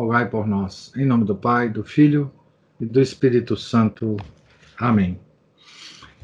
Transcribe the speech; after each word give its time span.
rogai 0.00 0.28
por 0.28 0.46
nós. 0.46 0.92
Em 0.96 1.04
nome 1.04 1.24
do 1.24 1.36
Pai, 1.36 1.68
do 1.68 1.84
Filho 1.84 2.32
e 2.80 2.86
do 2.86 3.00
Espírito 3.00 3.56
Santo. 3.56 4.16
Amém. 4.78 5.20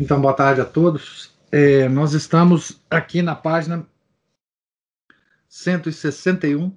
Então, 0.00 0.20
boa 0.20 0.32
tarde 0.32 0.60
a 0.60 0.64
todos. 0.64 1.34
É, 1.52 1.88
nós 1.88 2.14
estamos 2.14 2.80
aqui 2.90 3.20
na 3.22 3.34
página 3.34 3.86
161 5.48 6.74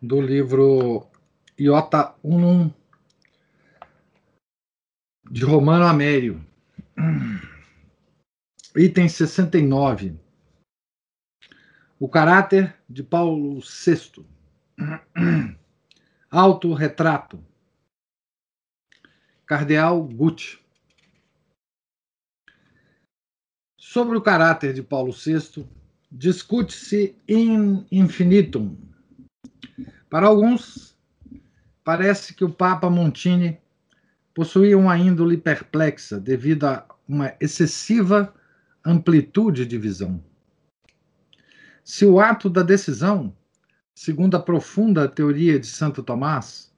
do 0.00 0.20
livro 0.20 1.06
Iota 1.58 2.14
Unum 2.22 2.72
de 5.30 5.44
Romano 5.44 5.84
Amério. 5.84 6.44
Item 8.74 9.08
69. 9.08 10.18
O 11.98 12.08
caráter 12.08 12.74
de 12.88 13.02
Paulo 13.02 13.60
VI. 13.60 14.24
Autorretrato. 16.30 17.44
Cardeal 19.46 20.02
Gucci. 20.04 20.58
Sobre 23.76 24.16
o 24.16 24.22
caráter 24.22 24.72
de 24.72 24.82
Paulo 24.82 25.12
VI, 25.12 25.66
discute-se 26.10 27.16
in 27.28 27.84
infinitum. 27.90 28.76
Para 30.08 30.28
alguns, 30.28 30.96
parece 31.82 32.34
que 32.34 32.44
o 32.44 32.52
Papa 32.52 32.88
Montini 32.88 33.58
possuía 34.34 34.78
uma 34.78 34.96
índole 34.96 35.36
perplexa 35.36 36.20
devido 36.20 36.64
a 36.64 36.86
uma 37.08 37.34
excessiva 37.40 38.32
amplitude 38.84 39.66
de 39.66 39.76
visão. 39.76 40.22
Se 41.82 42.06
o 42.06 42.20
ato 42.20 42.48
da 42.48 42.62
decisão 42.62 43.36
segundo 44.00 44.34
a 44.34 44.40
profunda 44.40 45.06
teoria 45.06 45.60
de 45.60 45.66
Santo 45.66 46.02
Tomás, 46.02 46.72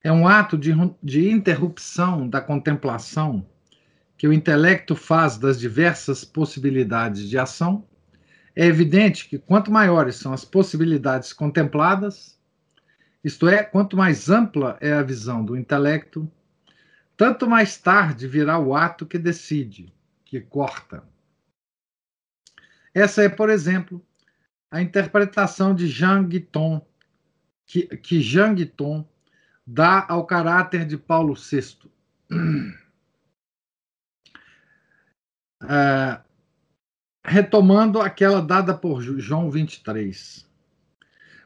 é 0.00 0.12
um 0.12 0.28
ato 0.28 0.56
de, 0.56 0.72
de 1.02 1.28
interrupção 1.28 2.28
da 2.28 2.40
contemplação 2.40 3.44
que 4.16 4.28
o 4.28 4.32
intelecto 4.32 4.94
faz 4.94 5.36
das 5.36 5.58
diversas 5.58 6.24
possibilidades 6.24 7.28
de 7.28 7.36
ação, 7.36 7.84
é 8.54 8.64
evidente 8.64 9.28
que 9.28 9.40
quanto 9.40 9.72
maiores 9.72 10.14
são 10.14 10.32
as 10.32 10.44
possibilidades 10.44 11.32
contempladas, 11.32 12.38
isto 13.24 13.48
é, 13.48 13.64
quanto 13.64 13.96
mais 13.96 14.30
ampla 14.30 14.78
é 14.80 14.92
a 14.92 15.02
visão 15.02 15.44
do 15.44 15.56
intelecto, 15.56 16.30
tanto 17.16 17.50
mais 17.50 17.76
tarde 17.76 18.28
virá 18.28 18.56
o 18.56 18.76
ato 18.76 19.04
que 19.04 19.18
decide, 19.18 19.92
que 20.24 20.40
corta. 20.40 21.02
Essa 22.94 23.24
é, 23.24 23.28
por 23.28 23.50
exemplo, 23.50 24.00
a 24.72 24.80
interpretação 24.80 25.74
de 25.74 25.86
Guiton, 26.26 26.80
que, 27.66 27.82
que 27.98 28.22
Guiton 28.54 29.06
dá 29.66 30.06
ao 30.08 30.24
caráter 30.24 30.86
de 30.86 30.96
Paulo 30.96 31.34
VI. 31.34 31.76
É, 35.64 36.20
retomando 37.24 38.00
aquela 38.00 38.42
dada 38.42 38.74
por 38.74 39.00
João 39.00 39.48
23. 39.48 40.44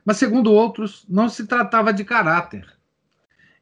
Mas, 0.03 0.16
segundo 0.16 0.50
outros, 0.50 1.04
não 1.06 1.28
se 1.28 1.47
tratava 1.47 1.93
de 1.93 2.03
caráter, 2.03 2.66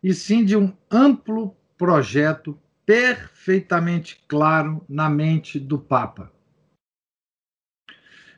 e 0.00 0.14
sim 0.14 0.44
de 0.44 0.56
um 0.56 0.72
amplo 0.88 1.56
projeto 1.76 2.56
perfeitamente 2.86 4.24
claro 4.28 4.84
na 4.88 5.10
mente 5.10 5.58
do 5.58 5.76
Papa 5.76 6.32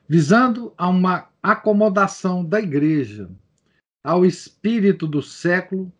visando 0.09 0.72
a 0.77 0.89
uma 0.89 1.28
acomodação 1.43 2.44
da 2.44 2.61
Igreja 2.61 3.28
ao 4.05 4.25
espírito 4.25 5.06
do 5.06 5.21
século, 5.21 5.93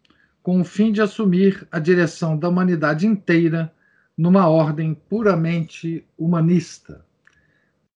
com 0.43 0.61
o 0.61 0.65
fim 0.65 0.93
de 0.93 1.03
assumir 1.03 1.67
a 1.73 1.81
direção 1.81 2.39
da 2.39 2.49
humanidade 2.49 3.05
inteira 3.05 3.75
numa 4.17 4.49
ordem 4.49 4.95
puramente 4.95 6.07
humanista. 6.17 7.05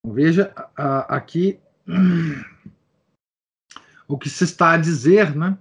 Veja 0.04 0.53
aqui 0.76 1.60
o 4.09 4.19
que 4.19 4.28
se 4.28 4.42
está 4.42 4.72
a 4.72 4.77
dizer, 4.77 5.37
né? 5.37 5.56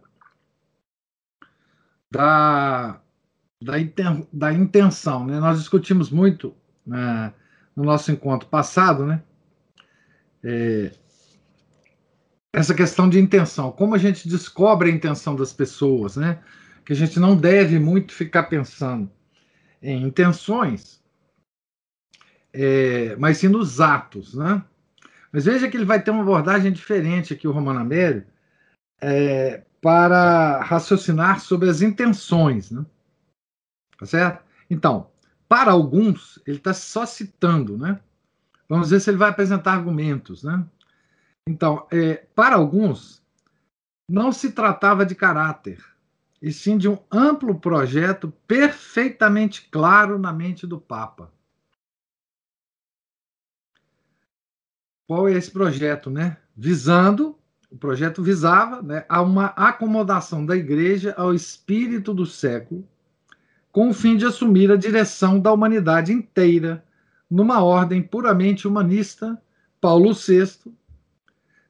Da, 2.11 2.99
da, 3.61 3.73
da 4.33 4.51
intenção. 4.51 5.27
Né? 5.27 5.39
Nós 5.39 5.59
discutimos 5.59 6.09
muito 6.09 6.55
né, 6.83 7.31
no 7.75 7.83
nosso 7.83 8.11
encontro 8.11 8.49
passado, 8.49 9.05
né? 9.05 9.21
É, 10.43 10.91
essa 12.53 12.73
questão 12.73 13.09
de 13.09 13.19
intenção, 13.19 13.71
como 13.71 13.95
a 13.95 13.97
gente 13.97 14.27
descobre 14.27 14.89
a 14.89 14.93
intenção 14.93 15.35
das 15.35 15.53
pessoas, 15.53 16.15
né? 16.15 16.43
Que 16.85 16.93
a 16.93 16.95
gente 16.95 17.19
não 17.19 17.35
deve 17.35 17.79
muito 17.79 18.13
ficar 18.13 18.43
pensando 18.43 19.09
em 19.81 20.03
intenções, 20.03 21.01
é, 22.51 23.15
mas 23.17 23.37
sim 23.37 23.47
nos 23.47 23.79
atos, 23.79 24.33
né? 24.33 24.63
Mas 25.31 25.45
veja 25.45 25.69
que 25.69 25.77
ele 25.77 25.85
vai 25.85 26.01
ter 26.01 26.09
uma 26.11 26.23
abordagem 26.23 26.71
diferente 26.71 27.33
aqui, 27.33 27.47
o 27.47 27.51
Romano 27.51 27.79
Amério, 27.79 28.25
é, 28.99 29.63
para 29.81 30.61
raciocinar 30.61 31.39
sobre 31.39 31.69
as 31.69 31.81
intenções, 31.81 32.71
né? 32.71 32.85
Tá 33.97 34.05
certo? 34.05 34.43
Então, 34.69 35.09
para 35.47 35.71
alguns, 35.71 36.41
ele 36.47 36.57
está 36.57 36.73
só 36.73 37.05
citando, 37.05 37.77
né? 37.77 37.99
Vamos 38.69 38.91
ver 38.91 39.01
se 39.01 39.09
ele 39.09 39.17
vai 39.17 39.31
apresentar 39.31 39.73
argumentos, 39.73 40.43
né? 40.43 40.63
Então, 41.47 41.87
é, 41.91 42.27
para 42.35 42.55
alguns, 42.55 43.23
não 44.07 44.31
se 44.31 44.51
tratava 44.51 45.03
de 45.03 45.15
caráter, 45.15 45.83
e 46.39 46.53
sim 46.53 46.77
de 46.77 46.87
um 46.87 46.99
amplo 47.11 47.59
projeto 47.59 48.31
perfeitamente 48.47 49.67
claro 49.71 50.19
na 50.19 50.31
mente 50.31 50.67
do 50.67 50.79
Papa. 50.79 51.33
Qual 55.07 55.27
é 55.27 55.33
esse 55.33 55.49
projeto, 55.49 56.11
né? 56.11 56.37
Visando, 56.55 57.35
o 57.71 57.75
projeto 57.75 58.21
visava 58.21 58.83
né, 58.83 59.03
a 59.09 59.23
uma 59.23 59.47
acomodação 59.47 60.45
da 60.45 60.55
Igreja 60.55 61.15
ao 61.17 61.33
espírito 61.33 62.13
do 62.13 62.27
século, 62.27 62.87
com 63.71 63.89
o 63.89 63.93
fim 63.93 64.15
de 64.15 64.25
assumir 64.25 64.71
a 64.71 64.75
direção 64.75 65.39
da 65.39 65.51
humanidade 65.51 66.13
inteira 66.13 66.83
numa 67.29 67.63
ordem 67.63 68.01
puramente 68.01 68.67
humanista, 68.67 69.39
Paulo 69.79 70.13
VI 70.13 70.73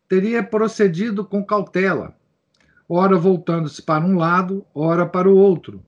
teria 0.07 0.41
procedido 0.41 1.23
com 1.23 1.45
cautela, 1.45 2.17
ora 2.87 3.17
voltando-se 3.17 3.81
para 3.81 4.03
um 4.03 4.17
lado, 4.17 4.65
ora 4.73 5.05
para 5.05 5.29
o 5.29 5.35
outro. 5.35 5.85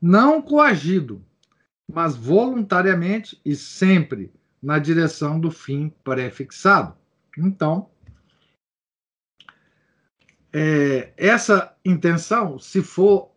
Não 0.00 0.42
coagido, 0.42 1.24
mas 1.90 2.14
voluntariamente 2.14 3.40
e 3.44 3.56
sempre 3.56 4.30
na 4.62 4.78
direção 4.78 5.40
do 5.40 5.50
fim 5.50 5.92
pré-fixado. 6.04 6.94
Então, 7.36 7.88
é, 10.52 11.12
essa 11.16 11.74
intenção, 11.84 12.58
se 12.58 12.82
for, 12.82 13.30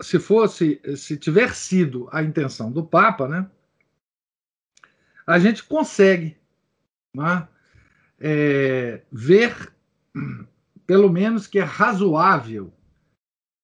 se 0.00 0.18
fosse, 0.18 0.80
se 0.96 1.16
tiver 1.16 1.54
sido 1.54 2.08
a 2.12 2.22
intenção 2.22 2.70
do 2.70 2.84
Papa, 2.84 3.26
né, 3.26 3.50
a 5.28 5.38
gente 5.38 5.62
consegue 5.62 6.38
né, 7.14 7.46
é, 8.18 9.02
ver, 9.12 9.72
pelo 10.86 11.12
menos, 11.12 11.46
que 11.46 11.58
é 11.58 11.62
razoável 11.62 12.72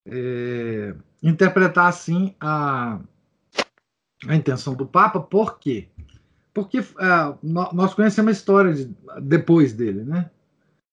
é, 0.07 0.95
interpretar 1.23 1.87
assim 1.87 2.35
a, 2.39 3.01
a 4.29 4.37
intenção 4.37 4.75
do 4.75 4.87
Papa, 4.87 5.19
por 5.19 5.59
quê? 5.59 5.89
Porque 6.53 6.81
uh, 6.81 7.39
nós 7.43 7.95
conhecemos 7.95 8.29
a 8.29 8.33
história 8.33 8.75
de, 8.75 8.95
depois 9.23 9.73
dele, 9.73 10.05
né? 10.05 10.31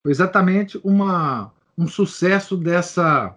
Foi 0.01 0.12
exatamente 0.12 0.79
uma, 0.83 1.53
um 1.77 1.88
sucesso 1.88 2.57
dessa 2.57 3.35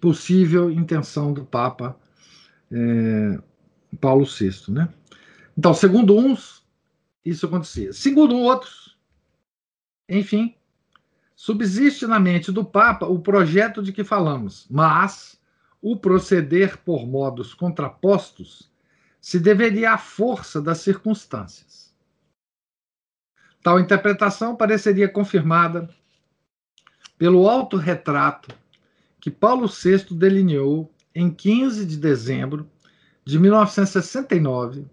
possível 0.00 0.70
intenção 0.70 1.32
do 1.32 1.44
Papa 1.44 1.96
é, 2.72 3.38
Paulo 4.00 4.24
VI, 4.24 4.72
né? 4.72 4.88
Então, 5.56 5.72
segundo 5.72 6.16
uns, 6.16 6.64
isso 7.24 7.46
acontecia. 7.46 7.92
Segundo 7.92 8.36
outros, 8.36 8.98
enfim, 10.08 10.54
subsiste 11.34 12.06
na 12.06 12.18
mente 12.20 12.52
do 12.52 12.64
Papa 12.64 13.06
o 13.06 13.20
projeto 13.20 13.82
de 13.82 13.92
que 13.92 14.04
falamos, 14.04 14.66
mas 14.68 15.40
o 15.80 15.96
proceder 15.96 16.78
por 16.78 17.06
modos 17.06 17.54
contrapostos 17.54 18.70
se 19.20 19.38
deveria 19.38 19.92
à 19.92 19.98
força 19.98 20.60
das 20.60 20.78
circunstâncias. 20.78 21.94
Tal 23.62 23.80
interpretação 23.80 24.54
pareceria 24.54 25.08
confirmada 25.08 25.88
pelo 27.16 27.48
autorretrato 27.48 28.54
que 29.18 29.30
Paulo 29.30 29.66
VI 29.66 30.14
delineou 30.14 30.92
em 31.14 31.30
15 31.30 31.86
de 31.86 31.96
dezembro 31.96 32.68
de 33.24 33.38
1969, 33.38 34.84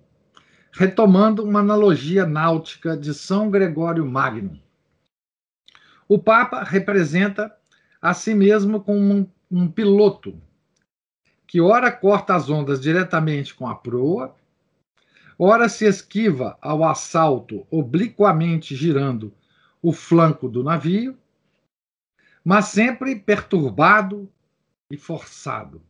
retomando 0.72 1.44
uma 1.44 1.60
analogia 1.60 2.26
náutica 2.26 2.96
de 2.96 3.14
São 3.14 3.50
Gregório 3.50 4.06
Magno. 4.06 4.60
O 6.08 6.18
Papa 6.18 6.64
representa 6.64 7.56
a 8.02 8.14
si 8.14 8.34
mesmo 8.34 8.82
como 8.82 9.14
um, 9.14 9.28
um 9.50 9.72
piloto 9.72 10.42
que 11.52 11.60
ora 11.60 11.92
corta 11.92 12.34
as 12.34 12.50
ondas 12.50 12.80
diretamente 12.80 13.54
com 13.54 13.68
a 13.68 13.76
proa, 13.76 14.34
ora 15.38 15.68
se 15.68 15.86
esquiva 15.86 16.58
ao 16.62 16.82
assalto 16.86 17.68
obliquamente 17.70 18.74
girando 18.74 19.34
o 19.82 19.92
flanco 19.92 20.48
do 20.48 20.64
navio, 20.64 21.18
mas 22.42 22.68
sempre 22.68 23.18
perturbado 23.18 24.32
e 24.90 24.96
forçado. 24.96 25.82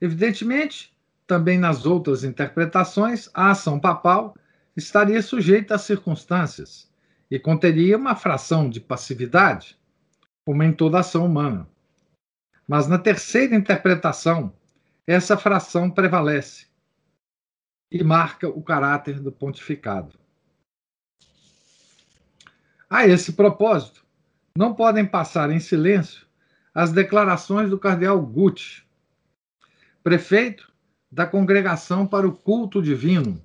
Evidentemente, 0.00 0.90
também 1.30 1.56
nas 1.56 1.86
outras 1.86 2.24
interpretações, 2.24 3.30
a 3.32 3.52
ação 3.52 3.78
papal 3.78 4.34
estaria 4.76 5.22
sujeita 5.22 5.76
às 5.76 5.82
circunstâncias 5.82 6.90
e 7.30 7.38
conteria 7.38 7.96
uma 7.96 8.16
fração 8.16 8.68
de 8.68 8.80
passividade, 8.80 9.78
como 10.44 10.64
em 10.64 10.72
toda 10.72 10.98
ação 10.98 11.24
humana. 11.24 11.68
Mas 12.66 12.88
na 12.88 12.98
terceira 12.98 13.54
interpretação, 13.54 14.52
essa 15.06 15.36
fração 15.36 15.88
prevalece 15.88 16.66
e 17.92 18.02
marca 18.02 18.48
o 18.48 18.60
caráter 18.60 19.20
do 19.20 19.30
pontificado. 19.30 20.18
A 22.90 23.06
esse 23.06 23.34
propósito, 23.34 24.04
não 24.58 24.74
podem 24.74 25.06
passar 25.06 25.48
em 25.52 25.60
silêncio 25.60 26.26
as 26.74 26.90
declarações 26.90 27.70
do 27.70 27.78
cardeal 27.78 28.20
Gucci, 28.20 28.82
prefeito 30.02 30.69
da 31.10 31.26
Congregação 31.26 32.06
para 32.06 32.26
o 32.26 32.32
Culto 32.32 32.80
Divino, 32.82 33.40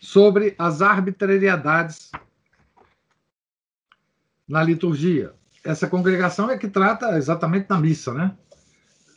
sobre 0.00 0.54
as 0.58 0.82
arbitrariedades 0.82 2.10
na 4.48 4.62
liturgia 4.62 5.34
essa 5.66 5.88
congregação 5.88 6.50
é 6.50 6.56
que 6.56 6.68
trata 6.68 7.18
exatamente 7.18 7.68
da 7.68 7.78
missa, 7.78 8.14
né? 8.14 8.34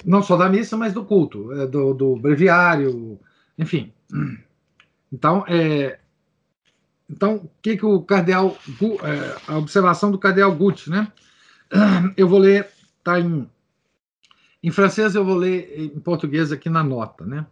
Não 0.04 0.24
só 0.24 0.36
da 0.36 0.50
missa, 0.50 0.76
mas 0.76 0.94
do 0.94 1.06
culto, 1.06 1.52
é, 1.54 1.68
do, 1.68 1.94
do 1.94 2.16
breviário, 2.16 3.20
enfim. 3.58 3.94
Então, 5.12 5.44
é, 5.48 6.00
então, 7.10 7.36
o 7.38 7.52
que, 7.62 7.78
que 7.78 7.86
o 7.86 8.02
cardeal, 8.02 8.58
é, 9.04 9.52
a 9.52 9.58
observação 9.58 10.12
do 10.12 10.20
cardeal 10.20 10.54
Gucci, 10.56 10.90
né? 10.90 11.12
Eu 12.16 12.28
vou 12.28 12.40
ler, 12.40 12.70
tá 13.04 13.20
em, 13.20 13.50
em 14.62 14.72
francês, 14.72 15.16
eu 15.16 15.24
vou 15.24 15.36
ler 15.36 15.80
em 15.80 16.00
português 16.00 16.52
aqui 16.52 16.70
na 16.70 16.84
nota, 16.84 17.26
né? 17.26 17.46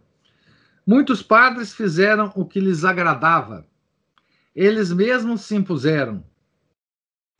Muitos 0.86 1.22
padres 1.22 1.74
fizeram 1.74 2.32
o 2.34 2.44
que 2.44 2.60
lhes 2.60 2.84
agradava. 2.84 3.66
Eles 4.54 4.92
mesmos 4.92 5.42
se 5.42 5.54
impuseram, 5.54 6.24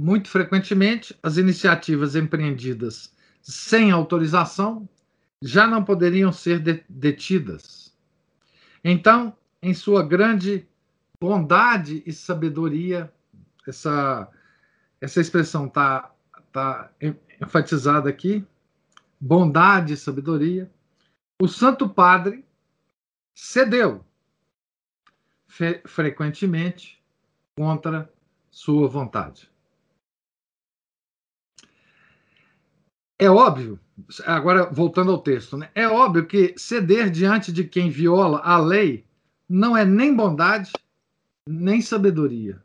muito 0.00 0.28
frequentemente, 0.28 1.18
as 1.22 1.36
iniciativas 1.38 2.14
empreendidas 2.14 3.12
sem 3.42 3.90
autorização 3.90 4.88
já 5.42 5.66
não 5.66 5.84
poderiam 5.84 6.32
ser 6.32 6.84
detidas. 6.88 7.92
Então, 8.84 9.36
em 9.60 9.74
sua 9.74 10.06
grande 10.06 10.68
bondade 11.20 12.02
e 12.06 12.12
sabedoria, 12.12 13.12
essa, 13.66 14.28
essa 15.00 15.20
expressão 15.20 15.66
está 15.66 16.12
tá 16.52 16.90
enfatizada 17.40 18.08
aqui, 18.08 18.46
bondade 19.20 19.94
e 19.94 19.96
sabedoria, 19.96 20.70
o 21.40 21.48
Santo 21.48 21.88
Padre 21.88 22.44
cedeu 23.34 24.04
frequentemente 25.86 27.02
contra 27.56 28.12
sua 28.50 28.88
vontade. 28.88 29.50
É 33.18 33.28
óbvio, 33.28 33.80
agora 34.24 34.70
voltando 34.70 35.10
ao 35.10 35.18
texto, 35.18 35.56
né? 35.56 35.70
é 35.74 35.88
óbvio 35.88 36.26
que 36.26 36.54
ceder 36.56 37.10
diante 37.10 37.52
de 37.52 37.64
quem 37.64 37.90
viola 37.90 38.38
a 38.38 38.58
lei 38.58 39.04
não 39.48 39.76
é 39.76 39.84
nem 39.84 40.14
bondade, 40.14 40.70
nem 41.48 41.80
sabedoria. 41.80 42.62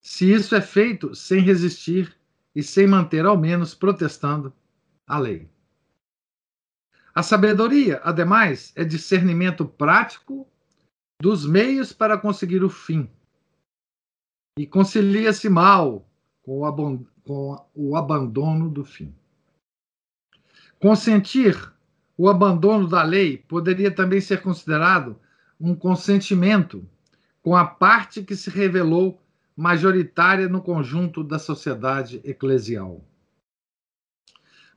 Se 0.00 0.30
isso 0.30 0.54
é 0.54 0.60
feito 0.60 1.14
sem 1.14 1.40
resistir 1.40 2.14
e 2.54 2.62
sem 2.62 2.86
manter, 2.86 3.24
ao 3.24 3.38
menos, 3.38 3.74
protestando 3.74 4.52
a 5.08 5.18
lei. 5.18 5.48
A 7.14 7.22
sabedoria, 7.22 8.00
ademais, 8.04 8.72
é 8.76 8.84
discernimento 8.84 9.66
prático 9.66 10.46
dos 11.20 11.44
meios 11.44 11.92
para 11.92 12.18
conseguir 12.18 12.62
o 12.62 12.70
fim. 12.70 13.10
E 14.58 14.66
concilia-se 14.66 15.48
mal 15.48 16.08
com 16.42 16.60
o 16.60 17.04
com 17.24 17.62
o 17.74 17.96
abandono 17.96 18.70
do 18.70 18.84
fim. 18.84 19.14
Consentir 20.80 21.72
o 22.16 22.28
abandono 22.28 22.88
da 22.88 23.02
lei 23.02 23.36
poderia 23.36 23.90
também 23.90 24.20
ser 24.20 24.40
considerado 24.40 25.18
um 25.60 25.74
consentimento 25.74 26.88
com 27.42 27.56
a 27.56 27.66
parte 27.66 28.22
que 28.22 28.34
se 28.34 28.48
revelou 28.48 29.20
majoritária 29.56 30.48
no 30.48 30.62
conjunto 30.62 31.22
da 31.22 31.38
sociedade 31.38 32.20
eclesial. 32.24 33.04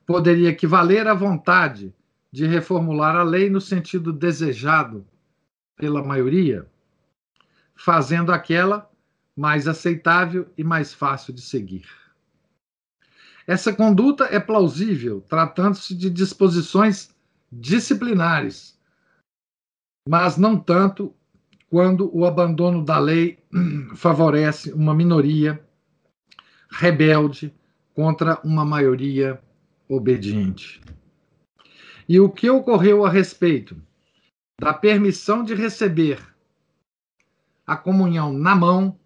Poderia 0.05 0.49
equivaler 0.49 1.07
à 1.07 1.13
vontade 1.13 1.93
de 2.31 2.45
reformular 2.45 3.15
a 3.15 3.23
lei 3.23 3.49
no 3.49 3.59
sentido 3.59 4.13
desejado 4.13 5.05
pela 5.75 6.03
maioria, 6.03 6.65
fazendo 7.75 8.31
aquela 8.31 8.89
mais 9.35 9.67
aceitável 9.67 10.47
e 10.57 10.63
mais 10.63 10.93
fácil 10.93 11.33
de 11.33 11.41
seguir. 11.41 11.85
Essa 13.47 13.73
conduta 13.73 14.25
é 14.25 14.39
plausível, 14.39 15.21
tratando-se 15.21 15.95
de 15.95 16.09
disposições 16.09 17.09
disciplinares, 17.51 18.79
mas 20.07 20.37
não 20.37 20.57
tanto 20.57 21.13
quando 21.69 22.15
o 22.15 22.25
abandono 22.25 22.83
da 22.83 22.99
lei 22.99 23.39
favorece 23.95 24.71
uma 24.71 24.93
minoria 24.93 25.63
rebelde 26.69 27.53
contra 27.93 28.39
uma 28.43 28.63
maioria 28.63 29.41
obediente. 29.95 30.81
E 32.07 32.19
o 32.19 32.29
que 32.29 32.49
ocorreu 32.49 33.05
a 33.05 33.09
respeito 33.09 33.81
da 34.59 34.73
permissão 34.73 35.43
de 35.43 35.53
receber 35.53 36.19
a 37.65 37.75
comunhão 37.75 38.33
na 38.33 38.55
mão, 38.55 38.99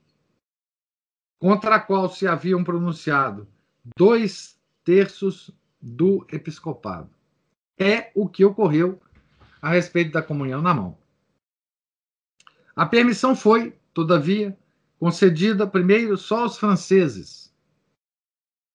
contra 1.39 1.75
a 1.75 1.79
qual 1.79 2.09
se 2.09 2.27
haviam 2.27 2.63
pronunciado 2.63 3.47
dois 3.95 4.59
terços 4.83 5.51
do 5.81 6.25
episcopado. 6.31 7.09
É 7.77 8.11
o 8.15 8.27
que 8.27 8.45
ocorreu 8.45 8.99
a 9.61 9.69
respeito 9.69 10.11
da 10.11 10.21
comunhão 10.21 10.61
na 10.61 10.73
mão. 10.73 10.97
A 12.75 12.85
permissão 12.85 13.35
foi, 13.35 13.77
todavia, 13.93 14.57
concedida 14.99 15.67
primeiro 15.67 16.17
só 16.17 16.43
aos 16.43 16.57
franceses, 16.57 17.53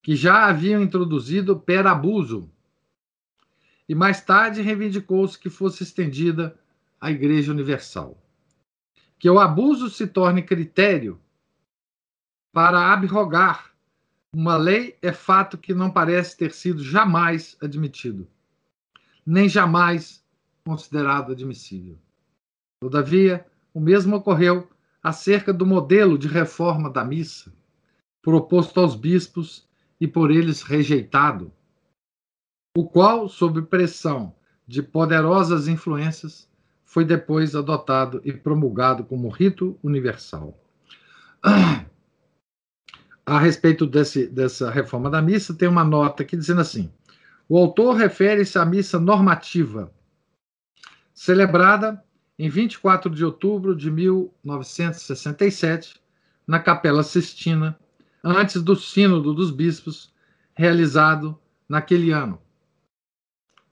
que 0.02 0.16
já 0.16 0.47
haviam 0.47 0.83
introduzido 0.83 1.59
per 1.59 1.87
abuso, 1.87 2.50
e 3.88 3.95
mais 3.95 4.21
tarde 4.21 4.62
reivindicou-se 4.62 5.38
que 5.38 5.50
fosse 5.50 5.83
estendida 5.83 6.59
à 7.00 7.11
Igreja 7.11 7.52
Universal. 7.52 8.16
Que 9.19 9.28
o 9.28 9.38
abuso 9.38 9.90
se 9.90 10.07
torne 10.07 10.42
critério 10.42 11.21
para 12.52 12.92
abrogar 12.92 13.71
uma 14.33 14.57
lei 14.57 14.97
é 15.02 15.12
fato 15.12 15.59
que 15.59 15.75
não 15.75 15.90
parece 15.90 16.37
ter 16.37 16.52
sido 16.52 16.85
jamais 16.85 17.57
admitido, 17.61 18.28
nem 19.26 19.49
jamais 19.49 20.25
considerado 20.64 21.33
admissível. 21.33 21.99
Todavia, 22.80 23.45
o 23.75 23.80
mesmo 23.80 24.16
ocorreu 24.16 24.71
acerca 25.02 25.52
do 25.52 25.66
modelo 25.66 26.16
de 26.16 26.28
reforma 26.28 26.88
da 26.88 27.04
missa, 27.04 27.52
proposto 28.23 28.78
aos 28.78 28.95
bispos 28.95 29.69
e 30.00 30.09
por 30.09 30.30
eles 30.30 30.62
rejeitado, 30.62 31.52
o 32.76 32.88
qual, 32.88 33.28
sob 33.28 33.62
pressão 33.62 34.35
de 34.66 34.83
poderosas 34.83 35.69
influências, 35.69 36.49
foi 36.85 37.04
depois 37.04 37.54
adotado 37.54 38.21
e 38.25 38.33
promulgado 38.33 39.04
como 39.04 39.28
rito 39.28 39.78
universal. 39.83 40.59
a 43.26 43.38
respeito 43.38 43.87
desse, 43.87 44.26
dessa 44.26 44.71
reforma 44.71 45.11
da 45.11 45.23
missa, 45.23 45.54
tem 45.54 45.69
uma 45.69 45.85
nota 45.85 46.23
aqui 46.23 46.37
dizendo 46.37 46.61
assim: 46.61 46.92
O 47.49 47.59
autor 47.59 47.97
refere-se 47.97 48.59
à 48.59 48.64
missa 48.64 48.99
normativa, 48.99 49.92
celebrada 51.12 52.02
em 52.38 52.49
24 52.49 53.11
de 53.11 53.25
outubro 53.25 53.76
de 53.76 53.90
1967, 53.90 56.00
na 56.47 56.59
Capela 56.59 57.02
Sistina, 57.02 57.78
antes 58.22 58.62
do 58.62 58.76
Sínodo 58.76 59.34
dos 59.34 59.50
Bispos, 59.50 60.12
realizado 60.54 61.38
naquele 61.68 62.10
ano. 62.10 62.40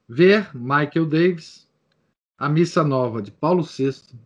Ver 0.07 0.49
Michael 0.55 1.05
Davis, 1.05 1.67
A 2.37 2.49
Missa 2.49 2.83
Nova 2.83 3.21
de 3.21 3.31
Paulo 3.31 3.63
VI, 3.63 4.17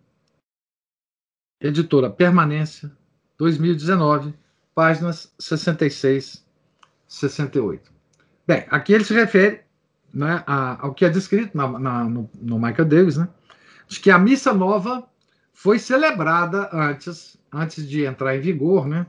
editora 1.60 2.10
Permanência, 2.10 2.92
2019, 3.38 4.34
páginas 4.74 5.34
66, 5.40 6.46
68. 7.08 7.92
Bem, 8.46 8.66
aqui 8.70 8.94
ele 8.94 9.04
se 9.04 9.14
refere 9.14 9.62
né, 10.14 10.44
ao 10.46 10.94
que 10.94 11.06
é 11.06 11.10
descrito 11.10 11.58
na, 11.58 11.68
na, 11.80 12.04
no, 12.04 12.30
no 12.36 12.60
Michael 12.60 12.88
Davis, 12.88 13.18
né? 13.18 13.28
de 13.88 14.00
que 14.00 14.12
a 14.12 14.18
missa 14.18 14.54
nova 14.54 15.08
foi 15.54 15.80
celebrada 15.80 16.70
antes, 16.72 17.38
antes 17.52 17.88
de 17.88 18.04
entrar 18.04 18.36
em 18.36 18.42
vigor, 18.42 18.88
né? 18.88 19.06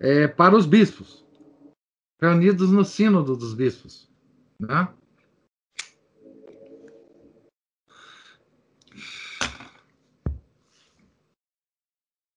É, 0.00 0.28
para 0.28 0.56
os 0.56 0.64
bispos, 0.64 1.26
reunidos 2.20 2.70
no 2.70 2.84
sínodo 2.84 3.36
dos 3.36 3.54
bispos, 3.54 4.08
né? 4.60 4.92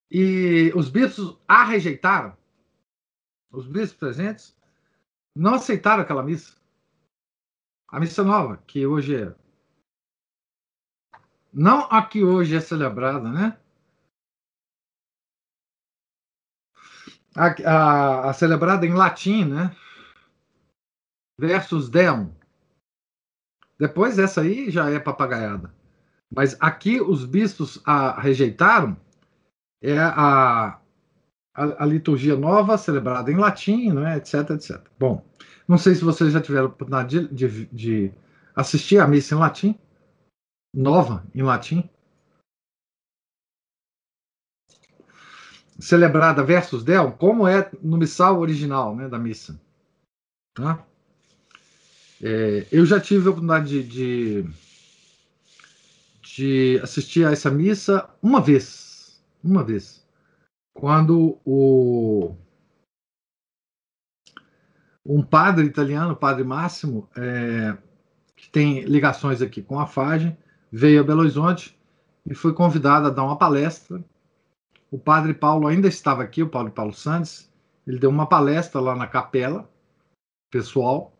E 0.09 0.73
os 0.75 0.89
bispos 0.89 1.37
a 1.47 1.63
rejeitaram. 1.63 2.35
Os 3.51 3.65
bispos 3.65 3.93
presentes 3.93 4.57
não 5.35 5.53
aceitaram 5.53 6.03
aquela 6.03 6.23
missa. 6.23 6.59
A 7.87 7.99
missa 7.99 8.23
nova, 8.23 8.57
que 8.67 8.85
hoje 8.85 9.15
é 9.15 9.35
não 11.53 11.81
a 11.91 12.05
que 12.05 12.23
hoje 12.23 12.55
é 12.55 12.61
celebrada, 12.61 13.29
né? 13.29 13.59
A, 17.35 17.47
a, 17.47 18.29
a 18.29 18.33
celebrada 18.33 18.85
em 18.85 18.93
latim, 18.93 19.45
né? 19.45 19.75
Versus 21.39 21.89
Deum. 21.89 22.29
Depois 23.79 24.19
essa 24.19 24.41
aí 24.41 24.69
já 24.69 24.89
é 24.89 24.99
papagaiada. 24.99 25.73
Mas 26.33 26.55
aqui 26.59 27.01
os 27.01 27.25
bispos 27.25 27.81
a 27.85 28.19
rejeitaram 28.19 28.95
é 29.81 29.97
a, 29.97 30.79
a, 31.53 31.83
a, 31.83 31.85
liturgia 31.85 32.35
nova, 32.35 32.77
celebrada 32.77 33.31
em 33.31 33.35
latim, 33.35 33.91
né, 33.91 34.17
etc, 34.17 34.51
etc. 34.51 34.79
Bom, 34.99 35.25
não 35.67 35.77
sei 35.77 35.95
se 35.95 36.03
vocês 36.03 36.31
já 36.31 36.39
tiveram 36.39 36.67
a 36.67 36.69
oportunidade 36.69 37.27
de, 37.27 37.49
de, 37.49 37.65
de 37.65 38.13
assistir 38.55 38.99
a 38.99 39.07
missa 39.07 39.35
em 39.35 39.39
latim 39.39 39.79
nova 40.73 41.23
em 41.35 41.41
latim. 41.41 41.89
Celebrada 45.81 46.43
versus 46.43 46.83
del, 46.83 47.11
como 47.13 47.47
é 47.47 47.69
no 47.81 47.97
missal 47.97 48.39
original 48.39 48.95
né, 48.95 49.09
da 49.09 49.17
missa. 49.17 49.59
Tá? 50.53 50.85
É, 52.21 52.67
eu 52.71 52.85
já 52.85 52.99
tive 52.99 53.27
a 53.27 53.31
oportunidade 53.31 53.83
de, 53.83 54.43
de, 54.43 54.49
de, 56.21 56.79
assistir 56.83 57.25
a 57.25 57.31
essa 57.31 57.49
missa 57.49 58.07
uma 58.21 58.39
vez. 58.39 59.19
Uma 59.43 59.63
vez. 59.63 60.05
Quando 60.73 61.39
o, 61.43 62.35
um 65.03 65.23
padre 65.23 65.65
italiano, 65.65 66.13
o 66.13 66.15
padre 66.15 66.43
Máximo, 66.43 67.09
é, 67.15 67.75
que 68.35 68.49
tem 68.49 68.81
ligações 68.81 69.41
aqui 69.41 69.63
com 69.63 69.79
a 69.79 69.87
FAGE, 69.87 70.37
veio 70.71 71.01
a 71.01 71.03
Belo 71.03 71.21
Horizonte 71.21 71.75
e 72.25 72.35
foi 72.35 72.53
convidado 72.53 73.07
a 73.07 73.09
dar 73.09 73.23
uma 73.23 73.37
palestra. 73.37 74.03
O 74.91 74.99
padre 74.99 75.33
Paulo 75.33 75.67
ainda 75.67 75.87
estava 75.87 76.21
aqui, 76.21 76.43
o 76.43 76.49
Paulo 76.49 76.69
Paulo 76.69 76.93
Santos. 76.93 77.49
Ele 77.87 77.97
deu 77.97 78.09
uma 78.09 78.27
palestra 78.27 78.79
lá 78.81 78.95
na 78.95 79.07
capela, 79.07 79.67
pessoal. 80.51 81.17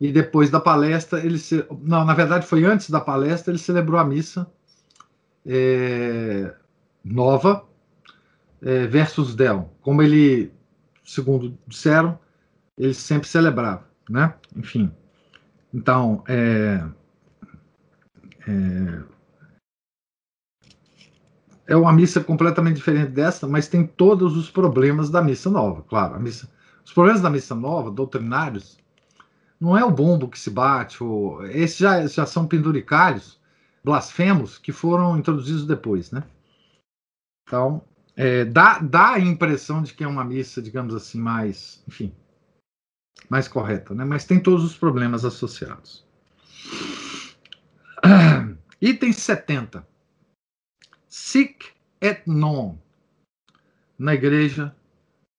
E 0.00 0.12
depois 0.12 0.50
da 0.50 0.60
palestra, 0.60 1.24
ele 1.24 1.38
se... 1.38 1.64
não, 1.80 2.04
na 2.04 2.14
verdade 2.14 2.44
foi 2.44 2.64
antes 2.64 2.90
da 2.90 3.00
palestra, 3.00 3.52
ele 3.52 3.58
celebrou 3.58 3.98
a 3.98 4.04
missa 4.04 4.50
é... 5.46 6.54
nova 7.04 7.64
é, 8.60 8.86
versus 8.86 9.34
Del, 9.34 9.72
como 9.80 10.02
ele, 10.02 10.52
segundo 11.04 11.56
disseram, 11.66 12.18
ele 12.76 12.94
sempre 12.94 13.28
celebrava, 13.28 13.88
né? 14.08 14.34
Enfim. 14.56 14.92
Então, 15.72 16.24
é, 16.26 16.84
é, 18.46 19.02
é 21.68 21.76
uma 21.76 21.92
missa 21.92 22.24
completamente 22.24 22.76
diferente 22.76 23.10
dessa, 23.10 23.46
mas 23.46 23.68
tem 23.68 23.86
todos 23.86 24.38
os 24.38 24.50
problemas 24.50 25.10
da 25.10 25.20
missa 25.20 25.50
nova, 25.50 25.82
claro. 25.82 26.18
Missa, 26.18 26.50
os 26.82 26.94
problemas 26.94 27.20
da 27.20 27.28
missa 27.28 27.54
nova, 27.54 27.90
doutrinários, 27.90 28.78
não 29.60 29.76
é 29.76 29.84
o 29.84 29.90
bombo 29.90 30.28
que 30.28 30.38
se 30.38 30.48
bate, 30.48 31.04
ou, 31.04 31.44
esses 31.46 31.76
já, 31.76 32.06
já 32.06 32.24
são 32.24 32.46
penduricários, 32.46 33.38
blasfemos, 33.84 34.56
que 34.56 34.72
foram 34.72 35.18
introduzidos 35.18 35.66
depois, 35.66 36.10
né? 36.10 36.24
Então, 37.46 37.82
é, 38.16 38.46
dá, 38.46 38.78
dá 38.78 39.10
a 39.10 39.20
impressão 39.20 39.82
de 39.82 39.92
que 39.92 40.02
é 40.02 40.08
uma 40.08 40.24
missa, 40.24 40.62
digamos 40.62 40.94
assim, 40.94 41.20
mais, 41.20 41.82
enfim, 41.86 42.14
mais 43.28 43.46
correta, 43.46 43.94
né? 43.94 44.06
Mas 44.06 44.24
tem 44.24 44.40
todos 44.40 44.64
os 44.64 44.74
problemas 44.74 45.22
associados. 45.22 46.06
Item 48.80 49.12
70. 49.12 49.86
Sic 51.08 51.74
et 52.00 52.22
non. 52.26 52.78
Na 53.98 54.14
igreja 54.14 54.74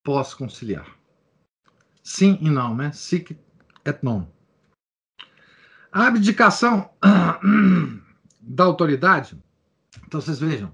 pós-conciliar. 0.04 0.88
Sim 2.04 2.38
e 2.42 2.50
não, 2.50 2.76
né? 2.76 2.92
Sic 2.92 3.38
et 3.86 4.04
non. 4.04 4.28
A 5.92 6.08
abdicação 6.08 6.90
da 8.42 8.64
autoridade. 8.64 9.38
Então, 10.06 10.20
vocês 10.20 10.40
vejam 10.40 10.74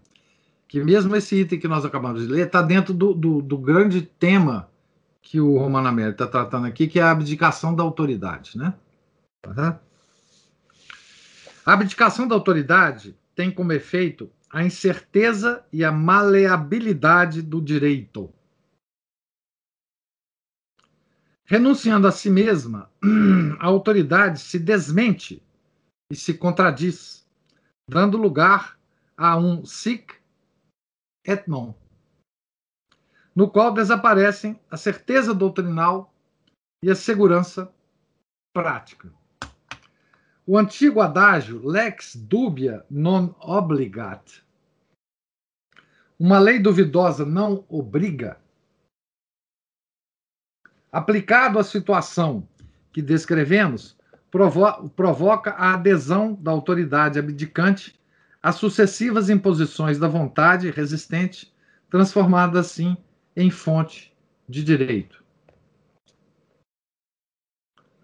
que 0.68 0.84
mesmo 0.84 1.16
esse 1.16 1.42
item 1.42 1.60
que 1.60 1.68
nós 1.68 1.86
acabamos 1.86 2.22
de 2.22 2.28
ler 2.28 2.48
está 2.48 2.62
dentro 2.62 2.94
do, 2.94 3.14
do, 3.14 3.42
do, 3.42 3.58
grande 3.58 4.02
tema 4.02 4.70
que 5.22 5.40
o 5.40 5.58
Romano 5.58 5.88
Américo 5.88 6.24
está 6.24 6.28
tratando 6.28 6.68
aqui, 6.68 6.88
que 6.88 7.00
é 7.00 7.04
a 7.04 7.12
abdicação 7.12 7.76
da 7.76 7.84
autoridade, 7.84 8.58
né? 8.58 8.74
Tá? 9.42 9.80
A 11.66 11.74
abdicação 11.74 12.28
da 12.28 12.36
autoridade 12.36 13.16
tem 13.36 13.52
como 13.52 13.74
efeito 13.74 14.30
a 14.56 14.64
incerteza 14.64 15.68
e 15.70 15.84
a 15.84 15.92
maleabilidade 15.92 17.42
do 17.42 17.62
direito. 17.62 18.34
Renunciando 21.44 22.08
a 22.08 22.12
si 22.14 22.30
mesma, 22.30 22.90
a 23.60 23.66
autoridade 23.66 24.40
se 24.40 24.58
desmente 24.58 25.44
e 26.10 26.16
se 26.16 26.38
contradiz, 26.38 27.28
dando 27.86 28.18
lugar 28.18 28.80
a 29.18 29.36
um 29.36 29.66
sic 29.66 30.22
et 31.26 31.46
non, 31.50 31.76
no 33.36 33.50
qual 33.52 33.74
desaparecem 33.74 34.58
a 34.72 34.78
certeza 34.78 35.34
doutrinal 35.34 36.16
e 36.82 36.90
a 36.90 36.96
segurança 36.96 37.76
prática. 38.54 39.14
O 40.48 40.58
antigo 40.58 41.02
adágio 41.02 41.68
lex 41.68 42.16
dubia 42.16 42.86
non 42.90 43.36
obligat. 43.42 44.45
Uma 46.20 46.40
lei 46.40 46.60
duvidosa 46.60 47.26
não 47.26 47.66
obriga. 47.68 48.38
Aplicado 50.92 51.60
à 51.60 51.64
situação 51.64 52.48
que 52.94 53.02
descrevemos, 53.02 53.98
provo 54.32 54.90
provoca 54.90 55.52
a 55.52 55.74
adesão 55.74 56.34
da 56.34 56.52
autoridade 56.52 57.20
abdicante 57.20 58.00
às 58.42 58.56
sucessivas 58.56 59.30
imposições 59.30 60.00
da 60.00 60.08
vontade 60.08 60.70
resistente, 60.70 61.54
transformada 61.90 62.60
assim 62.60 62.96
em 63.36 63.52
fonte 63.52 64.16
de 64.48 64.64
direito. 64.64 65.24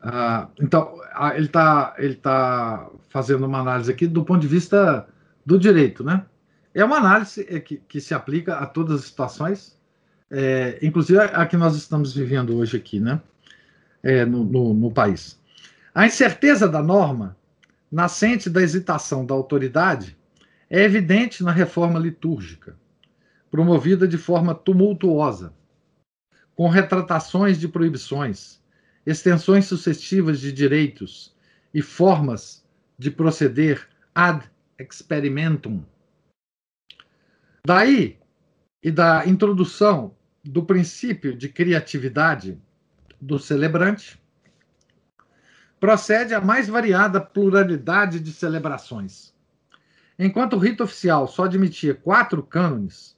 Ah, 0.01 0.50
então, 0.60 1.00
ele 1.36 1.46
está 1.46 1.96
ele 1.98 2.15
tá 2.15 2.89
fazendo 3.10 3.46
uma 3.46 3.60
análise 3.60 3.91
aqui 3.91 4.08
do 4.08 4.25
ponto 4.25 4.41
de 4.41 4.48
vista 4.48 5.08
do 5.46 5.60
direito, 5.60 6.03
né? 6.03 6.25
É 6.73 6.83
uma 6.83 6.97
análise 6.97 7.45
é, 7.49 7.59
que, 7.59 7.77
que 7.87 7.99
se 7.99 8.13
aplica 8.13 8.55
a 8.55 8.65
todas 8.65 9.01
as 9.01 9.05
situações, 9.05 9.77
é, 10.29 10.79
inclusive 10.81 11.19
a, 11.19 11.45
que 11.45 11.57
nós 11.57 11.75
estamos 11.75 12.13
vivendo 12.13 12.55
hoje 12.55 12.77
aqui, 12.77 12.99
né? 12.99 13.21
É, 14.03 14.25
no, 14.25 14.43
no, 14.43 14.73
no 14.73 14.91
país. 14.91 15.39
A 15.93 16.07
incerteza 16.07 16.67
da 16.67 16.81
norma, 16.81 17.37
nascente 17.91 18.49
da 18.49 18.61
hesitação 18.61 19.25
da 19.25 19.35
autoridade, 19.35 20.17
é 20.69 20.81
evidente 20.81 21.43
na 21.43 21.51
reforma 21.51 21.99
litúrgica, 21.99 22.75
promovida 23.51 24.07
de 24.07 24.17
forma 24.17 24.55
tumultuosa, 24.55 25.53
com 26.55 26.67
retratações 26.67 27.59
de 27.59 27.67
proibições 27.67 28.61
extensões 29.05 29.65
sucessivas 29.65 30.39
de 30.39 30.51
direitos 30.51 31.35
e 31.73 31.81
formas 31.81 32.63
de 32.97 33.09
proceder 33.09 33.87
ad 34.13 34.45
experimentum. 34.77 35.83
Daí 37.65 38.20
e 38.82 38.89
da 38.89 39.25
introdução 39.27 40.15
do 40.44 40.63
princípio 40.63 41.36
de 41.36 41.48
criatividade 41.48 42.60
do 43.20 43.38
celebrante, 43.38 44.20
procede 45.80 46.34
a 46.34 46.41
mais 46.41 46.68
variada 46.68 47.22
pluralidade 47.22 48.20
de 48.20 48.32
celebrações. 48.32 49.34
Enquanto 50.18 50.53
o 50.53 50.60
rito 50.60 50.84
oficial 50.84 51.27
só 51.27 51.46
admitia 51.46 51.94
quatro 51.94 52.41
cânones, 52.44 53.18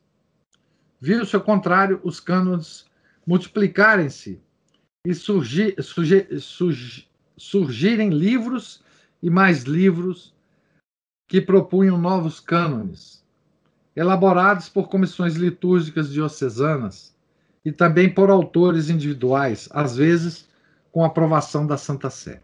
viu-se 0.99 1.35
ao 1.35 1.41
contrário 1.41 1.99
os 2.03 2.19
cânones 2.19 2.85
multiplicarem-se 3.25 4.41
e 5.05 5.13
surgir, 5.13 5.75
surgir, 5.81 7.07
surgirem 7.37 8.09
livros 8.09 8.83
e 9.21 9.29
mais 9.29 9.63
livros 9.63 10.33
que 11.27 11.41
propunham 11.41 11.97
novos 11.97 12.39
cânones, 12.39 13.22
elaborados 13.95 14.69
por 14.69 14.89
comissões 14.89 15.35
litúrgicas 15.35 16.11
diocesanas 16.11 17.15
e 17.63 17.71
também 17.71 18.13
por 18.13 18.29
autores 18.29 18.89
individuais, 18.89 19.69
às 19.71 19.95
vezes 19.95 20.47
com 20.91 21.03
aprovação 21.03 21.65
da 21.65 21.77
Santa 21.77 22.09
Sé. 22.09 22.41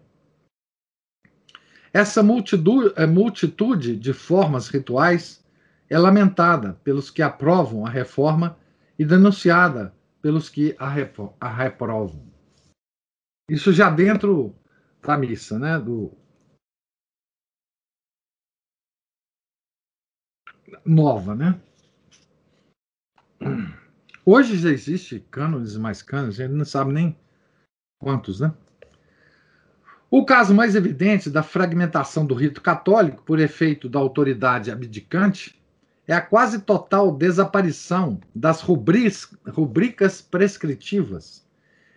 Essa 1.92 2.22
eh, 2.22 3.06
multitude 3.08 3.96
de 3.96 4.14
formas 4.14 4.68
rituais 4.68 5.44
é 5.90 5.98
lamentada 5.98 6.80
pelos 6.84 7.10
que 7.10 7.22
aprovam 7.22 7.86
a 7.86 7.90
reforma 7.90 8.58
e 8.98 9.04
denunciada 9.04 9.94
pelos 10.22 10.50
que 10.50 10.76
a 10.80 10.90
reprovam. 11.50 12.22
Isso 13.50 13.74
já 13.74 13.90
dentro 13.90 14.56
da 15.02 15.18
missa, 15.18 15.58
né? 15.58 15.80
Do 15.80 16.12
nova, 20.86 21.36
né? 21.36 21.60
Hoje 24.26 24.58
já 24.58 24.70
existe 24.70 25.26
cânones 25.32 25.74
e 25.74 25.80
mais 25.80 26.02
cânones, 26.02 26.40
a 26.40 26.44
gente 26.44 26.56
não 26.56 26.66
sabe 26.66 26.94
nem 26.94 27.18
quantos, 28.00 28.40
né? 28.40 28.54
O 30.12 30.26
caso 30.26 30.54
mais 30.56 30.76
evidente 30.76 31.30
da 31.30 31.44
fragmentação 31.44 32.26
do 32.26 32.34
rito 32.34 32.62
católico 32.62 33.24
por 33.24 33.40
efeito 33.40 33.88
da 33.88 34.00
autoridade 34.00 34.72
abdicante 34.72 35.60
é 36.08 36.14
a 36.14 36.22
quase 36.22 36.62
total 36.62 37.12
desaparição 37.16 38.20
das 38.34 38.62
rubris, 38.62 39.28
rubricas 39.48 40.22
prescritivas 40.22 41.48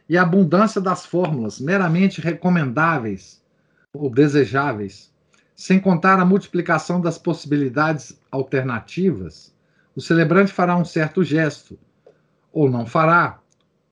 e 0.08 0.18
a 0.18 0.22
abundância 0.22 0.80
das 0.80 1.06
fórmulas 1.06 1.58
meramente 1.58 2.20
recomendáveis 2.20 3.42
ou 3.94 4.10
desejáveis, 4.10 5.11
sem 5.62 5.78
contar 5.78 6.18
a 6.18 6.24
multiplicação 6.24 7.00
das 7.00 7.16
possibilidades 7.16 8.20
alternativas. 8.32 9.54
O 9.94 10.00
celebrante 10.00 10.52
fará 10.52 10.76
um 10.76 10.84
certo 10.84 11.22
gesto, 11.22 11.78
ou 12.52 12.68
não 12.68 12.84
fará, 12.84 13.38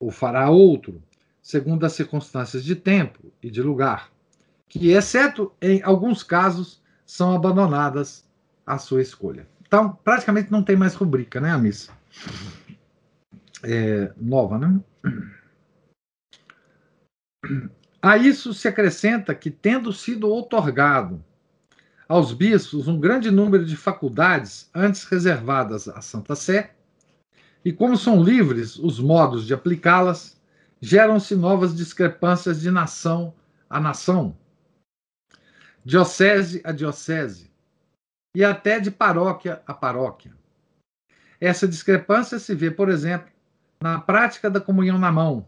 ou 0.01 0.11
fará 0.11 0.51
outro, 0.51 1.01
segundo 1.41 1.87
as 1.87 1.93
circunstâncias 1.93 2.65
de 2.65 2.75
tempo 2.75 3.33
e 3.41 3.49
de 3.49 3.63
lugar, 3.63 4.11
que, 4.69 4.91
exceto 4.91 5.53
em 5.63 5.81
alguns 5.85 6.25
casos, 6.25 6.83
são 7.07 7.37
abandonadas 7.37 8.29
à 8.67 8.77
sua 8.77 9.01
escolha. 9.01 9.47
Então, 9.65 9.97
praticamente 10.03 10.51
não 10.51 10.65
tem 10.65 10.75
mais 10.75 10.97
rubrica, 10.97 11.41
né, 11.41 11.53
a 11.53 11.59
missa? 11.59 11.93
É, 13.63 14.13
nova, 14.17 14.59
né? 14.59 14.81
A 18.03 18.17
isso 18.17 18.53
se 18.53 18.67
acrescenta 18.67 19.33
que, 19.37 19.53
tendo 19.53 19.93
sido 19.93 20.27
outorgado 20.27 21.25
aos 22.11 22.33
bispos 22.33 22.89
um 22.89 22.99
grande 22.99 23.31
número 23.31 23.65
de 23.65 23.77
faculdades 23.77 24.69
antes 24.75 25.05
reservadas 25.05 25.87
à 25.87 26.01
Santa 26.01 26.35
Sé, 26.35 26.75
e 27.65 27.73
como 27.73 27.97
são 27.97 28.21
livres 28.21 28.77
os 28.77 28.99
modos 28.99 29.47
de 29.47 29.55
aplicá-las, 29.55 30.37
geram-se 30.81 31.37
novas 31.37 31.73
discrepâncias 31.73 32.61
de 32.61 32.69
nação 32.69 33.33
a 33.69 33.79
nação, 33.79 34.37
diocese 35.85 36.61
a 36.65 36.73
diocese, 36.73 37.49
e 38.35 38.43
até 38.43 38.81
de 38.81 38.91
paróquia 38.91 39.63
a 39.65 39.73
paróquia. 39.73 40.35
Essa 41.41 41.69
discrepância 41.69 42.41
se 42.41 42.57
vê, 42.57 42.73
por 42.73 42.89
exemplo, 42.89 43.31
na 43.81 44.01
prática 44.01 44.51
da 44.51 44.61
comunhão 44.61 44.99
na 44.99 45.13
mão, 45.13 45.47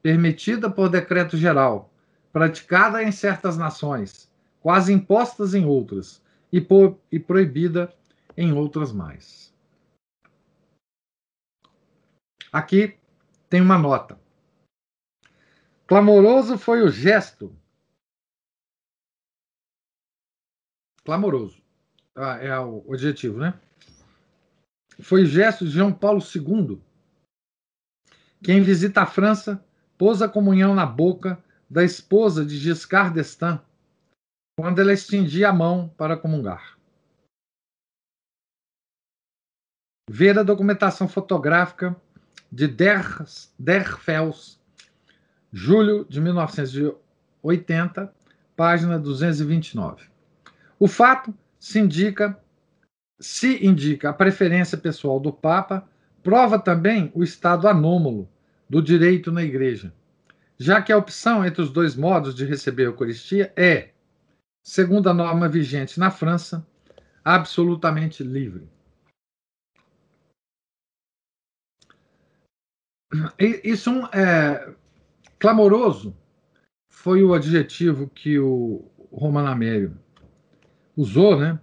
permitida 0.00 0.70
por 0.70 0.88
decreto 0.88 1.36
geral, 1.36 1.92
praticada 2.32 3.02
em 3.02 3.10
certas 3.10 3.56
nações, 3.56 4.27
quase 4.60 4.92
impostas 4.92 5.54
em 5.54 5.64
outras, 5.64 6.22
e, 6.52 6.60
por, 6.60 6.98
e 7.10 7.18
proibida 7.18 7.94
em 8.36 8.52
outras 8.52 8.92
mais. 8.92 9.52
Aqui 12.52 12.96
tem 13.48 13.60
uma 13.60 13.78
nota. 13.78 14.18
Clamoroso 15.86 16.58
foi 16.58 16.82
o 16.82 16.90
gesto. 16.90 17.54
Clamoroso 21.04 21.62
ah, 22.14 22.36
é 22.36 22.58
o 22.58 22.84
objetivo, 22.86 23.38
né? 23.38 23.58
Foi 25.00 25.24
gesto 25.24 25.64
de 25.64 25.70
João 25.70 25.92
Paulo 25.92 26.20
II, 26.20 26.80
que 28.42 28.52
em 28.52 28.62
visita 28.62 29.02
à 29.02 29.06
França 29.06 29.64
pôs 29.96 30.20
a 30.20 30.28
comunhão 30.28 30.74
na 30.74 30.84
boca 30.84 31.42
da 31.70 31.84
esposa 31.84 32.44
de 32.44 32.56
Giscard 32.56 33.14
d'Estaing, 33.14 33.60
quando 34.58 34.80
ela 34.80 34.92
estendia 34.92 35.50
a 35.50 35.52
mão 35.52 35.88
para 35.96 36.16
comungar. 36.16 36.76
Ver 40.10 40.36
a 40.36 40.42
documentação 40.42 41.06
fotográfica 41.06 41.94
de 42.50 42.66
Der, 42.66 43.06
Der 43.56 43.96
Fels, 43.98 44.60
julho 45.52 46.04
de 46.06 46.20
1980, 46.20 48.12
página 48.56 48.98
229. 48.98 50.08
O 50.76 50.88
fato 50.88 51.32
se 51.56 51.78
indica 51.78 52.36
se 53.20 53.64
indica 53.64 54.10
a 54.10 54.12
preferência 54.12 54.76
pessoal 54.76 55.20
do 55.20 55.32
Papa, 55.32 55.88
prova 56.20 56.58
também 56.58 57.12
o 57.14 57.22
estado 57.22 57.68
anômalo 57.68 58.28
do 58.68 58.82
direito 58.82 59.30
na 59.30 59.44
Igreja, 59.44 59.94
já 60.58 60.82
que 60.82 60.92
a 60.92 60.98
opção 60.98 61.46
entre 61.46 61.62
os 61.62 61.70
dois 61.70 61.94
modos 61.94 62.34
de 62.34 62.44
receber 62.44 62.82
a 62.82 62.86
Eucaristia 62.86 63.52
é, 63.54 63.90
segundo 64.68 65.08
a 65.08 65.14
norma 65.14 65.48
vigente 65.48 65.98
na 65.98 66.10
França, 66.10 66.64
absolutamente 67.24 68.22
livre. 68.22 68.68
Isso 73.64 73.90
é 74.12 74.74
clamoroso 75.38 76.14
foi 76.90 77.22
o 77.22 77.32
adjetivo 77.32 78.10
que 78.10 78.38
o 78.38 78.84
Romano 79.10 79.48
Amério 79.48 79.98
usou, 80.94 81.40
né? 81.40 81.58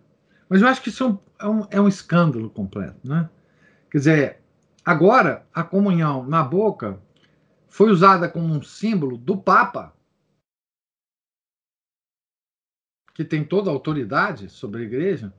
Mas 0.50 0.64
eu 0.64 0.68
acho 0.68 0.82
que 0.82 0.90
isso 0.90 1.22
é 1.38 1.48
um, 1.48 1.68
é 1.70 1.80
um 1.80 1.88
escândalo 1.88 2.50
completo, 2.50 3.08
né? 3.08 3.30
Quer 3.92 3.98
dizer, 4.00 4.42
agora 4.84 5.46
a 5.54 5.64
comunhão 5.64 6.26
na 6.26 6.42
boca 6.42 7.00
foi 7.68 7.92
usada 7.92 8.28
como 8.28 8.52
um 8.52 8.64
símbolo 8.64 9.16
do 9.16 9.38
Papa, 9.38 9.95
que 13.16 13.24
tem 13.24 13.46
toda 13.46 13.70
a 13.70 13.74
autoridade 13.74 14.50
sobre 14.50 14.82
a 14.82 14.86
igreja, 14.86 15.34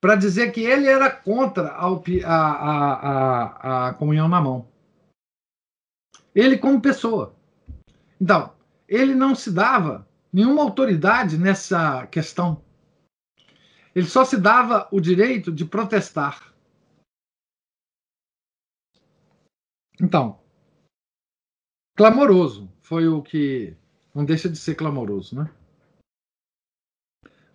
para 0.00 0.16
dizer 0.16 0.50
que 0.50 0.62
ele 0.62 0.86
era 0.86 1.10
contra 1.10 1.68
a, 1.72 1.86
a, 2.24 2.92
a, 2.94 3.88
a, 3.88 3.94
comunhão 3.94 4.28
na 4.28 4.40
mão. 4.40 4.66
Ele, 6.34 6.56
como 6.56 6.80
pessoa. 6.80 7.36
Então, 8.18 8.54
ele 8.88 9.14
não 9.14 9.34
se 9.34 9.52
dava 9.52 10.08
nenhuma 10.32 10.62
autoridade 10.62 11.36
nessa 11.36 12.06
questão. 12.06 12.64
Ele 13.94 14.06
só 14.06 14.24
se 14.24 14.38
dava 14.38 14.88
o 14.90 14.98
direito 14.98 15.52
de 15.52 15.66
protestar. 15.66 16.54
Então, 20.00 20.40
clamoroso 21.94 22.72
foi 22.80 23.06
o 23.06 23.22
que. 23.22 23.76
Não 24.14 24.24
deixa 24.24 24.48
de 24.48 24.56
ser 24.56 24.74
clamoroso, 24.76 25.36
né? 25.36 25.50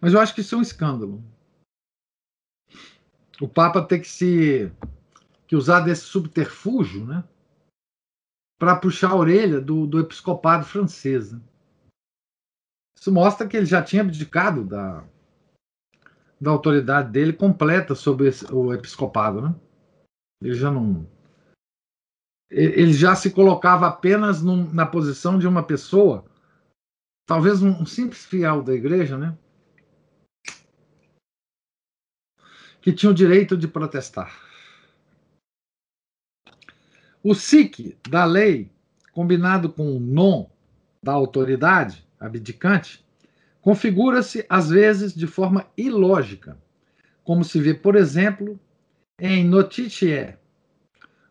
Mas 0.01 0.13
eu 0.13 0.19
acho 0.19 0.33
que 0.33 0.41
isso 0.41 0.55
é 0.55 0.57
um 0.57 0.63
escândalo. 0.63 1.23
O 3.39 3.47
Papa 3.47 3.85
tem 3.85 4.01
que 4.01 4.07
se. 4.07 4.71
que 5.47 5.55
usar 5.55 5.81
desse 5.81 6.01
subterfúgio, 6.01 7.05
né? 7.05 7.23
Para 8.59 8.75
puxar 8.75 9.11
a 9.11 9.15
orelha 9.15 9.61
do, 9.61 9.85
do 9.85 9.99
episcopado 9.99 10.65
francês. 10.65 11.31
Né? 11.31 11.41
Isso 12.97 13.11
mostra 13.11 13.47
que 13.47 13.55
ele 13.55 13.65
já 13.65 13.81
tinha 13.81 14.01
abdicado 14.01 14.63
da, 14.63 15.03
da 16.39 16.51
autoridade 16.51 17.11
dele 17.11 17.33
completa 17.33 17.93
sobre 17.93 18.27
esse, 18.27 18.51
o 18.51 18.73
episcopado, 18.73 19.41
né? 19.41 19.55
Ele 20.41 20.55
já 20.55 20.71
não. 20.71 21.07
ele 22.49 22.93
já 22.93 23.15
se 23.15 23.29
colocava 23.29 23.87
apenas 23.87 24.41
num, 24.41 24.71
na 24.71 24.85
posição 24.85 25.37
de 25.37 25.47
uma 25.47 25.61
pessoa, 25.61 26.25
talvez 27.27 27.61
um, 27.61 27.69
um 27.69 27.85
simples 27.85 28.25
fiel 28.25 28.63
da 28.63 28.73
igreja, 28.73 29.17
né? 29.17 29.37
Que 32.81 32.91
tinha 32.91 33.11
o 33.11 33.15
direito 33.15 33.55
de 33.55 33.67
protestar. 33.67 34.39
O 37.23 37.35
SIC 37.35 37.97
da 38.09 38.25
lei, 38.25 38.71
combinado 39.11 39.71
com 39.71 39.95
o 39.95 39.99
NON 39.99 40.49
da 41.03 41.11
autoridade 41.11 42.03
abdicante, 42.19 43.05
configura-se 43.61 44.45
às 44.49 44.69
vezes 44.69 45.13
de 45.13 45.27
forma 45.27 45.71
ilógica, 45.77 46.57
como 47.23 47.43
se 47.43 47.61
vê, 47.61 47.73
por 47.73 47.95
exemplo, 47.95 48.59
em 49.19 49.45
Notitiae, 49.45 50.37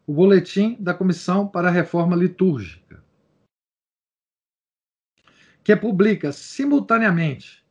o 0.07 0.13
boletim 0.13 0.77
da 0.79 0.95
Comissão 0.95 1.47
para 1.47 1.69
a 1.69 1.73
Reforma 1.73 2.15
Litúrgica, 2.15 3.03
que 5.65 5.75
publica 5.75 6.33
simultaneamente 6.33 7.65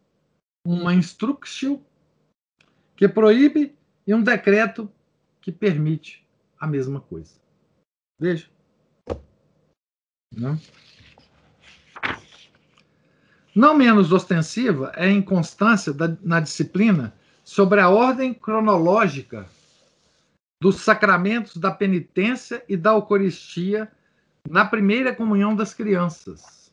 uma 0.66 0.94
instruction 0.94 1.82
que 3.00 3.08
proíbe 3.08 3.74
e 4.06 4.14
um 4.14 4.22
decreto 4.22 4.92
que 5.40 5.54
permite 5.54 6.28
a 6.60 6.68
mesma 6.68 7.00
coisa. 7.00 7.40
Veja. 8.20 8.50
Não? 10.36 10.60
Não 13.56 13.74
menos 13.74 14.12
ostensiva 14.12 14.92
é 14.98 15.06
a 15.06 15.12
inconstância 15.14 15.94
da, 15.94 16.10
na 16.22 16.42
disciplina 16.42 17.16
sobre 17.42 17.80
a 17.80 17.88
ordem 17.88 18.34
cronológica 18.34 19.48
dos 20.62 20.82
sacramentos 20.82 21.56
da 21.56 21.72
penitência 21.72 22.66
e 22.68 22.76
da 22.76 22.92
Eucaristia 22.92 23.90
na 24.46 24.66
primeira 24.66 25.16
comunhão 25.16 25.56
das 25.56 25.74
crianças. 25.74 26.70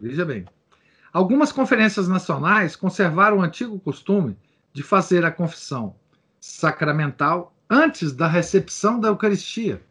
Veja 0.00 0.24
bem. 0.24 0.46
Algumas 1.12 1.50
conferências 1.50 2.06
nacionais 2.06 2.76
conservaram 2.76 3.38
o 3.38 3.42
antigo 3.42 3.80
costume 3.80 4.36
de 4.72 4.82
fazer 4.82 5.24
a 5.24 5.32
confissão 5.32 5.96
sacramental 6.40 7.52
antes 7.68 8.12
da 8.12 8.28
recepção 8.28 9.00
da 9.00 9.08
Eucaristia, 9.08 9.82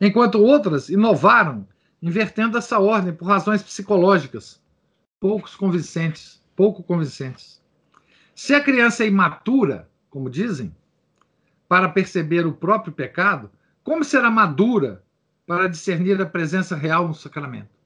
enquanto 0.00 0.42
outras 0.42 0.88
inovaram, 0.88 1.66
invertendo 2.02 2.58
essa 2.58 2.78
ordem 2.78 3.14
por 3.14 3.26
razões 3.26 3.62
psicológicas, 3.62 4.62
poucos 5.18 5.54
convincentes, 5.54 6.42
pouco 6.54 6.82
convincentes. 6.82 7.62
Se 8.34 8.54
a 8.54 8.62
criança 8.62 9.04
é 9.04 9.06
imatura, 9.06 9.88
como 10.08 10.30
dizem, 10.30 10.74
para 11.68 11.88
perceber 11.88 12.46
o 12.46 12.52
próprio 12.52 12.92
pecado, 12.92 13.50
como 13.82 14.04
será 14.04 14.30
madura 14.30 15.02
para 15.46 15.68
discernir 15.68 16.20
a 16.20 16.26
presença 16.26 16.76
real 16.76 17.08
no 17.08 17.14
sacramento? 17.14 17.79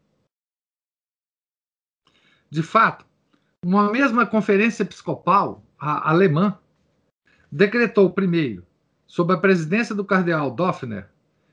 De 2.51 2.63
fato, 2.63 3.05
uma 3.65 3.91
mesma 3.91 4.27
conferência 4.27 4.83
episcopal 4.83 5.65
alemã 5.79 6.59
decretou 7.51 8.11
primeiro, 8.11 8.65
sob 9.07 9.33
a 9.33 9.39
presidência 9.39 9.95
do 9.95 10.05
cardeal 10.05 10.51
Doffner, 10.51 11.09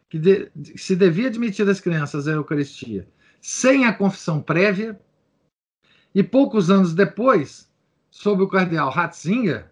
que 0.10 0.20
de, 0.20 0.52
se 0.76 0.96
devia 0.96 1.28
admitir 1.28 1.68
as 1.70 1.80
crianças 1.80 2.28
à 2.28 2.32
Eucaristia 2.32 3.08
sem 3.42 3.86
a 3.86 3.94
confissão 3.94 4.42
prévia, 4.42 5.00
e 6.14 6.22
poucos 6.22 6.70
anos 6.70 6.94
depois, 6.94 7.72
sob 8.10 8.44
o 8.44 8.48
cardeal 8.48 8.90
Ratzinger, 8.92 9.72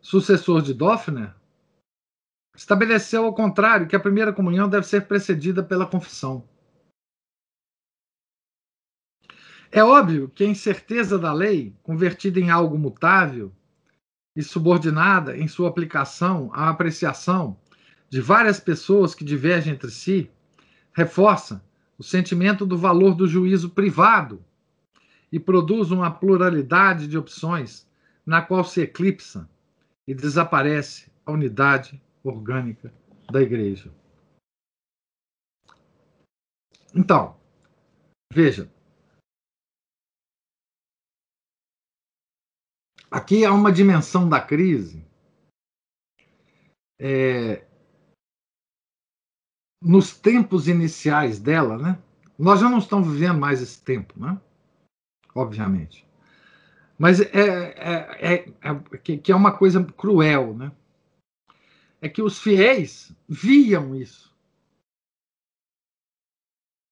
sucessor 0.00 0.60
de 0.60 0.74
Doffner, 0.74 1.32
estabeleceu 2.54 3.24
ao 3.24 3.34
contrário 3.34 3.86
que 3.86 3.96
a 3.96 4.00
primeira 4.00 4.32
comunhão 4.32 4.68
deve 4.68 4.86
ser 4.86 5.06
precedida 5.06 5.62
pela 5.62 5.86
confissão. 5.86 6.46
É 9.74 9.82
óbvio 9.82 10.28
que 10.28 10.44
a 10.44 10.46
incerteza 10.46 11.18
da 11.18 11.32
lei, 11.32 11.74
convertida 11.82 12.38
em 12.38 12.50
algo 12.50 12.78
mutável 12.78 13.50
e 14.36 14.42
subordinada 14.42 15.34
em 15.34 15.48
sua 15.48 15.70
aplicação 15.70 16.50
à 16.52 16.68
apreciação 16.68 17.58
de 18.10 18.20
várias 18.20 18.60
pessoas 18.60 19.14
que 19.14 19.24
divergem 19.24 19.72
entre 19.72 19.90
si, 19.90 20.30
reforça 20.92 21.64
o 21.96 22.02
sentimento 22.02 22.66
do 22.66 22.76
valor 22.76 23.14
do 23.14 23.26
juízo 23.26 23.70
privado 23.70 24.44
e 25.32 25.40
produz 25.40 25.90
uma 25.90 26.10
pluralidade 26.10 27.08
de 27.08 27.16
opções 27.16 27.88
na 28.26 28.42
qual 28.42 28.64
se 28.64 28.82
eclipsa 28.82 29.48
e 30.06 30.14
desaparece 30.14 31.10
a 31.24 31.32
unidade 31.32 31.98
orgânica 32.22 32.92
da 33.30 33.40
igreja. 33.40 33.90
Então, 36.94 37.36
veja. 38.30 38.70
Aqui 43.12 43.44
há 43.44 43.52
uma 43.52 43.70
dimensão 43.70 44.26
da 44.26 44.40
crise 44.40 45.04
é, 46.98 47.66
nos 49.82 50.16
tempos 50.18 50.66
iniciais 50.66 51.38
dela, 51.38 51.76
né? 51.76 52.02
Nós 52.38 52.60
já 52.60 52.70
não 52.70 52.78
estamos 52.78 53.12
vivendo 53.12 53.38
mais 53.38 53.60
esse 53.60 53.82
tempo, 53.82 54.18
né? 54.18 54.40
Obviamente. 55.34 56.08
Mas 56.98 57.20
é, 57.20 57.26
é, 57.34 58.34
é, 58.34 58.54
é 58.62 58.98
que, 58.98 59.18
que, 59.18 59.30
é 59.30 59.36
uma 59.36 59.58
coisa 59.58 59.84
cruel, 59.84 60.56
né? 60.56 60.72
É 62.00 62.08
que 62.08 62.22
os 62.22 62.38
fiéis 62.38 63.14
viam 63.28 63.94
isso. 63.94 64.34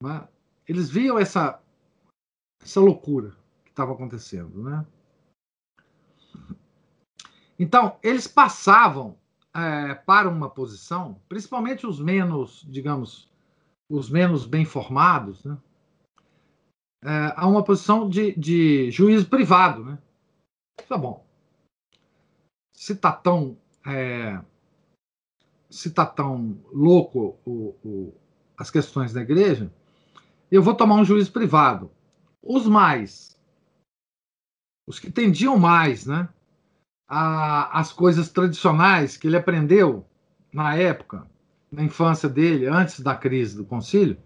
Né? 0.02 0.28
Eles 0.68 0.90
viam 0.90 1.18
essa, 1.18 1.62
essa 2.62 2.78
loucura 2.78 3.34
que 3.64 3.70
estava 3.70 3.94
acontecendo, 3.94 4.62
né? 4.62 4.86
Então, 7.60 7.98
eles 8.02 8.26
passavam 8.26 9.18
é, 9.54 9.94
para 9.94 10.30
uma 10.30 10.48
posição, 10.48 11.20
principalmente 11.28 11.86
os 11.86 12.00
menos, 12.00 12.66
digamos, 12.66 13.30
os 13.86 14.08
menos 14.08 14.46
bem 14.46 14.64
formados, 14.64 15.44
né? 15.44 15.58
é, 17.04 17.34
a 17.36 17.46
uma 17.46 17.62
posição 17.62 18.08
de, 18.08 18.32
de 18.32 18.90
juízo 18.90 19.28
privado. 19.28 19.84
Né? 19.84 19.98
Tá 20.88 20.96
bom. 20.96 21.22
Se 22.74 22.96
tá 22.96 23.12
tão. 23.12 23.58
É, 23.86 24.40
se 25.68 25.90
tá 25.90 26.06
tão 26.06 26.58
louco 26.72 27.38
o, 27.44 27.76
o, 27.84 28.14
as 28.56 28.70
questões 28.70 29.12
da 29.12 29.20
igreja, 29.20 29.70
eu 30.50 30.62
vou 30.62 30.74
tomar 30.74 30.94
um 30.94 31.04
juízo 31.04 31.30
privado. 31.30 31.90
Os 32.42 32.66
mais, 32.66 33.38
os 34.88 34.98
que 34.98 35.12
tendiam 35.12 35.58
mais, 35.58 36.06
né, 36.06 36.26
a, 37.12 37.80
as 37.80 37.92
coisas 37.92 38.28
tradicionais 38.28 39.16
que 39.16 39.26
ele 39.26 39.36
aprendeu 39.36 40.06
na 40.52 40.76
época, 40.76 41.26
na 41.70 41.82
infância 41.82 42.28
dele, 42.28 42.66
antes 42.66 43.00
da 43.00 43.16
crise 43.16 43.56
do 43.56 43.64
concílio, 43.64 44.16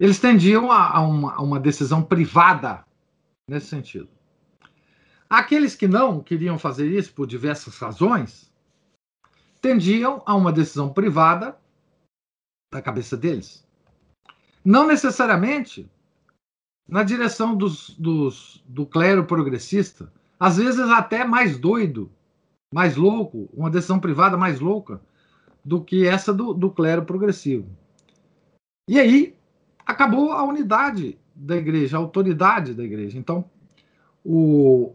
eles 0.00 0.18
tendiam 0.18 0.72
a, 0.72 0.96
a, 0.96 1.00
uma, 1.02 1.34
a 1.34 1.42
uma 1.42 1.60
decisão 1.60 2.02
privada 2.02 2.84
nesse 3.46 3.66
sentido. 3.66 4.08
Aqueles 5.28 5.76
que 5.76 5.86
não 5.86 6.22
queriam 6.22 6.58
fazer 6.58 6.90
isso 6.90 7.12
por 7.12 7.26
diversas 7.26 7.76
razões 7.78 8.50
tendiam 9.60 10.22
a 10.24 10.34
uma 10.34 10.52
decisão 10.52 10.92
privada 10.92 11.58
da 12.72 12.80
cabeça 12.80 13.16
deles. 13.16 13.66
Não 14.64 14.86
necessariamente 14.86 15.90
na 16.88 17.02
direção 17.02 17.54
dos, 17.56 17.90
dos, 17.98 18.62
do 18.66 18.86
clero 18.86 19.24
progressista, 19.24 20.10
às 20.38 20.56
vezes 20.56 20.80
até 20.80 21.24
mais 21.24 21.58
doido, 21.58 22.10
mais 22.72 22.96
louco, 22.96 23.48
uma 23.52 23.70
decisão 23.70 23.98
privada 24.00 24.36
mais 24.36 24.60
louca 24.60 25.00
do 25.64 25.82
que 25.82 26.06
essa 26.06 26.32
do, 26.32 26.52
do 26.52 26.70
clero 26.70 27.04
progressivo. 27.04 27.68
E 28.88 28.98
aí 28.98 29.36
acabou 29.86 30.32
a 30.32 30.42
unidade 30.42 31.18
da 31.34 31.56
igreja, 31.56 31.96
a 31.96 32.00
autoridade 32.00 32.74
da 32.74 32.84
igreja. 32.84 33.18
Então, 33.18 33.48
o, 34.24 34.92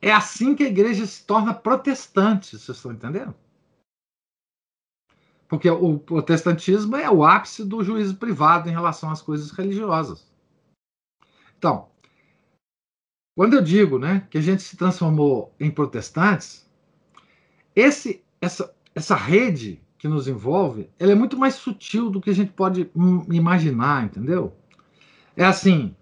é 0.00 0.12
assim 0.12 0.54
que 0.54 0.64
a 0.64 0.68
igreja 0.68 1.06
se 1.06 1.24
torna 1.24 1.52
protestante, 1.52 2.58
vocês 2.58 2.76
estão 2.76 2.92
entendendo? 2.92 3.34
Porque 5.48 5.70
o 5.70 5.98
protestantismo 5.98 6.94
é 6.94 7.10
o 7.10 7.24
ápice 7.24 7.64
do 7.64 7.82
juízo 7.82 8.16
privado 8.16 8.68
em 8.68 8.72
relação 8.72 9.10
às 9.10 9.22
coisas 9.22 9.50
religiosas. 9.50 10.26
Então, 11.56 11.88
quando 13.38 13.54
eu 13.54 13.62
digo 13.62 14.00
né, 14.00 14.26
que 14.30 14.36
a 14.36 14.40
gente 14.40 14.64
se 14.64 14.76
transformou 14.76 15.54
em 15.60 15.70
protestantes, 15.70 16.68
esse, 17.72 18.20
essa, 18.40 18.74
essa 18.92 19.14
rede 19.14 19.80
que 19.96 20.08
nos 20.08 20.26
envolve, 20.26 20.90
ela 20.98 21.12
é 21.12 21.14
muito 21.14 21.38
mais 21.38 21.54
sutil 21.54 22.10
do 22.10 22.20
que 22.20 22.30
a 22.30 22.34
gente 22.34 22.50
pode 22.50 22.90
imaginar, 23.30 24.06
entendeu? 24.06 24.56
É 25.36 25.44
assim, 25.44 25.94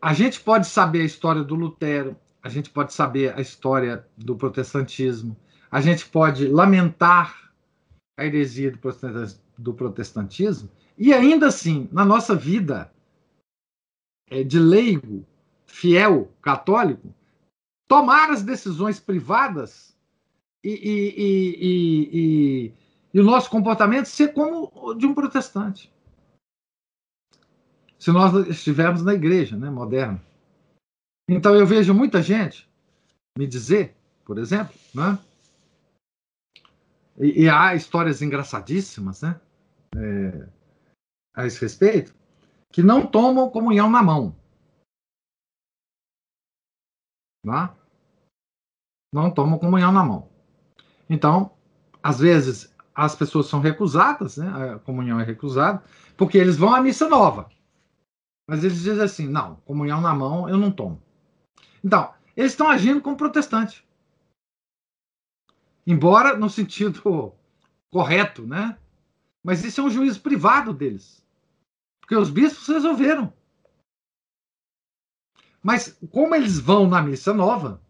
a 0.00 0.12
gente 0.12 0.40
pode 0.40 0.66
saber 0.66 1.02
a 1.02 1.04
história 1.04 1.44
do 1.44 1.54
Lutero, 1.54 2.16
a 2.42 2.48
gente 2.48 2.68
pode 2.68 2.92
saber 2.92 3.38
a 3.38 3.40
história 3.40 4.04
do 4.18 4.34
protestantismo, 4.34 5.36
a 5.70 5.80
gente 5.80 6.06
pode 6.06 6.48
lamentar 6.48 7.52
a 8.18 8.26
heresia 8.26 8.76
do 9.56 9.72
protestantismo, 9.74 10.68
e 10.98 11.14
ainda 11.14 11.46
assim, 11.46 11.88
na 11.92 12.04
nossa 12.04 12.34
vida 12.34 12.91
é, 14.32 14.42
de 14.42 14.58
leigo, 14.58 15.26
fiel, 15.66 16.32
católico, 16.40 17.14
tomar 17.86 18.30
as 18.30 18.42
decisões 18.42 18.98
privadas 18.98 19.94
e, 20.64 20.70
e, 20.70 21.14
e, 21.62 22.72
e, 23.12 23.20
o 23.20 23.22
nosso 23.22 23.50
comportamento 23.50 24.06
ser 24.06 24.32
como 24.32 24.94
de 24.94 25.04
um 25.04 25.14
protestante. 25.14 25.92
Se 27.98 28.10
nós 28.10 28.48
estivermos 28.48 29.02
na 29.02 29.12
igreja 29.12 29.56
né, 29.56 29.68
moderna. 29.68 30.20
Então 31.28 31.54
eu 31.54 31.66
vejo 31.66 31.92
muita 31.92 32.22
gente 32.22 32.66
me 33.36 33.46
dizer, 33.46 33.94
por 34.24 34.38
exemplo, 34.38 34.74
né? 34.94 35.18
E, 37.18 37.42
e 37.42 37.48
há 37.48 37.74
histórias 37.74 38.22
engraçadíssimas, 38.22 39.20
né? 39.20 39.38
É, 39.94 40.48
a 41.34 41.46
esse 41.46 41.60
respeito, 41.60 42.14
que 42.72 42.82
não 42.82 43.06
tomam 43.06 43.50
comunhão 43.50 43.90
na 43.90 44.02
mão. 44.02 44.34
Né? 47.44 47.76
Não 49.12 49.30
tomam 49.30 49.58
comunhão 49.58 49.92
na 49.92 50.02
mão. 50.02 50.28
Então, 51.08 51.54
às 52.02 52.18
vezes, 52.18 52.74
as 52.94 53.14
pessoas 53.14 53.46
são 53.46 53.60
recusadas, 53.60 54.38
né? 54.38 54.74
a 54.74 54.78
comunhão 54.78 55.20
é 55.20 55.24
recusada, 55.24 55.84
porque 56.16 56.38
eles 56.38 56.56
vão 56.56 56.74
à 56.74 56.80
missa 56.80 57.08
nova. 57.08 57.50
Mas 58.48 58.64
eles 58.64 58.80
dizem 58.80 59.04
assim: 59.04 59.28
não, 59.28 59.56
comunhão 59.56 60.00
na 60.00 60.14
mão 60.14 60.48
eu 60.48 60.56
não 60.56 60.70
tomo. 60.70 61.00
Então, 61.84 62.12
eles 62.34 62.52
estão 62.52 62.68
agindo 62.68 63.02
como 63.02 63.16
protestante. 63.16 63.86
Embora 65.86 66.36
no 66.36 66.48
sentido 66.48 67.34
correto, 67.90 68.46
né? 68.46 68.78
Mas 69.42 69.64
isso 69.64 69.80
é 69.80 69.84
um 69.84 69.90
juízo 69.90 70.22
privado 70.22 70.72
deles. 70.72 71.21
Porque 72.12 72.20
os 72.20 72.30
bispos 72.30 72.68
resolveram. 72.68 73.32
Mas 75.62 75.98
como 76.10 76.34
eles 76.34 76.58
vão 76.58 76.86
na 76.86 77.00
missa 77.00 77.32
nova, 77.32 77.82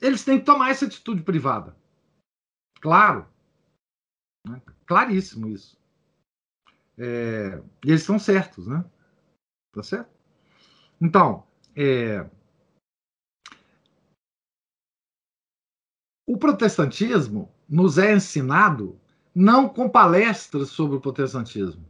eles 0.00 0.24
têm 0.24 0.40
que 0.40 0.44
tomar 0.44 0.70
essa 0.70 0.86
atitude 0.86 1.22
privada. 1.22 1.76
Claro. 2.80 3.32
Né? 4.48 4.60
Claríssimo 4.84 5.46
isso. 5.46 5.80
É, 6.98 7.62
eles 7.84 8.00
estão 8.00 8.18
certos, 8.18 8.66
né? 8.66 8.84
Tá 9.72 9.84
certo? 9.84 10.10
Então, 11.00 11.46
é, 11.76 12.28
o 16.26 16.36
protestantismo 16.36 17.48
nos 17.68 17.96
é 17.96 18.12
ensinado 18.12 18.99
não 19.34 19.68
com 19.68 19.88
palestras 19.88 20.68
sobre 20.70 20.96
o 20.96 21.00
protestantismo, 21.00 21.84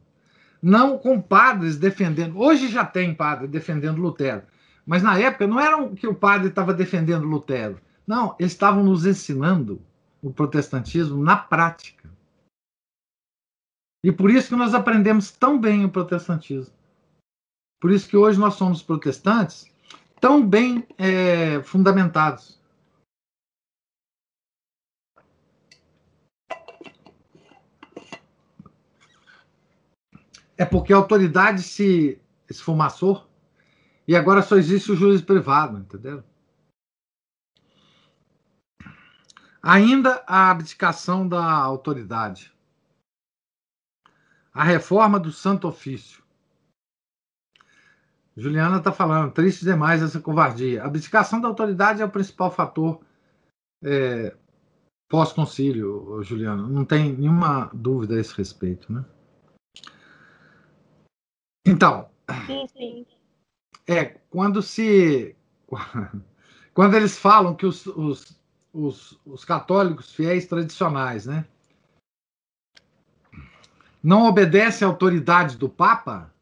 não 0.62 0.98
com 0.98 1.20
padres 1.20 1.76
defendendo. 1.76 2.38
Hoje 2.38 2.68
já 2.68 2.85
tem 2.85 3.14
padre 3.14 3.46
defendendo 3.46 4.00
Lutero, 4.00 4.42
mas 4.85 5.03
na 5.03 5.18
época 5.18 5.46
não 5.46 5.59
era 5.59 5.88
que 5.90 6.07
o 6.07 6.14
padre 6.14 6.48
estava 6.48 6.74
defendendo 6.74 7.26
Lutero. 7.26 7.81
Não, 8.07 8.35
eles 8.38 8.53
estavam 8.53 8.83
nos 8.83 9.07
ensinando 9.07 9.81
o 10.22 10.33
protestantismo 10.33 11.22
na 11.22 11.37
prática. 11.37 12.11
E 14.03 14.11
por 14.11 14.31
isso 14.31 14.48
que 14.48 14.57
nós 14.57 14.74
aprendemos 14.74 15.31
tão 15.31 15.59
bem 15.61 15.85
o 15.85 15.90
protestantismo. 15.90 16.74
Por 17.81 17.90
isso 17.90 18.09
que 18.09 18.16
hoje 18.16 18.38
nós 18.38 18.55
somos 18.55 18.83
protestantes 18.83 19.70
tão 20.20 20.46
bem 20.46 20.87
é, 20.98 21.62
fundamentados. 21.62 22.60
É 30.61 30.66
porque 30.66 30.92
a 30.92 30.96
autoridade 30.99 31.62
se 31.62 32.20
esfumaçou 32.46 33.27
e 34.07 34.14
agora 34.14 34.42
só 34.42 34.59
existe 34.59 34.92
o 34.92 34.94
juiz 34.94 35.23
privado, 35.23 35.79
entendeu? 35.79 36.23
Ainda 39.62 40.23
a 40.27 40.51
abdicação 40.51 41.27
da 41.27 41.42
autoridade. 41.42 42.53
A 44.53 44.62
reforma 44.62 45.18
do 45.18 45.33
Santo 45.33 45.66
Ofício. 45.66 46.23
Juliana 48.37 48.77
está 48.77 48.92
falando, 48.92 49.33
triste 49.33 49.64
demais 49.64 50.03
essa 50.03 50.20
covardia. 50.20 50.83
A 50.83 50.87
abdicação 50.88 51.40
da 51.40 51.49
autoridade 51.49 52.03
é 52.03 52.05
o 52.05 52.11
principal 52.11 52.51
fator 52.51 53.01
é, 53.83 54.37
pós-concílio, 55.09 56.23
Juliana. 56.23 56.68
Não 56.68 56.85
tem 56.85 57.14
nenhuma 57.14 57.70
dúvida 57.73 58.16
a 58.16 58.20
esse 58.20 58.37
respeito, 58.37 58.92
né? 58.92 59.03
Então. 61.71 62.09
Sim, 62.47 62.67
sim. 62.69 63.07
É, 63.87 64.05
quando 64.29 64.61
se. 64.61 65.37
Quando 66.73 66.95
eles 66.95 67.19
falam 67.19 67.55
que 67.55 67.67
os, 67.67 67.85
os, 67.87 68.41
os, 68.73 69.21
os 69.27 69.45
católicos 69.45 70.15
fiéis 70.15 70.47
tradicionais, 70.47 71.27
né? 71.27 71.45
Não 74.03 74.27
obedecem 74.27 74.87
à 74.87 74.91
autoridade 74.91 75.59
do 75.59 75.69
Papa, 75.69 76.33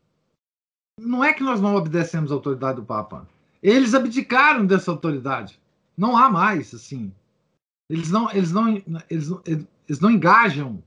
não 1.00 1.24
é 1.24 1.32
que 1.32 1.42
nós 1.42 1.60
não 1.60 1.74
obedecemos 1.74 2.30
à 2.30 2.34
autoridade 2.34 2.76
do 2.76 2.84
Papa. 2.84 3.26
Eles 3.62 3.94
abdicaram 3.94 4.66
dessa 4.66 4.90
autoridade. 4.90 5.58
Não 5.96 6.16
há 6.16 6.30
mais, 6.30 6.74
assim. 6.74 7.12
Eles 7.90 8.10
não, 8.10 8.30
eles 8.30 8.52
não, 8.52 8.76
eles, 9.10 9.30
eles 9.88 10.00
não 10.00 10.10
engajam 10.10 10.82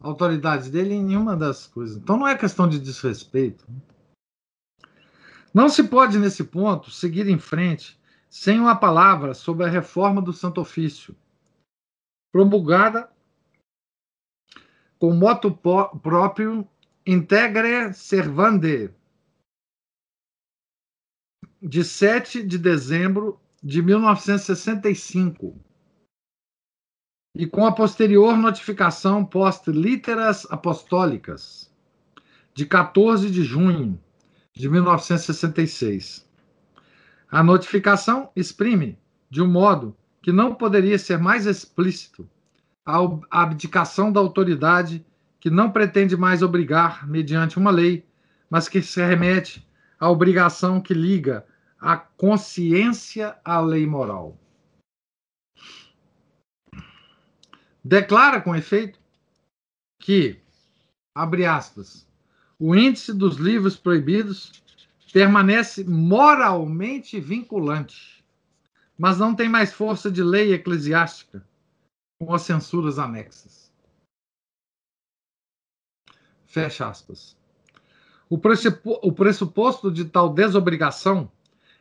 autoridade 0.00 0.70
dele 0.70 0.94
em 0.94 1.04
nenhuma 1.04 1.36
das 1.36 1.66
coisas. 1.66 1.96
Então 1.96 2.16
não 2.16 2.28
é 2.28 2.36
questão 2.36 2.68
de 2.68 2.78
desrespeito. 2.78 3.66
Não 5.52 5.68
se 5.68 5.84
pode, 5.84 6.18
nesse 6.18 6.44
ponto, 6.44 6.90
seguir 6.90 7.26
em 7.28 7.38
frente 7.38 7.98
sem 8.28 8.60
uma 8.60 8.76
palavra 8.76 9.34
sobre 9.34 9.64
a 9.64 9.68
reforma 9.68 10.20
do 10.20 10.32
Santo 10.32 10.60
Ofício, 10.60 11.16
promulgada 12.30 13.10
com 14.98 15.14
moto 15.14 15.50
próprio 15.50 16.68
Integre 17.06 17.92
Servande, 17.94 18.92
de 21.60 21.82
7 21.82 22.42
de 22.42 22.58
dezembro 22.58 23.40
de 23.62 23.82
1965 23.82 25.58
e 27.38 27.46
com 27.46 27.64
a 27.64 27.70
posterior 27.70 28.36
notificação 28.36 29.24
post 29.24 29.70
literas 29.70 30.44
apostólicas 30.50 31.72
de 32.52 32.66
14 32.66 33.30
de 33.30 33.44
junho 33.44 33.96
de 34.52 34.68
1966. 34.68 36.28
A 37.30 37.40
notificação 37.44 38.28
exprime, 38.34 38.98
de 39.30 39.40
um 39.40 39.46
modo 39.46 39.96
que 40.20 40.32
não 40.32 40.52
poderia 40.52 40.98
ser 40.98 41.16
mais 41.16 41.46
explícito, 41.46 42.28
a 42.84 42.98
abdicação 43.30 44.10
da 44.10 44.18
autoridade 44.18 45.06
que 45.38 45.48
não 45.48 45.70
pretende 45.70 46.16
mais 46.16 46.42
obrigar 46.42 47.08
mediante 47.08 47.56
uma 47.56 47.70
lei, 47.70 48.04
mas 48.50 48.68
que 48.68 48.82
se 48.82 49.00
remete 49.00 49.64
à 50.00 50.10
obrigação 50.10 50.80
que 50.80 50.92
liga 50.92 51.46
a 51.80 51.96
consciência 51.96 53.36
à 53.44 53.60
lei 53.60 53.86
moral. 53.86 54.36
Declara 57.88 58.38
com 58.38 58.54
efeito 58.54 59.00
que, 59.98 60.38
abre 61.14 61.46
aspas, 61.46 62.06
o 62.58 62.76
índice 62.76 63.14
dos 63.14 63.36
livros 63.36 63.76
proibidos 63.76 64.62
permanece 65.10 65.84
moralmente 65.84 67.18
vinculante, 67.18 68.22
mas 68.98 69.18
não 69.18 69.34
tem 69.34 69.48
mais 69.48 69.72
força 69.72 70.10
de 70.10 70.22
lei 70.22 70.52
eclesiástica 70.52 71.42
com 72.20 72.34
as 72.34 72.42
censuras 72.42 72.98
anexas. 72.98 73.72
Fecha 76.44 76.86
aspas. 76.86 77.38
O 78.28 78.36
pressuposto 79.12 79.90
de 79.90 80.04
tal 80.04 80.34
desobrigação 80.34 81.32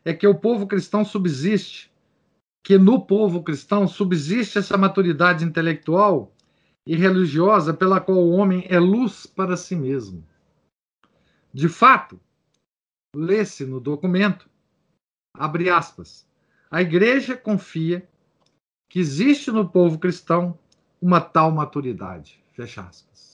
é 0.06 0.14
que 0.14 0.26
o 0.26 0.36
povo 0.36 0.68
cristão 0.68 1.04
subsiste 1.04 1.92
que 2.64 2.78
no 2.78 3.06
povo 3.06 3.44
cristão 3.44 3.88
subsiste 3.88 4.58
essa 4.58 4.78
maturidade 4.78 5.46
intelectual 5.46 6.34
e 6.86 6.96
religiosa 6.96 7.74
pela 7.74 8.00
qual 8.00 8.18
o 8.18 8.32
homem 8.32 8.66
é 8.70 8.80
luz 8.80 9.26
para 9.26 9.58
si 9.58 9.76
mesmo. 9.76 10.26
De 11.54 11.68
fato, 11.68 12.20
lê-se 13.16 13.66
no 13.66 13.80
documento, 13.80 14.50
abre 15.34 15.70
aspas, 15.70 16.28
a 16.70 16.82
igreja 16.82 17.36
confia 17.36 18.08
que 18.90 19.00
existe 19.00 19.52
no 19.52 19.70
povo 19.70 20.00
cristão 20.00 20.58
uma 21.02 21.20
tal 21.20 21.52
maturidade, 21.52 22.44
fecha 22.54 22.82
aspas. 22.82 23.27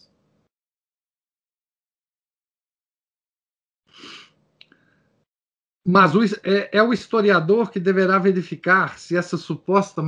Mas 5.86 6.16
o, 6.16 6.24
é, 6.24 6.70
é, 6.72 6.82
o 6.82 6.94
historiador 6.94 7.70
que 7.70 7.80
deverá 7.80 8.18
verificar 8.18 8.98
se 8.98 9.18
essa 9.18 9.36
suposta 9.36 10.02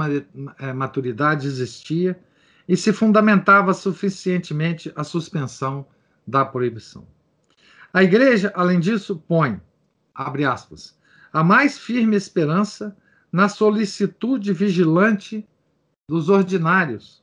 é, 0.59 0.71
maturidade 0.71 1.47
existia 1.47 2.17
e 2.67 2.77
se 2.77 2.93
fundamentava 2.93 3.73
suficientemente 3.73 4.91
a 4.95 5.03
suspensão 5.03 5.85
da 6.25 6.45
proibição. 6.45 7.05
A 7.93 8.03
igreja, 8.03 8.51
além 8.55 8.79
disso, 8.79 9.21
põe, 9.27 9.59
abre 10.13 10.45
aspas, 10.45 10.97
a 11.31 11.43
mais 11.43 11.77
firme 11.77 12.15
esperança 12.15 12.95
na 13.31 13.49
solicitude 13.49 14.53
vigilante 14.53 15.45
dos 16.09 16.29
ordinários, 16.29 17.21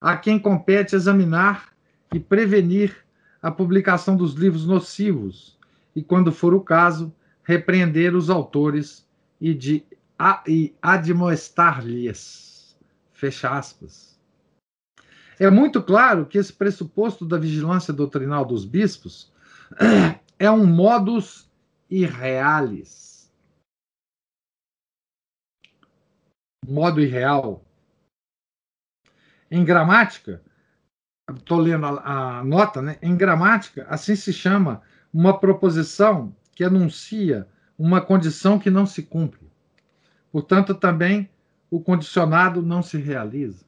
a 0.00 0.16
quem 0.16 0.38
compete 0.38 0.94
examinar 0.94 1.72
e 2.14 2.20
prevenir 2.20 3.04
a 3.42 3.50
publicação 3.50 4.16
dos 4.16 4.34
livros 4.34 4.64
nocivos 4.64 5.58
e, 5.94 6.02
quando 6.02 6.30
for 6.30 6.54
o 6.54 6.60
caso, 6.60 7.12
repreender 7.42 8.14
os 8.14 8.30
autores 8.30 9.06
e, 9.40 9.54
de, 9.54 9.84
a, 10.18 10.42
e 10.46 10.74
admoestar-lhes. 10.80 12.76
Fecha 13.12 13.50
aspas. 13.50 14.18
É 15.38 15.50
muito 15.50 15.82
claro 15.82 16.26
que 16.26 16.38
esse 16.38 16.52
pressuposto 16.52 17.24
da 17.24 17.38
vigilância 17.38 17.92
doutrinal 17.92 18.44
dos 18.44 18.64
bispos 18.64 19.32
é 20.38 20.50
um 20.50 20.66
modus 20.66 21.50
irrealis 21.88 23.10
modo 26.70 27.00
irreal. 27.00 27.64
Em 29.50 29.64
gramática, 29.64 30.42
estou 31.34 31.58
lendo 31.58 31.86
a, 31.86 32.38
a, 32.38 32.44
nota, 32.44 32.80
né? 32.80 32.98
em 33.02 33.16
gramática, 33.16 33.86
assim 33.90 34.14
se 34.14 34.32
chama 34.32 34.80
uma 35.12 35.38
proposição 35.38 36.34
que 36.60 36.64
anuncia 36.64 37.48
uma 37.78 38.04
condição 38.04 38.58
que 38.58 38.68
não 38.68 38.84
se 38.84 39.02
cumpre. 39.02 39.50
Portanto, 40.30 40.74
também 40.74 41.30
o 41.70 41.80
condicionado 41.82 42.60
não 42.60 42.82
se 42.82 42.98
realiza. 42.98 43.64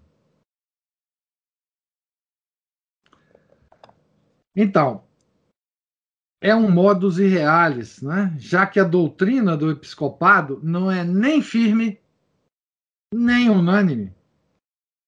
Então, 4.55 5.07
é 6.39 6.55
um 6.55 6.71
modus 6.71 7.17
irrealis, 7.17 8.03
né? 8.03 8.37
já 8.39 8.67
que 8.67 8.79
a 8.79 8.85
doutrina 8.85 9.57
do 9.57 9.71
episcopado 9.71 10.61
não 10.63 10.93
é 10.93 11.03
nem 11.03 11.41
firme 11.41 11.99
nem 13.11 13.49
unânime, 13.49 14.15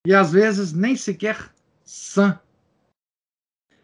e 0.06 0.14
às 0.14 0.32
vezes 0.32 0.72
nem 0.72 0.96
sequer 0.96 1.54
sã. 1.84 2.40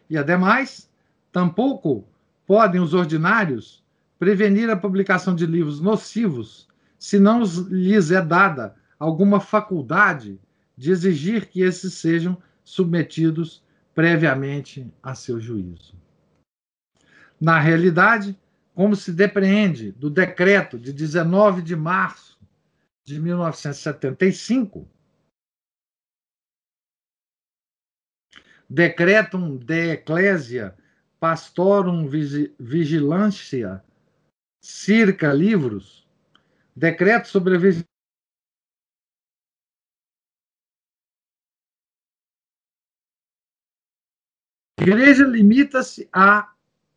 E 0.09 0.17
ademais, 0.17 0.91
tampouco 1.31 2.09
podem 2.47 2.81
os 2.81 2.95
ordinários 2.95 3.80
prevenir 4.21 4.69
a 4.69 4.77
publicação 4.77 5.35
de 5.35 5.47
livros 5.47 5.81
nocivos 5.81 6.69
se 6.99 7.19
não 7.19 7.43
lhes 7.71 8.11
é 8.11 8.21
dada 8.21 8.77
alguma 8.99 9.41
faculdade 9.41 10.39
de 10.77 10.91
exigir 10.91 11.47
que 11.47 11.63
esses 11.63 11.95
sejam 11.95 12.37
submetidos 12.63 13.65
previamente 13.95 14.87
a 15.03 15.15
seu 15.15 15.41
juízo. 15.41 15.95
Na 17.41 17.59
realidade, 17.59 18.39
como 18.75 18.95
se 18.95 19.11
depreende 19.11 19.91
do 19.93 20.11
decreto 20.11 20.79
de 20.79 20.93
19 20.93 21.63
de 21.63 21.75
março 21.75 22.39
de 23.03 23.19
1975, 23.19 24.87
Decretum 28.69 29.57
de 29.57 29.93
Ecclesia 29.93 30.77
Pastorum 31.19 32.07
Vigilancia 32.59 33.83
circa 34.61 35.33
livros, 35.33 36.07
decreto 36.77 37.29
sobre 37.29 37.57
a 37.57 37.59
A 44.79 44.83
igreja 44.83 45.27
limita-se 45.27 46.09
a 46.11 46.55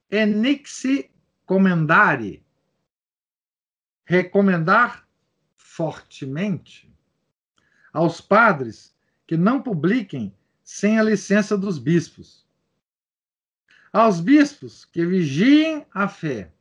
enixi 0.10 1.12
comendare, 1.46 2.46
recomendar 4.06 5.06
fortemente 5.58 6.90
aos 7.92 8.22
padres 8.22 8.96
que 9.28 9.36
não 9.36 9.62
publiquem 9.62 10.34
sem 10.64 10.98
a 10.98 11.04
licença 11.04 11.58
dos 11.58 11.78
bispos. 11.78 12.48
Aos 13.92 14.22
bispos 14.22 14.86
que 14.86 15.06
vigiem 15.06 15.86
a 15.94 16.08
fé 16.08 16.54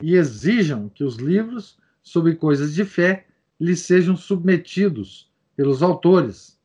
e 0.00 0.14
exijam 0.14 0.88
que 0.88 1.04
os 1.04 1.16
livros 1.16 1.78
sobre 2.02 2.34
coisas 2.34 2.74
de 2.74 2.84
fé 2.84 3.26
lhes 3.58 3.80
sejam 3.80 4.16
submetidos 4.16 5.30
pelos 5.54 5.82
autores, 5.82 6.58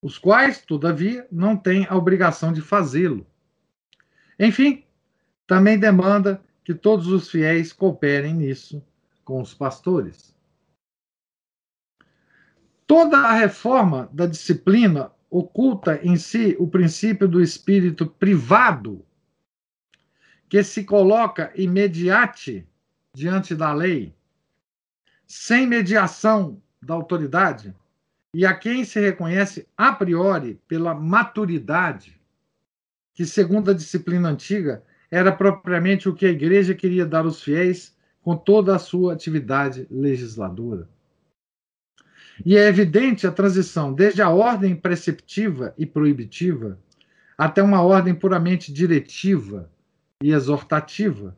os 0.00 0.18
quais, 0.18 0.60
todavia, 0.60 1.26
não 1.32 1.56
têm 1.56 1.86
a 1.88 1.96
obrigação 1.96 2.52
de 2.52 2.60
fazê-lo. 2.60 3.26
Enfim, 4.38 4.84
também 5.46 5.78
demanda 5.78 6.42
que 6.62 6.74
todos 6.74 7.08
os 7.08 7.30
fiéis 7.30 7.72
cooperem 7.72 8.34
nisso 8.34 8.84
com 9.24 9.40
os 9.40 9.54
pastores. 9.54 10.34
Toda 12.86 13.18
a 13.18 13.32
reforma 13.32 14.08
da 14.12 14.26
disciplina 14.26 15.10
oculta 15.30 15.98
em 16.02 16.16
si 16.16 16.54
o 16.58 16.68
princípio 16.68 17.26
do 17.26 17.40
espírito 17.40 18.06
privado, 18.06 19.04
que 20.54 20.62
se 20.62 20.84
coloca 20.84 21.50
imediate 21.56 22.64
diante 23.12 23.56
da 23.56 23.72
lei, 23.72 24.14
sem 25.26 25.66
mediação 25.66 26.62
da 26.80 26.94
autoridade, 26.94 27.74
e 28.32 28.46
a 28.46 28.54
quem 28.54 28.84
se 28.84 29.00
reconhece 29.00 29.66
a 29.76 29.92
priori 29.92 30.60
pela 30.68 30.94
maturidade, 30.94 32.20
que, 33.12 33.26
segundo 33.26 33.72
a 33.72 33.74
disciplina 33.74 34.28
antiga, 34.28 34.84
era 35.10 35.32
propriamente 35.32 36.08
o 36.08 36.14
que 36.14 36.24
a 36.24 36.30
igreja 36.30 36.72
queria 36.72 37.04
dar 37.04 37.24
aos 37.24 37.42
fiéis 37.42 37.92
com 38.22 38.36
toda 38.36 38.76
a 38.76 38.78
sua 38.78 39.12
atividade 39.12 39.88
legisladora. 39.90 40.88
E 42.46 42.56
é 42.56 42.68
evidente 42.68 43.26
a 43.26 43.32
transição 43.32 43.92
desde 43.92 44.22
a 44.22 44.30
ordem 44.30 44.76
preceptiva 44.76 45.74
e 45.76 45.84
proibitiva 45.84 46.78
até 47.36 47.60
uma 47.60 47.82
ordem 47.82 48.14
puramente 48.14 48.72
diretiva 48.72 49.73
e 50.24 50.32
exortativa, 50.32 51.36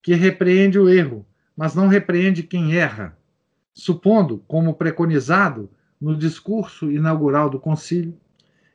que 0.00 0.14
repreende 0.14 0.78
o 0.78 0.88
erro, 0.88 1.26
mas 1.56 1.74
não 1.74 1.88
repreende 1.88 2.44
quem 2.44 2.76
erra, 2.76 3.18
supondo, 3.74 4.44
como 4.46 4.74
preconizado 4.74 5.68
no 6.00 6.16
discurso 6.16 6.88
inaugural 6.88 7.50
do 7.50 7.58
concílio, 7.58 8.16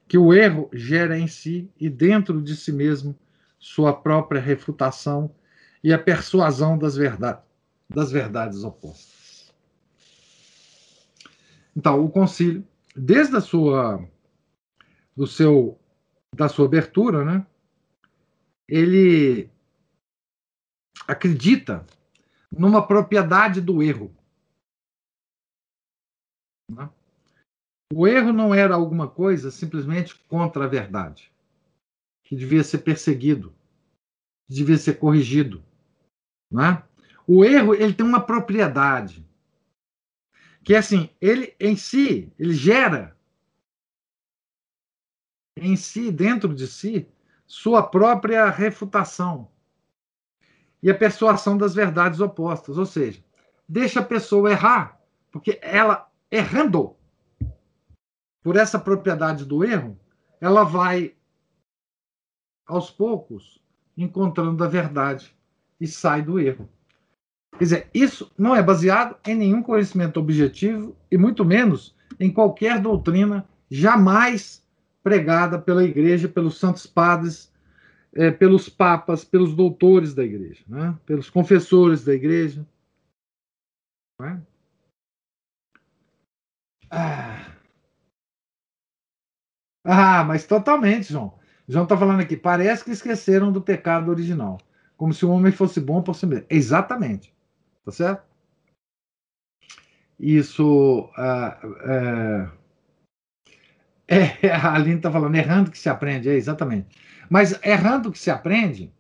que 0.06 0.18
o 0.18 0.34
erro 0.34 0.70
gera 0.74 1.18
em 1.18 1.28
si 1.28 1.72
e 1.80 1.90
dentro 1.90 2.42
de 2.42 2.58
si 2.58 2.74
mesmo 2.74 3.18
sua 3.58 3.94
própria 3.94 4.42
refutação 4.42 5.34
e 5.82 5.94
a 5.94 5.98
persuasão 5.98 6.78
das 6.78 6.98
verdades, 6.98 7.46
das 7.88 8.12
verdades 8.12 8.66
opostas. 8.66 9.54
Então, 11.74 12.04
o 12.04 12.10
concílio, 12.10 12.68
desde 12.94 13.38
a 13.38 13.40
sua 13.40 14.06
do 15.16 15.26
seu 15.26 15.80
da 16.36 16.50
sua 16.50 16.66
abertura, 16.66 17.24
né? 17.24 17.46
Ele 18.68 19.53
acredita 21.08 21.86
numa 22.52 22.86
propriedade 22.86 23.62
do 23.62 23.82
erro. 23.82 24.16
Né? 26.70 26.90
O 27.94 28.08
erro 28.08 28.32
não 28.32 28.54
era 28.54 28.76
alguma 28.76 29.10
coisa 29.10 29.52
simplesmente 29.52 30.16
contra 30.28 30.66
a 30.66 30.68
verdade, 30.68 31.32
que 32.24 32.36
devia 32.36 32.64
ser 32.64 32.80
perseguido, 32.80 33.54
que 34.48 34.56
devia 34.56 34.78
ser 34.78 35.00
corrigido. 35.00 35.64
Né? 36.52 36.84
O 37.28 37.44
erro 37.44 37.74
ele 37.74 37.94
tem 37.94 38.06
uma 38.06 38.26
propriedade 38.26 39.26
que 40.64 40.74
assim, 40.76 41.10
ele 41.20 41.56
em 41.60 41.76
si, 41.76 42.32
ele 42.40 42.54
gera 42.54 43.18
em 45.58 45.76
si, 45.76 46.12
dentro 46.12 46.56
de 46.56 46.68
si, 46.68 47.08
sua 47.46 47.84
própria 47.84 48.50
refutação 48.50 49.53
e 50.84 50.92
a 50.92 50.94
persuasão 50.94 51.58
das 51.58 51.74
verdades 51.74 52.20
opostas, 52.20 52.78
ou 52.78 52.86
seja, 52.86 53.24
deixa 53.68 54.02
a 54.02 54.06
pessoa 54.06 54.52
errar, 54.52 55.00
porque 55.32 55.58
ela 55.62 56.12
errando 56.30 56.94
por 58.44 58.58
essa 58.58 58.78
propriedade 58.78 59.46
do 59.46 59.64
erro, 59.64 59.98
ela 60.42 60.66
vai 60.66 61.16
aos 62.68 62.92
poucos 62.92 63.64
encontrando 63.96 64.62
a 64.62 64.68
verdade 64.68 65.34
e 65.80 65.88
sai 65.88 66.22
do 66.22 66.38
erro. 66.38 66.68
Quer 67.58 67.64
dizer, 67.64 67.90
isso 67.94 68.30
não 68.38 68.54
é 68.54 68.62
baseado 68.62 69.16
em 69.26 69.36
nenhum 69.36 69.64
conhecimento 69.64 70.20
objetivo 70.20 70.98
e 71.10 71.18
muito 71.18 71.46
menos 71.46 71.96
em 72.20 72.30
qualquer 72.30 72.82
doutrina 72.82 73.48
jamais 73.70 74.62
pregada 75.02 75.58
pela 75.58 75.84
igreja, 75.84 76.28
pelos 76.28 76.60
santos 76.60 76.86
padres 76.86 77.53
é, 78.16 78.32
pelos 78.32 78.70
papas, 78.70 79.24
pelos 79.24 79.56
doutores 79.56 80.14
da 80.14 80.24
igreja, 80.24 80.64
né? 80.68 80.98
pelos 81.06 81.30
confessores 81.30 82.04
da 82.04 82.14
igreja. 82.14 82.66
É? 84.22 84.40
Ah. 86.90 87.58
ah, 89.84 90.24
mas 90.24 90.46
totalmente, 90.46 91.12
João. 91.12 91.38
João 91.68 91.84
está 91.84 91.98
falando 91.98 92.22
aqui, 92.22 92.38
parece 92.38 92.84
que 92.84 92.92
esqueceram 92.92 93.52
do 93.52 93.62
pecado 93.62 94.12
original, 94.12 94.60
como 94.96 95.14
se 95.14 95.26
o 95.26 95.32
homem 95.32 95.52
fosse 95.52 95.80
bom 95.80 96.02
por 96.02 96.16
si 96.16 96.26
mesmo. 96.26 96.46
Exatamente. 96.50 97.34
Tá 97.84 97.92
certo? 97.92 98.24
Isso. 100.20 101.10
Ah, 101.18 101.60
é, 104.08 104.48
é, 104.48 104.52
a 104.52 104.74
Aline 104.74 104.98
está 104.98 105.12
falando, 105.12 105.36
errando 105.36 105.72
que 105.72 105.78
se 105.78 105.90
aprende, 105.90 106.30
é 106.30 106.34
exatamente. 106.34 106.88
Mas 107.34 107.60
errando 107.64 108.12
que 108.12 108.20
se 108.20 108.30
aprende 108.30 108.94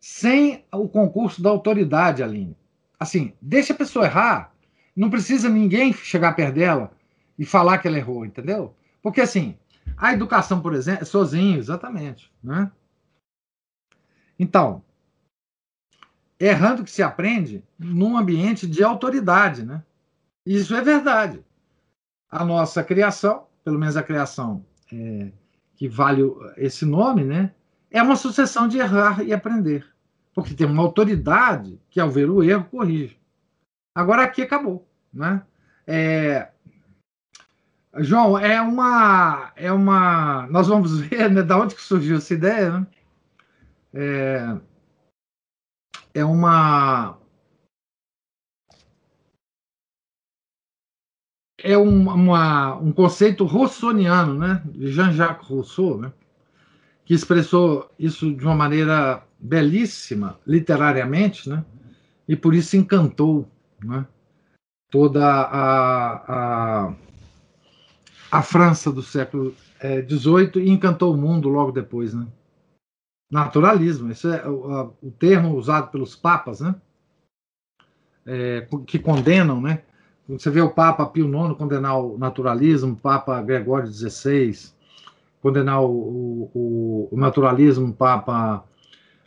sem 0.00 0.64
o 0.72 0.88
concurso 0.88 1.42
da 1.42 1.50
autoridade, 1.50 2.22
Aline. 2.22 2.56
Assim, 2.98 3.34
deixa 3.38 3.74
a 3.74 3.76
pessoa 3.76 4.06
errar, 4.06 4.50
não 4.96 5.10
precisa 5.10 5.50
ninguém 5.50 5.92
chegar 5.92 6.34
perto 6.34 6.54
dela 6.54 6.90
e 7.38 7.44
falar 7.44 7.76
que 7.76 7.86
ela 7.86 7.98
errou, 7.98 8.24
entendeu? 8.24 8.74
Porque 9.02 9.20
assim, 9.20 9.58
a 9.94 10.14
educação, 10.14 10.62
por 10.62 10.72
exemplo, 10.72 11.02
é 11.02 11.04
sozinho, 11.04 11.58
exatamente, 11.58 12.32
né? 12.42 12.72
Então, 14.38 14.82
errando 16.40 16.82
que 16.82 16.90
se 16.90 17.02
aprende 17.02 17.62
num 17.78 18.16
ambiente 18.16 18.66
de 18.66 18.82
autoridade, 18.82 19.66
né? 19.66 19.84
Isso 20.46 20.74
é 20.74 20.80
verdade. 20.80 21.44
A 22.30 22.42
nossa 22.42 22.82
criação, 22.82 23.48
pelo 23.62 23.78
menos 23.78 23.98
a 23.98 24.02
criação 24.02 24.64
é, 24.90 25.30
que 25.74 25.86
vale 25.86 26.22
esse 26.56 26.86
nome, 26.86 27.22
né? 27.22 27.52
É 27.96 28.02
uma 28.02 28.14
sucessão 28.14 28.68
de 28.68 28.76
errar 28.76 29.22
e 29.22 29.32
aprender. 29.32 29.86
Porque 30.34 30.52
tem 30.52 30.66
uma 30.66 30.82
autoridade 30.82 31.80
que, 31.88 31.98
ao 31.98 32.10
ver 32.10 32.28
o 32.28 32.42
erro, 32.42 32.66
corrige. 32.66 33.18
Agora 33.94 34.22
aqui 34.22 34.42
acabou, 34.42 34.86
né? 35.10 35.42
É, 35.86 36.50
João, 37.96 38.36
é 38.36 38.60
uma, 38.60 39.50
é 39.56 39.72
uma. 39.72 40.46
Nós 40.48 40.68
vamos 40.68 41.00
ver 41.08 41.30
né, 41.30 41.42
da 41.42 41.58
onde 41.58 41.74
que 41.74 41.80
surgiu 41.80 42.18
essa 42.18 42.34
ideia. 42.34 42.80
Né? 42.80 42.86
É, 43.94 44.60
é 46.20 46.24
uma. 46.26 47.18
É 51.62 51.78
um, 51.78 52.10
uma, 52.10 52.74
um 52.76 52.92
conceito 52.92 53.46
rousseauiano, 53.46 54.34
né? 54.34 54.62
de 54.66 54.92
Jean-Jacques 54.92 55.48
Rousseau, 55.48 55.96
né? 55.96 56.12
Que 57.06 57.14
expressou 57.14 57.90
isso 57.98 58.34
de 58.34 58.44
uma 58.44 58.54
maneira 58.54 59.22
belíssima, 59.38 60.38
literariamente, 60.46 61.48
né? 61.48 61.64
e 62.28 62.36
por 62.36 62.54
isso 62.54 62.76
encantou 62.76 63.48
né? 63.82 64.06
toda 64.90 65.24
a, 65.24 66.88
a 66.88 66.94
a 68.30 68.42
França 68.42 68.92
do 68.92 69.02
século 69.02 69.54
XVIII 70.08 70.50
é, 70.54 70.58
e 70.58 70.70
encantou 70.70 71.14
o 71.14 71.16
mundo 71.16 71.48
logo 71.48 71.72
depois, 71.72 72.12
né? 72.14 72.26
Naturalismo, 73.30 74.10
esse 74.10 74.28
é 74.28 74.46
o, 74.46 74.92
o 75.02 75.10
termo 75.10 75.54
usado 75.56 75.90
pelos 75.90 76.14
papas, 76.14 76.60
né? 76.60 76.74
É, 78.24 78.68
que 78.86 78.98
condenam, 78.98 79.60
né? 79.60 79.82
Você 80.28 80.50
vê 80.50 80.60
o 80.60 80.70
Papa 80.70 81.06
Pio 81.06 81.26
IX 81.26 81.56
condenar 81.56 81.98
o 81.98 82.18
naturalismo, 82.18 82.92
o 82.92 82.96
Papa 82.96 83.40
Gregório 83.42 83.90
XVI 83.90 84.74
condenar 85.46 85.80
o, 85.80 86.50
o, 86.52 87.08
o 87.12 87.16
naturalismo, 87.16 87.94
Papa 87.94 88.66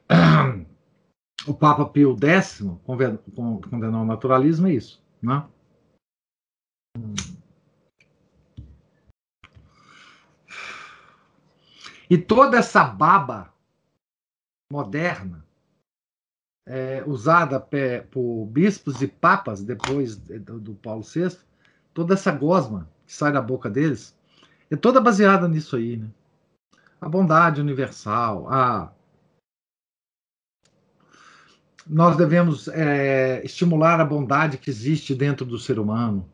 o 1.47 1.53
Papa 1.53 1.85
Pio 1.85 2.17
X 2.21 2.61
condenar 2.83 4.01
o 4.01 4.05
naturalismo, 4.05 4.67
é 4.67 4.73
isso, 4.73 5.01
né? 5.21 5.47
E 12.09 12.17
toda 12.17 12.57
essa 12.57 12.83
baba 12.83 13.53
moderna, 14.69 15.45
é, 16.67 17.01
usada 17.07 17.65
por 18.11 18.45
bispos 18.47 19.01
e 19.01 19.07
papas 19.07 19.63
depois 19.63 20.17
do 20.17 20.75
Paulo 20.75 21.01
VI, 21.01 21.37
toda 21.93 22.15
essa 22.15 22.31
gosma 22.33 22.89
que 23.05 23.13
sai 23.13 23.31
da 23.31 23.41
boca 23.41 23.69
deles, 23.69 24.18
é 24.71 24.75
toda 24.75 25.01
baseada 25.01 25.47
nisso 25.47 25.75
aí, 25.75 25.97
né? 25.97 26.09
A 27.01 27.07
bondade 27.07 27.61
universal, 27.61 28.51
a 28.51 28.93
nós 31.87 32.15
devemos 32.15 32.67
é, 32.67 33.43
estimular 33.43 33.99
a 33.99 34.05
bondade 34.05 34.59
que 34.59 34.69
existe 34.69 35.15
dentro 35.15 35.43
do 35.43 35.57
ser 35.57 35.79
humano, 35.79 36.29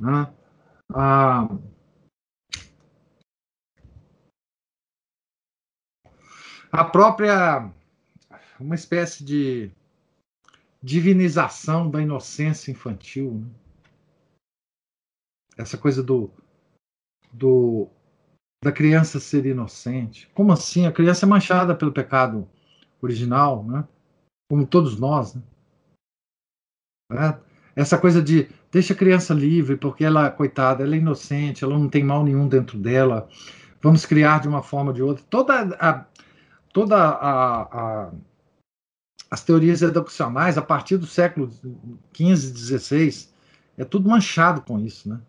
né? 0.00 0.32
a 0.94 1.48
a 6.70 6.84
própria 6.84 7.72
uma 8.60 8.76
espécie 8.76 9.24
de 9.24 9.72
divinização 10.80 11.90
da 11.90 12.00
inocência 12.00 12.70
infantil, 12.70 13.34
né? 13.34 13.50
essa 15.58 15.76
coisa 15.76 16.02
do, 16.02 16.30
do 17.32 17.88
da 18.62 18.70
criança 18.70 19.18
ser 19.18 19.46
inocente. 19.46 20.30
Como 20.34 20.52
assim? 20.52 20.86
A 20.86 20.92
criança 20.92 21.24
é 21.24 21.28
manchada 21.28 21.74
pelo 21.74 21.92
pecado 21.92 22.46
original, 23.00 23.64
né? 23.64 23.86
Como 24.50 24.66
todos 24.66 24.98
nós, 24.98 25.34
né? 25.34 25.42
É? 27.12 27.38
Essa 27.74 27.98
coisa 27.98 28.22
de 28.22 28.48
deixa 28.70 28.92
a 28.92 28.96
criança 28.96 29.32
livre 29.32 29.76
porque 29.76 30.04
ela, 30.04 30.30
coitada, 30.30 30.84
ela 30.84 30.94
é 30.94 30.98
inocente, 30.98 31.64
ela 31.64 31.78
não 31.78 31.88
tem 31.88 32.04
mal 32.04 32.22
nenhum 32.22 32.46
dentro 32.46 32.78
dela. 32.78 33.28
Vamos 33.80 34.04
criar 34.04 34.40
de 34.40 34.48
uma 34.48 34.62
forma 34.62 34.90
ou 34.90 34.94
de 34.94 35.02
outra. 35.02 35.24
Toda 35.30 35.76
a, 35.80 36.04
toda 36.72 36.96
a, 36.96 37.62
a, 37.62 38.12
as 39.30 39.42
teorias 39.42 39.80
educacionais 39.80 40.58
a 40.58 40.62
partir 40.62 40.98
do 40.98 41.06
século 41.06 41.50
XV, 42.14 42.54
XVI, 42.54 43.28
é 43.78 43.84
tudo 43.84 44.08
manchado 44.08 44.60
com 44.60 44.78
isso, 44.78 45.08
né? 45.08 45.20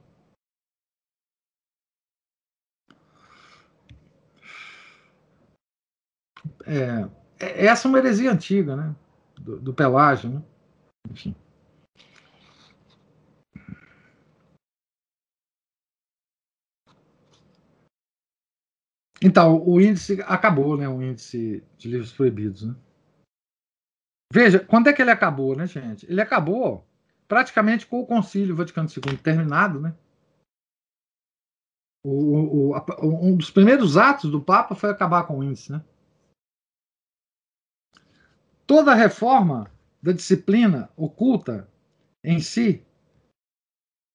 É, 6.65 7.09
é, 7.39 7.65
essa 7.65 7.87
é 7.87 7.89
uma 7.89 7.97
heresia 7.97 8.31
antiga, 8.31 8.75
né? 8.75 8.95
Do, 9.39 9.59
do 9.59 9.73
Pelágio, 9.73 10.29
né? 10.29 10.43
Enfim. 11.09 11.35
Então, 19.23 19.63
o 19.67 19.79
índice 19.79 20.19
acabou, 20.23 20.75
né? 20.75 20.89
O 20.89 21.01
índice 21.01 21.63
de 21.77 21.89
livros 21.89 22.11
proibidos, 22.11 22.63
né? 22.63 22.75
Veja, 24.33 24.59
quando 24.59 24.87
é 24.87 24.93
que 24.93 25.01
ele 25.01 25.11
acabou, 25.11 25.55
né, 25.55 25.67
gente? 25.67 26.09
Ele 26.09 26.21
acabou 26.21 26.87
praticamente 27.27 27.85
com 27.85 27.99
o 27.99 28.05
Concílio 28.05 28.55
Vaticano 28.55 28.89
II 28.89 29.17
terminado, 29.17 29.79
né? 29.79 29.93
O, 32.03 32.71
o, 32.71 32.75
um 33.03 33.35
dos 33.35 33.51
primeiros 33.51 33.95
atos 33.95 34.31
do 34.31 34.41
Papa 34.41 34.73
foi 34.73 34.89
acabar 34.89 35.27
com 35.27 35.37
o 35.37 35.43
índice, 35.43 35.71
né? 35.71 35.83
Toda 38.71 38.93
reforma 38.93 39.69
da 40.01 40.13
disciplina 40.13 40.89
oculta 40.95 41.69
em 42.23 42.39
si, 42.39 42.81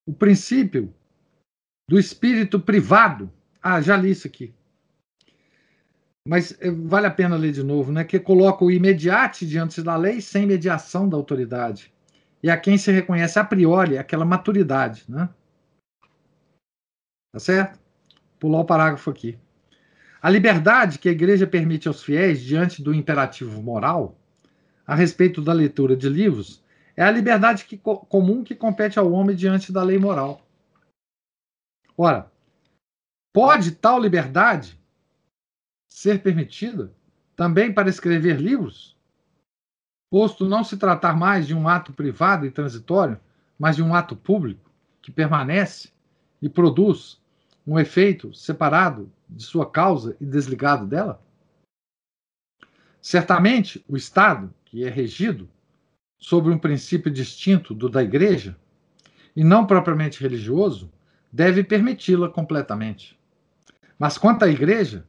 o 0.08 0.14
princípio 0.14 0.94
do 1.86 1.98
espírito 1.98 2.58
privado. 2.58 3.30
Ah, 3.60 3.82
já 3.82 3.98
li 3.98 4.12
isso 4.12 4.26
aqui 4.26 4.54
mas 6.26 6.60
eh, 6.60 6.70
vale 6.70 7.06
a 7.06 7.10
pena 7.10 7.36
ler 7.36 7.52
de 7.52 7.62
novo, 7.62 7.92
né? 7.92 8.02
Que 8.02 8.18
coloca 8.18 8.64
o 8.64 8.70
imediate 8.70 9.46
diante 9.46 9.80
da 9.80 9.94
lei 9.94 10.20
sem 10.20 10.44
mediação 10.44 11.08
da 11.08 11.16
autoridade. 11.16 11.94
E 12.42 12.50
a 12.50 12.56
quem 12.56 12.76
se 12.76 12.90
reconhece 12.90 13.38
a 13.38 13.44
priori 13.44 13.96
aquela 13.96 14.24
maturidade, 14.24 15.04
né? 15.08 15.28
Tá 17.32 17.38
certo? 17.38 17.78
Pular 18.40 18.60
o 18.60 18.64
parágrafo 18.64 19.08
aqui. 19.08 19.38
A 20.20 20.28
liberdade 20.28 20.98
que 20.98 21.08
a 21.08 21.12
igreja 21.12 21.46
permite 21.46 21.86
aos 21.86 22.02
fiéis 22.02 22.40
diante 22.40 22.82
do 22.82 22.92
imperativo 22.92 23.62
moral 23.62 24.18
a 24.86 24.94
respeito 24.94 25.42
da 25.42 25.52
leitura 25.52 25.96
de 25.96 26.08
livros 26.08 26.62
é 26.96 27.02
a 27.02 27.10
liberdade 27.10 27.64
que, 27.64 27.76
comum 27.76 28.44
que 28.44 28.54
compete 28.54 28.98
ao 28.98 29.10
homem 29.10 29.34
diante 29.34 29.72
da 29.72 29.82
lei 29.82 29.98
moral. 29.98 30.40
Ora, 31.96 32.30
pode 33.32 33.72
tal 33.72 34.00
liberdade 34.00 34.78
ser 35.88 36.22
permitida 36.22 36.92
também 37.34 37.72
para 37.72 37.88
escrever 37.88 38.40
livros? 38.40 38.96
Posto 40.10 40.48
não 40.48 40.62
se 40.62 40.76
tratar 40.76 41.16
mais 41.16 41.46
de 41.46 41.54
um 41.54 41.68
ato 41.68 41.92
privado 41.92 42.46
e 42.46 42.50
transitório, 42.50 43.20
mas 43.58 43.76
de 43.76 43.82
um 43.82 43.94
ato 43.94 44.14
público 44.14 44.70
que 45.02 45.10
permanece 45.10 45.90
e 46.40 46.48
produz 46.48 47.20
um 47.66 47.78
efeito 47.78 48.32
separado 48.32 49.10
de 49.28 49.42
sua 49.42 49.68
causa 49.68 50.16
e 50.20 50.24
desligado 50.24 50.86
dela? 50.86 51.20
Certamente, 53.02 53.84
o 53.88 53.96
Estado, 53.96 54.52
que 54.76 54.84
é 54.84 54.90
regido 54.90 55.48
sobre 56.20 56.52
um 56.52 56.58
princípio 56.58 57.10
distinto 57.10 57.72
do 57.72 57.88
da 57.88 58.02
Igreja, 58.02 58.54
e 59.34 59.42
não 59.42 59.66
propriamente 59.66 60.20
religioso, 60.20 60.92
deve 61.32 61.64
permiti-la 61.64 62.28
completamente. 62.28 63.18
Mas 63.98 64.18
quanto 64.18 64.44
à 64.44 64.48
Igreja, 64.48 65.08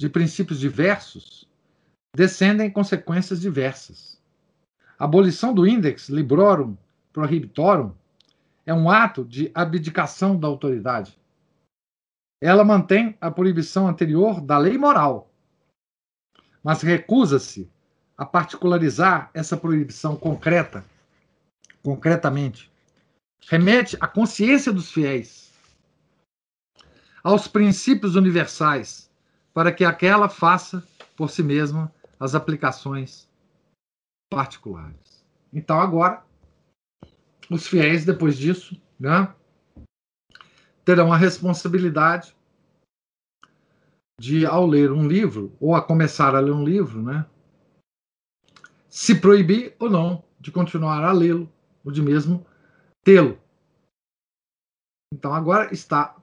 de 0.00 0.08
princípios 0.08 0.58
diversos, 0.58 1.48
descendem 2.16 2.68
consequências 2.68 3.40
diversas. 3.40 4.20
A 4.98 5.04
abolição 5.04 5.54
do 5.54 5.64
Index 5.64 6.08
Librorum 6.08 6.76
Prohibitorum 7.12 7.94
é 8.66 8.74
um 8.74 8.90
ato 8.90 9.24
de 9.24 9.52
abdicação 9.54 10.36
da 10.36 10.48
autoridade. 10.48 11.16
Ela 12.42 12.64
mantém 12.64 13.16
a 13.20 13.30
proibição 13.30 13.86
anterior 13.86 14.40
da 14.40 14.58
lei 14.58 14.76
moral, 14.76 15.32
mas 16.60 16.82
recusa-se 16.82 17.72
a 18.16 18.24
particularizar 18.24 19.30
essa 19.34 19.56
proibição 19.56 20.16
concreta, 20.16 20.84
concretamente. 21.82 22.70
Remete 23.46 23.96
à 24.00 24.06
consciência 24.06 24.72
dos 24.72 24.90
fiéis, 24.90 25.52
aos 27.22 27.48
princípios 27.48 28.16
universais, 28.16 29.10
para 29.52 29.72
que 29.72 29.84
aquela 29.84 30.28
faça 30.28 30.86
por 31.16 31.30
si 31.30 31.42
mesma 31.42 31.92
as 32.18 32.34
aplicações 32.34 33.28
particulares. 34.30 35.24
Então, 35.52 35.80
agora, 35.80 36.24
os 37.50 37.66
fiéis, 37.66 38.04
depois 38.04 38.36
disso, 38.36 38.80
né, 38.98 39.32
terão 40.84 41.12
a 41.12 41.16
responsabilidade 41.16 42.34
de, 44.20 44.46
ao 44.46 44.66
ler 44.66 44.92
um 44.92 45.06
livro, 45.06 45.56
ou 45.60 45.74
a 45.74 45.82
começar 45.82 46.34
a 46.34 46.40
ler 46.40 46.52
um 46.52 46.64
livro, 46.64 47.02
né, 47.02 47.26
se 48.94 49.12
proibir 49.20 49.74
ou 49.80 49.90
não 49.90 50.24
de 50.38 50.52
continuar 50.52 51.02
a 51.02 51.10
lê-lo, 51.10 51.52
ou 51.84 51.90
de 51.90 52.00
mesmo 52.00 52.46
tê-lo. 53.02 53.36
Então, 55.12 55.34
agora 55.34 55.74
está 55.74 56.16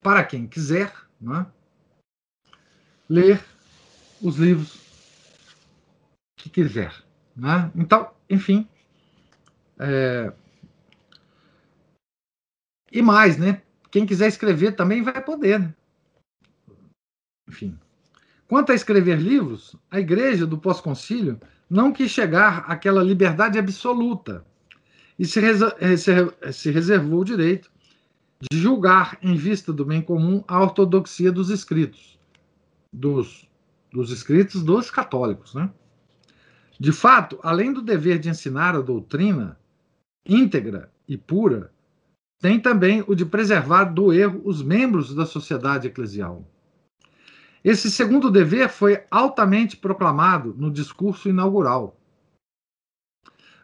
para 0.00 0.24
quem 0.24 0.46
quiser 0.46 0.94
né, 1.20 1.44
ler 3.08 3.44
os 4.20 4.36
livros 4.36 4.80
que 6.36 6.48
quiser. 6.48 6.94
Né? 7.34 7.72
Então, 7.74 8.14
enfim. 8.30 8.68
É... 9.80 10.32
E 12.92 13.02
mais, 13.02 13.36
né? 13.36 13.62
Quem 13.90 14.06
quiser 14.06 14.28
escrever 14.28 14.76
também 14.76 15.02
vai 15.02 15.20
poder. 15.24 15.58
Né? 15.58 15.74
Enfim. 17.48 17.76
Quanto 18.46 18.70
a 18.70 18.76
escrever 18.76 19.18
livros, 19.18 19.74
a 19.90 19.98
igreja 19.98 20.46
do 20.46 20.56
pós-concílio 20.56 21.40
não 21.72 21.90
quis 21.90 22.10
chegar 22.10 22.64
àquela 22.68 23.02
liberdade 23.02 23.58
absoluta 23.58 24.44
e 25.18 25.24
se, 25.24 25.40
se 26.52 26.70
reservou 26.70 27.20
o 27.20 27.24
direito 27.24 27.72
de 28.50 28.58
julgar, 28.58 29.16
em 29.22 29.36
vista 29.36 29.72
do 29.72 29.84
bem 29.84 30.02
comum, 30.02 30.44
a 30.46 30.60
ortodoxia 30.60 31.32
dos 31.32 31.48
escritos, 31.48 32.18
dos, 32.92 33.48
dos 33.90 34.10
escritos 34.10 34.62
dos 34.62 34.90
católicos. 34.90 35.54
Né? 35.54 35.70
De 36.78 36.92
fato, 36.92 37.38
além 37.42 37.72
do 37.72 37.80
dever 37.80 38.18
de 38.18 38.28
ensinar 38.28 38.76
a 38.76 38.80
doutrina 38.82 39.58
íntegra 40.26 40.92
e 41.08 41.16
pura, 41.16 41.72
tem 42.38 42.60
também 42.60 43.02
o 43.06 43.14
de 43.14 43.24
preservar 43.24 43.84
do 43.84 44.12
erro 44.12 44.42
os 44.44 44.62
membros 44.62 45.14
da 45.14 45.24
sociedade 45.24 45.86
eclesial. 45.86 46.46
Esse 47.64 47.90
segundo 47.90 48.30
dever 48.30 48.68
foi 48.68 49.06
altamente 49.10 49.76
proclamado 49.76 50.52
no 50.54 50.70
discurso 50.70 51.28
inaugural, 51.28 51.96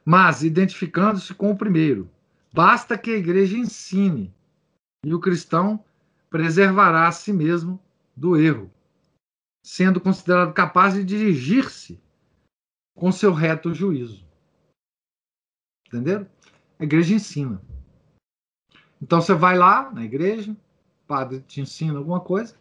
mas 0.04 0.42
identificando-se 0.42 1.34
com 1.34 1.50
o 1.50 1.56
primeiro. 1.56 2.08
Basta 2.52 2.96
que 2.96 3.10
a 3.10 3.16
igreja 3.16 3.56
ensine, 3.58 4.32
e 5.04 5.12
o 5.12 5.20
cristão 5.20 5.84
preservará 6.30 7.08
a 7.08 7.12
si 7.12 7.32
mesmo 7.32 7.80
do 8.16 8.36
erro, 8.36 8.70
sendo 9.64 10.00
considerado 10.00 10.52
capaz 10.52 10.94
de 10.94 11.04
dirigir-se 11.04 12.00
com 12.96 13.12
seu 13.12 13.32
reto 13.32 13.74
juízo. 13.74 14.24
Entenderam? 15.86 16.28
A 16.78 16.84
igreja 16.84 17.14
ensina. 17.14 17.60
Então 19.00 19.20
você 19.20 19.34
vai 19.34 19.56
lá 19.56 19.90
na 19.90 20.04
igreja, 20.04 20.52
o 20.52 21.06
padre 21.06 21.40
te 21.40 21.60
ensina 21.60 21.98
alguma 21.98 22.20
coisa, 22.20 22.56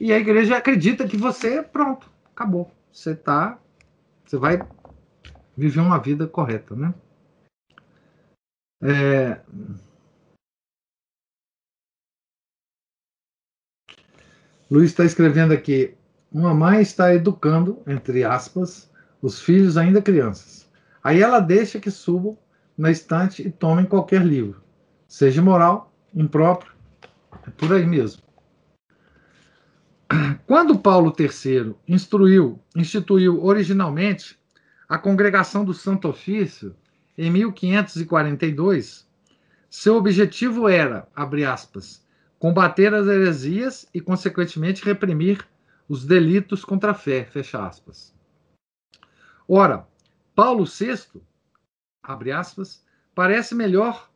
e 0.00 0.12
a 0.14 0.18
igreja 0.18 0.56
acredita 0.56 1.06
que 1.06 1.16
você, 1.18 1.62
pronto, 1.62 2.10
acabou. 2.34 2.72
Você 2.90 3.14
tá, 3.14 3.58
você 4.24 4.38
vai 4.38 4.66
viver 5.54 5.80
uma 5.80 5.98
vida 5.98 6.26
correta, 6.26 6.74
né? 6.74 6.94
É... 8.82 9.40
Luiz 14.70 14.90
está 14.90 15.04
escrevendo 15.04 15.52
aqui: 15.52 15.94
uma 16.32 16.54
mãe 16.54 16.80
está 16.80 17.14
educando, 17.14 17.82
entre 17.86 18.24
aspas, 18.24 18.90
os 19.20 19.42
filhos 19.42 19.76
ainda 19.76 20.00
crianças. 20.00 20.70
Aí 21.04 21.20
ela 21.20 21.40
deixa 21.40 21.78
que 21.78 21.90
subam 21.90 22.38
na 22.76 22.90
estante 22.90 23.46
e 23.46 23.50
tomem 23.50 23.84
qualquer 23.84 24.22
livro, 24.22 24.62
seja 25.06 25.42
moral, 25.42 25.92
impróprio, 26.14 26.72
é 27.46 27.50
por 27.50 27.72
aí 27.74 27.84
mesmo. 27.84 28.29
Quando 30.46 30.78
Paulo 30.78 31.14
III 31.16 31.76
instruiu, 31.86 32.60
instituiu 32.74 33.44
originalmente 33.44 34.36
a 34.88 34.98
congregação 34.98 35.64
do 35.64 35.72
Santo 35.72 36.08
Ofício 36.08 36.74
em 37.16 37.30
1542, 37.30 39.08
seu 39.68 39.94
objetivo 39.94 40.68
era, 40.68 41.06
abre 41.14 41.44
aspas, 41.44 42.04
combater 42.40 42.92
as 42.92 43.06
heresias 43.06 43.88
e, 43.94 44.00
consequentemente, 44.00 44.84
reprimir 44.84 45.46
os 45.88 46.04
delitos 46.04 46.64
contra 46.64 46.90
a 46.90 46.94
fé, 46.94 47.24
fecha 47.24 47.64
aspas. 47.64 48.12
Ora, 49.46 49.86
Paulo 50.34 50.64
VI, 50.64 51.20
abre 52.02 52.32
aspas, 52.32 52.84
parece 53.14 53.54
melhor, 53.54 54.10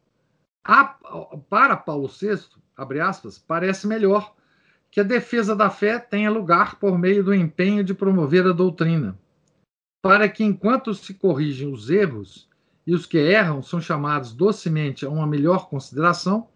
a, 0.65 0.85
para 1.49 1.77
Paulo 1.77 2.09
VI, 2.09 2.41
abre 2.77 2.99
aspas, 2.99 3.39
parece 3.39 3.87
melhor 3.87 4.34
que 4.95 5.01
a 5.01 5.03
defesa 5.05 5.57
da 5.57 5.69
fé 5.71 5.99
tenha 5.99 6.31
lugar 6.31 6.79
por 6.79 6.97
meio 6.97 7.25
do 7.25 7.35
empenho 7.35 7.83
de 7.83 7.93
promover 7.93 8.47
a 8.47 8.53
doutrina, 8.53 9.19
para 10.01 10.29
que, 10.29 10.45
enquanto 10.45 10.95
se 10.95 11.15
corrigem 11.15 11.73
os 11.73 11.91
erros 11.91 12.49
e 12.87 12.95
os 12.95 13.05
que 13.05 13.19
erram 13.19 13.61
são 13.61 13.81
chamados 13.81 14.33
docemente 14.33 15.05
a 15.05 15.09
uma 15.09 15.27
melhor 15.27 15.69
consideração, 15.69 16.47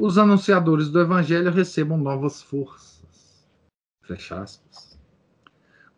os 0.00 0.16
anunciadores 0.16 0.88
do 0.88 0.98
evangelho 1.02 1.50
recebam 1.50 1.98
novas 1.98 2.40
forças. 2.40 3.46
Fecha 4.06 4.40
aspas. 4.40 4.98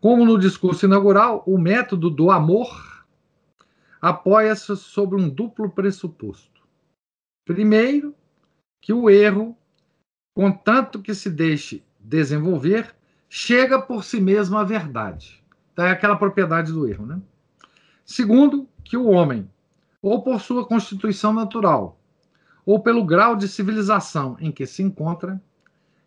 Como 0.01 0.25
no 0.25 0.37
discurso 0.37 0.85
inaugural, 0.85 1.45
o 1.47 1.57
método 1.57 2.09
do 2.09 2.29
amor 2.29 3.05
apoia-se 4.01 4.75
sobre 4.75 5.15
um 5.15 5.29
duplo 5.29 5.69
pressuposto. 5.69 6.61
Primeiro, 7.47 8.13
que 8.81 8.91
o 8.91 9.09
erro, 9.09 9.57
contanto 10.35 11.01
que 11.01 11.15
se 11.15 11.29
deixe 11.29 11.84
desenvolver, 12.07 12.95
chega 13.29 13.81
por 13.81 14.03
si 14.03 14.21
mesmo 14.21 14.57
à 14.57 14.63
verdade. 14.63 15.43
Então, 15.73 15.85
é 15.85 15.91
aquela 15.91 16.15
propriedade 16.15 16.71
do 16.71 16.87
erro. 16.87 17.05
Né? 17.05 17.19
Segundo, 18.05 18.67
que 18.83 18.95
o 18.95 19.07
homem, 19.07 19.49
ou 20.01 20.21
por 20.21 20.39
sua 20.39 20.65
constituição 20.65 21.33
natural, 21.33 21.99
ou 22.65 22.79
pelo 22.79 23.03
grau 23.03 23.35
de 23.35 23.47
civilização 23.47 24.37
em 24.39 24.51
que 24.51 24.65
se 24.65 24.81
encontra, 24.81 25.41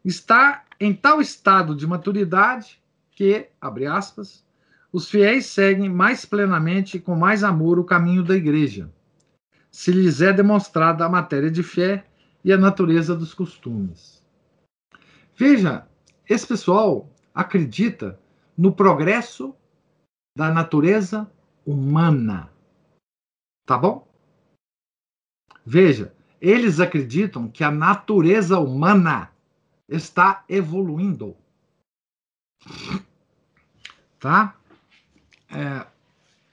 está 0.05 0.65
em 0.81 0.95
tal 0.95 1.21
estado 1.21 1.75
de 1.75 1.87
maturidade 1.87 2.81
que, 3.11 3.49
abre 3.61 3.87
aspas, 3.87 4.45
os 4.93 5.11
fiéis 5.11 5.47
seguem 5.47 5.89
mais 5.89 6.25
plenamente 6.25 6.97
e 6.97 7.01
com 7.01 7.15
mais 7.15 7.45
amor 7.45 7.79
o 7.79 7.85
caminho 7.85 8.23
da 8.23 8.35
igreja, 8.35 8.91
se 9.71 9.93
lhes 9.93 10.23
é 10.23 10.33
demonstrada 10.33 11.05
a 11.05 11.09
matéria 11.09 11.51
de 11.51 11.63
fé 11.63 12.07
e 12.45 12.53
a 12.53 12.57
natureza 12.57 13.15
dos 13.15 13.35
costumes. 13.35 14.18
Veja, 15.39 15.89
esse 16.29 16.47
pessoal 16.47 17.09
acredita 17.33 18.19
no 18.57 18.75
progresso 18.75 19.55
da 20.37 20.53
natureza 20.53 21.31
humana. 21.65 22.53
Tá 23.65 23.79
bom? 23.79 24.09
Veja, 25.65 26.15
eles 26.41 26.81
acreditam 26.81 27.49
que 27.49 27.63
a 27.63 27.71
natureza 27.71 28.59
humana 28.59 29.31
está 29.89 30.45
evoluindo 30.49 31.37
tá? 34.19 34.57
É, 35.49 35.87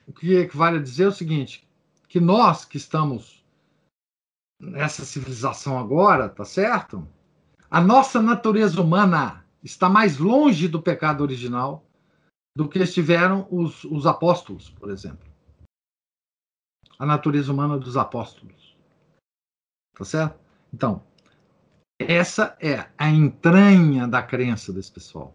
o 0.06 0.12
que 0.12 0.34
equivale 0.36 0.78
a 0.78 0.82
dizer 0.82 1.04
é 1.04 1.08
o 1.08 1.12
seguinte, 1.12 1.68
que 2.08 2.20
nós 2.20 2.64
que 2.64 2.76
estamos 2.76 3.44
nessa 4.60 5.04
civilização 5.04 5.78
agora, 5.78 6.28
tá 6.28 6.44
certo? 6.44 7.06
A 7.70 7.80
nossa 7.80 8.22
natureza 8.22 8.80
humana 8.80 9.44
está 9.62 9.88
mais 9.88 10.18
longe 10.18 10.68
do 10.68 10.80
pecado 10.80 11.22
original 11.22 11.84
do 12.56 12.68
que 12.68 12.78
estiveram 12.78 13.46
os, 13.50 13.84
os 13.84 14.06
apóstolos, 14.06 14.70
por 14.70 14.90
exemplo. 14.90 15.26
A 16.98 17.04
natureza 17.04 17.52
humana 17.52 17.78
dos 17.78 17.96
apóstolos. 17.96 18.76
Tá 19.94 20.04
certo? 20.04 20.38
Então, 20.72 21.02
essa 21.98 22.56
é 22.60 22.90
a 22.96 23.10
entranha 23.10 24.06
da 24.06 24.22
crença 24.22 24.72
desse 24.72 24.92
pessoal. 24.92 25.34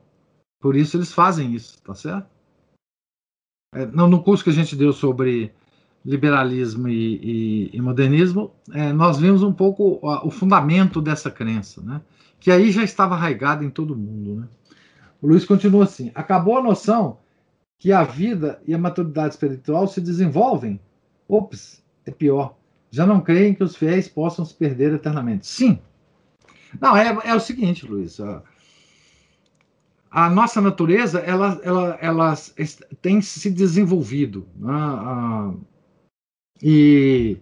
Por 0.60 0.76
isso 0.76 0.98
eles 0.98 1.14
fazem 1.14 1.54
isso, 1.54 1.82
tá 1.82 1.94
certo? 1.94 2.30
É, 3.74 3.86
no, 3.86 4.08
no 4.08 4.24
curso 4.24 4.44
que 4.44 4.50
a 4.50 4.54
gente 4.54 4.76
deu 4.76 4.94
sobre 4.94 5.54
liberalismo 6.06 6.88
e, 6.88 7.70
e, 7.74 7.78
e 7.78 7.82
modernismo, 7.82 8.52
é, 8.74 8.92
nós 8.92 9.20
vimos 9.20 9.44
um 9.44 9.54
pouco 9.54 10.00
o, 10.02 10.28
o, 10.28 10.32
fundamento 10.32 11.00
dessa 11.02 11.30
crença, 11.30 11.82
né? 11.82 12.02
que 12.40 12.52
aí 12.52 12.72
já 12.72 12.84
estava 12.84 13.14
arraigado 13.16 13.64
em 13.64 13.70
todo 13.70 13.96
mundo. 13.96 14.42
Né? 14.42 14.48
O 15.22 15.28
Luiz 15.28 15.46
continua 15.46 15.84
assim: 15.84 16.12
acabou 16.16 16.58
a 16.58 16.64
noção 16.64 17.20
que 17.78 17.92
a 17.92 18.04
vida 18.04 18.62
e 18.68 18.74
a 18.74 18.78
maturidade 18.78 19.36
espiritual 19.36 19.88
se 19.88 20.02
desenvolvem. 20.02 20.80
Ops, 21.28 21.84
é 22.06 22.12
pior. 22.12 22.56
Já 22.90 23.06
não 23.06 23.22
creem 23.22 23.54
que 23.54 23.64
os 23.64 23.76
fiéis 23.76 24.08
possam 24.08 24.44
se 24.44 24.54
perder 24.54 24.94
eternamente. 24.94 25.48
Sim. 25.48 25.80
Não, 26.80 26.96
é, 26.96 27.18
é 27.26 27.36
o 27.36 27.40
seguinte, 27.40 27.86
Luiz. 27.86 28.20
A, 28.20 28.44
a 30.10 30.30
nossa 30.30 30.60
natureza, 30.60 31.20
ela, 31.20 31.60
ela, 31.64 31.98
ela 32.02 32.34
tem 33.02 33.22
se 33.22 33.50
desenvolvido. 33.50 34.46
Né? 34.58 34.74
A, 34.74 35.54
e, 36.62 37.38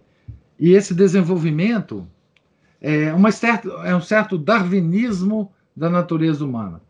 e 0.60 0.72
esse 0.74 0.94
desenvolvimento 0.94 2.08
é, 2.82 3.14
uma 3.14 3.32
certa, 3.32 3.70
é 3.86 3.96
um 3.96 4.02
certo 4.02 4.38
darwinismo 4.38 5.52
da 5.76 5.90
natureza 5.90 6.44
humana. 6.46 6.82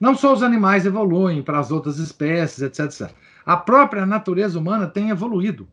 Não 0.00 0.14
só 0.14 0.32
os 0.32 0.42
animais 0.42 0.86
evoluem 0.86 1.42
para 1.42 1.58
as 1.58 1.70
outras 1.70 1.98
espécies, 1.98 2.62
etc, 2.62 2.86
etc. 2.86 3.16
A 3.44 3.56
própria 3.56 4.06
natureza 4.06 4.58
humana 4.58 4.86
tem 4.86 5.10
evoluído 5.10 5.68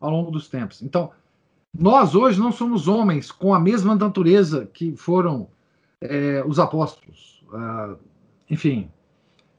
ao 0.00 0.10
longo 0.10 0.30
dos 0.30 0.48
tempos. 0.48 0.82
Então, 0.82 1.12
nós 1.76 2.14
hoje 2.14 2.38
não 2.38 2.52
somos 2.52 2.86
homens 2.88 3.30
com 3.30 3.54
a 3.54 3.60
mesma 3.60 3.94
natureza 3.94 4.66
que 4.66 4.94
foram 4.96 5.48
é, 6.00 6.42
os 6.44 6.58
apóstolos. 6.58 7.42
Ah, 7.52 7.94
enfim, 8.50 8.90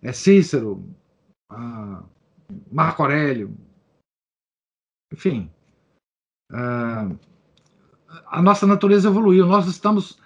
é 0.02 0.12
Cícero, 0.12 0.84
ah, 1.50 2.04
Marco 2.72 3.02
Aurélio, 3.02 3.56
enfim, 5.14 5.50
uh, 6.52 7.18
a 8.28 8.42
nossa 8.42 8.66
natureza 8.66 9.08
evoluiu. 9.08 9.46
Nós 9.46 9.68
estamos 9.68 10.20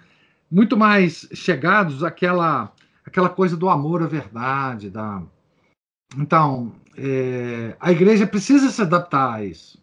muito 0.50 0.76
mais 0.76 1.28
chegados 1.34 2.02
àquela, 2.02 2.72
àquela 3.04 3.28
coisa 3.28 3.56
do 3.56 3.68
amor 3.68 4.02
à 4.02 4.06
verdade. 4.06 4.88
Da... 4.88 5.22
Então, 6.16 6.72
é, 6.96 7.76
a 7.78 7.92
igreja 7.92 8.26
precisa 8.26 8.70
se 8.70 8.80
adaptar 8.80 9.34
a 9.34 9.44
isso. 9.44 9.78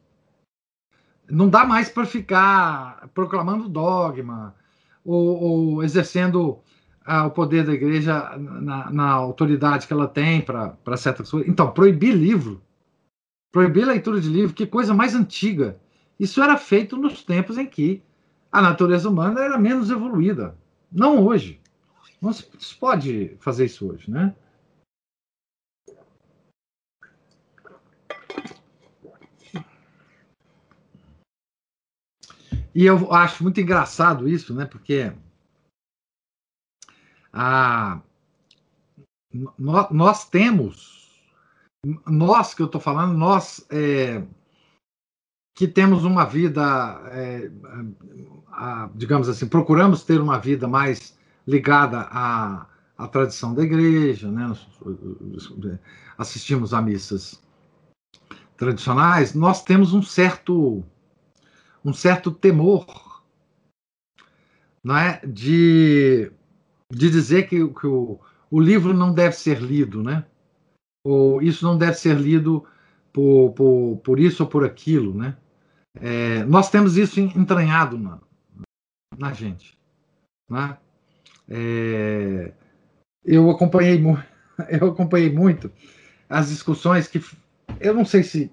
Não 1.29 1.49
dá 1.49 1.65
mais 1.65 1.89
para 1.89 2.05
ficar 2.05 3.07
proclamando 3.13 3.69
dogma 3.69 4.55
ou, 5.03 5.41
ou 5.41 5.83
exercendo 5.83 6.59
ah, 7.05 7.25
o 7.25 7.31
poder 7.31 7.63
da 7.63 7.73
igreja 7.73 8.37
na, 8.37 8.91
na, 8.91 9.09
autoridade 9.11 9.87
que 9.87 9.93
ela 9.93 10.07
tem 10.07 10.41
para 10.41 10.97
certas 10.97 11.29
coisas. 11.29 11.49
Então, 11.49 11.71
proibir 11.71 12.13
livro 12.13 12.61
Proibir 13.55 13.85
a 13.85 13.93
leitura 13.93 14.19
de 14.19 14.27
livro, 14.27 14.53
que 14.53 14.67
coisa 14.67 14.93
mais 14.93 15.15
antiga. 15.15 15.79
Isso 16.19 16.43
era 16.43 16.57
feito 16.57 16.97
nos 16.97 17.23
tempos 17.23 17.57
em 17.57 17.65
que 17.65 18.03
a 18.51 18.61
natureza 18.61 19.09
humana 19.09 19.39
era 19.39 19.57
menos 19.57 19.89
evoluída. 19.89 20.57
Não 20.91 21.25
hoje. 21.25 21.61
Não 22.21 22.33
se 22.33 22.75
pode 22.77 23.37
fazer 23.39 23.67
isso 23.67 23.89
hoje, 23.89 24.11
né? 24.11 24.35
E 32.75 32.83
eu 32.83 33.13
acho 33.13 33.41
muito 33.41 33.61
engraçado 33.61 34.27
isso, 34.27 34.53
né? 34.53 34.65
Porque 34.65 35.13
a, 37.31 38.01
nós, 39.57 39.89
nós 39.91 40.29
temos 40.29 41.04
nós 42.07 42.53
que 42.53 42.61
eu 42.61 42.65
estou 42.65 42.81
falando, 42.81 43.17
nós 43.17 43.65
é, 43.69 44.23
que 45.53 45.67
temos 45.67 46.03
uma 46.03 46.25
vida, 46.25 46.61
é, 47.11 47.51
a, 48.51 48.89
digamos 48.95 49.29
assim, 49.29 49.47
procuramos 49.47 50.03
ter 50.03 50.19
uma 50.19 50.39
vida 50.39 50.67
mais 50.67 51.17
ligada 51.47 52.07
à, 52.11 52.65
à 52.97 53.07
tradição 53.07 53.53
da 53.53 53.63
igreja, 53.63 54.31
né? 54.31 54.51
assistimos 56.17 56.73
a 56.73 56.81
missas 56.81 57.41
tradicionais, 58.57 59.33
nós 59.33 59.63
temos 59.63 59.93
um 59.93 60.01
certo 60.01 60.83
um 61.83 61.93
certo 61.93 62.31
temor 62.31 63.21
não 64.83 64.97
é? 64.97 65.19
de, 65.25 66.31
de 66.91 67.09
dizer 67.09 67.47
que, 67.47 67.67
que 67.67 67.87
o, 67.87 68.19
o 68.49 68.59
livro 68.59 68.93
não 68.93 69.13
deve 69.13 69.35
ser 69.35 69.59
lido, 69.59 70.03
né? 70.03 70.25
Ou 71.05 71.39
isso 71.39 71.63
não 71.63 71.77
deve 71.77 71.93
ser 71.93 72.17
lido 72.17 72.65
por, 73.13 73.51
por, 73.51 74.01
por 74.03 74.19
isso 74.19 74.43
ou 74.43 74.49
por 74.49 74.65
aquilo, 74.65 75.13
né? 75.13 75.37
É, 76.01 76.43
nós 76.45 76.71
temos 76.71 76.97
isso 76.97 77.19
entranhado 77.19 77.97
na, 77.97 78.19
na 79.15 79.31
gente, 79.31 79.77
né? 80.49 80.77
É, 81.47 82.51
eu 83.23 83.51
acompanhei 83.51 84.01
eu 84.67 84.87
acompanhei 84.89 85.31
muito 85.31 85.71
as 86.27 86.49
discussões 86.49 87.07
que 87.07 87.23
eu 87.79 87.93
não 87.93 88.03
sei 88.03 88.23
se 88.23 88.51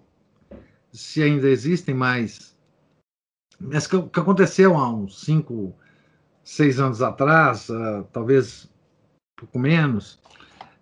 se 0.93 1.23
ainda 1.23 1.49
existem, 1.49 1.95
mas 1.95 2.55
mas 3.59 3.87
que, 3.87 4.01
que 4.03 4.21
aconteceu 4.21 4.77
há 4.77 4.93
uns 4.93 5.25
cinco, 5.25 5.75
seis 6.45 6.79
anos 6.79 7.01
atrás, 7.01 7.71
uh, 7.71 8.05
talvez 8.13 8.67
um 8.67 9.47
pouco 9.47 9.59
menos, 9.59 10.21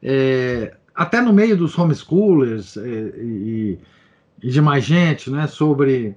é, 0.03 0.77
até 1.01 1.19
no 1.23 1.33
meio 1.33 1.57
dos 1.57 1.79
homeschoolers 1.79 2.77
e, 2.77 2.81
e, 2.83 3.79
e 4.43 4.51
de 4.51 4.61
mais 4.61 4.85
gente, 4.85 5.31
né, 5.31 5.47
sobre 5.47 6.15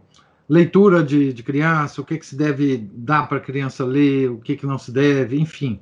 leitura 0.49 1.01
de, 1.01 1.31
de 1.31 1.41
criança, 1.41 2.01
o 2.01 2.05
que, 2.05 2.17
que 2.17 2.25
se 2.25 2.35
deve 2.35 2.79
dar 2.91 3.29
para 3.29 3.37
a 3.37 3.41
criança 3.41 3.85
ler, 3.85 4.29
o 4.29 4.41
que, 4.41 4.57
que 4.57 4.65
não 4.65 4.77
se 4.77 4.91
deve, 4.91 5.39
enfim. 5.39 5.79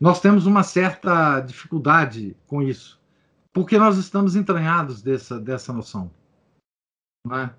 Nós 0.00 0.20
temos 0.20 0.46
uma 0.46 0.64
certa 0.64 1.38
dificuldade 1.38 2.36
com 2.48 2.60
isso, 2.60 3.00
porque 3.52 3.78
nós 3.78 3.96
estamos 3.96 4.34
entranhados 4.34 5.00
dessa, 5.00 5.38
dessa 5.38 5.72
noção. 5.72 6.10
Né? 7.24 7.54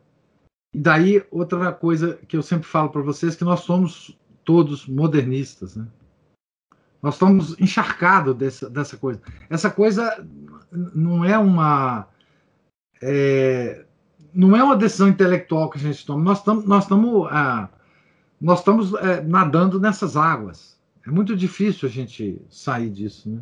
E 0.74 0.80
daí, 0.80 1.24
outra 1.32 1.72
coisa 1.72 2.20
que 2.28 2.36
eu 2.36 2.44
sempre 2.44 2.68
falo 2.68 2.90
para 2.90 3.02
vocês, 3.02 3.34
que 3.34 3.46
nós 3.46 3.62
somos 3.62 4.20
todos 4.44 4.86
modernistas. 4.88 5.78
Né? 5.78 5.88
Nós 7.02 7.16
estamos 7.16 7.60
encharcados 7.60 8.36
dessa, 8.36 8.70
dessa 8.70 8.98
coisa. 8.98 9.22
Essa 9.50 9.70
coisa 9.70 10.26
não 10.72 11.24
é 11.24 11.38
uma. 11.38 12.08
É, 13.02 13.86
não 14.34 14.56
é 14.56 14.64
uma 14.64 14.76
decisão 14.76 15.08
intelectual 15.08 15.70
que 15.70 15.78
a 15.78 15.82
gente 15.82 16.06
toma. 16.06 16.24
Nós 16.24 16.40
estamos, 16.40 16.66
nós 16.66 16.88
ah, 17.32 17.70
nós 18.40 18.60
estamos 18.60 18.94
é, 18.96 19.22
nadando 19.22 19.80
nessas 19.80 20.18
águas. 20.18 20.80
É 21.06 21.10
muito 21.10 21.36
difícil 21.36 21.88
a 21.88 21.92
gente 21.92 22.42
sair 22.50 22.90
disso, 22.90 23.30
né? 23.30 23.42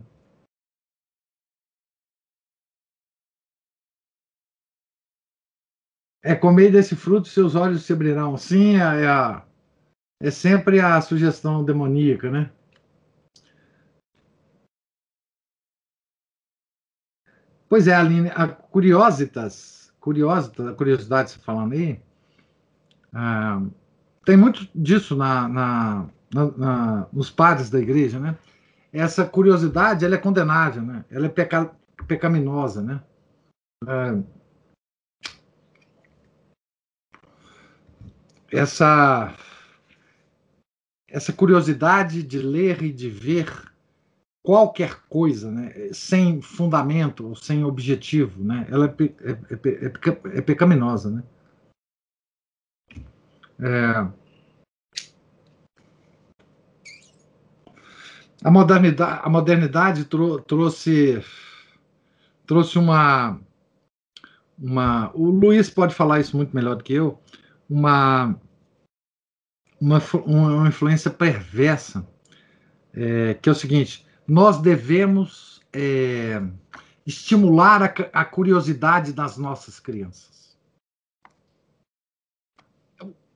É 6.24 6.36
comer 6.36 6.72
desse 6.72 6.96
fruto, 6.96 7.28
seus 7.28 7.56
olhos 7.56 7.84
se 7.84 7.94
abrirão. 7.94 8.38
Sim, 8.38 8.76
é, 8.76 9.06
é, 9.06 10.28
é 10.28 10.32
sempre 10.32 10.80
a 10.80 11.00
sugestão 11.02 11.64
demoníaca, 11.64 12.30
né? 12.30 12.52
Pois 17.70 17.88
é, 17.88 17.94
Aline, 17.94 18.30
a 18.34 18.48
Curiositas, 18.48 19.92
Curiositas, 20.00 20.76
curiosidade 20.76 21.32
você 21.32 21.40
falando 21.40 21.74
aí, 21.74 22.00
ah, 23.14 23.62
tem 24.26 24.38
muito 24.38 24.68
disso 24.74 25.16
na, 25.16 25.48
na, 25.48 26.10
na, 26.34 27.08
nos 27.12 27.30
padres 27.30 27.70
da 27.70 27.80
igreja, 27.80 28.20
né? 28.20 28.38
Essa 28.94 29.26
curiosidade, 29.26 30.06
ela 30.06 30.16
é 30.16 30.18
condenável, 30.18 30.82
né? 30.82 31.04
Ela 31.12 31.26
é 31.26 31.30
peca, 31.30 31.72
pecaminosa, 32.08 32.82
né? 32.82 33.02
Ah, 33.86 34.18
essa 38.52 39.36
essa 41.10 41.34
curiosidade 41.34 42.22
de 42.24 42.40
ler 42.40 42.82
e 42.84 42.92
de 42.92 43.10
ver 43.10 43.67
qualquer 44.48 45.02
coisa, 45.10 45.52
né, 45.52 45.74
sem 45.92 46.42
fundamento, 46.42 47.36
sem 47.36 47.66
objetivo, 47.66 48.42
né, 48.42 48.66
ela 48.72 48.86
é, 48.86 49.04
é, 49.04 49.32
é, 49.84 50.38
é 50.38 50.42
pecaminosa, 50.42 51.12
né? 51.12 51.24
É, 53.60 54.08
a 58.42 58.50
modernidade, 58.50 59.22
a 59.22 59.30
modernidade 59.30 60.06
trou 60.06 60.40
trouxe 60.40 61.22
trouxe 62.46 62.80
uma, 62.80 63.38
uma. 64.58 65.12
O 65.14 65.30
Luiz 65.30 65.70
pode 65.70 65.94
falar 65.94 66.22
isso 66.22 66.38
muito 66.38 66.56
melhor 66.56 66.78
do 66.78 66.86
que 66.86 66.94
eu. 66.94 67.20
Uma, 67.70 68.40
uma, 69.82 70.00
uma 70.26 70.68
influência 70.70 71.12
perversa, 71.12 72.08
é, 72.94 73.34
que 73.34 73.50
é 73.50 73.52
o 73.52 73.56
seguinte: 73.56 74.07
nós 74.28 74.60
devemos 74.62 75.62
é, 75.72 76.42
estimular 77.06 77.82
a, 77.82 77.94
a 78.14 78.26
curiosidade 78.26 79.14
das 79.14 79.38
nossas 79.38 79.80
crianças. 79.80 80.58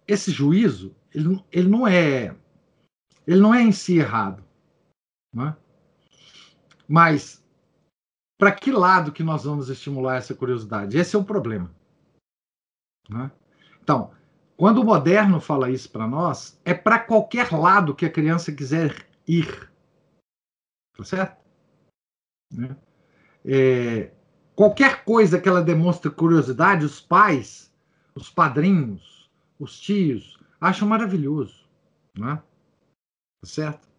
Esse 0.07 0.31
juízo, 0.31 0.93
ele, 1.13 1.41
ele 1.51 1.69
não 1.69 1.87
é 1.87 2.35
ele 3.25 3.39
não 3.39 3.53
é 3.53 3.61
em 3.61 3.71
si 3.71 3.97
errado. 3.97 4.43
Né? 5.33 5.55
Mas 6.87 7.41
para 8.37 8.51
que 8.51 8.71
lado 8.71 9.11
que 9.11 9.23
nós 9.23 9.45
vamos 9.45 9.69
estimular 9.69 10.17
essa 10.17 10.35
curiosidade? 10.35 10.97
Esse 10.97 11.15
é 11.15 11.19
o 11.19 11.23
problema. 11.23 11.71
Né? 13.07 13.31
Então, 13.81 14.11
quando 14.57 14.79
o 14.79 14.83
moderno 14.83 15.39
fala 15.39 15.69
isso 15.69 15.89
para 15.89 16.07
nós, 16.07 16.59
é 16.65 16.73
para 16.73 16.99
qualquer 16.99 17.51
lado 17.53 17.95
que 17.95 18.05
a 18.05 18.11
criança 18.11 18.51
quiser 18.51 19.07
ir. 19.27 19.70
Tá 21.01 21.05
certo? 21.05 21.37
Né? 22.53 22.75
É, 23.43 24.11
qualquer 24.55 25.03
coisa 25.03 25.39
que 25.39 25.49
ela 25.49 25.63
demonstre 25.63 26.11
curiosidade, 26.11 26.85
os 26.85 27.01
pais, 27.01 27.73
os 28.13 28.29
padrinhos, 28.29 29.31
os 29.59 29.79
tios, 29.79 30.37
acham 30.59 30.87
maravilhoso. 30.87 31.65
Né? 32.15 32.35
Tá 32.35 33.47
certo? 33.47 33.89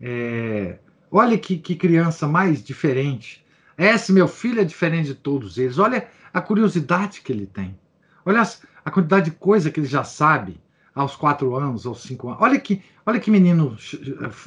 É, 0.00 0.80
olha 1.08 1.38
que, 1.38 1.56
que 1.56 1.76
criança 1.76 2.26
mais 2.26 2.64
diferente. 2.64 3.46
Esse 3.78 4.12
meu 4.12 4.26
filho 4.26 4.60
é 4.60 4.64
diferente 4.64 5.06
de 5.06 5.14
todos 5.14 5.56
eles. 5.56 5.78
Olha 5.78 6.08
a 6.34 6.40
curiosidade 6.40 7.20
que 7.20 7.32
ele 7.32 7.46
tem. 7.46 7.78
Olha 8.24 8.42
a 8.84 8.90
quantidade 8.90 9.30
de 9.30 9.36
coisa 9.36 9.70
que 9.70 9.78
ele 9.78 9.86
já 9.86 10.02
sabe 10.02 10.60
aos 10.94 11.16
quatro 11.16 11.54
anos, 11.56 11.86
aos 11.86 12.02
cinco 12.02 12.28
anos. 12.28 12.42
Olha 12.42 12.60
que, 12.60 12.82
olha 13.06 13.20
que 13.20 13.30
menino 13.30 13.76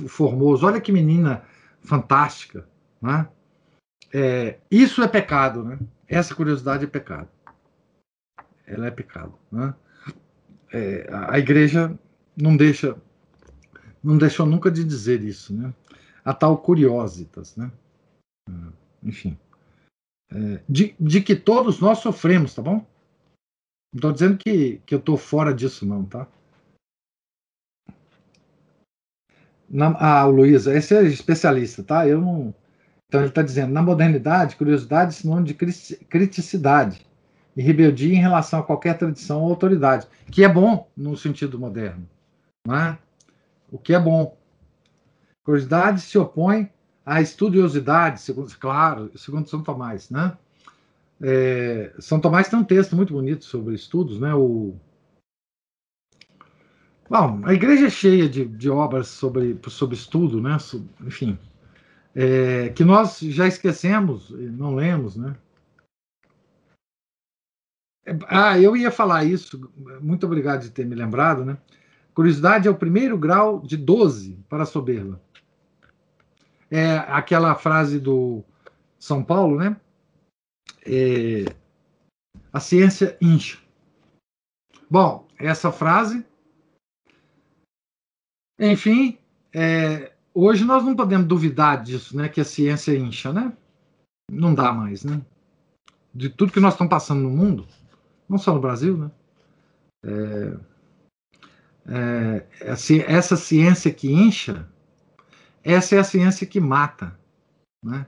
formoso, 0.08 0.66
olha 0.66 0.82
que 0.82 0.92
menina 0.92 1.44
fantástica. 1.82 2.68
Né? 3.02 3.28
É, 4.14 4.60
isso 4.70 5.02
é 5.02 5.08
pecado, 5.08 5.64
né? 5.64 5.80
Essa 6.08 6.36
curiosidade 6.36 6.84
é 6.84 6.88
pecado. 6.88 7.28
Ela 8.66 8.88
é 8.88 8.92
pecado. 8.92 9.34
Né? 9.52 9.74
É, 10.72 11.10
a 11.30 11.38
igreja 11.40 11.98
não 12.36 12.56
deixa 12.56 12.96
não 14.04 14.20
deixou 14.20 14.46
nunca 14.46 14.70
de 14.70 14.84
dizer 14.84 15.24
isso, 15.24 15.52
né? 15.56 15.74
A 16.24 16.32
tal 16.32 16.60
curiositas, 16.60 17.56
né? 17.56 17.72
Ah, 18.48 18.72
enfim. 19.02 19.36
É, 20.32 20.62
de, 20.70 20.96
de 21.00 21.22
que 21.22 21.36
todos 21.36 21.80
nós 21.80 22.00
sofremos, 22.00 22.54
tá 22.54 22.62
bom? 22.62 22.86
Não 23.96 23.98
estou 23.98 24.12
dizendo 24.12 24.38
que, 24.38 24.82
que 24.86 24.94
eu 24.94 25.00
estou 25.00 25.16
fora 25.16 25.54
disso, 25.54 25.86
não, 25.86 26.04
tá? 26.04 26.28
Na, 29.70 29.96
ah, 29.98 30.28
o 30.28 30.32
Luiz, 30.32 30.68
esse 30.68 30.94
é 30.94 31.04
especialista, 31.04 31.82
tá? 31.82 32.06
Eu 32.06 32.20
não. 32.20 32.54
Então 33.08 33.22
ele 33.22 33.30
está 33.30 33.42
dizendo, 33.42 33.72
na 33.72 33.82
modernidade, 33.82 34.58
curiosidade 34.58 35.12
é 35.16 35.18
sinônimo 35.18 35.48
de 35.48 35.54
criticidade 35.54 37.06
e 37.56 37.62
rebeldia 37.62 38.14
em 38.14 38.20
relação 38.20 38.60
a 38.60 38.64
qualquer 38.64 38.98
tradição 38.98 39.42
ou 39.42 39.50
autoridade, 39.50 40.08
que 40.30 40.44
é 40.44 40.50
bom 40.50 40.90
no 40.98 41.16
sentido 41.16 41.58
moderno, 41.58 42.06
não 42.68 42.76
é? 42.76 42.98
o 43.72 43.78
que 43.78 43.94
é 43.94 44.00
bom. 44.00 44.38
Curiosidade 45.46 46.02
se 46.02 46.18
opõe 46.18 46.70
à 47.06 47.22
estudiosidade, 47.22 48.20
segundo, 48.20 48.54
claro, 48.58 49.10
segundo 49.18 49.50
São 49.50 49.64
Tomás, 49.64 50.10
né? 50.10 50.38
É, 51.22 51.94
São 52.00 52.20
Tomás 52.20 52.50
tem 52.50 52.60
um 52.60 52.64
texto 52.64 52.96
muito 52.96 53.14
bonito 53.14 53.46
sobre 53.46 53.74
estudos, 53.74 54.20
né? 54.20 54.34
O, 54.34 54.76
bom, 57.10 57.42
a 57.46 57.54
igreja 57.54 57.88
é 57.88 57.90
cheia 57.90 58.28
de, 58.28 58.46
de 58.46 58.70
obras 58.70 59.08
sobre, 59.08 59.58
sobre 59.70 59.96
estudo, 59.96 60.42
né? 60.42 60.58
Enfim, 61.02 61.38
é, 62.14 62.70
que 62.70 62.84
nós 62.84 63.20
já 63.20 63.48
esquecemos, 63.48 64.30
não 64.32 64.76
lemos, 64.76 65.16
né? 65.16 65.36
É, 68.06 68.18
ah, 68.28 68.60
eu 68.60 68.76
ia 68.76 68.92
falar 68.92 69.24
isso, 69.24 69.72
muito 70.02 70.26
obrigado 70.26 70.62
de 70.62 70.70
ter 70.70 70.86
me 70.86 70.96
lembrado, 70.96 71.44
né? 71.44 71.58
Curiosidade 72.14 72.68
é 72.68 72.72
o 72.72 72.76
primeiro 72.76 73.18
grau 73.18 73.62
de 73.62 73.76
12 73.76 74.40
para 74.48 74.64
a 74.64 74.66
soberba. 74.66 75.20
É 76.70 76.98
aquela 76.98 77.56
frase 77.56 78.00
do 78.00 78.44
São 78.98 79.24
Paulo, 79.24 79.58
né? 79.58 79.76
É, 80.86 81.46
a 82.54 82.60
ciência 82.60 83.18
incha. 83.22 83.58
Bom, 84.90 85.28
essa 85.38 85.72
frase. 85.72 86.26
Enfim, 88.60 89.18
é, 89.54 90.14
hoje 90.34 90.64
nós 90.64 90.84
não 90.84 90.96
podemos 90.96 91.28
duvidar 91.28 91.84
disso, 91.84 92.16
né? 92.16 92.30
Que 92.30 92.42
a 92.42 92.46
ciência 92.46 92.96
incha, 92.96 93.34
né? 93.34 93.56
Não 94.32 94.54
dá 94.54 94.72
mais, 94.72 95.04
né? 95.04 95.22
De 96.14 96.30
tudo 96.30 96.54
que 96.54 96.60
nós 96.60 96.74
estamos 96.74 96.90
passando 96.90 97.24
no 97.24 97.30
mundo, 97.30 97.68
não 98.30 98.38
só 98.38 98.54
no 98.54 98.62
Brasil, 98.62 98.98
né? 98.98 99.12
É, 100.06 100.58
é, 101.88 102.48
essa 103.08 103.36
ciência 103.36 103.94
que 103.94 104.12
incha, 104.12 104.68
essa 105.64 105.96
é 105.96 106.00
a 106.00 106.04
ciência 106.04 106.48
que 106.48 106.60
mata, 106.60 107.20
né? 107.84 108.08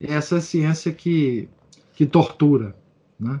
Essa 0.00 0.36
é 0.36 0.38
a 0.38 0.42
ciência 0.42 0.92
que, 0.92 1.48
que 1.94 2.06
tortura, 2.06 2.76
né? 3.18 3.40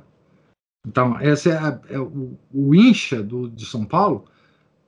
Então, 0.86 1.18
essa 1.18 1.50
é, 1.50 1.58
a, 1.58 1.80
é 1.88 1.98
o, 1.98 2.38
o, 2.52 2.74
incha 2.74 3.22
do, 3.22 3.48
de 3.48 3.64
São 3.64 3.84
Paulo 3.84 4.26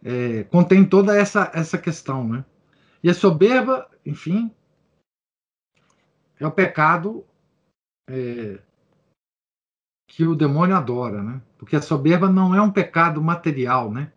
é, 0.04 0.44
contém 0.44 0.84
toda 0.84 1.16
essa, 1.16 1.50
essa 1.54 1.78
questão, 1.78 2.26
né? 2.28 2.44
E 3.02 3.08
a 3.08 3.14
soberba, 3.14 3.88
enfim, 4.04 4.54
é 6.38 6.46
o 6.46 6.52
pecado 6.52 7.24
é, 8.08 8.60
que 10.06 10.24
o 10.24 10.34
demônio 10.36 10.76
adora, 10.76 11.22
né? 11.22 11.42
Porque 11.58 11.76
a 11.76 11.82
soberba 11.82 12.30
não 12.30 12.54
é 12.54 12.60
um 12.60 12.70
pecado 12.70 13.22
material, 13.22 13.90
né? 13.90 14.12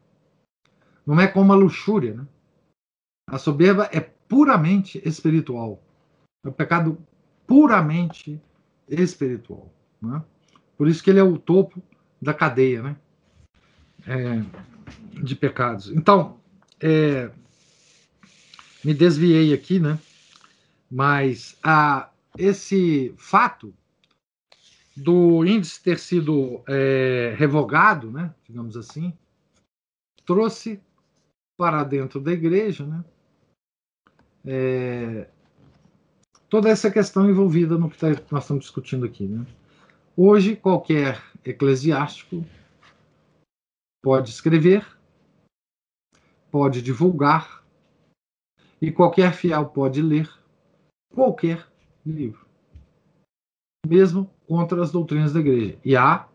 Não 1.05 1.19
é 1.19 1.27
como 1.27 1.53
a 1.53 1.55
luxúria. 1.55 2.13
Né? 2.13 2.27
A 3.27 3.37
soberba 3.37 3.89
é 3.91 3.99
puramente 3.99 5.01
espiritual. 5.07 5.81
É 6.45 6.49
um 6.49 6.53
pecado 6.53 7.03
puramente 7.47 8.41
espiritual. 8.89 9.71
Né? 10.01 10.21
Por 10.77 10.87
isso 10.87 11.03
que 11.03 11.09
ele 11.09 11.19
é 11.19 11.23
o 11.23 11.37
topo 11.37 11.81
da 12.21 12.33
cadeia 12.33 12.81
né? 12.83 12.95
É, 14.07 15.21
de 15.21 15.35
pecados. 15.35 15.89
Então, 15.91 16.39
é, 16.81 17.29
me 18.83 18.93
desviei 18.93 19.53
aqui, 19.53 19.79
né? 19.79 19.99
mas 20.89 21.57
a, 21.61 22.09
esse 22.37 23.13
fato 23.17 23.73
do 24.95 25.45
índice 25.45 25.81
ter 25.81 25.99
sido 25.99 26.63
é, 26.67 27.35
revogado, 27.37 28.11
né, 28.11 28.33
digamos 28.43 28.75
assim, 28.75 29.13
trouxe 30.25 30.81
para 31.57 31.83
dentro 31.83 32.19
da 32.19 32.31
igreja, 32.31 32.85
né? 32.85 33.03
É, 34.45 35.29
toda 36.49 36.69
essa 36.69 36.89
questão 36.89 37.29
envolvida 37.29 37.77
no 37.77 37.89
que 37.89 37.97
tá, 37.97 38.07
nós 38.31 38.43
estamos 38.43 38.63
discutindo 38.63 39.05
aqui. 39.05 39.25
Né? 39.25 39.45
Hoje, 40.15 40.55
qualquer 40.55 41.21
eclesiástico 41.45 42.45
pode 44.01 44.29
escrever, 44.29 44.85
pode 46.51 46.81
divulgar, 46.81 47.59
e 48.81 48.91
qualquer 48.91 49.33
fiel 49.33 49.65
pode 49.65 50.01
ler 50.01 50.29
qualquer 51.13 51.67
livro, 52.05 52.45
mesmo 53.85 54.29
contra 54.47 54.81
as 54.81 54.91
doutrinas 54.91 55.33
da 55.33 55.39
igreja. 55.41 55.77
E 55.83 55.95
há 55.95 56.27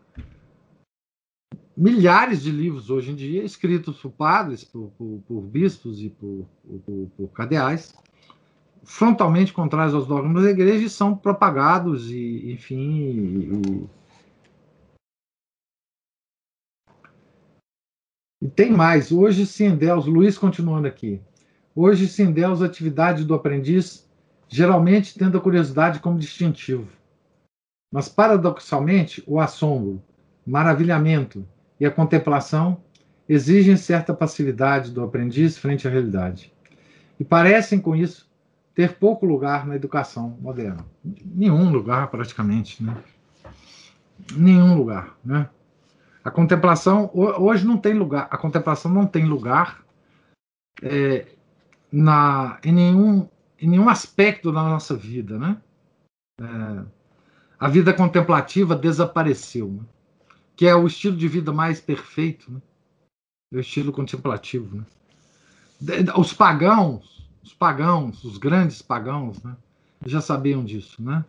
milhares 1.75 2.43
de 2.43 2.51
livros 2.51 2.89
hoje 2.89 3.11
em 3.11 3.15
dia 3.15 3.43
escritos 3.43 3.99
por 3.99 4.11
padres, 4.11 4.63
por, 4.63 4.91
por, 4.91 5.21
por 5.27 5.41
bispos 5.41 6.01
e 6.01 6.09
por, 6.09 6.45
por, 7.17 7.27
cadeais, 7.29 7.95
frontalmente 8.85 9.51
contrários 9.51 9.93
aos 9.93 10.07
dogmas 10.07 10.43
da 10.43 10.49
igreja 10.49 10.85
e 10.85 10.89
são 10.89 11.15
propagados 11.15 12.11
e, 12.11 12.51
enfim, 12.51 13.89
e, 18.41 18.45
e 18.45 18.47
tem 18.47 18.71
mais. 18.71 19.11
Hoje 19.11 19.47
endeusa, 19.63 20.09
Luiz 20.09 20.37
continuando 20.37 20.87
aqui, 20.87 21.19
hoje 21.75 22.21
endeusa 22.21 22.65
a 22.65 22.67
atividade 22.67 23.25
do 23.25 23.33
aprendiz, 23.33 24.07
geralmente 24.47 25.17
tendo 25.17 25.37
a 25.37 25.41
curiosidade 25.41 25.99
como 25.99 26.19
distintivo. 26.19 26.87
Mas, 27.91 28.07
paradoxalmente, 28.07 29.23
o 29.25 29.39
assombro, 29.39 30.01
maravilhamento, 30.45 31.47
e 31.79 31.85
a 31.85 31.91
contemplação 31.91 32.81
exigem 33.27 33.75
certa 33.75 34.13
passividade 34.13 34.91
do 34.91 35.03
aprendiz 35.03 35.57
frente 35.57 35.87
à 35.87 35.91
realidade. 35.91 36.53
E 37.19 37.23
parecem, 37.23 37.79
com 37.79 37.95
isso, 37.95 38.29
ter 38.75 38.97
pouco 38.97 39.25
lugar 39.25 39.65
na 39.65 39.75
educação 39.75 40.37
moderna. 40.41 40.85
Nenhum 41.23 41.71
lugar, 41.71 42.09
praticamente. 42.11 42.83
Né? 42.83 42.95
Nenhum 44.33 44.75
lugar. 44.77 45.17
Né? 45.23 45.49
A 46.21 46.29
contemplação, 46.29 47.09
hoje 47.13 47.65
não 47.65 47.77
tem 47.77 47.93
lugar, 47.93 48.27
a 48.29 48.37
contemplação 48.37 48.91
não 48.91 49.07
tem 49.07 49.25
lugar 49.25 49.81
é, 50.83 51.25
na, 51.89 52.59
em, 52.63 52.73
nenhum, 52.73 53.29
em 53.61 53.69
nenhum 53.69 53.87
aspecto 53.87 54.51
da 54.51 54.61
nossa 54.61 54.93
vida. 54.93 55.39
Né? 55.39 55.57
É, 56.41 56.83
a 57.57 57.69
vida 57.69 57.93
contemplativa 57.93 58.75
desapareceu, 58.75 59.69
né? 59.69 59.83
que 60.53 60.67
é 60.67 60.75
o 60.75 60.85
estilo 60.85 61.15
de 61.15 61.29
vida 61.29 61.53
mais 61.53 61.79
perfeito, 61.79 62.51
né? 62.51 62.61
o 63.53 63.59
estilo 63.59 63.93
contemplativo. 63.93 64.75
Né? 64.75 64.85
Os 66.17 66.33
pagãos, 66.33 67.14
os 67.45 67.53
pagãos, 67.53 68.23
os 68.23 68.39
grandes 68.39 68.81
pagãos, 68.81 69.41
né? 69.43 69.55
já 70.03 70.19
sabiam 70.19 70.65
disso, 70.65 71.01
né? 71.01 71.23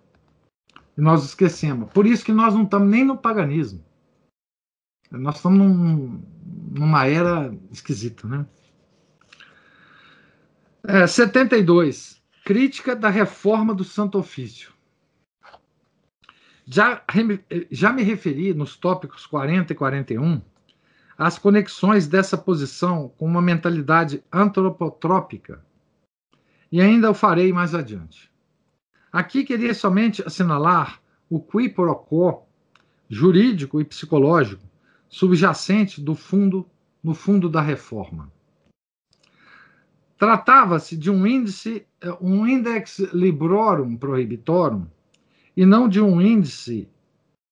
E 0.96 1.00
nós 1.00 1.22
esquecemos. 1.24 1.92
Por 1.92 2.06
isso 2.06 2.24
que 2.24 2.32
nós 2.32 2.54
não 2.54 2.62
estamos 2.62 2.88
nem 2.88 3.04
no 3.04 3.18
paganismo. 3.18 3.84
Nós 5.10 5.36
estamos 5.36 5.58
num, 5.58 6.22
numa 6.72 7.06
era 7.06 7.54
esquisita, 7.70 8.26
né? 8.26 8.46
É, 10.84 11.06
72. 11.06 12.22
Crítica 12.46 12.96
da 12.96 13.10
reforma 13.10 13.74
do 13.74 13.84
Santo 13.84 14.18
Ofício. 14.18 14.72
Já, 16.66 17.02
já 17.70 17.92
me 17.92 18.02
referi 18.02 18.54
nos 18.54 18.74
tópicos 18.74 19.26
40 19.26 19.72
e 19.72 19.76
41 19.76 20.40
às 21.18 21.38
conexões 21.38 22.06
dessa 22.06 22.38
posição 22.38 23.10
com 23.16 23.26
uma 23.26 23.42
mentalidade 23.42 24.22
antropotrópica, 24.32 25.65
e 26.70 26.80
ainda 26.80 27.10
o 27.10 27.14
farei 27.14 27.52
mais 27.52 27.74
adiante. 27.74 28.30
Aqui 29.12 29.44
queria 29.44 29.74
somente 29.74 30.22
assinalar 30.26 31.00
o 31.30 31.40
qui 31.40 31.68
pro 31.68 31.94
quo 31.94 32.42
jurídico 33.08 33.80
e 33.80 33.84
psicológico 33.84 34.62
subjacente 35.08 36.00
do 36.00 36.14
fundo 36.14 36.68
no 37.02 37.14
fundo 37.14 37.48
da 37.48 37.60
reforma. 37.60 38.30
Tratava-se 40.18 40.96
de 40.96 41.10
um 41.10 41.26
índice, 41.26 41.86
um 42.20 42.46
index 42.46 42.98
librorum 43.12 43.96
prohibitorum 43.96 44.86
e 45.56 45.64
não 45.64 45.88
de 45.88 46.00
um 46.00 46.20
índice, 46.20 46.88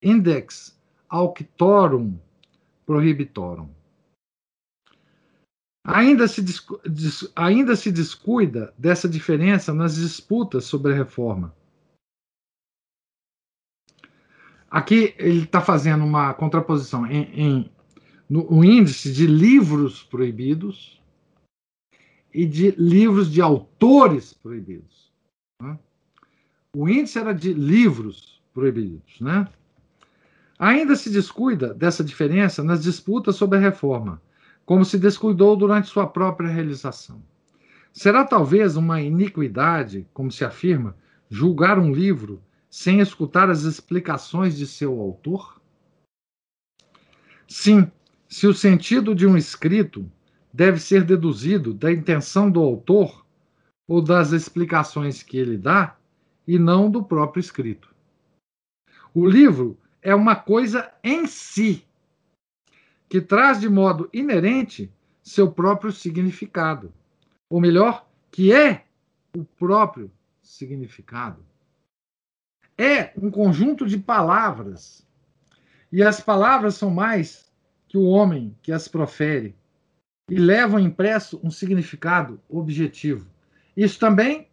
index 0.03 0.79
auctorum 1.09 2.19
prohibitorum. 2.85 3.69
Ainda 5.87 6.27
se, 6.27 6.43
ainda 7.37 7.77
se 7.77 7.93
descuida 7.93 8.73
dessa 8.79 9.07
diferença 9.07 9.75
nas 9.75 9.97
disputas 9.97 10.65
sobre 10.65 10.93
a 10.93 10.97
reforma. 10.97 11.55
Aqui 14.71 15.15
ele 15.19 15.45
está 15.45 15.61
fazendo 15.61 16.05
uma 16.05 16.33
contraposição 16.35 17.07
em, 17.07 17.23
em 17.39 17.73
no, 18.29 18.51
o 18.51 18.65
índice 18.65 19.13
de 19.13 19.27
livros 19.27 20.03
proibidos 20.03 21.01
e 22.33 22.47
de 22.47 22.71
livros 22.73 23.31
de 23.31 23.41
autores 23.41 24.33
proibidos. 24.33 25.13
Né? 25.63 25.79
O 26.75 26.89
índice 26.89 27.19
era 27.19 27.33
de 27.33 27.53
livros 27.53 28.43
proibidos, 28.53 29.21
né? 29.21 29.49
Ainda 30.59 30.97
se 30.97 31.11
descuida 31.11 31.75
dessa 31.75 32.03
diferença 32.03 32.63
nas 32.63 32.83
disputas 32.83 33.37
sobre 33.37 33.59
a 33.59 33.61
reforma, 33.61 34.21
como 34.65 34.85
se 34.85 34.99
descuidou 34.99 35.57
durante 35.57 35.89
sua 35.89 36.07
própria 36.07 36.49
realização. 36.49 37.23
Será 37.93 38.25
talvez 38.25 38.77
uma 38.77 39.01
iniquidade, 39.01 40.07
como 40.13 40.31
se 40.31 40.45
afirma, 40.45 40.97
julgar 41.29 41.79
um 41.79 41.93
livro 41.93 42.43
sem 42.69 43.01
escutar 43.01 43.51
as 43.51 43.63
explicações 43.63 44.57
de 44.57 44.67
seu 44.67 45.01
autor? 45.01 45.61
Sim, 47.47 47.91
se 48.29 48.47
o 48.47 48.55
sentido 48.55 49.15
de 49.15 49.27
um 49.27 49.37
escrito 49.37 50.11
deve 50.53 50.81
ser 50.81 51.05
deduzido 51.05 51.73
da 51.75 51.93
intenção 51.93 52.51
do 52.51 52.61
autor 52.61 53.25
ou 53.87 54.01
das 54.01 54.33
explicações 54.33 55.23
que 55.23 55.37
ele 55.37 55.57
dá, 55.57 55.97
e 56.47 56.59
não 56.59 56.91
do 56.91 57.03
próprio 57.03 57.41
escrito. 57.41 57.95
O 59.15 59.27
livro 59.27 59.79
é 60.03 60.15
uma 60.15 60.37
coisa 60.37 60.93
em 61.03 61.27
si, 61.27 61.87
que 63.09 63.21
traz 63.21 63.61
de 63.61 63.69
modo 63.69 64.09
inerente 64.13 64.93
seu 65.23 65.51
próprio 65.51 65.93
significado. 65.93 66.93
Ou 67.51 67.61
melhor, 67.61 68.07
que 68.31 68.53
é 68.53 68.85
o 69.37 69.45
próprio 69.45 70.11
significado. 70.43 71.45
É 72.77 73.13
um 73.17 73.31
conjunto 73.31 73.87
de 73.87 73.99
palavras. 73.99 75.07
E 75.91 76.03
as 76.03 76.21
palavras 76.21 76.75
são 76.75 76.91
mais 76.91 77.51
que 77.89 77.97
o 77.97 78.05
homem 78.05 78.57
que 78.63 78.73
as 78.73 78.89
profere 78.89 79.55
e 80.29 80.37
levam 80.37 80.81
impresso 80.81 81.41
um 81.43 81.51
significado 81.51 82.41
objetivo. 82.49 83.29
Isso 83.77 83.99
também 83.99 84.49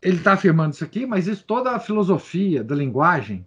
ele 0.00 0.18
está 0.18 0.34
afirmando 0.34 0.74
isso 0.74 0.84
aqui, 0.84 1.06
mas 1.06 1.26
isso 1.26 1.44
toda 1.44 1.70
a 1.70 1.80
filosofia 1.80 2.62
da 2.62 2.74
linguagem, 2.74 3.46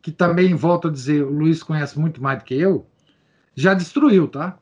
que 0.00 0.12
também, 0.12 0.54
volto 0.54 0.88
a 0.88 0.90
dizer, 0.90 1.22
o 1.22 1.30
Luiz 1.30 1.62
conhece 1.62 1.98
muito 1.98 2.22
mais 2.22 2.38
do 2.38 2.44
que 2.44 2.54
eu, 2.54 2.86
já 3.54 3.74
destruiu, 3.74 4.28
tá? 4.28 4.58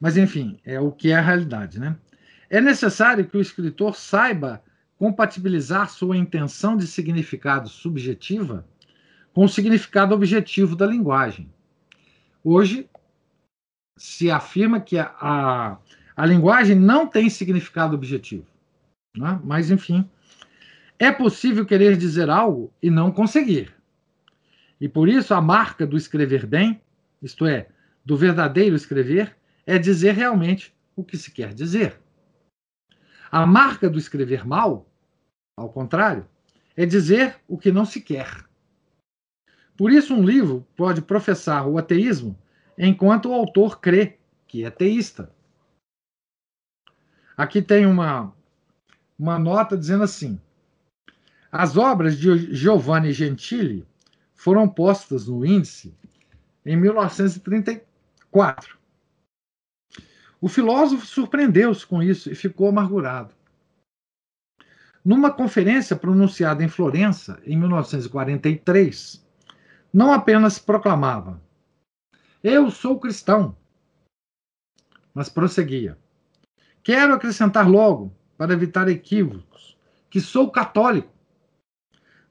Mas, 0.00 0.16
enfim, 0.16 0.60
é 0.64 0.80
o 0.80 0.92
que 0.92 1.10
é 1.10 1.16
a 1.16 1.20
realidade, 1.20 1.78
né? 1.78 1.96
É 2.50 2.60
necessário 2.60 3.26
que 3.26 3.36
o 3.36 3.40
escritor 3.40 3.94
saiba 3.94 4.62
compatibilizar 4.96 5.88
sua 5.88 6.16
intenção 6.16 6.76
de 6.76 6.86
significado 6.86 7.68
subjetiva 7.68 8.66
com 9.32 9.44
o 9.44 9.48
significado 9.48 10.14
objetivo 10.14 10.74
da 10.74 10.86
linguagem. 10.86 11.52
Hoje, 12.42 12.88
se 13.96 14.30
afirma 14.30 14.80
que 14.80 14.98
a, 14.98 15.14
a, 15.20 15.78
a 16.16 16.26
linguagem 16.26 16.74
não 16.74 17.06
tem 17.06 17.28
significado 17.28 17.94
objetivo. 17.94 18.46
Né? 19.16 19.40
Mas, 19.44 19.70
enfim, 19.70 20.08
é 20.98 21.12
possível 21.12 21.64
querer 21.64 21.96
dizer 21.96 22.28
algo 22.28 22.72
e 22.82 22.90
não 22.90 23.12
conseguir. 23.12 23.74
E 24.80 24.88
por 24.88 25.08
isso 25.08 25.32
a 25.34 25.40
marca 25.40 25.86
do 25.86 25.96
escrever 25.96 26.46
bem, 26.46 26.80
isto 27.22 27.46
é, 27.46 27.68
do 28.04 28.16
verdadeiro 28.16 28.74
escrever, 28.74 29.36
é 29.66 29.78
dizer 29.78 30.12
realmente 30.12 30.74
o 30.96 31.04
que 31.04 31.16
se 31.16 31.30
quer 31.30 31.52
dizer. 31.52 32.00
A 33.30 33.46
marca 33.46 33.88
do 33.88 33.98
escrever 33.98 34.46
mal, 34.46 34.90
ao 35.56 35.70
contrário, 35.70 36.26
é 36.76 36.86
dizer 36.86 37.36
o 37.46 37.58
que 37.58 37.70
não 37.70 37.84
se 37.84 38.00
quer. 38.00 38.44
Por 39.76 39.92
isso, 39.92 40.14
um 40.14 40.24
livro 40.24 40.66
pode 40.76 41.02
professar 41.02 41.68
o 41.68 41.78
ateísmo 41.78 42.36
enquanto 42.76 43.28
o 43.28 43.34
autor 43.34 43.80
crê 43.80 44.18
que 44.46 44.64
é 44.64 44.70
teísta. 44.70 45.32
Aqui 47.36 47.62
tem 47.62 47.86
uma, 47.86 48.34
uma 49.18 49.38
nota 49.38 49.76
dizendo 49.76 50.02
assim: 50.02 50.40
as 51.50 51.76
obras 51.76 52.18
de 52.18 52.54
Giovanni 52.54 53.12
Gentili 53.12 53.86
foram 54.34 54.68
postas 54.68 55.26
no 55.26 55.44
índice 55.44 55.94
em 56.64 56.76
1934. 56.76 58.78
O 60.40 60.48
filósofo 60.48 61.04
surpreendeu-se 61.06 61.84
com 61.86 62.02
isso 62.02 62.30
e 62.30 62.34
ficou 62.34 62.68
amargurado. 62.68 63.34
Numa 65.04 65.32
conferência 65.32 65.96
pronunciada 65.96 66.62
em 66.62 66.68
Florença 66.68 67.40
em 67.44 67.56
1943, 67.56 69.26
não 69.92 70.12
apenas 70.12 70.58
proclamava: 70.58 71.42
Eu 72.44 72.70
sou 72.70 73.00
cristão, 73.00 73.56
mas 75.14 75.28
prosseguia: 75.28 75.98
Quero 76.82 77.14
acrescentar 77.14 77.68
logo 77.68 78.14
para 78.36 78.52
evitar 78.52 78.88
equívocos, 78.88 79.76
que 80.10 80.20
sou 80.20 80.50
católico. 80.50 81.17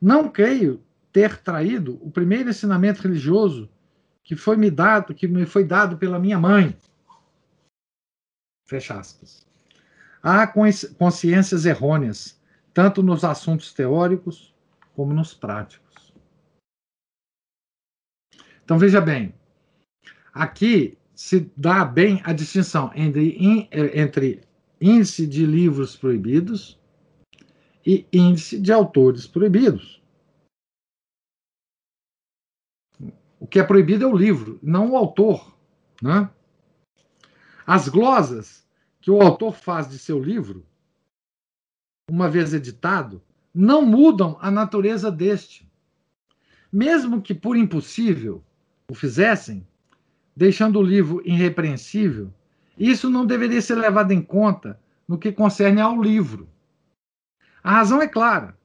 Não 0.01 0.29
creio 0.29 0.83
ter 1.11 1.37
traído 1.41 1.97
o 2.05 2.11
primeiro 2.11 2.49
ensinamento 2.49 3.01
religioso 3.01 3.69
que 4.23 4.35
foi 4.35 4.57
me 4.57 4.69
dado, 4.69 5.15
que 5.15 5.27
me 5.27 5.45
foi 5.45 5.63
dado 5.63 5.97
pela 5.97 6.19
minha 6.19 6.39
mãe. 6.39 6.77
Fecha 8.67 8.99
aspas. 8.99 9.47
Há 10.21 10.45
consciências 10.97 11.65
errôneas, 11.65 12.39
tanto 12.73 13.01
nos 13.01 13.23
assuntos 13.23 13.73
teóricos 13.73 14.53
como 14.93 15.13
nos 15.13 15.33
práticos. 15.33 16.13
Então 18.63 18.77
veja 18.77 18.99
bem, 18.99 19.33
aqui 20.33 20.97
se 21.15 21.51
dá 21.55 21.85
bem 21.85 22.21
a 22.25 22.33
distinção 22.33 22.91
entre, 22.93 23.69
entre 23.71 24.41
índice 24.79 25.25
de 25.25 25.45
livros 25.45 25.95
proibidos 25.95 26.76
e 27.87 28.05
índice 28.11 28.59
de 28.59 28.73
autores 28.73 29.25
proibidos. 29.25 30.03
O 33.39 33.47
que 33.47 33.59
é 33.59 33.63
proibido 33.63 34.03
é 34.03 34.07
o 34.07 34.15
livro, 34.15 34.59
não 34.61 34.91
o 34.91 34.97
autor. 34.97 35.57
Né? 36.01 36.29
As 37.65 37.87
glosas 37.87 38.67
que 38.99 39.09
o 39.09 39.21
autor 39.21 39.55
faz 39.55 39.89
de 39.89 39.97
seu 39.97 40.21
livro 40.21 40.65
uma 42.09 42.29
vez 42.29 42.53
editado, 42.53 43.21
não 43.53 43.85
mudam 43.85 44.37
a 44.39 44.49
natureza 44.49 45.11
deste. 45.11 45.69
Mesmo 46.71 47.21
que 47.21 47.33
por 47.33 47.57
impossível 47.57 48.43
o 48.89 48.95
fizessem, 48.95 49.67
deixando 50.35 50.79
o 50.79 50.83
livro 50.83 51.21
irrepreensível, 51.25 52.33
isso 52.77 53.09
não 53.09 53.25
deveria 53.25 53.61
ser 53.61 53.75
levado 53.75 54.11
em 54.11 54.21
conta 54.21 54.79
no 55.07 55.17
que 55.17 55.31
concerne 55.31 55.81
ao 55.81 56.01
livro. 56.01 56.47
A 57.67 57.71
razão 57.71 58.01
é 58.01 58.07
clara. 58.07 58.57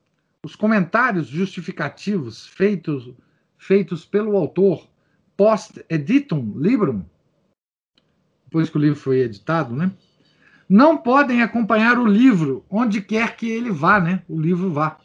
Os 0.45 0.55
comentários 0.55 1.27
justificativos 1.27 2.47
feitos, 2.47 3.13
feitos 3.59 4.05
pelo 4.05 4.37
autor 4.37 4.89
post-editum 5.37 6.55
librum, 6.57 7.05
depois 8.45 8.71
que 8.71 8.77
o 8.77 8.81
livro 8.81 8.95
foi 8.95 9.19
editado, 9.19 9.75
né? 9.75 9.91
não 10.69 10.97
podem 10.97 11.43
acompanhar 11.43 11.99
o 11.99 12.07
livro 12.07 12.65
onde 12.71 13.03
quer 13.03 13.35
que 13.35 13.51
ele 13.51 13.73
vá, 13.73 13.99
né? 13.99 14.23
O 14.29 14.41
livro 14.41 14.71
vá, 14.73 14.97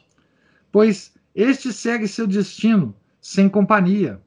pois 0.72 1.16
este 1.34 1.74
segue 1.74 2.08
seu 2.08 2.28
destino 2.28 2.96
sem 3.20 3.50
companhia. 3.50 4.22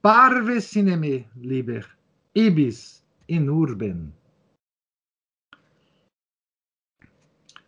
Parve 0.00 0.62
cineme 0.62 1.28
liber, 1.36 1.86
ibis 2.34 3.04
in 3.28 3.50
urben. 3.50 4.10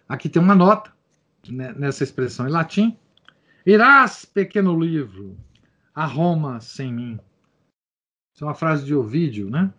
Aqui 0.08 0.28
tem 0.28 0.40
uma 0.40 0.54
nota 0.54 0.92
né, 1.48 1.72
nessa 1.74 2.02
expressão 2.02 2.48
em 2.48 2.50
latim. 2.50 2.96
Irás, 3.66 4.24
pequeno 4.24 4.78
livro, 4.78 5.36
a 5.94 6.06
Roma 6.06 6.60
sem 6.60 6.92
mim. 6.92 7.20
Isso 8.34 8.44
é 8.44 8.46
uma 8.46 8.54
frase 8.54 8.86
de 8.86 8.94
Ovídio, 8.94 9.50
né? 9.50 9.72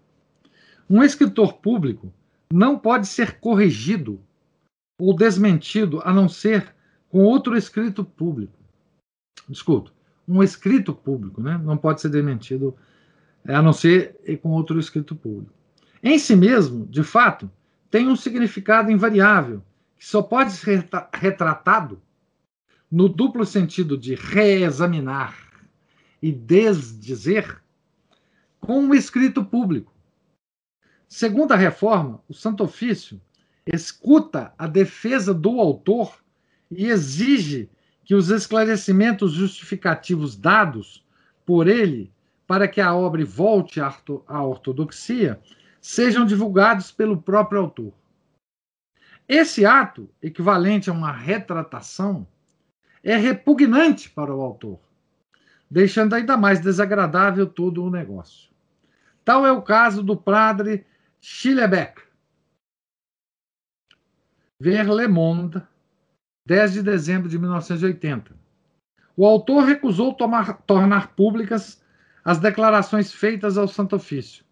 Um 0.89 1.03
escritor 1.03 1.53
público 1.53 2.13
não 2.51 2.77
pode 2.77 3.07
ser 3.07 3.39
corrigido 3.39 4.21
ou 4.99 5.15
desmentido 5.15 6.01
a 6.03 6.13
não 6.13 6.27
ser 6.27 6.75
com 7.09 7.23
outro 7.23 7.57
escrito 7.57 8.03
público. 8.03 8.53
Desculpa, 9.47 9.91
um 10.27 10.43
escrito 10.43 10.93
público, 10.93 11.41
né? 11.41 11.57
Não 11.63 11.77
pode 11.77 12.01
ser 12.01 12.09
desmentido 12.09 12.75
a 13.47 13.61
não 13.61 13.73
ser 13.73 14.19
com 14.41 14.49
outro 14.49 14.80
escrito 14.80 15.15
público. 15.15 15.53
Em 16.03 16.19
si 16.19 16.36
mesmo, 16.36 16.86
de 16.86 17.03
fato, 17.03 17.49
tem 17.89 18.07
um 18.07 18.15
significado 18.15 18.91
invariável 18.91 19.63
que 19.99 20.05
só 20.05 20.21
pode 20.21 20.53
ser 20.53 20.87
retratado 21.13 22.01
no 22.89 23.09
duplo 23.09 23.45
sentido 23.45 23.97
de 23.97 24.15
reexaminar 24.15 25.37
e 26.21 26.31
desdizer 26.31 27.61
com 28.61 28.79
um 28.79 28.95
escrito 28.95 29.43
público. 29.43 29.93
Segundo 31.07 31.51
a 31.51 31.57
reforma, 31.57 32.23
o 32.29 32.33
Santo 32.33 32.63
Ofício 32.63 33.21
escuta 33.65 34.53
a 34.57 34.67
defesa 34.67 35.33
do 35.33 35.59
autor 35.59 36.13
e 36.71 36.85
exige 36.85 37.69
que 38.05 38.15
os 38.15 38.29
esclarecimentos 38.29 39.33
justificativos 39.33 40.35
dados 40.35 41.05
por 41.45 41.67
ele 41.67 42.11
para 42.47 42.67
que 42.67 42.79
a 42.79 42.95
obra 42.95 43.23
volte 43.25 43.81
à 43.81 44.43
ortodoxia 44.43 45.39
sejam 45.81 46.25
divulgados 46.25 46.89
pelo 46.89 47.21
próprio 47.21 47.59
autor. 47.59 47.98
Esse 49.30 49.63
ato, 49.63 50.09
equivalente 50.23 50.89
a 50.89 50.93
uma 50.93 51.11
retratação, 51.11 52.27
é 53.03 53.15
repugnante 53.15 54.09
para 54.09 54.34
o 54.34 54.41
autor, 54.41 54.80
deixando 55.69 56.15
ainda 56.15 56.36
mais 56.36 56.59
desagradável 56.59 57.45
todo 57.45 57.84
o 57.84 57.91
negócio. 57.91 58.49
Tal 59.23 59.45
é 59.45 59.51
o 59.51 59.61
caso 59.61 60.01
do 60.01 60.17
padre 60.17 60.84
Schillebeck. 61.21 62.01
Ver 64.59 64.89
Le 64.91 65.07
Monde, 65.07 65.61
10 66.47 66.73
de 66.73 66.82
dezembro 66.82 67.30
de 67.30 67.38
1980. 67.38 68.36
O 69.15 69.27
autor 69.27 69.63
recusou 69.63 70.11
tomar, 70.11 70.63
tornar 70.63 71.09
públicas 71.09 71.84
as 72.25 72.39
declarações 72.39 73.13
feitas 73.13 73.59
ao 73.59 73.67
Santo 73.67 73.95
Ofício, 73.95 74.43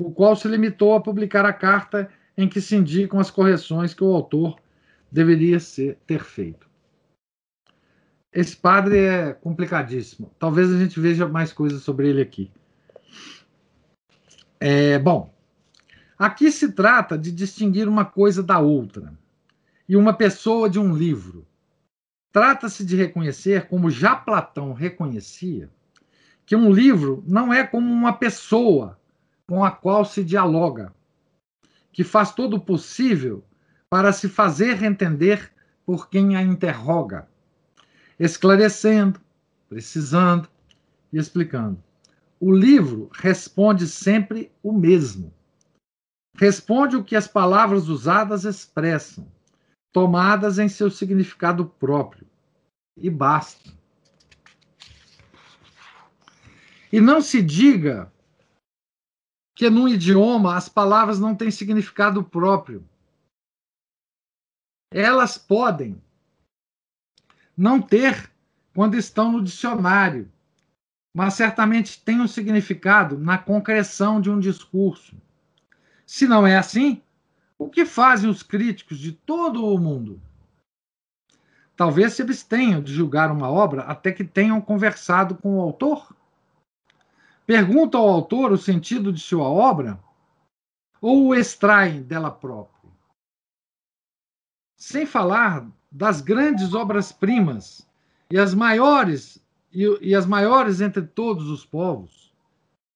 o 0.00 0.12
qual 0.12 0.36
se 0.36 0.46
limitou 0.46 0.94
a 0.94 1.00
publicar 1.00 1.44
a 1.44 1.52
carta 1.52 2.08
em 2.36 2.48
que 2.48 2.60
se 2.60 2.76
indicam 2.76 3.18
as 3.18 3.30
correções 3.30 3.94
que 3.94 4.04
o 4.04 4.12
autor 4.12 4.56
deveria 5.10 5.58
ser, 5.58 5.98
ter 6.06 6.22
feito. 6.22 6.68
Esse 8.32 8.56
padre 8.56 8.98
é 8.98 9.32
complicadíssimo. 9.32 10.30
Talvez 10.38 10.70
a 10.70 10.78
gente 10.78 11.00
veja 11.00 11.26
mais 11.26 11.52
coisas 11.52 11.82
sobre 11.82 12.08
ele 12.08 12.20
aqui. 12.20 12.50
É, 14.60 14.98
bom, 14.98 15.34
Aqui 16.18 16.50
se 16.50 16.72
trata 16.72 17.18
de 17.18 17.30
distinguir 17.30 17.86
uma 17.86 18.04
coisa 18.04 18.42
da 18.42 18.58
outra 18.58 19.12
e 19.86 19.96
uma 19.96 20.14
pessoa 20.14 20.68
de 20.68 20.78
um 20.78 20.94
livro. 20.96 21.46
Trata-se 22.32 22.86
de 22.86 22.96
reconhecer, 22.96 23.68
como 23.68 23.90
já 23.90 24.16
Platão 24.16 24.72
reconhecia, 24.72 25.68
que 26.46 26.56
um 26.56 26.72
livro 26.72 27.22
não 27.26 27.52
é 27.52 27.66
como 27.66 27.92
uma 27.92 28.14
pessoa 28.14 28.98
com 29.46 29.62
a 29.62 29.70
qual 29.70 30.06
se 30.06 30.24
dialoga, 30.24 30.94
que 31.96 32.04
faz 32.04 32.30
todo 32.32 32.56
o 32.56 32.60
possível 32.60 33.42
para 33.88 34.12
se 34.12 34.28
fazer 34.28 34.84
entender 34.84 35.50
por 35.84 36.08
quem 36.08 36.36
a 36.36 36.42
interroga, 36.42 37.26
esclarecendo, 38.20 39.18
precisando 39.68 40.48
e 41.12 41.18
explicando. 41.18 41.82
O 42.38 42.52
livro 42.52 43.08
responde 43.14 43.88
sempre 43.88 44.52
o 44.62 44.72
mesmo 44.72 45.34
Responde 46.38 46.96
o 46.96 47.02
que 47.02 47.16
as 47.16 47.26
palavras 47.26 47.88
usadas 47.88 48.44
expressam, 48.44 49.26
tomadas 49.90 50.58
em 50.58 50.68
seu 50.68 50.90
significado 50.90 51.64
próprio. 51.64 52.26
E 52.94 53.08
basta. 53.08 53.70
E 56.92 57.00
não 57.00 57.22
se 57.22 57.40
diga 57.40 58.12
que 59.56 59.70
num 59.70 59.88
idioma 59.88 60.54
as 60.54 60.68
palavras 60.68 61.18
não 61.18 61.34
têm 61.34 61.50
significado 61.50 62.22
próprio. 62.22 62.86
Elas 64.92 65.38
podem 65.38 66.00
não 67.56 67.80
ter 67.80 68.30
quando 68.74 68.96
estão 68.96 69.32
no 69.32 69.42
dicionário, 69.42 70.30
mas 71.14 71.32
certamente 71.34 72.02
têm 72.04 72.20
um 72.20 72.28
significado 72.28 73.18
na 73.18 73.38
concreção 73.38 74.20
de 74.20 74.30
um 74.30 74.38
discurso. 74.38 75.16
Se 76.04 76.28
não 76.28 76.46
é 76.46 76.58
assim, 76.58 77.02
o 77.58 77.70
que 77.70 77.86
fazem 77.86 78.28
os 78.28 78.42
críticos 78.42 78.98
de 78.98 79.12
todo 79.12 79.64
o 79.64 79.78
mundo? 79.78 80.20
Talvez 81.74 82.12
se 82.12 82.20
abstenham 82.20 82.82
de 82.82 82.92
julgar 82.92 83.32
uma 83.32 83.50
obra 83.50 83.82
até 83.84 84.12
que 84.12 84.22
tenham 84.22 84.60
conversado 84.60 85.34
com 85.34 85.56
o 85.56 85.60
autor? 85.62 86.14
Perguntam 87.46 88.00
ao 88.00 88.08
autor 88.08 88.50
o 88.50 88.58
sentido 88.58 89.12
de 89.12 89.20
sua 89.20 89.48
obra? 89.48 90.02
Ou 91.00 91.26
o 91.26 91.34
extraem 91.34 92.02
dela 92.02 92.30
própria? 92.30 92.90
Sem 94.76 95.06
falar 95.06 95.70
das 95.90 96.20
grandes 96.20 96.74
obras-primas 96.74 97.86
e 98.30 98.36
as 98.36 98.52
maiores 98.52 99.40
e, 99.72 99.84
e 100.00 100.14
as 100.14 100.26
maiores 100.26 100.80
entre 100.80 101.02
todos 101.02 101.48
os 101.48 101.64
povos, 101.64 102.34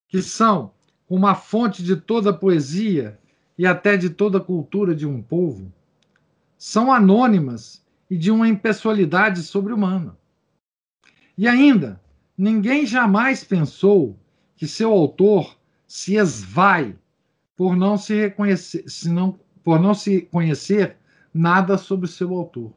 que 0.08 0.20
são 0.20 0.72
uma 1.08 1.34
fonte 1.34 1.82
de 1.82 1.94
toda 1.94 2.30
a 2.30 2.36
poesia 2.36 3.18
e 3.56 3.66
até 3.66 3.96
de 3.96 4.10
toda 4.10 4.38
a 4.38 4.44
cultura 4.44 4.94
de 4.94 5.06
um 5.06 5.22
povo, 5.22 5.72
são 6.58 6.92
anônimas 6.92 7.84
e 8.10 8.16
de 8.16 8.30
uma 8.30 8.48
impessoalidade 8.48 9.42
sobre-humana. 9.42 10.18
E 11.38 11.46
ainda, 11.46 12.00
ninguém 12.36 12.84
jamais 12.84 13.44
pensou 13.44 14.18
que 14.60 14.68
seu 14.68 14.92
autor 14.92 15.56
se 15.86 16.16
esvai 16.16 16.94
por 17.56 17.74
não 17.74 17.96
se 17.96 18.14
reconhecer, 18.14 18.84
senão, 18.86 19.40
por 19.64 19.80
não 19.80 19.94
se 19.94 20.20
conhecer 20.20 20.98
nada 21.32 21.78
sobre 21.78 22.06
seu 22.06 22.34
autor. 22.34 22.70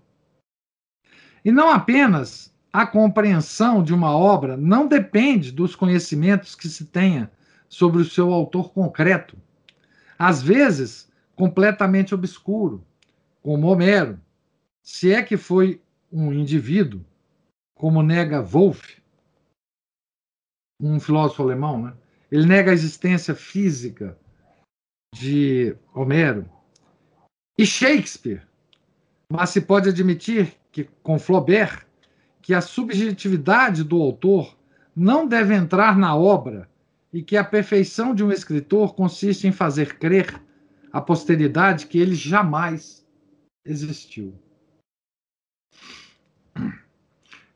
E 1.44 1.52
não 1.52 1.70
apenas 1.70 2.56
a 2.72 2.88
compreensão 2.88 3.84
de 3.84 3.94
uma 3.94 4.16
obra 4.16 4.56
não 4.56 4.88
depende 4.88 5.52
dos 5.52 5.76
conhecimentos 5.76 6.56
que 6.56 6.70
se 6.70 6.86
tenha 6.86 7.30
sobre 7.68 8.02
o 8.02 8.06
seu 8.06 8.32
autor 8.32 8.72
concreto, 8.72 9.36
às 10.18 10.42
vezes 10.42 11.12
completamente 11.36 12.16
obscuro, 12.16 12.82
como 13.42 13.68
Homero, 13.68 14.18
se 14.82 15.12
é 15.12 15.22
que 15.22 15.36
foi 15.36 15.82
um 16.10 16.32
indivíduo, 16.32 17.04
como 17.76 18.02
nega 18.02 18.42
Wolff, 18.42 19.03
um 20.80 21.00
filósofo 21.00 21.44
alemão, 21.44 21.82
né? 21.82 21.94
Ele 22.32 22.46
nega 22.46 22.72
a 22.72 22.74
existência 22.74 23.36
física 23.36 24.18
de 25.14 25.76
Homero. 25.94 26.50
E 27.58 27.66
Shakespeare, 27.66 28.42
mas 29.32 29.52
se 29.52 29.62
pode 29.62 29.90
admitir 29.90 30.54
que 30.72 30.90
com 31.04 31.20
Flaubert 31.20 31.86
que 32.42 32.54
a 32.54 32.62
subjetividade 32.62 33.84
do 33.84 34.02
autor 34.02 34.58
não 34.96 35.28
deve 35.28 35.56
entrar 35.56 35.98
na 35.98 36.16
obra 36.16 36.70
e 37.12 37.24
que 37.24 37.38
a 37.38 37.44
perfeição 37.44 38.14
de 38.14 38.24
um 38.24 38.32
escritor 38.32 38.96
consiste 38.96 39.48
em 39.48 39.52
fazer 39.52 39.98
crer 39.98 40.42
à 40.92 41.00
posteridade 41.00 41.88
que 41.88 41.98
ele 42.00 42.16
jamais 42.16 43.06
existiu. 43.66 44.34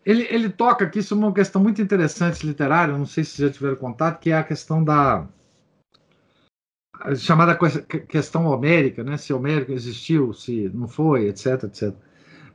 Ele, 0.07 0.25
ele 0.29 0.49
toca 0.49 0.85
aqui 0.85 1.03
sobre 1.03 1.25
uma 1.25 1.33
questão 1.33 1.61
muito 1.61 1.81
interessante 1.81 2.47
literária, 2.47 2.97
não 2.97 3.05
sei 3.05 3.25
se 3.25 3.41
já 3.41 3.49
tiveram 3.51 3.75
contato, 3.75 4.21
que 4.21 4.29
é 4.29 4.37
a 4.37 4.43
questão 4.43 4.81
da 4.81 5.27
a 7.01 7.13
chamada 7.13 7.53
questão 8.07 8.45
homérica, 8.45 9.03
né? 9.03 9.17
se 9.17 9.33
homérico 9.33 9.73
existiu, 9.73 10.31
se 10.31 10.71
não 10.73 10.87
foi, 10.87 11.27
etc, 11.27 11.65
etc. 11.65 11.93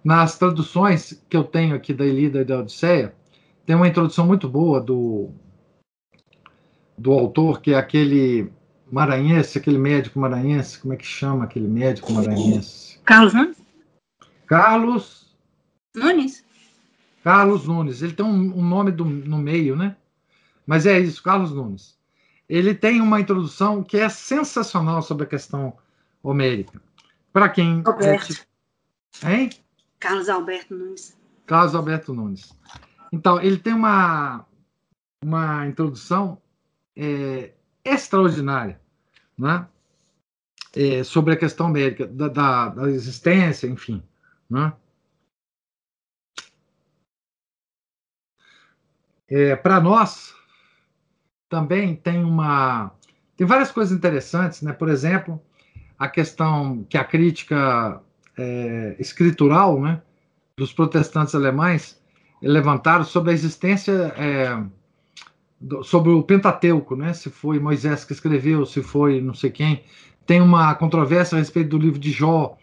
Nas 0.03 0.39
traduções 0.39 1.23
que 1.29 1.37
eu 1.37 1.45
tenho 1.45 1.77
aqui 1.77 1.93
da 1.93 2.07
Ilíada 2.07 2.41
e 2.41 2.45
da 2.45 2.61
Odisseia, 2.61 3.15
tem 3.67 3.77
uma 3.77 3.87
introdução 3.87 4.27
muito 4.27 4.49
boa 4.49 4.81
do, 4.81 5.29
do 6.97 7.13
autor, 7.13 7.61
que 7.61 7.75
é 7.75 7.77
aquele 7.77 8.51
maranhense, 8.91 9.59
aquele 9.59 9.79
médico 9.79 10.19
maranhense, 10.19 10.79
como 10.79 10.95
é 10.95 10.97
que 10.97 11.07
chama 11.07 11.45
aquele 11.45 11.69
médico 11.69 12.11
maranhense? 12.15 12.99
Carlos 13.05 13.35
Nunes? 13.35 13.63
Carlos 14.47 15.37
Nunes? 15.95 16.42
Carlos 17.23 17.67
Nunes. 17.67 18.03
Ele 18.03 18.13
tem 18.13 18.25
um, 18.25 18.59
um 18.59 18.65
nome 18.67 18.91
do, 18.91 19.05
no 19.05 19.39
meio, 19.39 19.77
né? 19.77 19.97
Mas 20.67 20.87
é 20.87 20.99
isso, 20.99 21.23
Carlos 21.23 21.53
Nunes. 21.53 21.99
Ele 22.49 22.75
tem 22.75 23.01
uma 23.01 23.21
introdução 23.21 23.83
que 23.83 23.97
é 23.97 24.09
sensacional 24.09 25.03
sobre 25.03 25.25
a 25.25 25.29
questão 25.29 25.77
homérica. 26.23 26.81
Para 27.33 27.49
quem. 27.49 27.83
Alberto. 27.85 28.47
É, 29.25 29.35
hein? 29.35 29.51
Carlos 29.99 30.29
Alberto 30.29 30.75
Nunes. 30.75 31.17
Carlos 31.47 31.75
Alberto 31.75 32.13
Nunes. 32.13 32.55
Então, 33.13 33.41
ele 33.41 33.59
tem 33.59 33.73
uma, 33.73 34.45
uma 35.23 35.67
introdução 35.67 36.41
é, 36.97 37.53
extraordinária 37.85 38.81
né? 39.39 39.67
É, 40.75 41.05
sobre 41.05 41.35
a 41.35 41.37
questão 41.37 41.69
médica, 41.69 42.07
da, 42.07 42.29
da, 42.29 42.69
da 42.69 42.91
existência, 42.91 43.67
enfim. 43.67 44.03
Né? 44.49 44.73
É, 49.35 49.57
Para 49.57 49.81
nós, 49.81 50.35
também 51.49 51.97
tem 51.97 52.23
uma. 52.23 52.93
Tem 53.35 53.47
várias 53.47 53.73
coisas 53.73 53.97
interessantes, 53.97 54.61
né? 54.61 54.75
Por 54.75 54.91
exemplo, 54.91 55.41
a 55.99 56.07
questão 56.07 56.85
que 56.87 56.99
a 56.99 57.05
crítica 57.05 58.03
é, 58.37 58.95
escritural 58.99 59.81
né, 59.81 60.03
dos 60.55 60.71
protestantes 60.71 61.35
alemães 61.35 61.99
levantaram 62.43 63.05
sobre 63.05 63.31
a 63.31 63.33
existência, 63.33 64.13
é, 64.19 64.63
do, 65.59 65.83
sobre 65.83 66.11
o 66.11 66.23
Pentateuco, 66.23 66.95
né, 66.95 67.15
se 67.15 67.31
foi 67.31 67.59
Moisés 67.59 68.05
que 68.05 68.13
escreveu, 68.13 68.67
se 68.67 68.83
foi 68.83 69.23
não 69.23 69.33
sei 69.33 69.51
quem. 69.51 69.83
Tem 70.27 70.43
uma 70.43 70.75
controvérsia 70.75 71.37
a 71.37 71.39
respeito 71.39 71.71
do 71.71 71.79
livro 71.79 71.99
de 71.99 72.11
Jó, 72.11 72.59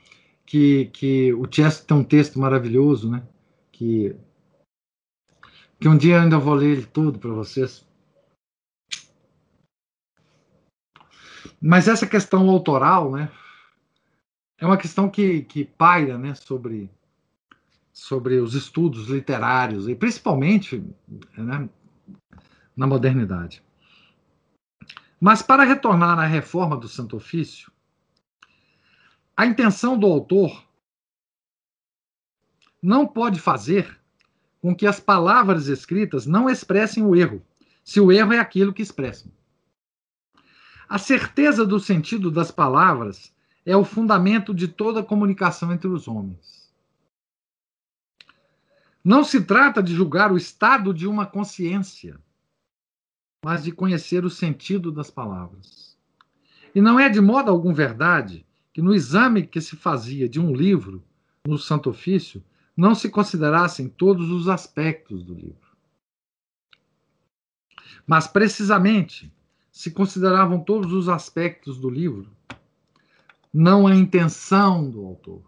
que, 0.46 0.86
que 0.94 1.34
o 1.34 1.48
Chester 1.50 1.88
tem 1.88 1.98
um 1.98 2.04
texto 2.04 2.40
maravilhoso, 2.40 3.10
né, 3.10 3.24
que, 3.72 4.16
que 5.80 5.88
um 5.88 5.98
dia 5.98 6.16
eu 6.16 6.22
ainda 6.22 6.38
vou 6.38 6.54
ler 6.54 6.78
ele 6.78 6.86
tudo 6.86 7.18
para 7.18 7.32
vocês. 7.32 7.88
Mas 11.62 11.88
essa 11.88 12.06
questão 12.06 12.50
autoral, 12.50 13.12
né, 13.12 13.32
é 14.58 14.66
uma 14.66 14.78
questão 14.78 15.10
que, 15.10 15.44
que 15.44 15.64
paira 15.64 16.18
né, 16.18 16.36
sobre, 16.36 16.90
sobre 17.94 18.40
os 18.40 18.54
estudos 18.54 19.08
literários, 19.08 19.88
e 19.88 19.96
principalmente 19.96 20.84
né, 21.38 21.70
na 22.76 22.88
modernidade. 22.88 23.64
Mas 25.20 25.42
para 25.42 25.64
retornar 25.64 26.18
à 26.18 26.26
reforma 26.26 26.78
do 26.78 26.88
Santo 26.88 27.18
Ofício, 27.18 27.72
a 29.36 29.46
intenção 29.46 29.98
do 29.98 30.06
autor 30.06 30.66
não 32.82 33.06
pode 33.06 33.40
fazer 33.40 33.99
com 34.62 34.76
que 34.76 34.86
as 34.86 35.00
palavras 35.00 35.68
escritas 35.68 36.26
não 36.26 36.50
expressem 36.50 37.04
o 37.04 37.16
erro, 37.16 37.42
se 37.84 38.00
o 38.00 38.12
erro 38.12 38.34
é 38.34 38.40
aquilo 38.40 38.74
que 38.74 38.82
expressam. 38.82 39.32
A 40.88 40.98
certeza 40.98 41.66
do 41.66 41.80
sentido 41.80 42.32
das 42.32 42.52
palavras 42.52 43.34
é 43.66 43.76
o 43.76 43.86
fundamento 43.86 44.54
de 44.54 44.68
toda 44.68 45.04
comunicação 45.04 45.72
entre 45.72 45.88
os 45.88 46.08
homens. 46.08 46.74
Não 49.04 49.24
se 49.24 49.42
trata 49.42 49.82
de 49.82 49.94
julgar 49.94 50.32
o 50.32 50.38
estado 50.38 50.94
de 50.94 51.08
uma 51.08 51.26
consciência, 51.26 52.20
mas 53.44 53.64
de 53.64 53.72
conhecer 53.72 54.26
o 54.26 54.30
sentido 54.30 54.92
das 54.92 55.10
palavras. 55.10 55.98
E 56.76 56.82
não 56.82 57.00
é 57.00 57.10
de 57.10 57.22
modo 57.22 57.50
algum 57.50 57.74
verdade 57.74 58.46
que 58.74 58.82
no 58.82 58.94
exame 58.94 59.48
que 59.48 59.62
se 59.62 59.76
fazia 59.76 60.28
de 60.28 60.40
um 60.40 60.54
livro 60.54 61.04
no 61.48 61.58
Santo 61.58 61.90
Ofício 61.90 62.44
não 62.80 62.96
se 62.96 63.10
considerassem 63.10 63.90
todos 63.90 64.32
os 64.32 64.48
aspectos 64.48 65.22
do 65.22 65.34
livro. 65.34 65.68
Mas 68.08 68.26
precisamente 68.26 69.30
se 69.70 69.92
consideravam 69.92 70.64
todos 70.64 70.94
os 70.94 71.10
aspectos 71.10 71.78
do 71.78 71.90
livro 71.90 72.32
não 73.54 73.86
a 73.86 73.94
intenção 73.94 74.90
do 74.90 75.06
autor. 75.06 75.44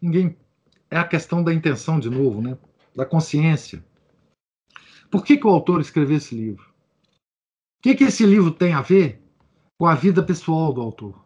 Ninguém 0.00 0.36
é 0.88 0.96
a 0.96 1.08
questão 1.08 1.42
da 1.42 1.52
intenção 1.52 1.98
de 1.98 2.08
novo, 2.08 2.40
né? 2.40 2.56
Da 2.94 3.04
consciência. 3.04 3.84
Por 5.10 5.24
que, 5.24 5.36
que 5.36 5.46
o 5.46 5.50
autor 5.50 5.80
escreveu 5.80 6.18
esse 6.18 6.36
livro? 6.36 6.70
O 6.70 7.82
que, 7.82 7.96
que 7.96 8.04
esse 8.04 8.24
livro 8.24 8.52
tem 8.52 8.74
a 8.74 8.82
ver 8.82 9.20
com 9.76 9.86
a 9.86 9.94
vida 9.96 10.22
pessoal 10.22 10.72
do 10.72 10.80
autor? 10.80 11.24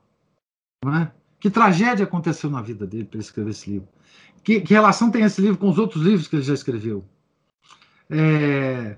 Não 0.83 0.95
é? 0.95 1.15
Que 1.47 1.51
tragédia 1.51 2.03
aconteceu 2.03 2.51
na 2.51 2.61
vida 2.61 2.85
dele 2.85 3.05
para 3.05 3.19
ele 3.19 3.25
escrever 3.25 3.51
esse 3.51 3.71
livro? 3.71 3.89
Que, 4.43 4.61
que, 4.61 4.75
relação 4.75 5.13
tem 5.13 5.23
esse 5.23 5.41
livro 5.41 5.57
com 5.57 5.69
os 5.69 5.79
outros 5.79 6.03
livros 6.03 6.27
que 6.27 6.35
ele 6.35 6.43
já 6.43 6.53
escreveu? 6.53 7.05
É, 8.11 8.97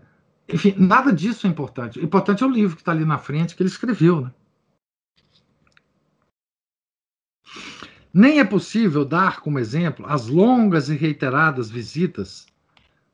enfim, 0.48 0.74
nada 0.78 1.12
disso 1.12 1.46
é 1.46 1.50
importante. 1.50 1.98
O 1.98 2.02
importante 2.02 2.42
é 2.42 2.46
o 2.46 2.50
livro 2.50 2.74
que 2.74 2.80
está 2.80 2.90
ali 2.90 3.04
na 3.04 3.18
frente 3.18 3.54
que 3.54 3.62
ele 3.62 3.68
escreveu, 3.68 4.22
né? 4.22 4.32
Nem 8.14 8.40
é 8.40 8.44
possível 8.46 9.04
dar 9.04 9.40
como 9.40 9.58
exemplo 9.58 10.06
as 10.08 10.26
longas 10.26 10.88
e 10.88 10.96
reiteradas 10.96 11.68
visitas 11.68 12.46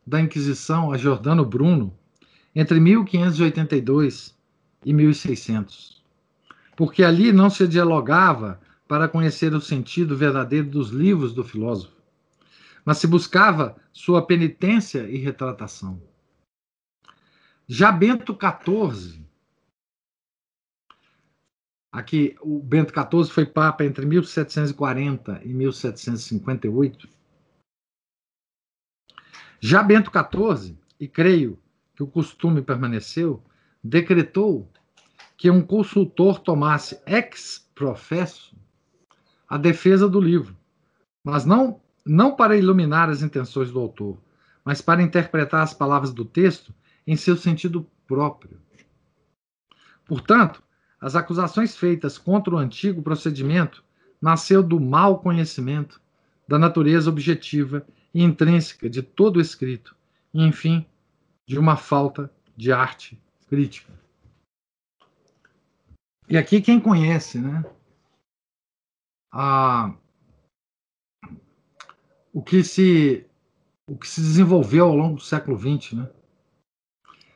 da 0.06 0.20
Inquisição 0.20 0.92
a 0.92 0.96
Giordano 0.96 1.44
Bruno 1.44 1.92
entre 2.54 2.78
1582 2.78 4.32
e 4.84 4.92
1600, 4.92 6.04
porque 6.76 7.02
ali 7.02 7.32
não 7.32 7.50
se 7.50 7.66
dialogava 7.66 8.62
para 8.86 9.08
conhecer 9.08 9.54
o 9.54 9.60
sentido 9.60 10.16
verdadeiro 10.16 10.68
dos 10.68 10.90
livros 10.90 11.32
do 11.32 11.42
filósofo, 11.42 11.96
mas 12.84 12.98
se 12.98 13.06
buscava 13.06 13.76
sua 13.92 14.26
penitência 14.26 15.08
e 15.08 15.16
retratação. 15.16 16.02
Já 17.66 17.90
Bento 17.90 18.36
XIV 18.36 19.24
Aqui, 21.94 22.34
o 22.40 22.58
Bento 22.58 22.92
XIV 22.92 23.32
foi 23.32 23.46
papa 23.46 23.84
entre 23.84 24.04
1740 24.04 25.42
e 25.44 25.54
1758. 25.54 27.08
Já 29.60 29.80
Bento 29.80 30.10
XIV, 30.10 30.76
e 30.98 31.06
creio 31.06 31.56
que 31.94 32.02
o 32.02 32.06
costume 32.08 32.60
permaneceu, 32.62 33.40
decretou 33.80 34.68
que 35.36 35.48
um 35.48 35.64
consultor 35.64 36.40
tomasse 36.40 37.00
ex 37.06 37.70
professo 37.76 38.53
a 39.48 39.58
defesa 39.58 40.08
do 40.08 40.20
livro, 40.20 40.56
mas 41.22 41.44
não, 41.44 41.80
não 42.04 42.34
para 42.34 42.56
iluminar 42.56 43.08
as 43.08 43.22
intenções 43.22 43.70
do 43.70 43.80
autor, 43.80 44.18
mas 44.64 44.80
para 44.80 45.02
interpretar 45.02 45.62
as 45.62 45.74
palavras 45.74 46.12
do 46.12 46.24
texto 46.24 46.74
em 47.06 47.16
seu 47.16 47.36
sentido 47.36 47.86
próprio. 48.06 48.58
Portanto, 50.06 50.62
as 51.00 51.14
acusações 51.14 51.76
feitas 51.76 52.16
contra 52.16 52.54
o 52.54 52.58
antigo 52.58 53.02
procedimento 53.02 53.84
nasceu 54.20 54.62
do 54.62 54.80
mau 54.80 55.20
conhecimento 55.20 56.00
da 56.48 56.58
natureza 56.58 57.10
objetiva 57.10 57.86
e 58.12 58.22
intrínseca 58.22 58.88
de 58.88 59.02
todo 59.02 59.36
o 59.36 59.40
escrito, 59.40 59.94
e, 60.32 60.42
enfim, 60.42 60.86
de 61.46 61.58
uma 61.58 61.76
falta 61.76 62.30
de 62.56 62.72
arte 62.72 63.20
crítica. 63.48 63.92
E 66.28 66.38
aqui 66.38 66.60
quem 66.60 66.80
conhece, 66.80 67.38
né? 67.38 67.64
A, 69.36 69.92
o 72.32 72.40
que 72.40 72.62
se 72.62 73.26
o 73.90 73.98
que 73.98 74.06
se 74.06 74.20
desenvolveu 74.20 74.86
ao 74.86 74.94
longo 74.94 75.16
do 75.16 75.22
século 75.22 75.58
XX, 75.58 75.94
né? 75.94 76.10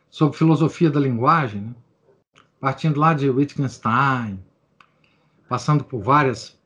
Sobre 0.09 0.39
filosofia 0.39 0.91
da 0.91 1.01
linguagem, 1.01 1.61
né? 1.61 1.75
partindo 2.61 3.01
lá 3.01 3.13
de 3.15 3.29
Wittgenstein, 3.29 4.43
passando 5.49 5.83
por 5.83 6.01
várias 6.01 6.57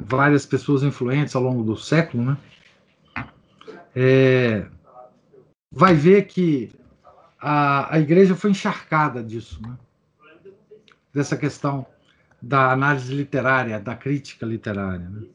várias 0.00 0.46
pessoas 0.46 0.82
influentes 0.82 1.36
ao 1.36 1.42
longo 1.42 1.62
do 1.62 1.76
século, 1.76 2.24
né? 2.24 2.38
É, 3.94 4.66
vai 5.70 5.94
ver 5.94 6.26
que 6.26 6.72
a, 7.38 7.94
a 7.94 8.00
igreja 8.00 8.34
foi 8.34 8.50
encharcada 8.52 9.22
disso, 9.22 9.60
né? 9.60 9.78
dessa 11.12 11.36
questão 11.36 11.86
da 12.44 12.72
análise 12.72 13.14
literária, 13.14 13.80
da 13.80 13.96
crítica 13.96 14.44
literária, 14.44 15.08
né? 15.08 15.26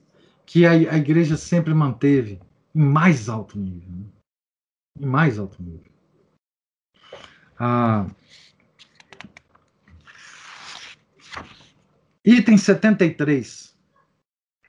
que 0.45 0.65
a, 0.65 0.71
a, 0.71 0.97
igreja 0.97 1.35
sempre 1.35 1.73
manteve 1.73 2.39
em 2.73 2.83
mais 2.83 3.27
alto 3.27 3.57
nível. 3.57 3.89
Né? 3.89 4.05
Em 4.99 5.05
mais 5.05 5.39
alto 5.39 5.61
nível. 5.61 5.91
Ah, 7.57 8.07
item 12.23 12.57
73. 12.57 13.75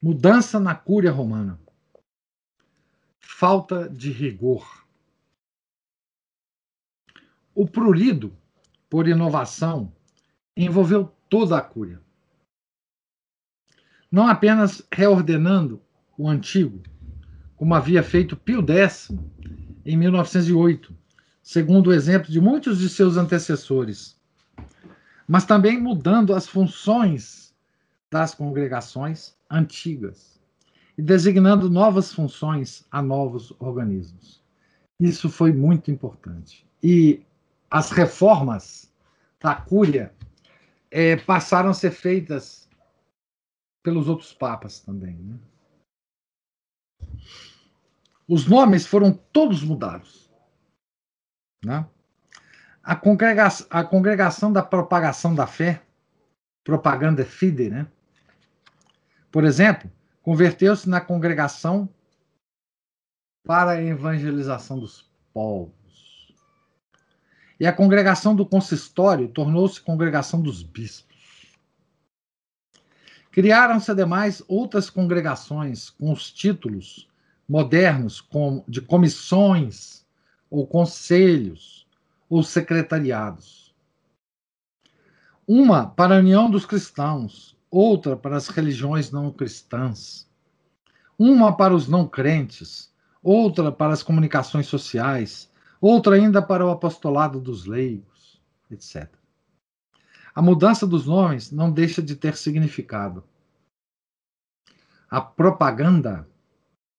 Mudança 0.03 0.59
na 0.59 0.75
cúria 0.75 1.13
romana. 1.13 1.61
Falta 3.21 3.89
de 3.89 4.11
rigor. 4.11 4.87
O 7.55 7.67
prurido, 7.67 8.35
por 8.89 9.07
inovação, 9.07 9.93
envolveu 10.57 11.15
toda 11.29 11.59
a 11.59 11.61
cúria 11.61 12.03
não 14.11 14.27
apenas 14.27 14.83
reordenando 14.93 15.81
o 16.19 16.29
antigo, 16.29 16.83
como 17.57 17.75
havia 17.75 18.03
feito 18.03 18.37
Pio 18.37 18.65
X 18.69 19.11
em 19.85 19.97
1908, 19.97 20.95
segundo 21.43 21.89
o 21.89 21.93
exemplo 21.93 22.31
de 22.31 22.41
muitos 22.41 22.79
de 22.79 22.89
seus 22.89 23.17
antecessores, 23.17 24.19
mas 25.29 25.45
também 25.45 25.81
mudando 25.81 26.35
as 26.35 26.49
funções 26.49 27.55
das 28.11 28.35
congregações 28.35 29.35
antigas 29.49 30.41
e 30.99 31.03
designando 31.03 31.71
novas 31.71 32.13
funções 32.13 32.85
a 32.91 33.01
novos 33.01 33.55
organismos. 33.59 34.43
Isso 34.99 35.31
foi 35.31 35.53
muito 35.53 35.91
importante. 35.91 36.67
E 36.83 37.23
as 37.71 37.91
reformas 37.91 38.91
da 39.41 39.55
Cúria 39.55 40.13
é, 40.91 41.17
passaram 41.17 41.71
a 41.71 41.75
ser 41.75 41.93
feitas 41.93 42.60
pelos 43.83 44.09
outros 44.09 44.33
papas 44.33 44.81
também. 44.81 45.17
Né? 45.17 45.39
Os 48.29 48.47
nomes 48.47 48.87
foram 48.87 49.13
todos 49.13 49.63
mudados. 49.63 50.31
Né? 51.65 51.87
A, 52.83 52.97
congrega 52.97 53.49
a 53.69 53.85
congregação 53.85 54.53
da 54.53 54.63
propagação 54.63 55.35
da 55.35 55.47
fé, 55.47 55.83
propaganda 56.65 57.25
fide, 57.25 57.71
né? 57.71 57.91
por 59.31 59.45
exemplo, 59.45 59.91
converteu-se 60.23 60.89
na 60.89 61.01
congregação 61.01 61.89
para 63.45 63.73
a 63.73 63.83
evangelização 63.83 64.79
dos 64.79 65.11
povos. 65.33 66.35
E 67.59 67.67
a 67.67 67.73
congregação 67.73 68.35
do 68.35 68.47
consistório 68.47 69.29
tornou-se 69.29 69.81
congregação 69.81 70.41
dos 70.41 70.63
bispos. 70.63 71.10
Criaram-se, 73.31 73.91
ademais, 73.91 74.43
outras 74.49 74.91
congregações 74.91 75.91
com 75.91 76.13
os 76.13 76.33
títulos 76.33 77.09
modernos 77.49 78.25
de 78.69 78.81
comissões, 78.81 80.05
ou 80.49 80.67
conselhos, 80.67 81.87
ou 82.29 82.43
secretariados. 82.43 83.75
Uma 85.47 85.87
para 85.87 86.17
a 86.17 86.19
união 86.19 86.51
dos 86.51 86.65
cristãos, 86.65 87.57
outra 87.71 88.17
para 88.17 88.37
as 88.37 88.49
religiões 88.49 89.11
não 89.11 89.33
cristãs. 89.33 90.29
Uma 91.19 91.57
para 91.57 91.75
os 91.75 91.89
não 91.89 92.07
crentes, 92.07 92.93
outra 93.23 93.71
para 93.71 93.93
as 93.93 94.03
comunicações 94.03 94.67
sociais, 94.67 95.51
outra 95.81 96.17
ainda 96.17 96.41
para 96.41 96.65
o 96.65 96.71
apostolado 96.71 97.41
dos 97.41 97.67
leigos, 97.67 98.41
etc. 98.71 99.20
A 100.35 100.41
mudança 100.41 100.87
dos 100.87 101.07
nomes 101.07 101.51
não 101.51 101.73
deixa 101.73 102.01
de 102.01 102.15
ter 102.15 102.37
significado. 102.37 103.25
A 105.11 105.21
propaganda, 105.21 106.29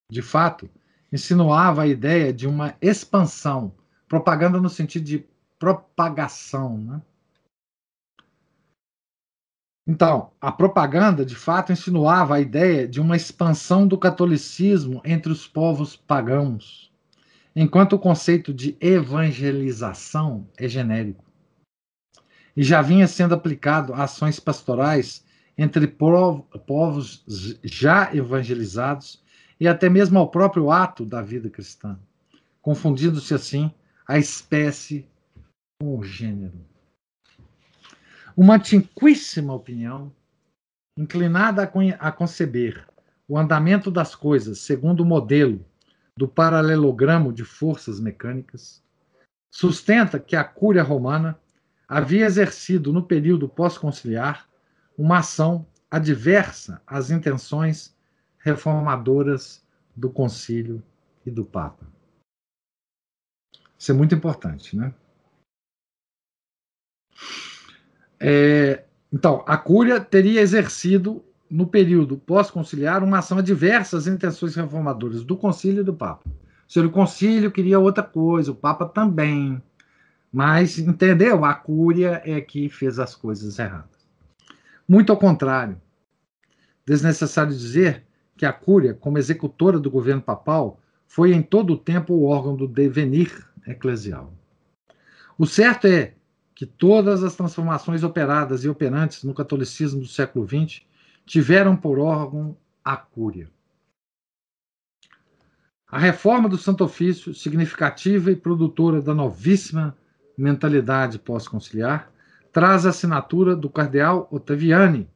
de 0.10 0.22
fato, 0.22 0.70
insinuava 1.12 1.84
a 1.84 1.88
ideia 1.88 2.34
de 2.34 2.46
uma 2.48 2.76
expansão, 2.82 3.74
propaganda 4.08 4.60
no 4.60 4.70
sentido 4.70 5.06
de 5.06 5.26
propagação. 5.58 6.78
Né? 6.78 7.02
Então, 9.88 10.32
a 10.42 10.52
propaganda, 10.52 11.26
de 11.26 11.36
fato, 11.36 11.72
insinuava 11.72 12.36
a 12.36 12.42
ideia 12.42 12.86
de 12.86 13.00
uma 13.00 13.16
expansão 13.16 13.88
do 13.88 13.98
catolicismo 13.98 15.02
entre 15.06 15.32
os 15.32 15.48
povos 15.48 15.96
pagãos, 15.96 16.92
enquanto 17.56 17.94
o 17.94 18.00
conceito 18.00 18.54
de 18.54 18.76
evangelização 18.82 20.50
é 20.58 20.68
genérico 20.68 21.31
e 22.56 22.64
já 22.64 22.82
vinha 22.82 23.08
sendo 23.08 23.34
aplicado 23.34 23.94
a 23.94 24.04
ações 24.04 24.40
pastorais 24.40 25.26
entre 25.58 25.88
povos 25.88 27.24
já 27.64 28.14
evangelizados 28.14 29.22
e 29.60 29.68
até 29.68 29.90
mesmo 29.90 30.18
ao 30.18 30.30
próprio 30.30 30.72
ato 30.72 31.06
da 31.06 31.22
vida 31.22 31.50
cristã, 31.50 32.00
confundindo-se 32.62 33.34
assim 33.34 33.72
a 34.08 34.18
espécie 34.18 35.08
com 35.80 35.98
o 35.98 36.04
gênero. 36.04 36.60
Uma 38.36 38.56
antiquíssima 38.56 39.54
opinião, 39.54 40.12
inclinada 40.98 41.70
a 42.00 42.12
conceber 42.12 42.88
o 43.28 43.38
andamento 43.38 43.92
das 43.92 44.16
coisas 44.16 44.60
segundo 44.60 45.02
o 45.02 45.06
modelo 45.06 45.64
do 46.18 46.28
paralelogramo 46.28 47.32
de 47.32 47.46
forças 47.46 48.00
mecânicas, 48.00 48.84
sustenta 49.54 50.20
que 50.20 50.36
a 50.36 50.44
cúria 50.44 50.84
romana 50.84 51.40
havia 51.92 52.26
exercido 52.26 52.94
no 52.94 53.04
período 53.04 53.50
pós-conciliar 53.50 54.48
uma 54.98 55.18
ação 55.18 55.68
adversa 55.90 56.82
às 56.88 57.12
intenções 57.12 57.94
reformadoras 58.38 59.62
do 59.94 60.10
concílio 60.10 60.82
e 61.26 61.30
do 61.30 61.44
Papa. 61.44 61.86
Isso 63.78 63.92
é 63.92 63.94
muito 63.94 64.16
importante, 64.16 64.78
né? 64.78 64.94
É, 68.18 68.86
então, 69.12 69.44
a 69.46 69.58
Cúria 69.58 70.00
teria 70.00 70.40
exercido, 70.40 71.22
no 71.50 71.68
período 71.68 72.18
pós-conciliar, 72.18 73.04
uma 73.04 73.18
ação 73.18 73.38
adversa 73.38 73.98
às 73.98 74.08
intenções 74.08 74.56
reformadoras 74.56 75.26
do 75.26 75.36
concílio 75.36 75.82
e 75.82 75.84
do 75.84 75.94
Papa. 75.94 76.24
Se 76.70 76.80
o 76.80 76.90
concílio 76.90 77.52
queria 77.52 77.80
outra 77.80 78.02
coisa, 78.02 78.54
o 78.54 78.56
Papa 78.56 78.86
também. 78.86 79.62
Mas, 80.32 80.80
entendeu? 80.80 81.44
A 81.44 81.54
Cúria 81.54 82.22
é 82.24 82.40
que 82.40 82.70
fez 82.70 83.00
as 83.00 83.14
coisas 83.14 83.60
erradas. 83.60 84.08
Muito 84.88 85.12
ao 85.12 85.18
contrário. 85.18 85.80
Desnecessário 86.86 87.52
dizer 87.52 88.06
que 88.38 88.46
a 88.46 88.54
Cúria, 88.54 88.94
como 88.94 89.18
executora 89.18 89.78
do 89.78 89.92
governo 89.92 90.22
papal, 90.22 90.80
foi 91.06 91.34
em 91.34 91.42
todo 91.42 91.74
o 91.74 91.78
tempo 91.78 92.14
o 92.14 92.24
órgão 92.24 92.56
do 92.56 92.68
devenir 92.68 93.46
eclesial. 93.68 94.34
O 95.38 95.46
certo 95.46 95.88
é 95.88 96.14
que 96.56 96.66
todas 96.66 97.24
as 97.24 97.36
transformações 97.36 98.04
operadas 98.04 98.64
e 98.64 98.70
operantes 98.70 99.24
no 99.24 99.34
catolicismo 99.34 100.00
do 100.00 100.08
século 100.08 100.48
XX 100.48 100.82
tiveram 101.26 101.76
por 101.76 102.00
órgão 102.00 102.56
a 102.84 102.96
Cúria. 102.96 103.50
A 105.88 106.00
reforma 106.00 106.48
do 106.48 106.58
Santo 106.58 106.84
Ofício, 106.84 107.34
significativa 107.34 108.32
e 108.32 108.36
produtora 108.36 109.02
da 109.02 109.14
novíssima 109.14 109.98
mentalidade 110.38 111.20
pós-conciliar, 111.20 112.12
traz 112.52 112.86
a 112.86 112.90
assinatura 112.90 113.56
do 113.56 113.70
cardeal 113.70 114.28
Ottaviani, 114.32 115.10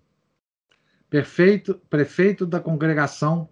perfeito, 1.10 1.76
prefeito 1.90 2.46
da 2.46 2.60
congregação, 2.60 3.50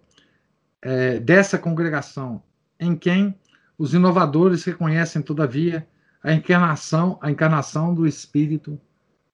é, 0.80 1.18
dessa 1.18 1.58
congregação, 1.58 2.42
em 2.78 2.96
quem 2.96 3.38
os 3.78 3.94
inovadores 3.94 4.64
reconhecem, 4.64 5.22
todavia, 5.22 5.86
a 6.22 6.32
encarnação, 6.32 7.18
a 7.20 7.30
encarnação 7.30 7.94
do 7.94 8.06
espírito 8.06 8.80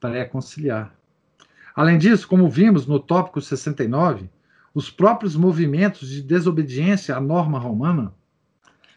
pré-conciliar. 0.01 0.95
Além 1.75 1.99
disso, 1.99 2.27
como 2.27 2.49
vimos 2.49 2.87
no 2.87 2.99
tópico 2.99 3.41
69, 3.41 4.29
os 4.75 4.91
próprios 4.91 5.37
movimentos 5.37 6.09
de 6.09 6.23
desobediência 6.23 7.17
à 7.17 7.21
norma 7.21 7.59
romana 7.59 8.13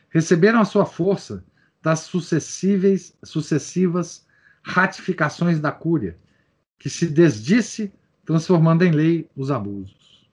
receberam 0.09 0.59
a 0.59 0.65
sua 0.65 0.85
força 0.85 1.43
das 1.83 1.99
sucessíveis, 1.99 3.15
sucessivas 3.21 4.25
ratificações 4.63 5.59
da 5.59 5.69
Cúria, 5.69 6.17
que 6.79 6.89
se 6.89 7.05
desdisse, 7.05 7.93
transformando 8.25 8.83
em 8.83 8.91
lei 8.91 9.29
os 9.35 9.51
abusos. 9.51 10.25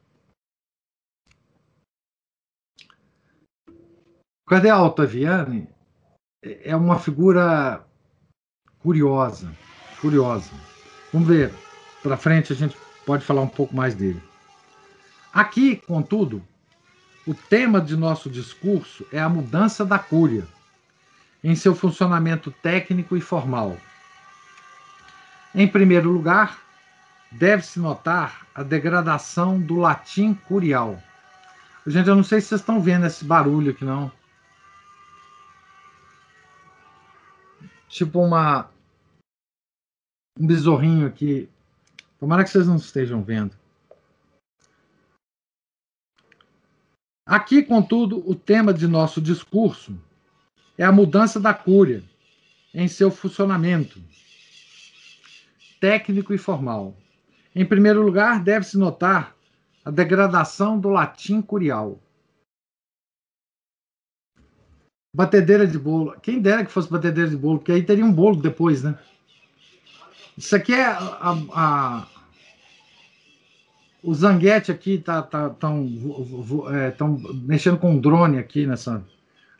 O 3.69 4.49
cardeal 4.49 4.87
Ottaviani 4.87 5.69
é 6.43 6.75
uma 6.77 6.99
figura 7.01 7.85
curiosa, 8.79 9.53
curiosa. 10.01 10.53
Vamos 11.13 11.29
ver, 11.29 11.53
para 12.01 12.17
frente 12.17 12.53
a 12.53 12.57
gente 12.57 12.77
pode 13.05 13.25
falar 13.25 13.43
um 13.43 13.49
pouco 13.49 13.75
mais 13.75 13.97
dele. 13.97 14.23
Aqui, 15.33 15.77
contudo, 15.77 16.43
o 17.27 17.35
tema 17.35 17.81
de 17.81 17.97
nosso 17.97 18.31
discurso 18.31 19.05
é 19.13 19.21
a 19.21 19.29
mudança 19.29 19.85
da 19.85 19.99
cúria 19.99 20.47
em 21.43 21.55
seu 21.55 21.75
funcionamento 21.75 22.51
técnico 22.51 23.17
e 23.17 23.21
formal. 23.21 23.77
Em 25.55 25.67
primeiro 25.67 26.11
lugar, 26.11 26.62
deve-se 27.31 27.81
notar 27.81 28.47
a 28.55 28.62
degradação 28.62 29.61
do 29.61 29.77
latim 29.77 30.35
curial. 30.35 31.03
Gente, 31.87 32.09
eu 32.09 32.15
não 32.15 32.23
sei 32.23 32.41
se 32.41 32.49
vocês 32.49 32.61
estão 32.61 32.81
vendo 32.81 33.07
esse 33.07 33.25
barulho 33.25 33.73
aqui, 33.73 33.85
não. 33.85 34.12
Tipo 37.89 38.21
uma. 38.21 38.71
Um 40.39 40.47
besorrinho 40.47 41.07
aqui. 41.07 41.49
Tomara 42.19 42.45
que 42.45 42.51
vocês 42.51 42.69
não 42.69 42.77
estejam 42.77 43.23
vendo. 43.23 43.59
Aqui, 47.27 47.62
contudo, 47.62 48.29
o 48.29 48.35
tema 48.35 48.75
de 48.75 48.87
nosso 48.87 49.21
discurso 49.21 49.99
é 50.81 50.85
a 50.85 50.90
mudança 50.90 51.39
da 51.39 51.52
cúria 51.52 52.02
em 52.73 52.89
seu 52.89 53.11
funcionamento 53.11 54.02
técnico 55.78 56.32
e 56.32 56.39
formal. 56.39 56.97
Em 57.55 57.66
primeiro 57.66 58.02
lugar, 58.02 58.43
deve-se 58.43 58.78
notar 58.78 59.36
a 59.85 59.90
degradação 59.90 60.81
do 60.81 60.89
latim 60.89 61.43
curial. 61.43 62.01
Batedeira 65.15 65.66
de 65.66 65.78
bolo. 65.78 66.19
Quem 66.23 66.40
dera 66.40 66.65
que 66.65 66.73
fosse 66.73 66.90
batedeira 66.90 67.28
de 67.28 67.36
bolo, 67.36 67.59
porque 67.59 67.73
aí 67.73 67.82
teria 67.82 68.05
um 68.05 68.12
bolo 68.12 68.36
depois, 68.36 68.82
né? 68.82 68.98
Isso 70.39 70.57
aqui 70.57 70.73
é 70.73 70.86
a, 70.86 71.36
a 71.52 72.09
o 74.02 74.15
Zanguete 74.15 74.73
aqui 74.73 74.97
tá, 74.97 75.20
tá 75.20 75.51
tão, 75.51 75.86
é, 76.73 76.90
tão 76.93 77.19
mexendo 77.35 77.77
com 77.77 77.90
um 77.90 78.01
drone 78.01 78.39
aqui 78.39 78.66
nessa 78.66 79.05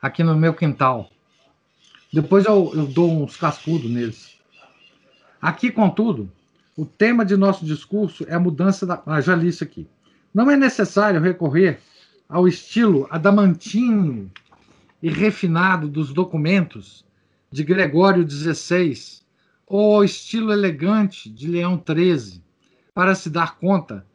aqui 0.01 0.23
no 0.23 0.37
meu 0.37 0.55
quintal. 0.55 1.11
Depois 2.13 2.45
eu, 2.45 2.73
eu 2.75 2.87
dou 2.87 3.23
uns 3.23 3.37
cascudos 3.37 3.91
neles. 3.91 4.37
Aqui, 5.41 5.71
contudo, 5.71 6.31
o 6.77 6.85
tema 6.85 7.25
de 7.25 7.37
nosso 7.37 7.65
discurso 7.65 8.25
é 8.29 8.35
a 8.35 8.41
mudança 8.41 8.87
da. 8.87 9.03
Ah, 9.07 9.21
já 9.21 9.35
li 9.35 9.49
isso 9.49 9.65
aqui. 9.65 9.87
Não 10.35 10.51
é 10.51 10.57
necessário 10.57 11.21
recorrer 11.21 11.81
ao 12.29 12.47
estilo 12.47 13.07
adamantino 13.11 14.31
e 15.03 15.11
refinado 15.11 15.89
dos 15.89 16.13
documentos 16.13 17.05
de 17.51 17.65
Gregório 17.65 18.29
XVI 18.29 19.21
ou 19.67 19.97
ao 19.97 20.05
estilo 20.05 20.53
elegante 20.53 21.29
de 21.31 21.49
Leão 21.49 21.83
XIII 21.85 22.43
para 22.95 23.15
se 23.15 23.31
dar 23.31 23.57
conta, 23.59 24.07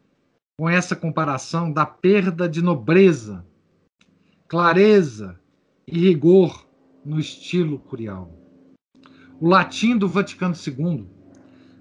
com 0.57 0.70
essa 0.70 0.95
comparação, 0.95 1.72
da 1.72 1.86
perda 1.86 2.48
de 2.48 2.62
nobreza, 2.62 3.45
clareza 4.48 5.38
e 5.88 5.99
rigor 5.99 6.66
no 7.03 7.20
estilo 7.20 7.80
curial. 7.80 8.32
O 9.40 9.48
latim 9.48 9.98
do 9.98 10.07
Vaticano 10.07 10.56
II 10.56 11.07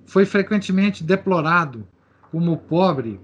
foi 0.04 0.26
frequentemente 0.26 1.02
deplorado 1.02 1.86
como 2.30 2.58
pobre 2.58 3.20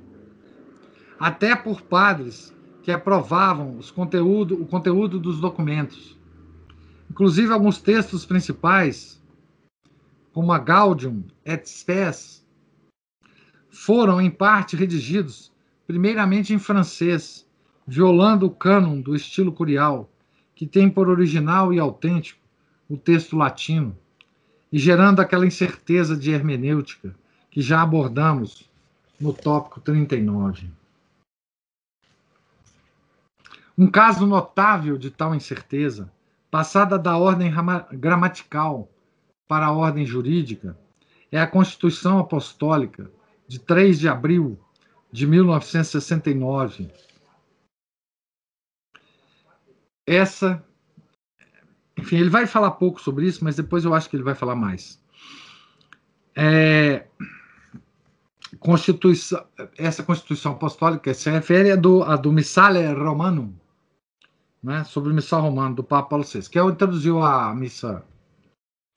até 1.18 1.54
por 1.54 1.82
padres 1.82 2.54
que 2.82 2.90
aprovavam 2.90 3.76
os 3.76 3.90
conteúdo, 3.90 4.60
o 4.60 4.66
conteúdo 4.66 5.20
dos 5.20 5.40
documentos. 5.40 6.18
Inclusive, 7.10 7.52
alguns 7.52 7.80
textos 7.80 8.24
principais, 8.24 9.22
como 10.32 10.52
a 10.52 10.58
Gaudium 10.58 11.24
et 11.44 11.68
Spes, 11.68 12.46
foram, 13.68 14.20
em 14.20 14.30
parte, 14.30 14.76
redigidos 14.76 15.52
primeiramente 15.86 16.54
em 16.54 16.58
francês, 16.58 17.46
violando 17.86 18.46
o 18.46 18.50
cânon 18.50 19.00
do 19.00 19.14
estilo 19.14 19.52
curial, 19.52 20.09
que 20.60 20.66
tem 20.66 20.90
por 20.90 21.08
original 21.08 21.72
e 21.72 21.80
autêntico 21.80 22.38
o 22.86 22.94
texto 22.94 23.34
latino, 23.34 23.96
e 24.70 24.78
gerando 24.78 25.20
aquela 25.20 25.46
incerteza 25.46 26.14
de 26.14 26.32
hermenêutica 26.32 27.16
que 27.50 27.62
já 27.62 27.80
abordamos 27.80 28.70
no 29.18 29.32
tópico 29.32 29.80
39. 29.80 30.70
Um 33.78 33.90
caso 33.90 34.26
notável 34.26 34.98
de 34.98 35.10
tal 35.10 35.34
incerteza, 35.34 36.12
passada 36.50 36.98
da 36.98 37.16
ordem 37.16 37.50
gramatical 37.94 38.86
para 39.48 39.64
a 39.64 39.72
ordem 39.72 40.04
jurídica, 40.04 40.76
é 41.32 41.40
a 41.40 41.46
Constituição 41.46 42.18
Apostólica 42.18 43.10
de 43.48 43.58
3 43.58 43.98
de 43.98 44.10
abril 44.10 44.60
de 45.10 45.26
1969. 45.26 46.90
Essa, 50.10 50.60
enfim, 51.96 52.16
ele 52.16 52.30
vai 52.30 52.44
falar 52.44 52.72
pouco 52.72 53.00
sobre 53.00 53.26
isso, 53.26 53.44
mas 53.44 53.54
depois 53.54 53.84
eu 53.84 53.94
acho 53.94 54.10
que 54.10 54.16
ele 54.16 54.24
vai 54.24 54.34
falar 54.34 54.56
mais. 54.56 55.00
É, 56.34 57.06
Constituição, 58.58 59.46
essa 59.78 60.02
Constituição 60.02 60.52
Apostólica 60.52 61.14
se 61.14 61.30
refere 61.30 61.70
a 61.70 61.76
do, 61.76 62.04
do 62.16 62.32
Missale 62.32 62.92
Romanum, 62.92 63.54
né, 64.60 64.82
sobre 64.82 65.12
o 65.12 65.14
missal 65.14 65.42
romano 65.42 65.76
do 65.76 65.84
Papa 65.84 66.08
Paulo 66.08 66.24
VI, 66.24 66.42
que 66.50 66.58
é 66.58 66.62
o 66.62 66.70
introduziu 66.70 67.22
a 67.22 67.54
missa 67.54 68.04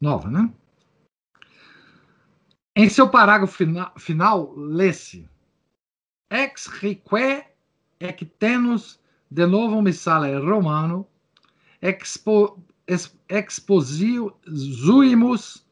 nova, 0.02 0.32
né? 0.32 0.52
Em 2.76 2.90
seu 2.90 3.08
parágrafo 3.08 3.54
fina, 3.54 3.92
final, 3.98 4.52
lê-se: 4.56 5.30
Ex 6.32 6.66
reque 6.66 7.46
ectenus 8.00 9.00
de 9.34 9.48
novo 9.48 9.82
missale 9.82 10.38
romano 10.38 11.08
expo, 11.82 12.64
exposiumus 13.28 15.66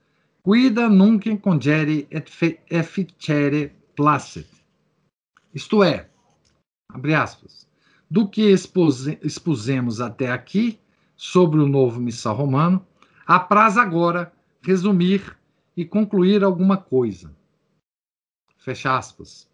quida 0.43 0.89
nunc 0.89 1.39
congere 1.41 2.07
et 2.09 2.27
efficere 2.71 3.71
placet. 3.95 4.47
Isto 5.53 5.83
é, 5.83 6.09
abre 6.89 7.13
aspas, 7.13 7.67
do 8.09 8.27
que 8.27 8.51
expuse, 8.51 9.19
expusemos 9.21 10.01
até 10.01 10.31
aqui 10.31 10.79
sobre 11.15 11.59
o 11.59 11.67
novo 11.67 12.01
missal 12.01 12.35
romano, 12.35 12.83
apraz 13.27 13.77
agora 13.77 14.33
resumir 14.63 15.38
e 15.77 15.85
concluir 15.85 16.43
alguma 16.43 16.77
coisa. 16.77 17.31
Fecha 18.57 18.97
aspas. 18.97 19.47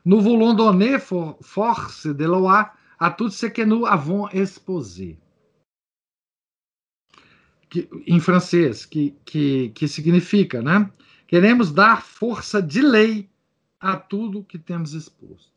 Nous 0.03 0.21
voulons 0.21 0.55
for, 1.01 1.37
force 1.41 2.13
de 2.13 2.27
loi 2.27 2.69
à 2.99 3.09
tout 3.09 3.31
ce 3.31 3.49
que 3.49 3.65
nous 3.65 3.85
avons 3.85 4.29
exposé. 4.29 5.17
Que, 7.76 7.89
em 8.07 8.22
francês, 8.22 8.85
que, 8.85 9.14
que, 9.26 9.68
que 9.72 9.85
significa, 9.85 10.61
né? 10.61 10.89
Queremos 11.27 11.73
dar 11.73 12.02
força 12.02 12.61
de 12.61 12.81
lei 12.81 13.30
a 13.77 13.97
tudo 13.97 14.45
que 14.45 14.57
temos 14.57 14.93
exposto. 14.93 15.52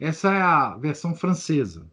Essa 0.00 0.32
é 0.32 0.42
a 0.42 0.76
versão 0.76 1.14
francesa. 1.14 1.86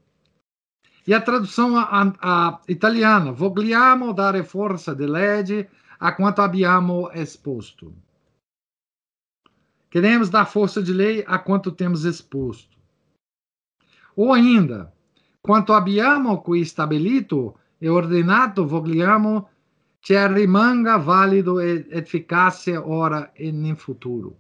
E 1.05 1.13
a 1.13 1.21
tradução 1.21 1.77
a, 1.77 2.11
a 2.19 2.61
italiana, 2.67 3.31
vogliamo 3.31 4.13
dare 4.13 4.43
forza 4.43 4.95
de 4.95 5.05
legge 5.05 5.69
a 5.99 6.11
quanto 6.11 6.41
abbiamo 6.41 7.11
exposto. 7.13 7.93
Queremos 9.91 10.27
dar 10.27 10.45
força 10.45 10.81
de 10.81 10.91
lei 10.91 11.23
a 11.27 11.37
quanto 11.37 11.71
temos 11.71 12.03
exposto. 12.03 12.75
Ou 14.15 14.33
ainda, 14.33 14.91
quanto 15.39 15.71
abbiamo 15.71 16.41
qui 16.41 16.65
stabilito 16.65 17.53
e 17.79 17.89
ordinato, 17.89 18.65
vogliamo 18.65 19.49
che 19.99 20.27
rimanga 20.27 20.97
valido 20.97 21.59
e 21.59 21.85
efficace 21.89 22.77
ora 22.77 23.31
e 23.35 23.47
in 23.47 23.75
futuro. 23.75 24.37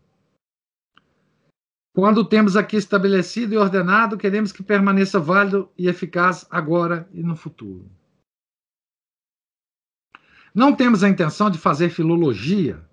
Quando 1.93 2.23
temos 2.23 2.55
aqui 2.55 2.77
estabelecido 2.77 3.53
e 3.53 3.57
ordenado, 3.57 4.17
queremos 4.17 4.51
que 4.51 4.61
permaneça 4.61 5.19
válido 5.19 5.71
e 5.75 5.87
eficaz 5.87 6.45
agora 6.49 7.09
e 7.11 7.23
no 7.23 7.35
futuro. 7.35 7.89
Não 10.53 10.75
temos 10.75 11.03
a 11.03 11.09
intenção 11.09 11.49
de 11.49 11.57
fazer 11.57 11.89
filologia 11.89 12.83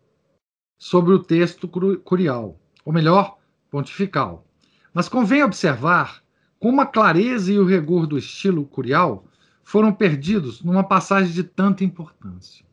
sobre 0.79 1.13
o 1.13 1.23
texto 1.23 1.69
curial, 2.03 2.59
ou 2.85 2.93
melhor, 2.93 3.39
pontifical. 3.71 4.47
Mas 4.93 5.09
convém 5.09 5.43
observar 5.43 6.23
como 6.59 6.81
a 6.81 6.87
clareza 6.87 7.53
e 7.53 7.59
o 7.59 7.67
rigor 7.67 8.07
do 8.07 8.17
estilo 8.17 8.65
curial 8.65 9.27
foram 9.65 9.93
perdidos 9.93 10.63
numa 10.63 10.85
passagem 10.85 11.33
de 11.33 11.43
tanta 11.43 11.83
importância. 11.83 12.65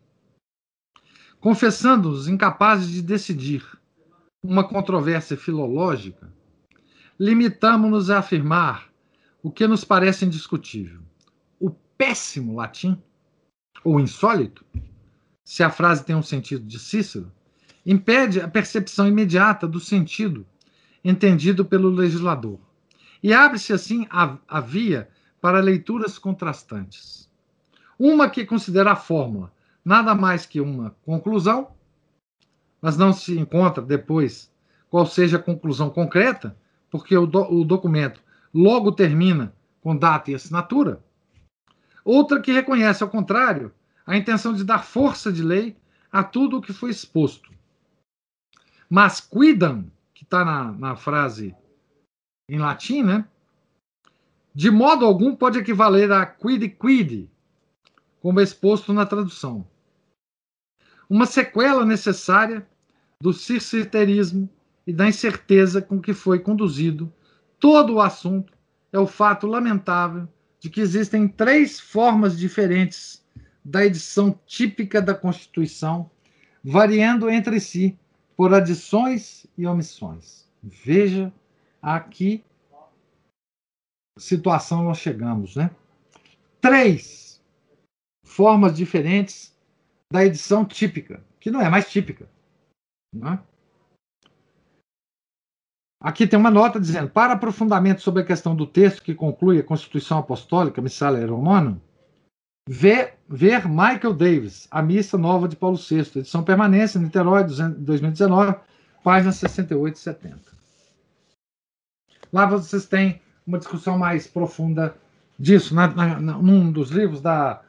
Confessando-nos 1.40 2.28
incapazes 2.28 2.90
de 2.92 3.02
decidir 3.02 3.66
uma 4.44 4.64
controvérsia 4.64 5.38
filológica, 5.38 6.32
limitamos-nos 7.20 8.10
a 8.10 8.20
afirmar 8.20 8.92
o 9.42 9.52
que 9.52 9.66
nos 9.66 9.84
parece 9.84 10.26
indiscutível. 10.26 11.02
O 11.60 11.72
péssimo 11.72 12.56
latim, 12.56 13.02
ou 13.84 14.00
insólito, 14.00 14.64
se 15.44 15.64
a 15.64 15.70
frase 15.70 16.06
tem 16.06 16.16
um 16.16 16.22
sentido 16.22 16.66
de 16.66 16.78
Cícero, 16.78 17.32
impede 17.86 18.40
a 18.40 18.48
percepção 18.48 19.08
imediata 19.08 19.68
do 19.68 19.80
sentido 19.80 20.46
entendido 21.04 21.66
pelo 21.66 21.90
legislador. 21.90 22.60
E 23.24 23.34
abre-se 23.34 23.74
assim 23.74 24.06
a, 24.10 24.38
a 24.48 24.60
via 24.60 25.10
para 25.42 25.60
leituras 25.60 26.20
contrastantes. 26.20 27.30
Uma 27.98 28.30
que 28.30 28.46
considera 28.46 28.92
a 28.92 28.96
fórmula 28.96 29.52
nada 29.84 30.14
mais 30.14 30.46
que 30.46 30.62
uma 30.62 30.96
conclusão, 31.04 31.72
mas 32.82 32.96
não 32.96 33.12
se 33.12 33.38
encontra 33.38 33.84
depois 33.84 34.52
qual 34.90 35.06
seja 35.06 35.38
a 35.38 35.42
conclusão 35.42 35.90
concreta, 35.90 36.56
porque 36.90 37.18
o, 37.18 37.26
do, 37.26 37.42
o 37.42 37.66
documento 37.66 38.22
logo 38.54 38.92
termina 38.92 39.54
com 39.82 39.96
data 39.96 40.30
e 40.30 40.36
assinatura. 40.36 41.04
Outra 42.04 42.42
que 42.42 42.52
reconhece, 42.52 43.04
ao 43.04 43.10
contrário, 43.10 43.74
a 44.06 44.18
intenção 44.18 44.54
de 44.54 44.64
dar 44.64 44.84
força 44.84 45.32
de 45.32 45.44
lei 45.44 45.76
a 46.12 46.24
tudo 46.24 46.58
o 46.58 46.62
que 46.62 46.74
foi 46.74 46.90
exposto. 46.90 47.52
Mas 48.90 49.22
quidam, 49.22 49.90
que 50.14 50.24
está 50.24 50.44
na, 50.44 50.72
na 50.72 50.96
frase 50.96 51.56
em 52.50 52.60
latim, 52.60 53.04
né? 53.04 53.26
De 54.54 54.70
modo 54.70 55.06
algum 55.06 55.36
pode 55.36 55.60
equivaler 55.60 56.12
a 56.12 56.26
quid 56.26 56.70
quid, 56.70 57.30
como 58.22 58.42
exposto 58.42 58.92
na 58.92 59.06
tradução. 59.06 59.66
Uma 61.10 61.26
sequela 61.26 61.86
necessária 61.86 62.68
do 63.20 63.34
circiterismo 63.34 64.50
e 64.86 64.92
da 64.92 65.08
incerteza 65.08 65.82
com 65.82 66.02
que 66.02 66.14
foi 66.14 66.40
conduzido 66.40 67.12
todo 67.60 67.94
o 67.94 68.02
assunto 68.02 68.52
é 68.92 69.00
o 69.00 69.08
fato 69.08 69.48
lamentável 69.48 70.28
de 70.60 70.70
que 70.70 70.82
existem 70.82 71.28
três 71.28 71.80
formas 71.80 72.38
diferentes 72.38 73.24
da 73.64 73.86
edição 73.86 74.38
típica 74.46 75.02
da 75.02 75.14
Constituição, 75.14 76.10
variando 76.64 77.30
entre 77.30 77.60
si 77.60 77.98
por 78.36 78.54
adições 78.54 79.46
e 79.58 79.66
omissões. 79.66 80.48
Veja 80.62 81.32
a 81.82 82.00
que 82.00 82.44
situação 84.18 84.84
nós 84.84 84.98
chegamos, 84.98 85.56
né? 85.56 85.72
Três 86.60 87.42
formas 88.24 88.76
diferentes 88.76 89.56
da 90.12 90.26
edição 90.26 90.66
típica, 90.66 91.24
que 91.40 91.50
não 91.50 91.62
é 91.62 91.70
mais 91.70 91.90
típica. 91.90 92.30
Não 93.14 93.34
é? 93.34 93.44
Aqui 96.02 96.26
tem 96.26 96.40
uma 96.40 96.50
nota 96.50 96.80
dizendo: 96.80 97.10
para 97.10 97.34
aprofundamento 97.34 98.02
sobre 98.02 98.24
a 98.24 98.26
questão 98.26 98.56
do 98.56 98.66
texto 98.66 99.04
que 99.04 99.14
conclui 99.14 99.60
a 99.60 99.64
Constituição 99.64 100.18
Apostólica, 100.18 100.82
Missalia 100.82 101.28
Romana, 101.28 101.80
ver, 102.68 103.20
ver 103.30 103.68
Michael 103.68 104.14
Davis, 104.14 104.68
A 104.72 104.82
Missa 104.82 105.18
Nova 105.18 105.48
de 105.48 105.56
Paulo 105.56 105.78
VI, 105.78 106.20
edição 106.20 106.44
permanência, 106.44 107.00
Niterói, 107.00 107.44
2019, 107.44 108.56
páginas 109.04 109.36
68 109.36 109.96
e 109.96 110.00
70. 110.00 110.40
Lá 112.34 112.46
vocês 112.46 112.86
têm 112.86 113.22
uma 113.52 113.60
discussão 113.60 113.98
mais 113.98 114.28
profunda 114.28 114.96
disso, 115.38 115.76
na, 115.76 115.88
na, 115.88 116.20
num 116.20 116.72
dos 116.72 116.90
livros 116.90 117.22
da, 117.22 117.62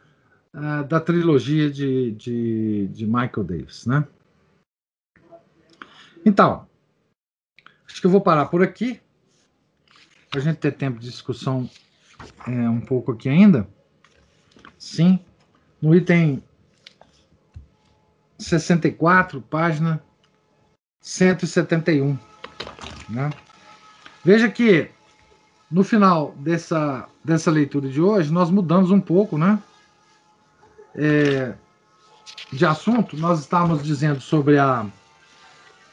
uh, 0.54 0.84
da 0.84 1.00
trilogia 1.00 1.70
de, 1.70 2.12
de, 2.12 2.88
de 2.88 3.06
Michael 3.06 3.44
Davis. 3.44 3.86
Né? 3.86 4.06
Então, 6.24 6.66
Acho 7.92 8.00
que 8.00 8.06
eu 8.06 8.10
vou 8.10 8.22
parar 8.22 8.46
por 8.46 8.62
aqui, 8.62 9.02
para 10.30 10.40
a 10.40 10.42
gente 10.42 10.56
ter 10.56 10.72
tempo 10.72 10.98
de 10.98 11.10
discussão 11.10 11.68
é, 12.48 12.66
um 12.66 12.80
pouco 12.80 13.12
aqui 13.12 13.28
ainda. 13.28 13.68
Sim, 14.78 15.20
no 15.80 15.94
item 15.94 16.42
64, 18.38 19.42
página 19.42 20.02
171. 21.02 22.18
Né? 23.10 23.30
Veja 24.24 24.50
que 24.50 24.90
no 25.72 25.82
final 25.82 26.34
dessa, 26.36 27.08
dessa 27.24 27.50
leitura 27.50 27.88
de 27.88 28.00
hoje, 28.00 28.30
nós 28.30 28.50
mudamos 28.50 28.90
um 28.90 29.00
pouco 29.00 29.38
né? 29.38 29.58
É, 30.94 31.54
de 32.52 32.66
assunto. 32.66 33.16
Nós 33.16 33.40
estávamos 33.40 33.82
dizendo 33.82 34.20
sobre 34.20 34.58
a 34.58 34.84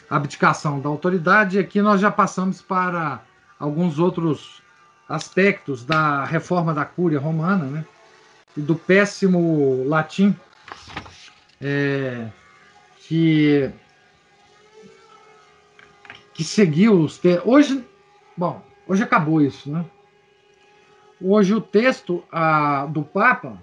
abdicação 0.09 0.81
da 0.81 0.89
autoridade, 0.89 1.55
e 1.55 1.59
aqui 1.59 1.81
nós 1.81 2.01
já 2.01 2.11
passamos 2.11 2.61
para 2.61 3.21
alguns 3.57 3.99
outros 3.99 4.61
aspectos 5.07 5.85
da 5.85 6.25
reforma 6.25 6.73
da 6.73 6.83
Cúria 6.83 7.19
Romana, 7.19 7.63
né? 7.65 7.85
E 8.57 8.61
do 8.61 8.75
péssimo 8.75 9.85
latim, 9.87 10.35
é, 11.61 12.27
que, 12.97 13.71
que 16.33 16.43
seguiu 16.43 16.99
os. 16.99 17.21
Hoje, 17.45 17.85
bom, 18.35 18.68
hoje 18.89 19.03
acabou 19.03 19.41
isso, 19.41 19.71
né? 19.71 19.85
Hoje 21.21 21.53
o 21.53 21.61
texto 21.61 22.23
a, 22.31 22.85
do 22.87 23.03
Papa 23.03 23.57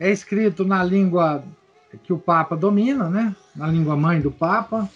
é 0.00 0.10
escrito 0.10 0.64
na 0.64 0.82
língua 0.82 1.44
que 2.02 2.12
o 2.12 2.18
Papa 2.18 2.56
domina, 2.56 3.08
né? 3.08 3.36
Na 3.54 3.68
língua 3.68 3.96
mãe 3.96 4.20
do 4.20 4.32
Papa, 4.32 4.90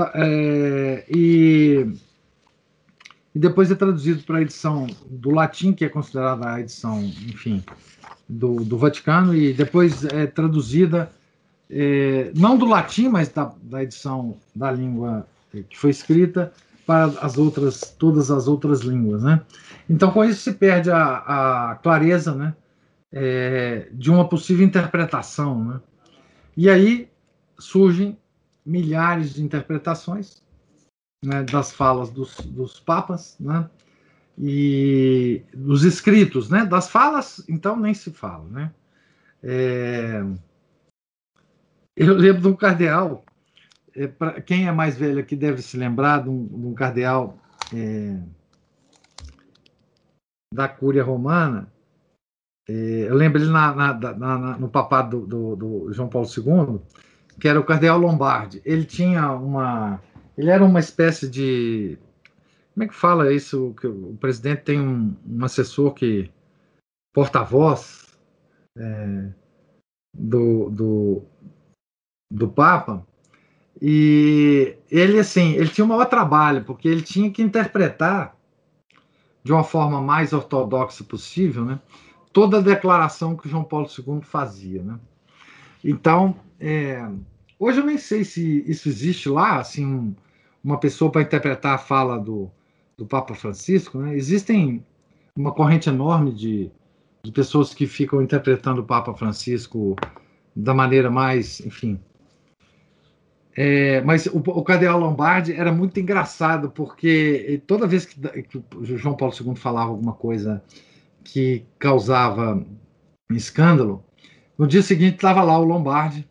Tá, 0.00 0.12
é, 0.14 1.04
e, 1.10 1.86
e 3.34 3.38
depois 3.38 3.70
é 3.70 3.74
traduzido 3.74 4.22
para 4.22 4.38
a 4.38 4.40
edição 4.40 4.86
do 5.10 5.30
latim, 5.30 5.74
que 5.74 5.84
é 5.84 5.90
considerada 5.90 6.54
a 6.54 6.60
edição, 6.60 7.02
enfim, 7.02 7.62
do, 8.26 8.64
do 8.64 8.78
Vaticano, 8.78 9.34
e 9.34 9.52
depois 9.52 10.04
é 10.04 10.26
traduzida, 10.26 11.12
é, 11.68 12.32
não 12.34 12.56
do 12.56 12.64
latim, 12.64 13.08
mas 13.08 13.28
da, 13.28 13.52
da 13.62 13.82
edição 13.82 14.38
da 14.54 14.72
língua 14.72 15.26
que 15.68 15.76
foi 15.76 15.90
escrita 15.90 16.50
para 16.90 17.04
as 17.24 17.38
outras, 17.38 17.94
todas 17.96 18.32
as 18.32 18.48
outras 18.48 18.80
línguas, 18.80 19.22
né? 19.22 19.40
Então, 19.88 20.10
com 20.10 20.24
isso 20.24 20.40
se 20.40 20.54
perde 20.54 20.90
a, 20.90 21.70
a 21.70 21.74
clareza, 21.76 22.34
né? 22.34 22.52
É, 23.12 23.88
de 23.92 24.10
uma 24.10 24.28
possível 24.28 24.66
interpretação, 24.66 25.64
né? 25.64 25.80
E 26.56 26.68
aí 26.68 27.08
surgem 27.56 28.18
milhares 28.66 29.34
de 29.34 29.42
interpretações 29.44 30.42
né, 31.24 31.44
das 31.44 31.70
falas 31.70 32.10
dos, 32.10 32.34
dos 32.40 32.80
papas, 32.80 33.36
né, 33.38 33.70
e 34.36 35.42
dos 35.54 35.84
escritos, 35.84 36.50
né, 36.50 36.64
das 36.64 36.88
falas, 36.88 37.44
então 37.48 37.78
nem 37.78 37.94
se 37.94 38.10
fala, 38.10 38.44
né. 38.48 38.72
É, 39.42 40.24
eu 41.96 42.14
lembro 42.14 42.42
de 42.42 42.48
um 42.48 42.56
cardeal, 42.56 43.24
é, 43.94 44.06
para 44.06 44.40
quem 44.40 44.66
é 44.66 44.72
mais 44.72 44.96
velho 44.96 45.20
aqui 45.20 45.36
deve 45.36 45.62
se 45.62 45.76
lembrar 45.76 46.22
de 46.22 46.28
um, 46.28 46.46
de 46.46 46.66
um 46.66 46.74
cardeal 46.74 47.38
é, 47.74 48.18
da 50.52 50.68
Cúria 50.68 51.04
Romana, 51.04 51.72
é, 52.68 52.72
eu 53.08 53.14
lembro 53.14 53.40
ele 53.40 53.50
na, 53.50 53.74
na, 53.74 54.14
na, 54.14 54.58
no 54.58 54.68
papado 54.68 55.26
do, 55.26 55.56
do, 55.56 55.86
do 55.86 55.92
João 55.92 56.08
Paulo 56.08 56.28
II, 56.28 56.80
que 57.40 57.48
era 57.48 57.58
o 57.58 57.64
Cardeal 57.64 57.98
Lombardi. 57.98 58.60
Ele 58.64 58.84
tinha 58.84 59.32
uma. 59.32 60.00
Ele 60.36 60.50
era 60.50 60.64
uma 60.64 60.78
espécie 60.78 61.28
de. 61.28 61.98
Como 62.74 62.84
é 62.84 62.88
que 62.88 62.94
fala 62.94 63.32
isso? 63.32 63.74
Que 63.80 63.86
o 63.86 64.16
presidente 64.20 64.62
tem 64.62 64.80
um, 64.80 65.16
um 65.26 65.44
assessor 65.44 65.94
que. 65.94 66.30
porta-voz 67.12 68.16
é, 68.76 69.32
do, 70.16 70.70
do, 70.70 71.22
do 72.32 72.48
Papa. 72.48 73.04
E 73.80 74.76
ele, 74.90 75.18
assim, 75.18 75.52
ele 75.54 75.68
tinha 75.68 75.84
um 75.84 75.88
maior 75.88 76.04
trabalho, 76.06 76.64
porque 76.64 76.86
ele 76.86 77.02
tinha 77.02 77.30
que 77.30 77.42
interpretar 77.42 78.36
de 79.42 79.52
uma 79.52 79.64
forma 79.64 80.00
mais 80.00 80.32
ortodoxa 80.32 81.02
possível, 81.02 81.64
né? 81.64 81.80
Toda 82.32 82.58
a 82.58 82.62
declaração 82.62 83.36
que 83.36 83.48
João 83.48 83.64
Paulo 83.64 83.86
II 83.86 84.20
fazia, 84.22 84.82
né? 84.82 84.98
Então, 85.82 86.36
é, 86.60 87.08
Hoje 87.60 87.78
eu 87.78 87.84
nem 87.84 87.98
sei 87.98 88.24
se 88.24 88.64
isso 88.66 88.88
existe 88.88 89.28
lá, 89.28 89.58
assim, 89.58 90.16
uma 90.64 90.80
pessoa 90.80 91.12
para 91.12 91.20
interpretar 91.20 91.74
a 91.74 91.78
fala 91.78 92.18
do, 92.18 92.50
do 92.96 93.04
Papa 93.04 93.34
Francisco. 93.34 93.98
Né? 93.98 94.16
Existem 94.16 94.82
uma 95.36 95.52
corrente 95.52 95.86
enorme 95.90 96.32
de, 96.32 96.70
de 97.22 97.30
pessoas 97.30 97.74
que 97.74 97.86
ficam 97.86 98.22
interpretando 98.22 98.78
o 98.78 98.86
Papa 98.86 99.12
Francisco 99.12 99.94
da 100.56 100.72
maneira 100.72 101.10
mais, 101.10 101.60
enfim. 101.60 102.00
É, 103.62 104.00
mas 104.00 104.24
o, 104.24 104.38
o 104.38 104.64
Cardeal 104.64 104.98
Lombardi 104.98 105.52
era 105.52 105.70
muito 105.70 106.00
engraçado, 106.00 106.70
porque 106.70 107.60
toda 107.66 107.86
vez 107.86 108.06
que, 108.06 108.18
que 108.44 108.62
João 108.96 109.14
Paulo 109.14 109.34
II 109.38 109.54
falava 109.54 109.90
alguma 109.90 110.14
coisa 110.14 110.62
que 111.22 111.66
causava 111.78 112.64
escândalo, 113.30 114.02
no 114.56 114.66
dia 114.66 114.80
seguinte 114.80 115.16
estava 115.16 115.42
lá 115.42 115.58
o 115.58 115.64
Lombardi 115.64 116.26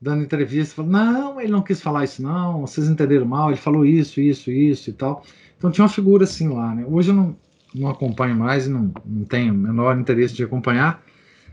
dando 0.00 0.24
entrevista, 0.24 0.76
falando, 0.76 0.92
não, 0.92 1.40
ele 1.42 1.52
não 1.52 1.60
quis 1.60 1.82
falar 1.82 2.04
isso, 2.04 2.22
não, 2.22 2.62
vocês 2.62 2.88
entenderam 2.88 3.26
mal, 3.26 3.50
ele 3.50 3.58
falou 3.58 3.84
isso, 3.84 4.18
isso, 4.18 4.50
isso 4.50 4.88
e 4.88 4.94
tal. 4.94 5.26
Então 5.58 5.70
tinha 5.70 5.84
uma 5.84 5.90
figura 5.90 6.24
assim 6.24 6.48
lá, 6.48 6.74
né? 6.74 6.86
Hoje 6.88 7.10
eu 7.10 7.14
não, 7.14 7.36
não 7.74 7.90
acompanho 7.90 8.34
mais, 8.34 8.66
não, 8.66 8.94
não 9.04 9.24
tenho 9.26 9.52
o 9.52 9.58
menor 9.58 9.98
interesse 9.98 10.32
de 10.32 10.44
acompanhar, 10.44 11.04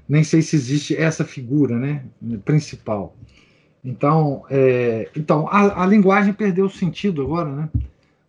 nem 0.07 0.23
sei 0.23 0.41
se 0.41 0.55
existe 0.55 0.95
essa 0.95 1.25
figura 1.25 1.77
né, 1.77 2.05
principal. 2.45 3.17
Então, 3.83 4.45
é, 4.49 5.11
então 5.15 5.47
a, 5.49 5.83
a, 5.83 5.85
linguagem 5.85 6.33
perdeu 6.33 6.65
o 6.65 6.69
sentido 6.69 7.21
agora 7.21 7.49
né, 7.51 7.69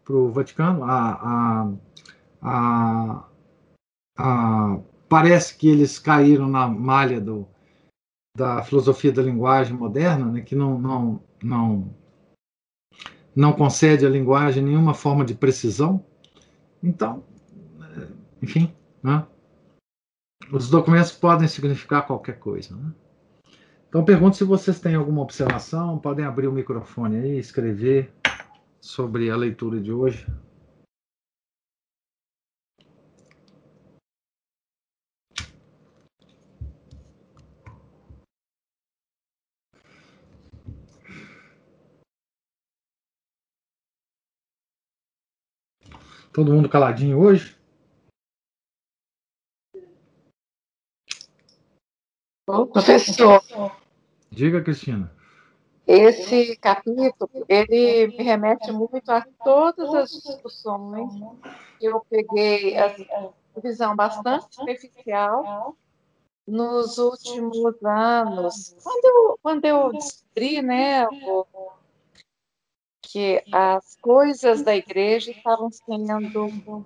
para 0.04 0.16
o 0.16 0.32
Vaticano. 0.32 0.82
A, 0.82 1.70
a, 2.42 3.24
a, 4.16 4.78
parece 5.08 5.56
que 5.56 5.68
eles 5.68 5.98
caíram 5.98 6.48
na 6.48 6.66
malha 6.66 7.20
do, 7.20 7.46
da 8.36 8.64
filosofia 8.64 9.12
da 9.12 9.22
linguagem 9.22 9.76
moderna, 9.76 10.26
né, 10.26 10.40
que 10.40 10.56
não, 10.56 10.76
não, 10.76 11.22
não, 11.40 11.94
não 13.34 13.52
concede 13.52 14.04
à 14.04 14.10
linguagem 14.10 14.62
nenhuma 14.62 14.92
forma 14.92 15.24
de 15.24 15.34
precisão. 15.34 16.04
Então, 16.82 17.22
enfim, 18.42 18.74
né, 19.00 19.24
os 20.50 20.68
documentos 20.68 21.12
podem 21.12 21.46
significar 21.46 22.06
qualquer 22.06 22.40
coisa. 22.40 22.76
Né? 22.76 22.92
Então, 23.94 24.04
pergunto 24.04 24.36
se 24.36 24.42
vocês 24.42 24.80
têm 24.80 24.96
alguma 24.96 25.22
observação, 25.22 26.00
podem 26.00 26.24
abrir 26.24 26.48
o 26.48 26.52
microfone 26.52 27.16
aí, 27.16 27.38
escrever 27.38 28.12
sobre 28.80 29.30
a 29.30 29.36
leitura 29.36 29.80
de 29.80 29.92
hoje. 29.92 30.26
Todo 46.32 46.52
mundo 46.52 46.68
caladinho 46.68 47.20
hoje? 47.20 47.56
Ô, 52.48 52.66
professor. 52.66 53.83
Diga, 54.34 54.60
Cristina. 54.60 55.12
Esse 55.86 56.56
capítulo, 56.56 57.30
ele 57.48 58.08
me 58.08 58.24
remete 58.24 58.72
muito 58.72 59.08
a 59.10 59.24
todas 59.44 59.94
as 59.94 60.10
discussões 60.10 61.12
que 61.78 61.86
eu 61.86 62.00
peguei, 62.10 62.76
a 62.76 62.96
visão 63.62 63.94
bastante 63.94 64.46
superficial 64.54 65.76
nos 66.46 66.98
últimos 66.98 67.82
anos. 67.84 68.74
Quando 68.82 69.04
eu, 69.04 69.38
quando 69.40 69.64
eu 69.66 69.92
descobri, 69.92 70.62
né, 70.62 71.06
que 73.02 73.44
as 73.52 73.96
coisas 74.00 74.62
da 74.62 74.74
igreja 74.74 75.30
estavam 75.30 75.70
sendo 75.70 76.84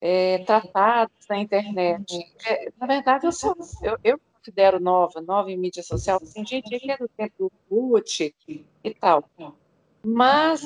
é, 0.00 0.44
tratadas 0.44 1.16
na 1.30 1.38
internet. 1.38 2.14
É, 2.46 2.70
na 2.78 2.86
verdade, 2.86 3.26
eu, 3.26 3.32
sou, 3.32 3.56
eu, 3.82 3.96
eu 4.04 4.20
considero 4.46 4.78
nova, 4.78 5.20
nova 5.20 5.50
em 5.50 5.58
mídia 5.58 5.82
social, 5.82 6.20
tem 6.20 6.46
gente 6.46 6.78
que 6.78 6.90
é 6.90 6.96
do 6.96 7.08
tempo 7.08 7.34
do 7.38 7.52
CUT 7.68 8.34
e 8.84 8.94
tal. 8.94 9.28
Mas 10.04 10.62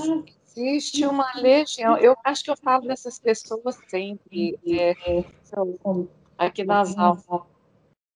existe 0.48 1.06
uma 1.06 1.32
legião, 1.34 1.96
eu 1.96 2.14
acho 2.22 2.44
que 2.44 2.50
eu 2.50 2.56
falo 2.56 2.86
dessas 2.86 3.18
pessoas 3.18 3.78
sempre, 3.88 4.58
é, 4.66 5.24
são, 5.44 6.08
aqui 6.36 6.62
nas 6.62 6.96
aulas, 6.98 7.24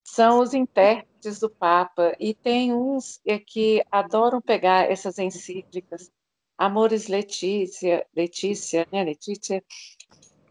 são 0.03 0.41
os 0.41 0.53
intérpretes 0.53 1.41
do 1.41 1.49
Papa, 1.49 2.15
e 2.21 2.35
tem 2.35 2.75
uns 2.75 3.21
é, 3.27 3.39
que 3.39 3.83
adoram 3.91 4.43
pegar 4.43 4.91
essas 4.91 5.19
encíclicas, 5.19 6.13
Amores 6.59 7.09
Letícia, 7.09 8.07
Letícia, 8.15 8.87
né, 8.93 9.03
Letícia, 9.03 9.65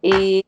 e 0.02 0.44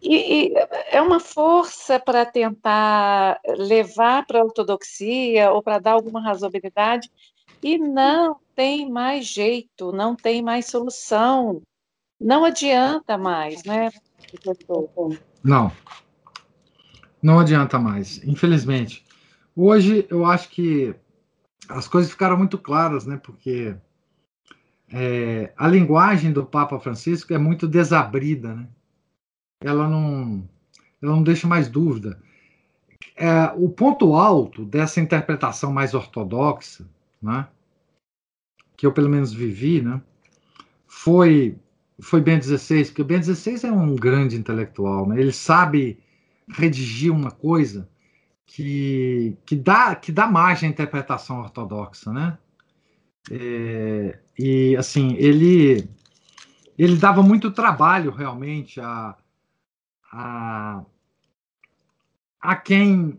e, 0.00 0.48
e, 0.48 0.54
é 0.90 1.00
uma 1.00 1.18
força 1.18 1.98
para 1.98 2.24
tentar 2.24 3.40
levar 3.58 4.26
para 4.26 4.40
a 4.40 4.44
ortodoxia 4.44 5.50
ou 5.50 5.62
para 5.62 5.78
dar 5.78 5.92
alguma 5.92 6.20
razoabilidade, 6.20 7.10
e 7.62 7.78
não 7.78 8.36
tem 8.54 8.90
mais 8.90 9.26
jeito, 9.26 9.92
não 9.92 10.14
tem 10.14 10.42
mais 10.42 10.66
solução. 10.66 11.62
Não 12.20 12.44
adianta 12.44 13.18
mais, 13.18 13.64
né, 13.64 13.90
Não. 15.42 15.72
Não 17.22 17.38
adianta 17.38 17.78
mais, 17.78 18.22
infelizmente. 18.24 19.04
Hoje 19.54 20.06
eu 20.10 20.24
acho 20.24 20.48
que 20.50 20.94
as 21.68 21.88
coisas 21.88 22.10
ficaram 22.10 22.36
muito 22.36 22.58
claras, 22.58 23.06
né? 23.06 23.18
Porque 23.22 23.74
é, 24.92 25.52
a 25.56 25.66
linguagem 25.66 26.32
do 26.32 26.44
Papa 26.44 26.78
Francisco 26.78 27.32
é 27.34 27.38
muito 27.38 27.66
desabrida, 27.66 28.54
né? 28.54 28.68
Ela 29.60 29.88
não, 29.88 30.48
ela 31.02 31.12
não 31.12 31.22
deixa 31.22 31.46
mais 31.46 31.68
dúvida. 31.68 32.20
É, 33.16 33.52
o 33.56 33.68
ponto 33.68 34.14
alto 34.14 34.64
dessa 34.64 35.00
interpretação 35.00 35.72
mais 35.72 35.94
ortodoxa, 35.94 36.86
né, 37.20 37.48
que 38.76 38.86
eu 38.86 38.92
pelo 38.92 39.08
menos 39.08 39.32
vivi, 39.32 39.80
né, 39.80 40.00
foi 40.86 41.58
foi 41.98 42.20
Ben 42.20 42.38
16, 42.38 42.90
porque 42.90 43.02
Ben 43.04 43.18
16 43.18 43.64
é 43.64 43.72
um 43.72 43.96
grande 43.96 44.36
intelectual, 44.36 45.08
né? 45.08 45.18
Ele 45.18 45.32
sabe 45.32 45.98
redigir 46.48 47.10
uma 47.12 47.30
coisa 47.30 47.88
que, 48.44 49.36
que 49.46 49.56
dá 49.56 49.94
que 49.94 50.12
dá 50.12 50.26
margem 50.26 50.68
à 50.68 50.72
interpretação 50.72 51.40
ortodoxa, 51.40 52.12
né? 52.12 52.38
É, 53.30 54.18
e 54.38 54.76
assim 54.76 55.14
ele 55.16 55.88
ele 56.78 56.96
dava 56.96 57.22
muito 57.22 57.50
trabalho 57.50 58.10
realmente 58.10 58.80
a, 58.80 59.16
a, 60.12 60.84
a 62.40 62.56
quem 62.56 63.18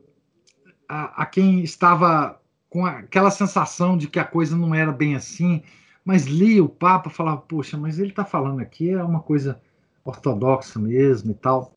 a, 0.87 1.23
a 1.23 1.25
quem 1.25 1.61
estava 1.63 2.41
com 2.69 2.85
aquela 2.85 3.31
sensação 3.31 3.97
de 3.97 4.07
que 4.07 4.19
a 4.19 4.25
coisa 4.25 4.55
não 4.55 4.73
era 4.73 4.91
bem 4.91 5.15
assim, 5.15 5.63
mas 6.03 6.25
lia 6.25 6.63
o 6.63 6.69
Papa 6.69 7.09
falava, 7.09 7.41
poxa, 7.41 7.77
mas 7.77 7.99
ele 7.99 8.09
está 8.09 8.23
falando 8.23 8.61
aqui 8.61 8.89
é 8.89 9.03
uma 9.03 9.19
coisa 9.19 9.61
ortodoxa 10.03 10.79
mesmo 10.79 11.31
e 11.31 11.35
tal. 11.35 11.75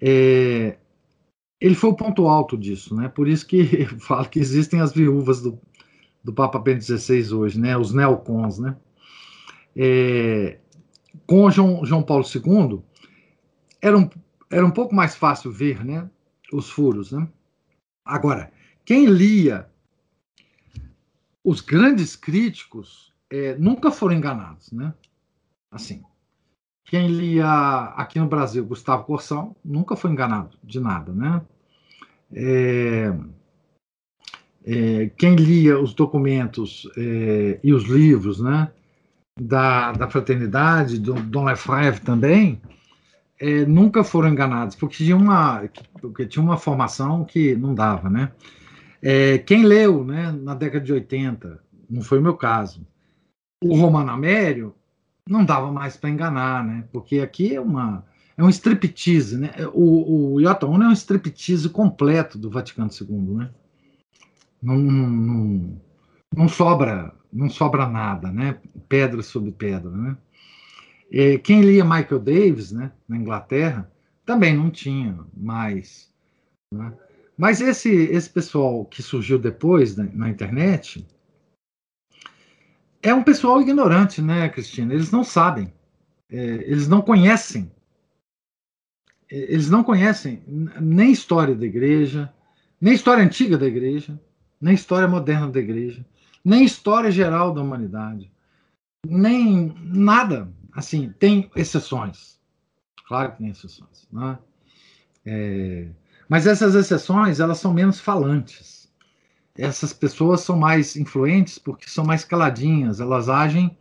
É, 0.00 0.76
ele 1.60 1.74
foi 1.74 1.90
o 1.90 1.96
ponto 1.96 2.28
alto 2.28 2.56
disso, 2.56 2.94
né? 2.94 3.08
Por 3.08 3.26
isso 3.28 3.46
que 3.46 3.68
eu 3.90 3.98
falo 3.98 4.28
que 4.28 4.38
existem 4.38 4.80
as 4.80 4.92
viúvas 4.92 5.42
do, 5.42 5.58
do 6.22 6.32
Papa 6.32 6.58
Bento 6.58 6.84
XVI 6.84 7.32
hoje, 7.34 7.58
né? 7.58 7.76
Os 7.76 7.92
neocons, 7.92 8.58
né? 8.58 8.76
É, 9.76 10.58
com 11.26 11.50
João, 11.50 11.84
João 11.84 12.02
Paulo 12.02 12.24
II, 12.24 12.82
era 13.80 13.96
um, 13.96 14.08
era 14.50 14.64
um 14.64 14.70
pouco 14.70 14.94
mais 14.94 15.14
fácil 15.14 15.50
ver 15.50 15.84
né, 15.84 16.08
os 16.52 16.70
furos. 16.70 17.12
Né? 17.12 17.28
Agora, 18.04 18.52
quem 18.84 19.06
lia 19.06 19.68
os 21.44 21.60
grandes 21.60 22.16
críticos 22.16 23.12
é, 23.30 23.56
nunca 23.56 23.90
foram 23.90 24.16
enganados. 24.16 24.72
Né? 24.72 24.92
Assim, 25.70 26.02
quem 26.84 27.08
lia 27.08 27.92
aqui 27.96 28.18
no 28.18 28.26
Brasil 28.26 28.64
Gustavo 28.64 29.04
Corsão 29.04 29.54
nunca 29.64 29.96
foi 29.96 30.10
enganado 30.10 30.56
de 30.62 30.80
nada. 30.80 31.12
Né? 31.12 31.42
É, 32.32 33.14
é, 34.64 35.10
quem 35.16 35.36
lia 35.36 35.78
os 35.78 35.94
documentos 35.94 36.88
é, 36.96 37.60
e 37.62 37.72
os 37.72 37.84
livros 37.84 38.40
né, 38.40 38.70
da, 39.38 39.92
da 39.92 40.10
fraternidade, 40.10 40.98
do 40.98 41.14
Dom 41.14 41.44
Lefebvre 41.44 42.00
também, 42.00 42.60
é, 43.40 43.64
nunca 43.64 44.02
foram 44.02 44.28
enganados, 44.28 44.74
porque 44.74 44.96
tinha 44.96 45.16
uma, 45.16 45.68
porque 46.00 46.26
tinha 46.26 46.42
uma 46.42 46.56
formação 46.56 47.24
que 47.24 47.54
não 47.54 47.74
dava, 47.74 48.10
né? 48.10 48.32
É, 49.00 49.38
quem 49.38 49.64
leu, 49.64 50.04
né, 50.04 50.32
na 50.32 50.54
década 50.54 50.84
de 50.84 50.92
80, 50.92 51.60
não 51.88 52.02
foi 52.02 52.18
o 52.18 52.22
meu 52.22 52.36
caso, 52.36 52.86
o 53.62 53.76
Romano 53.76 54.10
Amério, 54.10 54.74
não 55.28 55.44
dava 55.44 55.70
mais 55.70 55.96
para 55.96 56.10
enganar, 56.10 56.64
né? 56.64 56.84
Porque 56.92 57.20
aqui 57.20 57.54
é 57.54 57.60
uma 57.60 58.04
é 58.36 58.42
um 58.42 58.48
striptease, 58.48 59.36
né? 59.36 59.50
O, 59.72 60.34
o 60.34 60.40
Iota 60.40 60.66
Uno 60.66 60.84
é 60.84 60.88
um 60.88 60.92
striptease 60.92 61.68
completo 61.68 62.38
do 62.38 62.50
Vaticano 62.50 62.90
II, 62.90 63.36
né? 63.36 63.50
Não, 64.62 64.76
não, 64.76 65.80
não 66.34 66.48
sobra 66.48 67.14
não 67.32 67.50
sobra 67.50 67.86
nada, 67.86 68.32
né? 68.32 68.58
Pedra 68.88 69.22
sobre 69.22 69.52
pedra, 69.52 69.90
né? 69.90 70.16
Quem 71.42 71.62
lia 71.62 71.84
Michael 71.84 72.20
Davis, 72.20 72.70
né, 72.70 72.92
na 73.08 73.16
Inglaterra, 73.16 73.90
também 74.26 74.54
não 74.54 74.70
tinha 74.70 75.18
mais. 75.34 76.12
Né? 76.72 76.92
Mas 77.36 77.60
esse, 77.60 77.88
esse 77.88 78.28
pessoal 78.28 78.84
que 78.84 79.02
surgiu 79.02 79.38
depois 79.38 79.96
na, 79.96 80.04
na, 80.04 80.28
internet 80.28 81.06
é 83.02 83.14
um 83.14 83.22
pessoal 83.22 83.62
ignorante, 83.62 84.20
né, 84.20 84.48
Cristina? 84.48 84.92
Eles 84.92 85.10
não 85.10 85.22
sabem, 85.24 85.72
é, 86.28 86.36
eles 86.36 86.88
não 86.88 87.00
conhecem, 87.00 87.70
é, 89.30 89.36
eles 89.36 89.70
não 89.70 89.84
conhecem 89.84 90.42
nem 90.80 91.12
história 91.12 91.54
da 91.54 91.64
igreja, 91.64 92.32
nem 92.80 92.92
história 92.92 93.22
antiga 93.24 93.56
da 93.56 93.66
igreja, 93.66 94.20
nem 94.60 94.74
história 94.74 95.08
moderna 95.08 95.48
da 95.48 95.60
igreja, 95.60 96.04
nem 96.44 96.64
história 96.64 97.10
geral 97.10 97.54
da 97.54 97.62
humanidade, 97.62 98.30
nem 99.06 99.74
nada. 99.84 100.52
Assim, 100.74 101.12
tem 101.18 101.50
exceções. 101.56 102.38
claro 103.06 103.32
que 103.32 103.38
tem 103.38 103.48
exceções. 103.48 104.06
Né? 104.12 104.38
É, 105.24 105.88
mas 106.28 106.46
essas 106.46 106.74
exceções, 106.74 107.40
elas 107.40 107.58
são 107.58 107.72
menos 107.72 108.00
falantes. 108.00 108.88
Essas 109.56 109.92
pessoas 109.92 110.40
são 110.42 110.56
mais 110.56 110.94
influentes 110.96 111.58
porque 111.58 111.88
são 111.88 112.04
mais 112.04 112.24
caladinhas, 112.24 113.00
elas 113.00 113.28
agem 113.28 113.76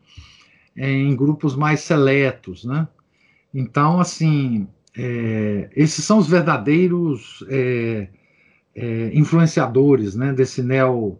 em 0.75 1.15
grupos 1.15 1.55
mais 1.55 1.81
seletos, 1.81 2.63
né? 2.63 2.87
Então, 3.53 3.99
assim, 3.99 4.67
é, 4.95 5.69
esses 5.75 6.03
são 6.05 6.19
os 6.19 6.27
verdadeiros 6.27 7.43
é, 7.49 8.07
é, 8.75 9.11
influenciadores, 9.13 10.15
né, 10.15 10.33
desse 10.33 10.61
neo, 10.61 11.17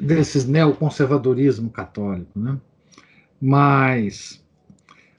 desses 0.00 0.46
neoconservadorismo 0.46 1.70
católico, 1.70 2.38
né? 2.38 2.58
Mas 3.44 4.40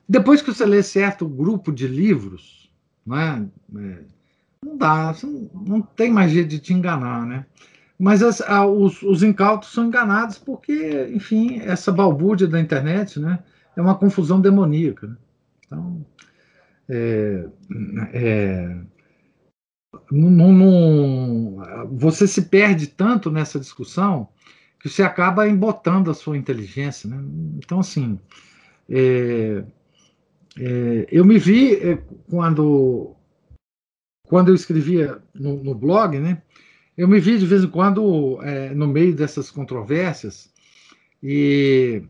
depois 0.07 0.41
que 0.41 0.53
você 0.53 0.65
lê 0.65 0.81
certo 0.81 1.27
grupo 1.27 1.73
de 1.73 1.85
livros, 1.89 2.71
né, 3.05 3.45
não 4.63 4.77
dá, 4.77 5.13
não 5.53 5.81
tem 5.81 6.09
mais 6.09 6.31
jeito 6.31 6.47
de 6.47 6.59
te 6.59 6.73
enganar, 6.73 7.25
né? 7.25 7.45
Mas 7.99 8.23
as, 8.23 8.39
a, 8.39 8.65
os, 8.65 9.03
os, 9.03 9.23
incautos 9.23 9.73
são 9.73 9.87
enganados 9.87 10.37
porque, 10.37 11.09
enfim, 11.13 11.59
essa 11.59 11.91
balbúrdia 11.91 12.47
da 12.47 12.61
internet, 12.61 13.19
né, 13.19 13.39
é 13.75 13.81
uma 13.81 13.95
confusão 13.95 14.39
demoníaca. 14.39 15.07
Né? 15.07 15.17
Então, 15.65 16.05
é, 16.87 17.45
é, 18.13 18.77
você 21.91 22.25
se 22.25 22.43
perde 22.43 22.87
tanto 22.87 23.29
nessa 23.29 23.59
discussão 23.59 24.29
que 24.83 24.89
você 24.89 25.01
acaba 25.01 25.47
embotando 25.47 26.11
a 26.11 26.13
sua 26.13 26.37
inteligência. 26.37 27.09
Né? 27.09 27.23
Então, 27.57 27.79
assim, 27.79 28.19
é, 28.89 29.63
é 30.59 31.07
eu 31.09 31.23
me 31.23 31.39
vi 31.39 31.75
é, 31.75 32.03
quando, 32.29 33.15
quando 34.27 34.49
eu 34.49 34.55
escrevia 34.55 35.23
no, 35.33 35.63
no, 35.63 35.73
blog, 35.73 36.19
né? 36.19 36.41
Eu 36.97 37.07
me 37.07 37.17
vi 37.21 37.39
de 37.39 37.45
vez 37.45 37.63
em 37.63 37.69
quando 37.69 38.41
é, 38.43 38.75
no 38.75 38.85
meio 38.85 39.15
dessas 39.15 39.49
controvérsias 39.49 40.51
e 41.23 42.03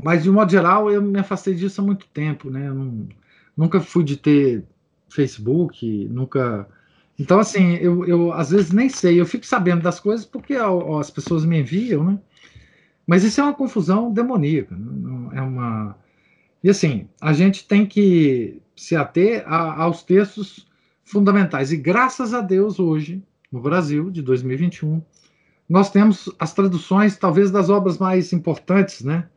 mas 0.00 0.22
de 0.24 0.30
modo 0.30 0.50
geral 0.50 0.90
eu 0.90 1.00
me 1.00 1.18
afastei 1.18 1.54
disso 1.54 1.80
há 1.80 1.84
muito 1.84 2.06
tempo, 2.08 2.50
né? 2.50 2.68
Não, 2.70 3.08
nunca 3.56 3.80
fui 3.80 4.04
de 4.04 4.18
ter 4.18 4.62
Facebook, 5.08 6.06
nunca. 6.08 6.68
Então, 7.18 7.38
assim, 7.38 7.74
eu, 7.74 8.04
eu 8.06 8.32
às 8.32 8.50
vezes 8.50 8.72
nem 8.72 8.88
sei, 8.88 9.20
eu 9.20 9.26
fico 9.26 9.46
sabendo 9.46 9.82
das 9.82 10.00
coisas 10.00 10.24
porque 10.24 10.56
ó, 10.56 10.98
as 10.98 11.10
pessoas 11.10 11.44
me 11.44 11.60
enviam, 11.60 12.04
né? 12.04 12.18
Mas 13.06 13.24
isso 13.24 13.40
é 13.40 13.44
uma 13.44 13.54
confusão 13.54 14.12
demoníaca, 14.12 14.76
é 15.32 15.40
uma. 15.40 15.96
E 16.62 16.70
assim, 16.70 17.08
a 17.20 17.32
gente 17.32 17.66
tem 17.66 17.84
que 17.84 18.60
se 18.76 18.96
ater 18.96 19.42
a, 19.46 19.82
aos 19.82 20.02
textos 20.02 20.68
fundamentais. 21.04 21.72
E 21.72 21.76
graças 21.76 22.32
a 22.32 22.40
Deus, 22.40 22.78
hoje, 22.78 23.22
no 23.50 23.60
Brasil, 23.60 24.10
de 24.10 24.22
2021, 24.22 25.02
nós 25.68 25.90
temos 25.90 26.30
as 26.38 26.54
traduções, 26.54 27.16
talvez, 27.16 27.50
das 27.50 27.68
obras 27.68 27.98
mais 27.98 28.32
importantes, 28.32 29.02
né? 29.02 29.28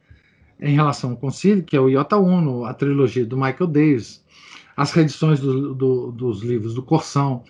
em 0.59 0.73
relação 0.73 1.11
ao 1.11 1.17
concílio, 1.17 1.63
que 1.63 1.75
é 1.75 1.79
o 1.79 1.89
Iota 1.89 2.17
Uno, 2.17 2.65
a 2.65 2.73
trilogia 2.73 3.25
do 3.25 3.37
Michael 3.37 3.67
Davis, 3.67 4.23
as 4.75 4.91
reedições 4.91 5.39
do, 5.39 5.73
do, 5.73 6.11
dos 6.11 6.41
livros 6.41 6.73
do 6.73 6.83
Corsão, 6.83 7.43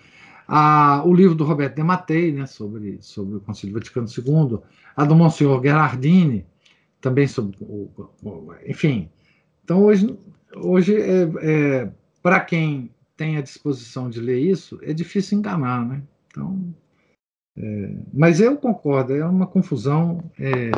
a, 0.46 1.02
o 1.04 1.14
livro 1.14 1.34
do 1.34 1.44
Roberto 1.44 1.76
de 1.76 1.82
Matei, 1.82 2.32
né, 2.32 2.46
sobre, 2.46 2.98
sobre 3.00 3.36
o 3.36 3.40
Concílio 3.40 3.74
Vaticano 3.74 4.06
II, 4.06 4.58
a 4.96 5.04
do 5.04 5.14
Monsenhor 5.14 5.62
Gerardini, 5.62 6.46
também 7.00 7.26
sobre 7.26 7.56
o, 7.60 7.90
o 8.22 8.54
enfim. 8.66 9.10
Então, 9.64 9.84
hoje, 9.84 10.16
hoje 10.56 10.96
é, 10.96 11.28
é 11.40 11.92
para 12.22 12.40
quem 12.40 12.90
tem 13.16 13.36
a 13.36 13.42
disposição 13.42 14.10
de 14.10 14.20
ler 14.20 14.38
isso, 14.38 14.78
é 14.82 14.92
difícil 14.92 15.38
enganar, 15.38 15.84
né? 15.84 16.02
Então, 16.28 16.74
é, 17.56 17.94
mas 18.12 18.40
eu 18.40 18.56
concordo, 18.56 19.14
é 19.14 19.24
uma 19.24 19.46
confusão 19.46 20.30
é, 20.38 20.70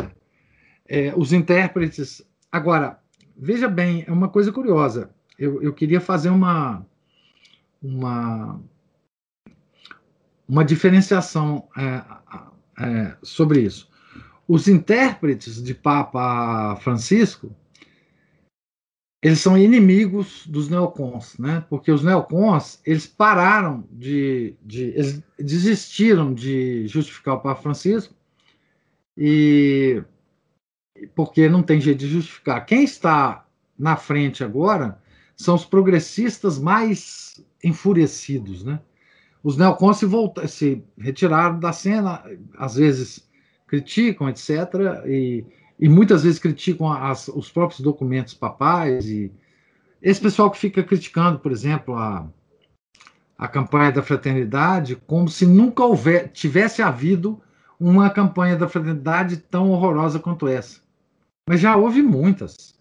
é, 0.86 1.14
os 1.16 1.32
intérpretes. 1.32 2.22
Agora, 2.50 2.98
veja 3.36 3.68
bem, 3.68 4.04
é 4.06 4.12
uma 4.12 4.28
coisa 4.28 4.52
curiosa. 4.52 5.10
Eu, 5.38 5.62
eu 5.62 5.72
queria 5.72 6.00
fazer 6.00 6.30
uma, 6.30 6.86
uma, 7.82 8.60
uma 10.48 10.64
diferenciação 10.64 11.68
é, 11.76 12.02
é, 12.82 13.16
sobre 13.22 13.60
isso. 13.60 13.88
Os 14.46 14.66
intérpretes 14.66 15.62
de 15.62 15.74
Papa 15.74 16.76
Francisco, 16.76 17.54
eles 19.22 19.40
são 19.40 19.58
inimigos 19.58 20.46
dos 20.46 20.70
neocons, 20.70 21.36
né? 21.38 21.64
Porque 21.68 21.92
os 21.92 22.02
neocons, 22.02 22.80
eles 22.86 23.06
pararam 23.06 23.86
de, 23.90 24.56
de 24.62 24.84
eles 24.84 25.22
desistiram 25.38 26.32
de 26.32 26.86
justificar 26.86 27.34
o 27.34 27.40
Papa 27.40 27.60
Francisco 27.60 28.14
e 29.16 30.02
porque 31.14 31.48
não 31.48 31.62
tem 31.62 31.80
jeito 31.80 31.98
de 31.98 32.08
justificar. 32.08 32.64
Quem 32.64 32.84
está 32.84 33.46
na 33.78 33.96
frente 33.96 34.42
agora 34.42 35.00
são 35.36 35.54
os 35.54 35.64
progressistas 35.64 36.58
mais 36.58 37.44
enfurecidos, 37.62 38.64
né? 38.64 38.80
Os 39.48 39.56
neocons 39.56 39.96
se, 39.96 40.04
volta, 40.04 40.46
se 40.46 40.84
retiraram 40.98 41.58
da 41.58 41.72
cena, 41.72 42.22
às 42.58 42.74
vezes 42.74 43.26
criticam, 43.66 44.28
etc., 44.28 44.50
e, 45.06 45.42
e 45.80 45.88
muitas 45.88 46.22
vezes 46.22 46.38
criticam 46.38 46.92
as, 46.92 47.28
os 47.28 47.50
próprios 47.50 47.80
documentos 47.80 48.34
papais, 48.34 49.06
e 49.06 49.32
esse 50.02 50.20
pessoal 50.20 50.50
que 50.50 50.58
fica 50.58 50.82
criticando, 50.82 51.38
por 51.38 51.50
exemplo, 51.50 51.94
a, 51.94 52.28
a 53.38 53.48
campanha 53.48 53.90
da 53.90 54.02
fraternidade, 54.02 54.96
como 54.96 55.30
se 55.30 55.46
nunca 55.46 55.82
houver, 55.82 56.28
tivesse 56.28 56.82
havido 56.82 57.40
uma 57.80 58.10
campanha 58.10 58.54
da 58.54 58.68
fraternidade 58.68 59.38
tão 59.38 59.70
horrorosa 59.70 60.18
quanto 60.18 60.46
essa. 60.46 60.82
Mas 61.48 61.58
já 61.58 61.74
houve 61.74 62.02
muitas, 62.02 62.78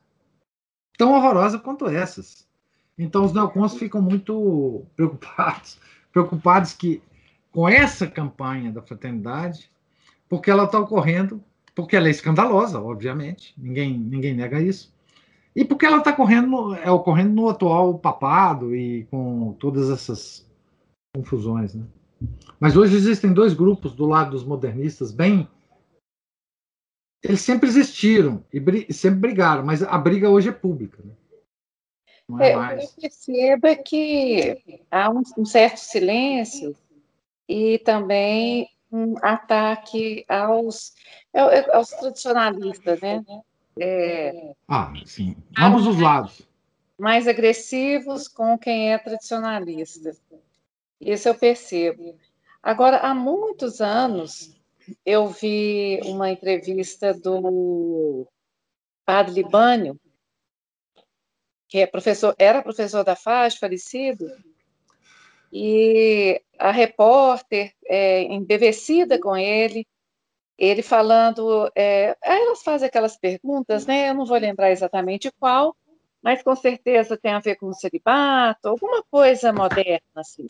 tão 0.97 1.13
horrorosas 1.13 1.61
quanto 1.61 1.87
essas. 1.87 2.45
Então 2.97 3.23
os 3.23 3.31
neocons 3.31 3.77
ficam 3.77 4.01
muito 4.01 4.85
preocupados, 4.97 5.79
preocupados 6.17 6.73
que 6.73 7.01
com 7.51 7.69
essa 7.69 8.07
campanha 8.07 8.71
da 8.71 8.81
fraternidade, 8.81 9.69
porque 10.27 10.49
ela 10.49 10.63
está 10.63 10.79
ocorrendo, 10.79 11.43
porque 11.75 11.95
ela 11.95 12.07
é 12.07 12.11
escandalosa, 12.11 12.81
obviamente, 12.81 13.53
ninguém, 13.55 13.95
ninguém 13.97 14.33
nega 14.33 14.59
isso, 14.59 14.91
e 15.55 15.63
porque 15.63 15.85
ela 15.85 15.97
está 15.97 16.11
ocorrendo, 16.11 16.73
é 16.75 16.89
ocorrendo 16.89 17.33
no 17.33 17.49
atual 17.49 17.99
papado 17.99 18.75
e 18.75 19.05
com 19.11 19.55
todas 19.59 19.91
essas 19.91 20.45
confusões. 21.15 21.75
Né? 21.75 21.83
Mas 22.59 22.75
hoje 22.75 22.95
existem 22.95 23.31
dois 23.31 23.53
grupos 23.53 23.93
do 23.93 24.05
lado 24.05 24.31
dos 24.31 24.43
modernistas 24.43 25.11
bem 25.11 25.47
eles 27.23 27.41
sempre 27.41 27.67
existiram 27.67 28.43
e 28.53 28.93
sempre 28.93 29.19
brigaram, 29.19 29.65
mas 29.65 29.81
a 29.81 29.97
briga 29.97 30.29
hoje 30.29 30.49
é 30.49 30.51
pública. 30.51 31.01
Né? 31.03 31.11
Não 32.27 32.41
é, 32.41 32.51
é 32.51 32.55
mais. 32.55 32.83
Eu 32.83 33.01
percebo 33.01 33.83
que 33.83 34.81
há 34.91 35.09
um, 35.09 35.21
um, 35.37 35.45
certo 35.45 35.77
silêncio 35.77 36.75
e 37.47 37.79
também 37.79 38.69
um 38.91 39.15
ataque 39.21 40.25
aos, 40.27 40.93
aos 41.71 41.89
tradicionalistas, 41.89 42.99
né? 43.01 43.23
É, 43.79 44.53
ah, 44.67 44.91
sim. 45.05 45.35
Ambos 45.57 45.85
os 45.85 45.99
lados. 45.99 46.47
Mais 46.97 47.27
agressivos 47.27 48.27
com 48.27 48.57
quem 48.57 48.91
é 48.91 48.97
tradicionalista. 48.97 50.15
Isso 50.99 51.29
eu 51.29 51.35
percebo. 51.35 52.17
Agora, 52.61 52.97
há 52.97 53.13
muitos 53.13 53.79
anos, 53.81 54.57
eu 55.05 55.27
vi 55.27 55.99
uma 56.05 56.31
entrevista 56.31 57.13
do 57.13 58.27
Padre 59.05 59.35
Libânio, 59.35 59.99
que 61.67 61.79
é 61.79 61.87
professor, 61.87 62.35
era 62.37 62.61
professor 62.61 63.03
da 63.03 63.15
FAS, 63.15 63.55
falecido, 63.55 64.25
e 65.51 66.41
a 66.57 66.71
repórter, 66.71 67.73
é, 67.85 68.23
embevecida 68.23 69.19
com 69.19 69.35
ele, 69.35 69.87
ele 70.57 70.81
falando, 70.81 71.71
é, 71.75 72.17
elas 72.21 72.63
fazem 72.63 72.87
aquelas 72.87 73.15
perguntas, 73.17 73.85
né? 73.85 74.09
Eu 74.09 74.15
não 74.15 74.25
vou 74.25 74.37
lembrar 74.37 74.71
exatamente 74.71 75.31
qual, 75.39 75.75
mas 76.21 76.41
com 76.41 76.55
certeza 76.55 77.17
tem 77.17 77.31
a 77.31 77.39
ver 77.39 77.55
com 77.55 77.67
o 77.67 77.73
celibato, 77.73 78.67
alguma 78.67 79.03
coisa 79.03 79.53
moderna, 79.53 80.01
assim 80.15 80.47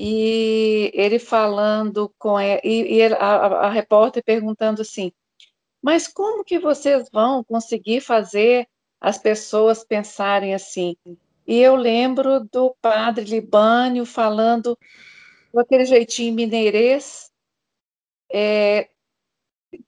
e 0.00 0.92
ele 0.94 1.18
falando 1.18 2.14
com 2.16 2.40
e, 2.40 2.60
e 2.62 3.02
a, 3.02 3.16
a, 3.16 3.68
repórter 3.68 4.22
perguntando 4.22 4.80
assim, 4.80 5.10
mas 5.82 6.06
como 6.06 6.44
que 6.44 6.56
vocês 6.56 7.08
vão 7.12 7.42
conseguir 7.42 8.00
fazer 8.00 8.68
as 9.00 9.18
pessoas 9.18 9.84
pensarem 9.84 10.54
assim? 10.54 10.96
E 11.46 11.58
eu 11.60 11.76
lembro 11.76 12.40
do 12.40 12.74
padre 12.80 13.24
Libânio 13.24 14.04
falando 14.04 14.78
com 15.50 15.60
aquele 15.60 15.84
jeitinho 15.84 16.34
mineirês, 16.34 17.30
é, 18.30 18.88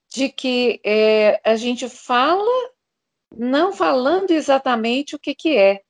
de 0.09 0.29
que 0.29 0.81
é, 0.85 1.41
a 1.45 1.57
gente 1.57 1.89
fala 1.89 2.71
não 3.37 3.73
falando 3.73 4.31
exatamente 4.31 5.15
o 5.15 5.19
que, 5.19 5.35
que 5.35 5.57
é, 5.57 5.83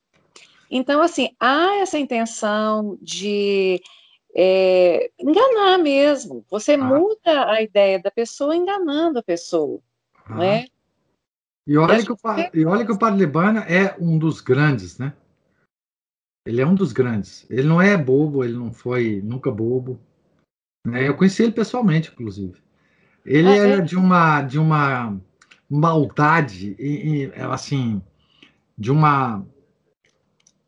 Então, 0.70 1.00
assim, 1.02 1.34
há 1.40 1.76
essa 1.76 1.98
intenção 1.98 2.98
de 3.00 3.80
é, 4.34 5.10
enganar 5.18 5.78
mesmo. 5.78 6.44
Você 6.50 6.74
ah. 6.74 6.78
muda 6.78 7.50
a 7.50 7.62
ideia 7.62 8.00
da 8.00 8.10
pessoa 8.10 8.56
enganando 8.56 9.18
a 9.18 9.22
pessoa, 9.22 9.80
ah. 10.26 10.34
né? 10.36 10.66
E 11.70 11.78
olha, 11.78 12.04
que 12.04 12.10
o, 12.10 12.18
e 12.52 12.64
olha 12.64 12.84
que 12.84 12.90
o 12.90 12.98
Padre 12.98 13.20
Libana 13.20 13.60
é 13.60 13.94
um 14.00 14.18
dos 14.18 14.40
grandes, 14.40 14.98
né? 14.98 15.12
Ele 16.44 16.60
é 16.60 16.66
um 16.66 16.74
dos 16.74 16.92
grandes. 16.92 17.46
Ele 17.48 17.62
não 17.62 17.80
é 17.80 17.96
bobo, 17.96 18.42
ele 18.42 18.54
não 18.54 18.72
foi 18.72 19.22
nunca 19.22 19.52
bobo. 19.52 20.00
Né? 20.84 21.06
Eu 21.06 21.16
conheci 21.16 21.44
ele 21.44 21.52
pessoalmente, 21.52 22.10
inclusive. 22.10 22.54
Ele 23.24 23.46
ah, 23.46 23.54
era 23.54 23.74
é? 23.74 23.80
de 23.82 23.96
uma 23.96 24.42
de 24.42 24.58
uma 24.58 25.16
maldade 25.70 26.74
e, 26.76 27.26
e, 27.26 27.32
assim 27.40 28.02
de 28.76 28.90
uma 28.90 29.46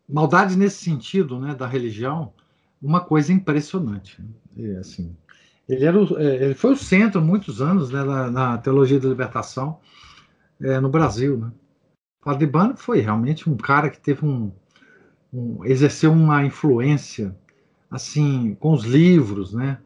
maldade 0.08 0.56
nesse 0.56 0.84
sentido, 0.84 1.40
né, 1.40 1.52
da 1.52 1.66
religião, 1.66 2.32
uma 2.80 3.00
coisa 3.00 3.32
impressionante. 3.32 4.22
Né? 4.56 4.78
assim, 4.78 5.16
ele 5.68 5.84
era 5.84 5.98
o, 5.98 6.16
é, 6.16 6.44
ele 6.44 6.54
foi 6.54 6.74
o 6.74 6.76
centro 6.76 7.20
muitos 7.20 7.60
anos 7.60 7.90
né, 7.90 8.04
na, 8.04 8.30
na 8.30 8.58
teologia 8.58 9.00
da 9.00 9.08
libertação 9.08 9.80
é, 10.60 10.80
no 10.80 10.88
Brasil, 10.88 11.38
né? 11.38 11.52
Padre 12.22 12.46
Bano 12.46 12.76
foi 12.76 13.00
realmente 13.00 13.50
um 13.50 13.56
cara 13.56 13.90
que 13.90 14.00
teve 14.00 14.24
um, 14.24 14.52
um, 15.32 15.64
exerceu 15.64 16.12
uma 16.12 16.44
influência 16.44 17.36
assim 17.90 18.54
com 18.54 18.72
os 18.72 18.84
livros, 18.84 19.52
né? 19.52 19.80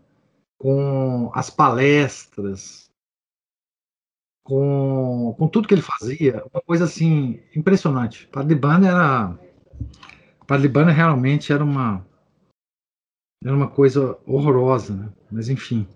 Com 0.58 1.30
as 1.34 1.48
palestras, 1.48 2.90
com, 4.44 5.34
com 5.36 5.48
tudo 5.48 5.66
que 5.66 5.74
ele 5.74 5.82
fazia, 5.82 6.44
uma 6.52 6.62
coisa 6.62 6.84
assim 6.84 7.40
impressionante. 7.54 8.28
Padre 8.28 8.54
Bano 8.54 8.86
era 8.86 9.36
Bano 10.70 10.90
realmente 10.92 11.52
era 11.52 11.64
uma 11.64 12.06
era 13.42 13.54
uma 13.54 13.68
coisa 13.68 14.18
horrorosa, 14.26 14.94
né? 14.94 15.12
Mas 15.30 15.48
enfim, 15.48 15.86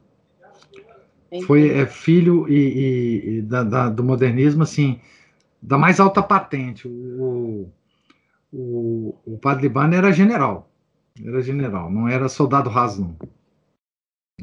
foi 1.46 1.68
é, 1.70 1.86
filho 1.86 2.48
e, 2.48 3.38
e, 3.38 3.42
da, 3.42 3.62
da, 3.62 3.88
do 3.88 4.02
modernismo 4.02 4.62
assim 4.62 5.00
da 5.62 5.76
mais 5.76 6.00
alta 6.00 6.22
patente. 6.22 6.88
O, 6.88 7.70
o, 8.52 9.14
o 9.24 9.38
padre 9.38 9.64
Libano 9.64 9.94
era 9.94 10.12
general, 10.12 10.70
era 11.22 11.40
general, 11.42 11.90
não 11.90 12.08
era 12.08 12.28
soldado 12.28 12.70
raso 12.70 13.02
não. 13.02 13.16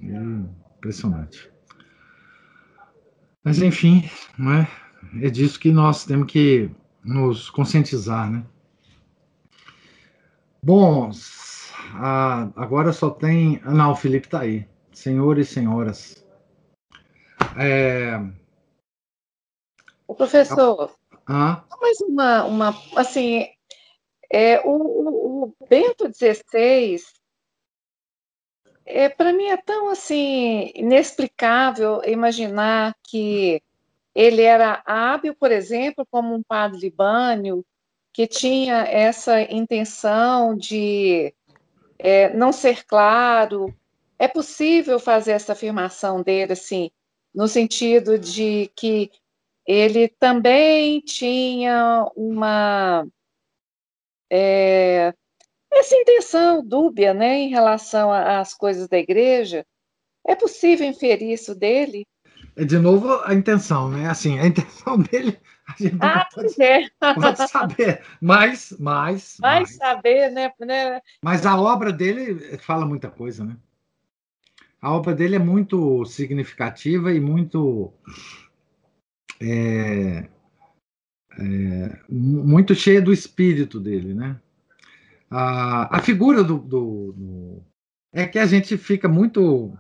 É 0.02 0.78
impressionante. 0.78 1.50
Mas 3.44 3.62
enfim, 3.62 4.10
não 4.38 4.54
é? 4.54 4.68
é 5.22 5.30
disso 5.30 5.60
que 5.60 5.72
nós 5.72 6.06
temos 6.06 6.32
que 6.32 6.70
nos 7.04 7.50
conscientizar, 7.50 8.30
né? 8.30 8.44
Bom, 10.62 11.12
agora 12.56 12.92
só 12.92 13.10
tem. 13.10 13.62
Não, 13.64 13.92
o 13.92 13.96
Felipe 13.96 14.28
está 14.28 14.42
aí. 14.42 14.68
Senhores 14.92 15.50
e 15.50 15.54
senhoras. 15.54 16.27
É... 17.58 18.20
O 20.08 20.16
professor, 20.16 20.96
ah? 21.28 21.64
mais 21.82 22.00
uma, 22.02 22.46
uma 22.46 22.82
assim, 22.96 23.48
é, 24.32 24.60
o, 24.62 24.72
o, 24.72 25.44
o 25.44 25.54
Bento 25.68 26.10
XVI, 26.14 26.98
é, 28.86 29.10
para 29.10 29.34
mim 29.34 29.48
é 29.48 29.58
tão 29.58 29.90
assim 29.90 30.72
inexplicável 30.74 32.02
imaginar 32.06 32.96
que 33.04 33.62
ele 34.16 34.42
era 34.42 34.82
hábil, 34.86 35.36
por 35.36 35.52
exemplo, 35.52 36.08
como 36.10 36.34
um 36.34 36.42
padre 36.42 36.80
libânio, 36.80 37.66
que 38.14 38.26
tinha 38.26 38.78
essa 38.78 39.42
intenção 39.42 40.56
de 40.56 41.34
é, 42.00 42.34
não 42.34 42.52
ser 42.52 42.86
claro. 42.86 43.76
É 44.18 44.28
possível 44.28 45.00
fazer 45.00 45.34
essa 45.34 45.52
afirmação 45.52 46.24
dele 46.24 46.54
assim, 46.54 46.90
no 47.38 47.48
sentido 47.48 48.18
de 48.18 48.72
que 48.76 49.12
ele 49.64 50.08
também 50.08 51.00
tinha 51.02 52.10
uma 52.16 53.06
é, 54.28 55.14
essa 55.72 55.96
intenção 55.96 56.66
dúbia, 56.66 57.14
né, 57.14 57.36
em 57.36 57.50
relação 57.50 58.12
às 58.12 58.56
coisas 58.56 58.88
da 58.88 58.98
igreja. 58.98 59.64
É 60.26 60.36
possível 60.36 60.88
inferir 60.88 61.32
isso 61.32 61.54
dele? 61.54 62.08
É 62.56 62.66
de 62.66 62.80
novo 62.80 63.22
a 63.24 63.36
intenção, 63.36 63.88
né? 63.88 64.10
Assim, 64.10 64.40
a 64.40 64.48
intenção 64.48 64.98
dele 65.12 65.40
a 65.68 65.76
gente 65.78 65.98
ah, 66.00 66.28
pode, 66.34 66.64
é. 66.64 66.90
pode 67.00 67.50
saber, 67.50 68.02
mas, 68.20 68.74
mas, 68.80 69.38
Vai 69.40 69.60
mas, 69.60 69.76
saber, 69.76 70.32
né, 70.32 70.52
né? 70.62 71.02
Mas 71.22 71.46
a 71.46 71.56
obra 71.60 71.94
dele 71.94 72.58
fala 72.58 72.84
muita 72.84 73.12
coisa, 73.12 73.44
né? 73.44 73.56
A 74.82 74.94
obra 74.94 75.14
dele 75.14 75.36
é 75.36 75.40
muito 75.40 76.06
significativa 76.06 77.12
e 77.12 77.20
muito 77.20 77.92
é, 79.42 80.30
é, 81.40 82.00
muito 82.10 82.76
cheia 82.76 83.02
do 83.02 83.12
espírito 83.12 83.80
dele, 83.80 84.14
né? 84.14 84.40
A, 85.30 85.98
a 85.98 86.02
figura 86.02 86.44
do, 86.44 86.58
do, 86.58 87.12
do, 87.14 87.64
é 88.14 88.26
que 88.26 88.40
a 88.40 88.46
gente 88.46 88.78
fica 88.78 89.08
muito 89.08 89.78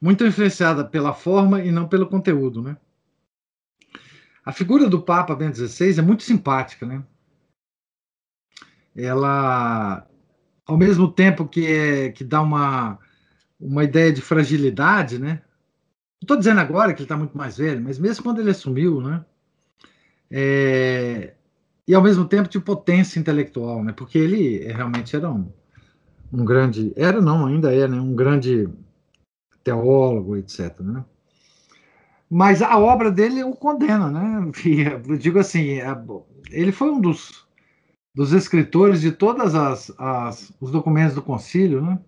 muito 0.00 0.24
influenciada 0.26 0.84
pela 0.84 1.12
forma 1.12 1.62
e 1.62 1.70
não 1.70 1.86
pelo 1.86 2.08
conteúdo, 2.08 2.62
né? 2.62 2.76
A 4.44 4.52
figura 4.52 4.88
do 4.88 5.02
Papa 5.02 5.34
Bento 5.34 5.56
XVI 5.56 5.98
é 5.98 6.02
muito 6.02 6.22
simpática, 6.22 6.86
né? 6.86 7.04
Ela, 8.96 10.06
ao 10.66 10.76
mesmo 10.76 11.12
tempo 11.12 11.46
que 11.46 11.66
é, 11.66 12.10
que 12.10 12.24
dá 12.24 12.40
uma 12.40 12.98
uma 13.60 13.84
ideia 13.84 14.12
de 14.12 14.20
fragilidade, 14.20 15.18
né? 15.18 15.42
Não 16.20 16.26
estou 16.26 16.36
dizendo 16.36 16.60
agora 16.60 16.92
que 16.92 17.00
ele 17.00 17.04
está 17.04 17.16
muito 17.16 17.36
mais 17.36 17.58
velho, 17.58 17.82
mas 17.82 17.98
mesmo 17.98 18.24
quando 18.24 18.40
ele 18.40 18.50
assumiu, 18.50 19.00
né? 19.00 19.24
É, 20.30 21.34
e 21.86 21.94
ao 21.94 22.02
mesmo 22.02 22.24
tempo 22.24 22.48
de 22.48 22.60
potência 22.60 23.18
intelectual, 23.18 23.82
né? 23.82 23.92
Porque 23.92 24.18
ele 24.18 24.58
realmente 24.72 25.16
era 25.16 25.30
um, 25.30 25.50
um 26.32 26.44
grande, 26.44 26.92
era 26.96 27.20
não, 27.20 27.46
ainda 27.46 27.74
é, 27.74 27.88
né? 27.88 28.00
Um 28.00 28.14
grande 28.14 28.68
teólogo, 29.64 30.36
etc. 30.36 30.78
Né? 30.80 31.04
Mas 32.30 32.62
a 32.62 32.78
obra 32.78 33.10
dele 33.10 33.42
o 33.42 33.52
condena, 33.52 34.10
né? 34.10 34.50
Eu 35.08 35.18
digo 35.18 35.38
assim, 35.38 35.80
é, 35.80 35.96
ele 36.50 36.70
foi 36.70 36.90
um 36.90 37.00
dos, 37.00 37.46
dos 38.14 38.32
escritores 38.32 39.00
de 39.00 39.12
todas 39.12 39.54
as, 39.54 39.92
as 39.98 40.52
os 40.60 40.70
documentos 40.70 41.14
do 41.14 41.22
concílio, 41.22 41.80
né? 41.80 41.98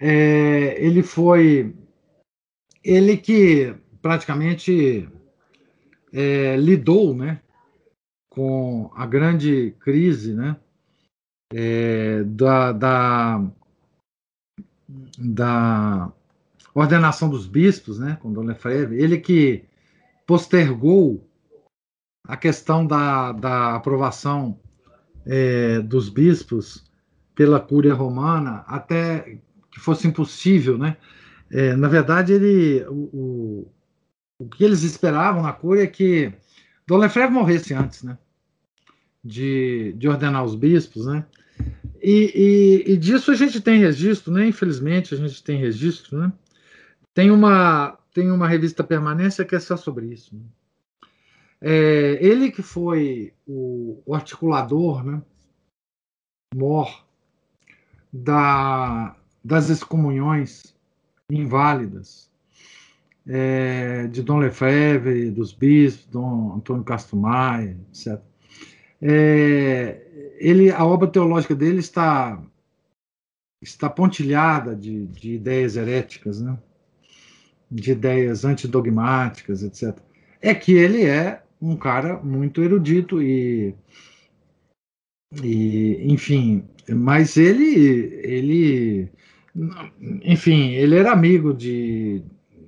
É, 0.00 0.82
ele 0.82 1.02
foi 1.02 1.74
ele 2.84 3.16
que 3.16 3.74
praticamente 4.00 5.08
é, 6.12 6.56
lidou 6.56 7.14
né, 7.14 7.40
com 8.30 8.90
a 8.94 9.04
grande 9.06 9.74
crise 9.80 10.34
né, 10.34 10.56
é, 11.52 12.22
da, 12.24 12.72
da, 12.72 13.50
da, 15.18 16.12
ordenação 16.74 17.28
dos 17.28 17.46
bispos, 17.46 17.98
né, 17.98 18.16
com 18.22 18.32
Dom 18.32 18.42
Lefebvre, 18.42 19.02
ele 19.02 19.18
que 19.18 19.64
postergou 20.26 21.28
a 22.26 22.36
questão 22.36 22.86
da, 22.86 23.32
da 23.32 23.74
aprovação 23.74 24.58
é, 25.26 25.80
dos 25.80 26.08
bispos 26.08 26.84
pela 27.34 27.58
Cúria 27.58 27.94
Romana 27.94 28.64
até 28.66 29.38
que 29.78 29.84
fosse 29.84 30.08
impossível, 30.08 30.76
né, 30.76 30.96
é, 31.50 31.74
na 31.76 31.88
verdade, 31.88 32.32
ele, 32.32 32.84
o, 32.88 33.08
o, 33.12 33.72
o, 34.40 34.48
que 34.48 34.62
eles 34.62 34.82
esperavam 34.82 35.42
na 35.42 35.52
cura 35.52 35.82
é 35.82 35.86
que 35.86 36.32
Dom 36.86 36.98
Lefebvre 36.98 37.32
morresse 37.32 37.72
antes, 37.72 38.02
né? 38.02 38.18
De, 39.24 39.94
de 39.96 40.08
ordenar 40.08 40.44
os 40.44 40.54
bispos, 40.54 41.06
né? 41.06 41.24
E, 42.02 42.84
e, 42.86 42.92
e, 42.92 42.96
disso 42.96 43.30
a 43.30 43.34
gente 43.34 43.60
tem 43.60 43.78
registro, 43.78 44.32
né? 44.32 44.46
Infelizmente, 44.46 45.14
a 45.14 45.16
gente 45.16 45.42
tem 45.42 45.58
registro, 45.58 46.18
né? 46.18 46.32
Tem 47.14 47.30
uma, 47.30 47.98
tem 48.12 48.30
uma 48.30 48.46
revista 48.46 48.84
Permanência 48.84 49.44
que 49.44 49.56
é 49.56 49.60
só 49.60 49.76
sobre 49.76 50.06
isso. 50.06 50.36
Né? 50.36 50.42
É, 51.60 52.18
ele 52.24 52.52
que 52.52 52.62
foi 52.62 53.32
o, 53.46 54.02
o 54.06 54.14
articulador, 54.14 55.02
né? 55.02 55.22
Mor 56.54 57.04
da, 58.12 59.17
das 59.44 59.68
excomunhões 59.70 60.74
inválidas 61.30 62.30
é, 63.26 64.06
de 64.06 64.22
Dom 64.22 64.38
Lefebvre, 64.38 65.30
dos 65.30 65.52
bispos, 65.52 66.06
Dom 66.06 66.54
Antônio 66.54 66.84
Castro 66.84 67.16
Maia, 67.16 67.76
etc. 67.90 68.20
É, 69.00 70.34
ele, 70.38 70.70
a 70.70 70.84
obra 70.84 71.08
teológica 71.08 71.54
dele 71.54 71.80
está 71.80 72.42
está 73.60 73.90
pontilhada 73.90 74.74
de, 74.74 75.06
de 75.06 75.34
ideias 75.34 75.76
heréticas, 75.76 76.40
né? 76.40 76.56
de 77.70 77.90
ideias 77.90 78.44
antidogmáticas, 78.44 79.62
etc. 79.62 79.98
É 80.40 80.54
que 80.54 80.72
ele 80.72 81.04
é 81.04 81.42
um 81.60 81.76
cara 81.76 82.18
muito 82.18 82.62
erudito 82.62 83.20
e 83.20 83.74
E, 85.42 86.10
enfim, 86.10 86.64
mas 86.88 87.36
ele, 87.36 87.74
ele, 88.22 89.10
enfim, 90.22 90.70
ele 90.72 90.96
era 90.96 91.12
amigo 91.12 91.52
de 91.52 92.22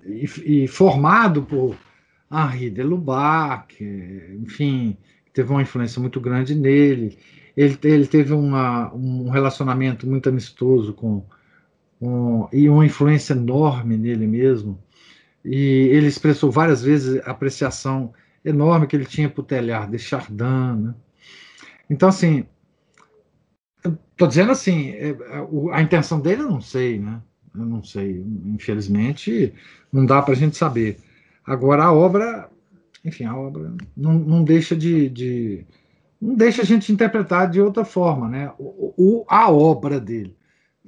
e, 0.04 0.64
e 0.64 0.68
formado 0.68 1.42
por 1.42 1.76
Henri 2.32 2.70
de 2.70 2.82
Lubac, 2.82 3.82
enfim, 4.40 4.96
teve 5.32 5.50
uma 5.50 5.62
influência 5.62 6.00
muito 6.00 6.20
grande 6.20 6.54
nele. 6.54 7.18
Ele, 7.56 7.78
ele 7.82 8.06
teve 8.06 8.32
uma, 8.32 8.92
um 8.94 9.28
relacionamento 9.28 10.08
muito 10.08 10.28
amistoso 10.28 10.92
com, 10.94 11.24
com 11.98 12.48
e 12.52 12.68
uma 12.68 12.86
influência 12.86 13.32
enorme 13.32 13.96
nele 13.96 14.26
mesmo. 14.26 14.78
E 15.44 15.88
ele 15.90 16.06
expressou 16.06 16.50
várias 16.50 16.82
vezes 16.82 17.20
a 17.26 17.30
apreciação 17.30 18.12
enorme 18.44 18.86
que 18.86 18.94
ele 18.94 19.04
tinha 19.04 19.28
por 19.28 19.44
Telhar 19.44 19.90
de 19.90 19.98
Chardin. 19.98 20.82
Né? 20.82 20.94
Então, 21.88 22.08
assim, 22.08 22.46
estou 24.20 24.28
dizendo 24.28 24.52
assim, 24.52 24.90
é, 24.90 25.16
a 25.72 25.80
intenção 25.80 26.20
dele 26.20 26.42
eu 26.42 26.50
não 26.50 26.60
sei, 26.60 26.98
né? 26.98 27.22
Eu 27.54 27.64
não 27.64 27.82
sei, 27.82 28.24
infelizmente, 28.44 29.52
não 29.90 30.04
dá 30.04 30.20
para 30.20 30.34
a 30.34 30.36
gente 30.36 30.56
saber. 30.56 30.98
Agora, 31.44 31.84
a 31.84 31.92
obra, 31.92 32.50
enfim, 33.04 33.24
a 33.24 33.34
obra 33.36 33.74
não, 33.96 34.14
não 34.14 34.44
deixa 34.44 34.76
de, 34.76 35.08
de, 35.08 35.66
não 36.20 36.34
deixa 36.34 36.62
a 36.62 36.64
gente 36.64 36.92
interpretar 36.92 37.50
de 37.50 37.60
outra 37.60 37.84
forma, 37.84 38.28
né? 38.28 38.52
O, 38.58 38.94
o, 38.96 39.24
a 39.26 39.50
obra 39.50 39.98
dele. 39.98 40.36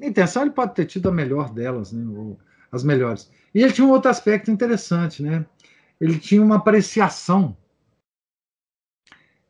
A 0.00 0.06
intenção 0.06 0.42
ele 0.42 0.52
pode 0.52 0.74
ter 0.74 0.84
tido 0.84 1.08
a 1.08 1.12
melhor 1.12 1.52
delas, 1.52 1.90
né? 1.90 2.36
as 2.70 2.84
melhores. 2.84 3.30
E 3.54 3.62
ele 3.62 3.72
tinha 3.72 3.86
um 3.86 3.90
outro 3.90 4.10
aspecto 4.10 4.50
interessante, 4.50 5.22
né? 5.22 5.44
Ele 6.00 6.18
tinha 6.18 6.42
uma 6.42 6.56
apreciação 6.56 7.56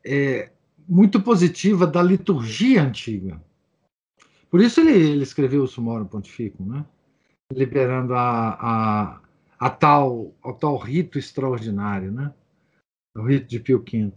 é, 0.05 0.51
muito 0.89 1.21
positiva 1.21 1.87
da 1.87 2.03
liturgia 2.03 2.83
antiga. 2.83 3.41
Por 4.53 4.61
isso 4.61 4.83
ele, 4.83 4.93
ele 4.93 5.23
escreveu 5.23 5.63
o 5.63 5.67
Sumorum 5.67 6.05
Pontificum, 6.05 6.67
né? 6.67 6.85
liberando 7.51 8.15
a, 8.15 8.51
a, 8.61 9.21
a 9.59 9.71
tal, 9.71 10.35
ao 10.43 10.53
tal 10.53 10.77
rito 10.77 11.19
extraordinário, 11.19 12.13
né? 12.13 12.31
o 13.17 13.23
rito 13.23 13.49
de 13.49 13.59
Pio 13.59 13.83
V. 13.83 14.13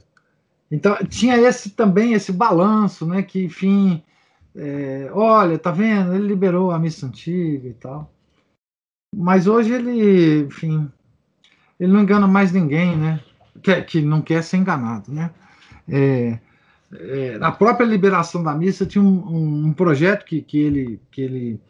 Então 0.69 0.97
tinha 1.07 1.37
esse 1.37 1.69
também 1.69 2.11
esse 2.11 2.33
balanço, 2.33 3.05
né? 3.05 3.23
Que 3.23 3.45
enfim, 3.45 4.03
é, 4.53 5.09
olha, 5.13 5.57
tá 5.57 5.71
vendo? 5.71 6.13
Ele 6.13 6.27
liberou 6.27 6.71
a 6.71 6.79
missa 6.79 7.05
antiga 7.05 7.69
e 7.69 7.73
tal. 7.73 8.13
Mas 9.15 9.47
hoje 9.47 9.71
ele, 9.71 10.47
enfim, 10.47 10.91
ele 11.79 11.93
não 11.93 12.01
engana 12.01 12.27
mais 12.27 12.51
ninguém, 12.51 12.97
né? 12.97 13.23
Que, 13.63 13.81
que 13.83 14.01
não 14.01 14.21
quer 14.21 14.43
ser 14.43 14.57
enganado, 14.57 15.13
né? 15.13 15.31
É, 15.87 16.39
é, 16.99 17.37
na 17.37 17.51
própria 17.51 17.85
liberação 17.85 18.43
da 18.43 18.53
missa 18.53 18.85
tinha 18.85 19.03
um, 19.03 19.27
um, 19.27 19.67
um, 19.67 19.73
projeto 19.73 20.25
que, 20.25 20.41
que, 20.41 20.57
ele, 20.57 21.01
que 21.11 21.21
ele 21.21 21.61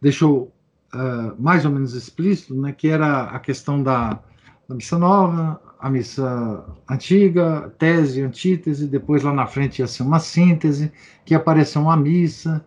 deixou 0.00 0.52
uh, 0.94 1.34
mais 1.38 1.64
ou 1.64 1.70
menos 1.70 1.94
explícito, 1.94 2.54
né, 2.54 2.72
que 2.72 2.88
era 2.88 3.24
a 3.24 3.38
questão 3.38 3.82
da, 3.82 4.20
da, 4.68 4.74
missa 4.74 4.98
nova, 4.98 5.60
a 5.78 5.90
missa 5.90 6.64
antiga, 6.88 7.72
tese, 7.78 8.22
antítese, 8.22 8.86
depois 8.86 9.22
lá 9.22 9.32
na 9.32 9.46
frente 9.46 9.80
ia 9.80 9.86
ser 9.86 10.02
uma 10.02 10.18
síntese, 10.18 10.92
que 11.24 11.34
apareceu 11.34 11.82
uma 11.82 11.96
missa, 11.96 12.64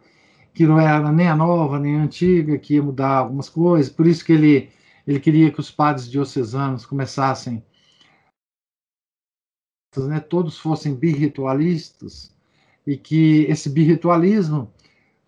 que 0.53 0.65
não 0.65 0.79
era 0.79 1.11
nem 1.11 1.27
a 1.27 1.35
nova 1.35 1.79
nem 1.79 1.99
a 1.99 2.03
antiga, 2.03 2.57
que 2.57 2.75
ia 2.75 2.83
mudar 2.83 3.17
algumas 3.17 3.49
coisas, 3.49 3.91
por 3.91 4.07
isso 4.07 4.23
que 4.23 4.33
ele, 4.33 4.69
ele 5.05 5.19
queria 5.19 5.51
que 5.51 5.59
os 5.59 5.71
padres 5.71 6.09
diocesanos 6.09 6.85
começassem 6.85 7.63
né, 9.97 10.19
todos 10.19 10.57
fossem 10.57 10.93
birritualistas 10.93 12.33
e 12.85 12.97
que 12.97 13.45
esse 13.49 13.69
birritualismo, 13.69 14.71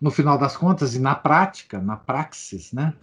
no 0.00 0.10
final 0.10 0.38
das 0.38 0.56
contas 0.56 0.94
e 0.94 1.00
na 1.00 1.14
prática, 1.14 1.80
na 1.80 1.96
praxis, 1.96 2.72
né, 2.72 2.94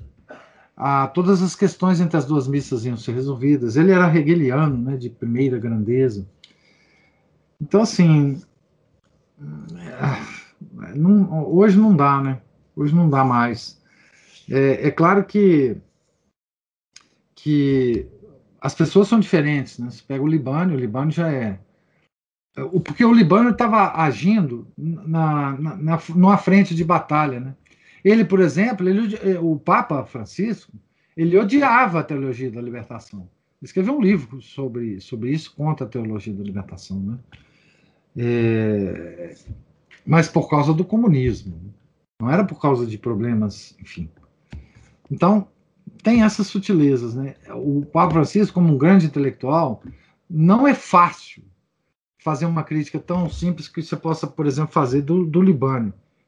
a, 0.75 1.07
todas 1.07 1.41
as 1.41 1.55
questões 1.55 1.99
entre 1.99 2.17
as 2.17 2.25
duas 2.25 2.47
missas 2.47 2.85
iam 2.85 2.97
ser 2.97 3.13
resolvidas. 3.13 3.75
Ele 3.75 3.91
era 3.91 4.13
hegeliano, 4.15 4.77
né, 4.77 4.97
de 4.97 5.09
primeira 5.09 5.57
grandeza. 5.57 6.27
Então, 7.61 7.81
assim, 7.81 8.41
é, 9.77 10.95
não, 10.95 11.47
hoje 11.47 11.77
não 11.77 11.95
dá, 11.95 12.21
né? 12.21 12.41
Hoje 12.75 12.93
não 12.93 13.09
dá 13.09 13.23
mais. 13.23 13.81
É, 14.49 14.87
é 14.87 14.91
claro 14.91 15.23
que 15.23 15.77
que 17.35 18.07
as 18.65 18.73
pessoas 18.73 19.07
são 19.07 19.19
diferentes, 19.19 19.77
né? 19.77 19.91
Você 19.91 20.01
pega 20.01 20.23
o 20.23 20.27
Libano, 20.27 20.73
o 20.73 20.79
Libano 20.79 21.11
já 21.11 21.31
é. 21.31 21.59
Porque 22.83 23.05
o 23.05 23.13
Libano 23.13 23.51
estava 23.51 23.93
agindo 23.93 24.67
na, 24.75 25.51
na, 25.51 25.75
na, 25.75 26.01
numa 26.15 26.35
frente 26.35 26.73
de 26.73 26.83
batalha, 26.83 27.39
né? 27.39 27.55
Ele, 28.03 28.25
por 28.25 28.39
exemplo, 28.39 28.89
ele, 28.89 29.37
o 29.37 29.59
Papa 29.59 30.03
Francisco, 30.05 30.71
ele 31.15 31.37
odiava 31.37 31.99
a 31.99 32.03
teologia 32.03 32.49
da 32.49 32.59
libertação. 32.59 33.29
Escreveu 33.61 33.99
um 33.99 34.01
livro 34.01 34.41
sobre, 34.41 34.99
sobre 34.99 35.29
isso, 35.29 35.53
contra 35.55 35.85
a 35.85 35.89
teologia 35.89 36.33
da 36.33 36.43
libertação, 36.43 36.99
né? 36.99 37.19
É, 38.17 39.35
mas 40.03 40.27
por 40.27 40.49
causa 40.49 40.73
do 40.73 40.83
comunismo, 40.83 41.71
não 42.19 42.31
era 42.31 42.43
por 42.43 42.59
causa 42.59 42.87
de 42.87 42.97
problemas, 42.97 43.77
enfim. 43.79 44.09
Então, 45.11 45.47
tem 46.01 46.23
essas 46.23 46.47
sutilezas, 46.47 47.15
né? 47.15 47.35
O 47.49 47.85
Papa 47.85 48.13
Francisco, 48.13 48.53
como 48.53 48.73
um 48.73 48.77
grande 48.77 49.05
intelectual, 49.05 49.81
não 50.29 50.67
é 50.67 50.73
fácil 50.73 51.43
fazer 52.19 52.45
uma 52.45 52.63
crítica 52.63 52.99
tão 52.99 53.29
simples 53.29 53.67
que 53.67 53.83
você 53.83 53.95
possa, 53.95 54.25
por 54.25 54.47
exemplo, 54.47 54.71
fazer 54.71 55.01
do, 55.01 55.25
do. 55.25 55.43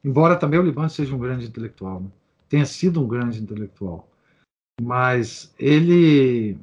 Embora 0.04 0.36
também 0.36 0.60
o 0.60 0.62
Libânio 0.62 0.90
seja 0.90 1.14
um 1.14 1.18
grande 1.18 1.46
intelectual, 1.46 2.00
né? 2.00 2.08
tenha 2.48 2.64
sido 2.64 3.02
um 3.02 3.08
grande 3.08 3.42
intelectual. 3.42 4.08
Mas 4.80 5.52
ele, 5.58 6.56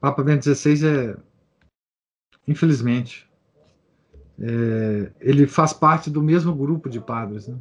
Papa 0.00 0.22
Bento 0.24 0.52
XVI 0.52 0.86
é, 0.86 1.16
infelizmente, 2.48 3.28
é, 4.40 5.12
ele 5.20 5.46
faz 5.46 5.72
parte 5.72 6.10
do 6.10 6.20
mesmo 6.20 6.54
grupo 6.54 6.90
de 6.90 7.00
padres, 7.00 7.46
né? 7.46 7.56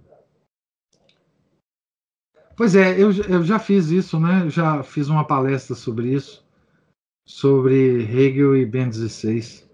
Pois 2.56 2.76
é, 2.76 2.94
eu, 2.94 3.12
eu 3.12 3.44
já 3.44 3.58
fiz 3.58 3.90
isso, 3.90 4.20
né? 4.20 4.50
Já 4.50 4.84
fiz 4.84 5.10
uma 5.10 5.26
palestra 5.26 5.76
sobre 5.76 6.14
isso, 6.14 6.46
sobre 7.26 8.04
Hegel 8.04 8.56
e 8.56 8.66
Ben 8.66 8.90
16. 8.90 9.68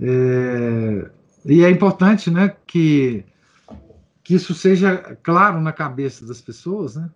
É, 0.00 1.10
e 1.44 1.64
é 1.64 1.70
importante, 1.70 2.30
né, 2.30 2.56
que, 2.66 3.24
que 4.22 4.34
isso 4.34 4.54
seja 4.54 5.16
claro 5.22 5.60
na 5.60 5.72
cabeça 5.72 6.26
das 6.26 6.40
pessoas, 6.40 6.96
né? 6.96 7.10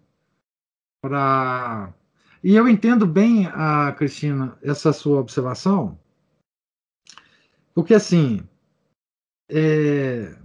Para 1.02 1.93
e 2.43 2.55
eu 2.55 2.68
entendo 2.68 3.06
bem, 3.06 3.47
a 3.47 3.93
Cristina, 3.93 4.56
essa 4.62 4.93
sua 4.93 5.18
observação, 5.18 5.98
porque 7.74 7.93
assim, 7.93 8.47
é, 9.51 10.36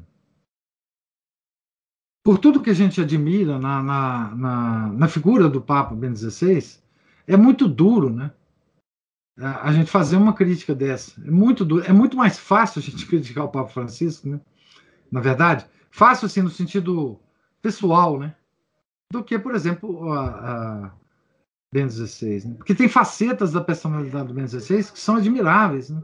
por 2.24 2.38
tudo 2.38 2.62
que 2.62 2.70
a 2.70 2.76
gente 2.76 3.02
admira 3.02 3.58
na, 3.58 3.82
na, 3.82 4.36
na, 4.36 4.88
na 4.90 5.08
figura 5.08 5.50
do 5.50 5.62
Papa 5.62 5.96
Ben 5.96 6.16
XVI, 6.16 6.80
é 7.28 7.36
muito 7.36 7.68
duro, 7.68 8.10
né? 8.10 8.32
A 9.38 9.72
gente 9.72 9.90
fazer 9.90 10.18
uma 10.18 10.34
crítica 10.34 10.76
dessa. 10.76 11.20
É 11.26 11.32
muito 11.32 11.66
duro. 11.66 11.84
É 11.86 11.92
muito 11.92 12.16
mais 12.16 12.38
fácil 12.38 12.80
a 12.80 12.82
gente 12.82 13.06
criticar 13.08 13.46
o 13.46 13.50
Papa 13.50 13.70
Francisco, 13.70 14.28
né? 14.28 14.40
Na 15.12 15.20
verdade, 15.20 15.66
fácil 15.90 16.28
assim 16.28 16.42
no 16.42 16.50
sentido 16.50 17.20
pessoal, 17.62 18.20
né? 18.20 18.36
Do 19.12 19.24
que, 19.24 19.38
por 19.40 19.56
exemplo, 19.56 20.12
a, 20.14 20.28
a 20.86 20.92
Ben 21.74 21.90
XVI. 21.90 22.46
Né? 22.46 22.56
Porque 22.56 22.76
tem 22.76 22.88
facetas 22.88 23.52
da 23.52 23.62
personalidade 23.62 24.28
do 24.28 24.34
Ben 24.34 24.48
XVI 24.48 24.84
que 24.84 25.00
são 25.00 25.16
admiráveis, 25.16 25.90
né? 25.90 26.02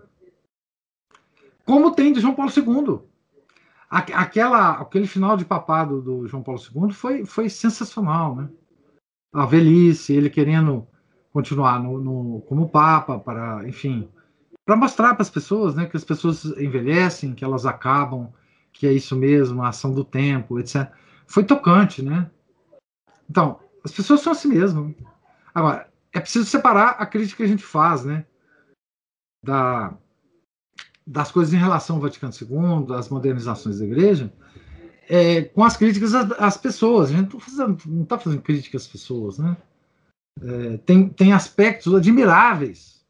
Como 1.65 1.93
tem 1.93 2.13
de 2.13 2.21
João 2.21 2.33
Paulo 2.33 2.51
II 2.55 3.01
aquela, 3.89 4.71
aquele 4.71 5.07
final 5.07 5.37
de 5.37 5.45
papado 5.45 6.01
do 6.01 6.27
João 6.27 6.43
Paulo 6.43 6.59
II 6.61 6.91
foi, 6.91 7.25
foi 7.25 7.49
sensacional, 7.49 8.35
né? 8.35 8.49
A 9.33 9.45
velhice, 9.45 10.13
ele 10.13 10.29
querendo 10.29 10.87
continuar 11.31 11.79
no, 11.79 11.99
no 11.99 12.41
como 12.41 12.69
papa, 12.69 13.19
para, 13.19 13.67
enfim, 13.67 14.09
para 14.65 14.75
mostrar 14.75 15.13
para 15.13 15.21
as 15.21 15.29
pessoas, 15.29 15.75
né, 15.75 15.85
que 15.85 15.95
as 15.95 16.03
pessoas 16.03 16.45
envelhecem, 16.57 17.33
que 17.33 17.45
elas 17.45 17.65
acabam, 17.65 18.33
que 18.73 18.87
é 18.87 18.91
isso 18.91 19.15
mesmo, 19.15 19.61
a 19.61 19.69
ação 19.69 19.93
do 19.93 20.03
tempo, 20.03 20.59
etc. 20.59 20.91
Foi 21.25 21.43
tocante, 21.43 22.01
né? 22.01 22.29
Então, 23.29 23.59
as 23.83 23.91
pessoas 23.91 24.21
são 24.21 24.33
assim 24.33 24.49
mesmo. 24.49 24.95
Agora, 25.53 25.89
é 26.11 26.19
preciso 26.19 26.45
separar 26.45 26.91
a 26.99 27.05
crítica 27.05 27.37
que 27.37 27.43
a 27.43 27.47
gente 27.47 27.63
faz, 27.63 28.03
né? 28.03 28.25
Da, 29.43 29.95
das 31.07 31.31
coisas 31.31 31.53
em 31.53 31.57
relação 31.57 31.95
ao 31.95 32.01
Vaticano 32.01 32.33
II, 32.33 32.93
as 32.95 33.09
modernizações 33.09 33.79
da 33.79 33.85
igreja, 33.85 34.31
é, 35.09 35.43
com 35.43 35.63
as 35.63 35.77
críticas 35.77 36.13
às, 36.13 36.57
pessoas. 36.57 37.09
A 37.09 37.13
gente 37.13 37.37
não 37.87 38.03
está 38.03 38.19
fazendo 38.19 38.41
críticas 38.41 38.83
às 38.83 38.87
pessoas, 38.87 39.39
né? 39.39 39.55
É, 40.41 40.77
tem, 40.77 41.09
tem 41.09 41.33
aspectos 41.33 41.95
admiráveis, 41.95 43.03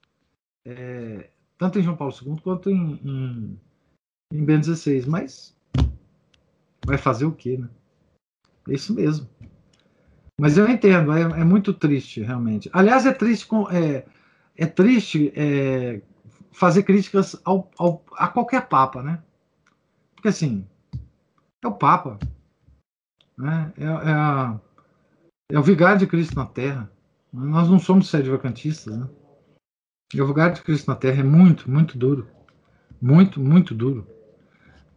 é, 0.65 1.30
tanto 1.57 1.80
em 1.80 1.84
João 1.84 1.98
Paulo 1.98 2.14
II 2.14 2.38
quanto 2.41 2.69
em, 2.69 2.99
em, 3.03 3.60
em 4.32 4.45
Ben 4.45 4.64
XVI, 4.64 5.06
mas 5.07 5.57
Vai 6.88 6.98
fazer 6.98 7.26
o 7.26 7.34
quê, 7.34 7.57
né? 7.57 7.68
É 8.69 8.74
isso 8.74 8.94
mesmo. 8.94 9.28
Mas 10.40 10.57
eu 10.57 10.69
entendo, 10.69 11.11
é, 11.11 11.22
é 11.22 11.44
muito 11.44 11.74
triste, 11.74 12.22
realmente. 12.22 12.69
Aliás, 12.72 13.06
é 13.06 13.11
triste, 13.11 13.45
com, 13.45 13.69
é, 13.69 14.06
é 14.56 14.65
triste 14.65 15.34
é, 15.36 15.99
fazer 16.57 16.81
críticas 16.81 17.39
ao, 17.45 17.69
ao, 17.77 18.03
a 18.13 18.27
qualquer 18.27 18.67
Papa, 18.67 19.03
né? 19.03 19.21
Porque 20.15 20.29
assim, 20.29 20.67
é 21.63 21.67
o 21.67 21.71
Papa. 21.71 22.17
Né? 23.38 23.71
É, 23.77 23.84
é, 23.84 24.11
a, 24.11 24.59
é 25.51 25.59
o 25.59 25.61
vigário 25.61 25.99
de 25.99 26.07
Cristo 26.07 26.35
na 26.35 26.47
Terra. 26.47 26.91
Nós 27.31 27.69
não 27.69 27.77
somos 27.77 28.09
sede 28.09 28.31
vacantistas, 28.31 28.97
né? 28.97 29.07
E 30.11 30.19
o 30.19 30.25
vigário 30.25 30.55
de 30.55 30.63
Cristo 30.63 30.88
na 30.88 30.95
Terra 30.95 31.19
é 31.19 31.23
muito, 31.23 31.69
muito 31.69 31.95
duro. 31.95 32.27
Muito, 32.99 33.39
muito 33.39 33.75
duro. 33.75 34.07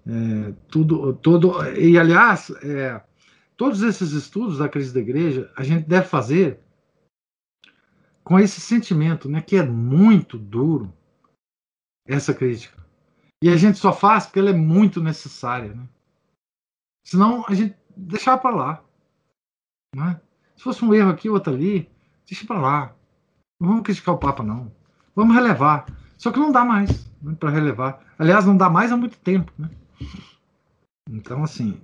É, 0.06 0.54
tudo, 0.68 1.12
todo, 1.12 1.62
e 1.74 1.98
aliás, 1.98 2.50
é, 2.62 3.02
todos 3.54 3.82
esses 3.82 4.12
estudos 4.12 4.56
da 4.56 4.68
crise 4.68 4.94
da 4.94 5.00
igreja, 5.00 5.52
a 5.54 5.62
gente 5.62 5.86
deve 5.86 6.06
fazer 6.06 6.58
com 8.24 8.38
esse 8.38 8.62
sentimento, 8.62 9.28
né, 9.28 9.42
que 9.42 9.56
é 9.56 9.62
muito 9.62 10.38
duro 10.38 10.90
essa 12.14 12.34
crítica. 12.34 12.78
E 13.42 13.48
a 13.48 13.56
gente 13.56 13.78
só 13.78 13.92
faz 13.92 14.26
porque 14.26 14.38
ela 14.38 14.50
é 14.50 14.54
muito 14.54 15.02
necessária, 15.02 15.74
né? 15.74 15.88
Senão 17.06 17.44
a 17.48 17.54
gente 17.54 17.76
deixar 17.96 18.36
para 18.38 18.54
lá. 18.54 18.84
Né? 19.94 20.20
Se 20.56 20.62
fosse 20.62 20.84
um 20.84 20.92
erro 20.92 21.10
aqui, 21.10 21.30
outro 21.30 21.52
ali, 21.52 21.88
deixa 22.26 22.46
para 22.46 22.60
lá. 22.60 22.94
Não 23.60 23.68
vamos 23.68 23.84
criticar 23.84 24.14
o 24.14 24.18
Papa, 24.18 24.42
não. 24.42 24.70
Vamos 25.14 25.34
relevar. 25.34 25.86
Só 26.18 26.30
que 26.30 26.38
não 26.38 26.52
dá 26.52 26.64
mais 26.64 27.10
né, 27.22 27.34
para 27.38 27.50
relevar. 27.50 28.04
Aliás, 28.18 28.44
não 28.44 28.56
dá 28.56 28.68
mais 28.68 28.92
há 28.92 28.96
muito 28.96 29.18
tempo. 29.18 29.52
Né? 29.58 29.70
Então, 31.10 31.42
assim, 31.42 31.80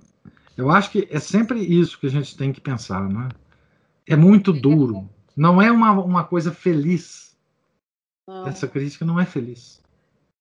eu 0.55 0.69
acho 0.69 0.91
que 0.91 1.07
é 1.09 1.19
sempre 1.19 1.59
isso 1.59 1.99
que 1.99 2.07
a 2.07 2.11
gente 2.11 2.37
tem 2.37 2.53
que 2.53 2.61
pensar. 2.61 3.07
Né? 3.09 3.29
É 4.05 4.15
muito 4.15 4.53
duro. 4.53 5.09
Não 5.35 5.61
é 5.61 5.71
uma, 5.71 5.91
uma 5.91 6.23
coisa 6.23 6.51
feliz. 6.51 7.35
Não. 8.27 8.47
Essa 8.47 8.67
crítica 8.67 9.05
não 9.05 9.19
é 9.19 9.25
feliz. 9.25 9.81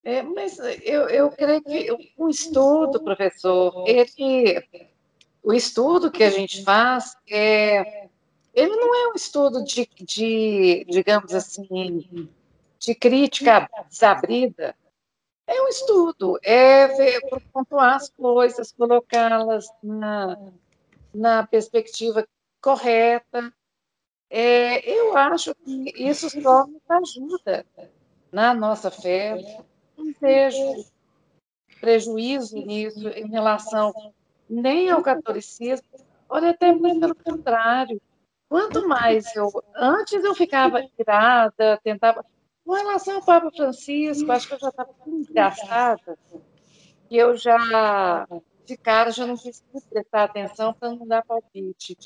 É, 0.06 0.22
mas 0.22 0.56
eu, 0.84 1.08
eu 1.08 1.28
creio 1.32 1.60
que 1.64 2.12
o 2.16 2.28
estudo, 2.28 3.02
professor, 3.02 3.84
ele, 3.88 4.64
o 5.42 5.52
estudo 5.52 6.12
que 6.12 6.22
a 6.22 6.30
gente 6.30 6.62
faz, 6.62 7.16
é, 7.28 8.06
ele 8.54 8.76
não 8.76 8.94
é 8.94 9.08
um 9.08 9.14
estudo 9.16 9.64
de, 9.64 9.84
de 10.02 10.86
digamos 10.88 11.34
assim, 11.34 12.30
de 12.78 12.94
crítica 12.94 13.68
desabrida. 13.90 14.76
É 15.44 15.60
um 15.60 15.66
estudo, 15.66 16.38
é 16.40 16.86
ver, 16.86 17.20
pontuar 17.52 17.96
as 17.96 18.08
coisas, 18.08 18.70
colocá-las 18.70 19.66
na, 19.82 20.38
na 21.12 21.44
perspectiva 21.48 22.24
correta. 22.60 23.52
É, 24.30 24.88
eu 24.88 25.16
acho 25.16 25.52
que 25.56 25.92
isso 25.96 26.30
só 26.40 26.64
nos 26.64 26.88
ajuda 26.88 27.66
na 28.30 28.54
nossa 28.54 28.88
fé, 28.88 29.64
não 29.96 30.12
vejo 30.20 30.84
prejuízo 31.80 32.56
nisso 32.56 33.08
em 33.08 33.28
relação 33.28 33.92
nem 34.48 34.90
ao 34.90 35.02
catolicismo, 35.02 35.86
olha, 36.28 36.50
até 36.50 36.72
pelo 36.72 37.14
contrário. 37.14 38.00
Quanto 38.48 38.86
mais 38.86 39.34
eu. 39.34 39.50
Antes 39.74 40.22
eu 40.22 40.34
ficava 40.34 40.80
irada, 40.98 41.80
tentava. 41.82 42.24
Com 42.64 42.74
relação 42.74 43.16
ao 43.16 43.24
Papa 43.24 43.50
Francisco, 43.50 44.30
acho 44.32 44.48
que 44.48 44.54
eu 44.54 44.58
já 44.58 44.68
estava 44.68 44.92
tão 45.04 45.20
desgastada 45.20 46.18
que 47.08 47.16
eu 47.16 47.36
já, 47.36 48.26
de 48.64 48.76
cara, 48.76 49.10
já 49.12 49.24
não 49.24 49.36
quis 49.36 49.62
prestar 49.88 50.24
atenção 50.24 50.74
para 50.74 50.90
não 50.90 51.06
dar 51.06 51.24
palpite. 51.24 51.96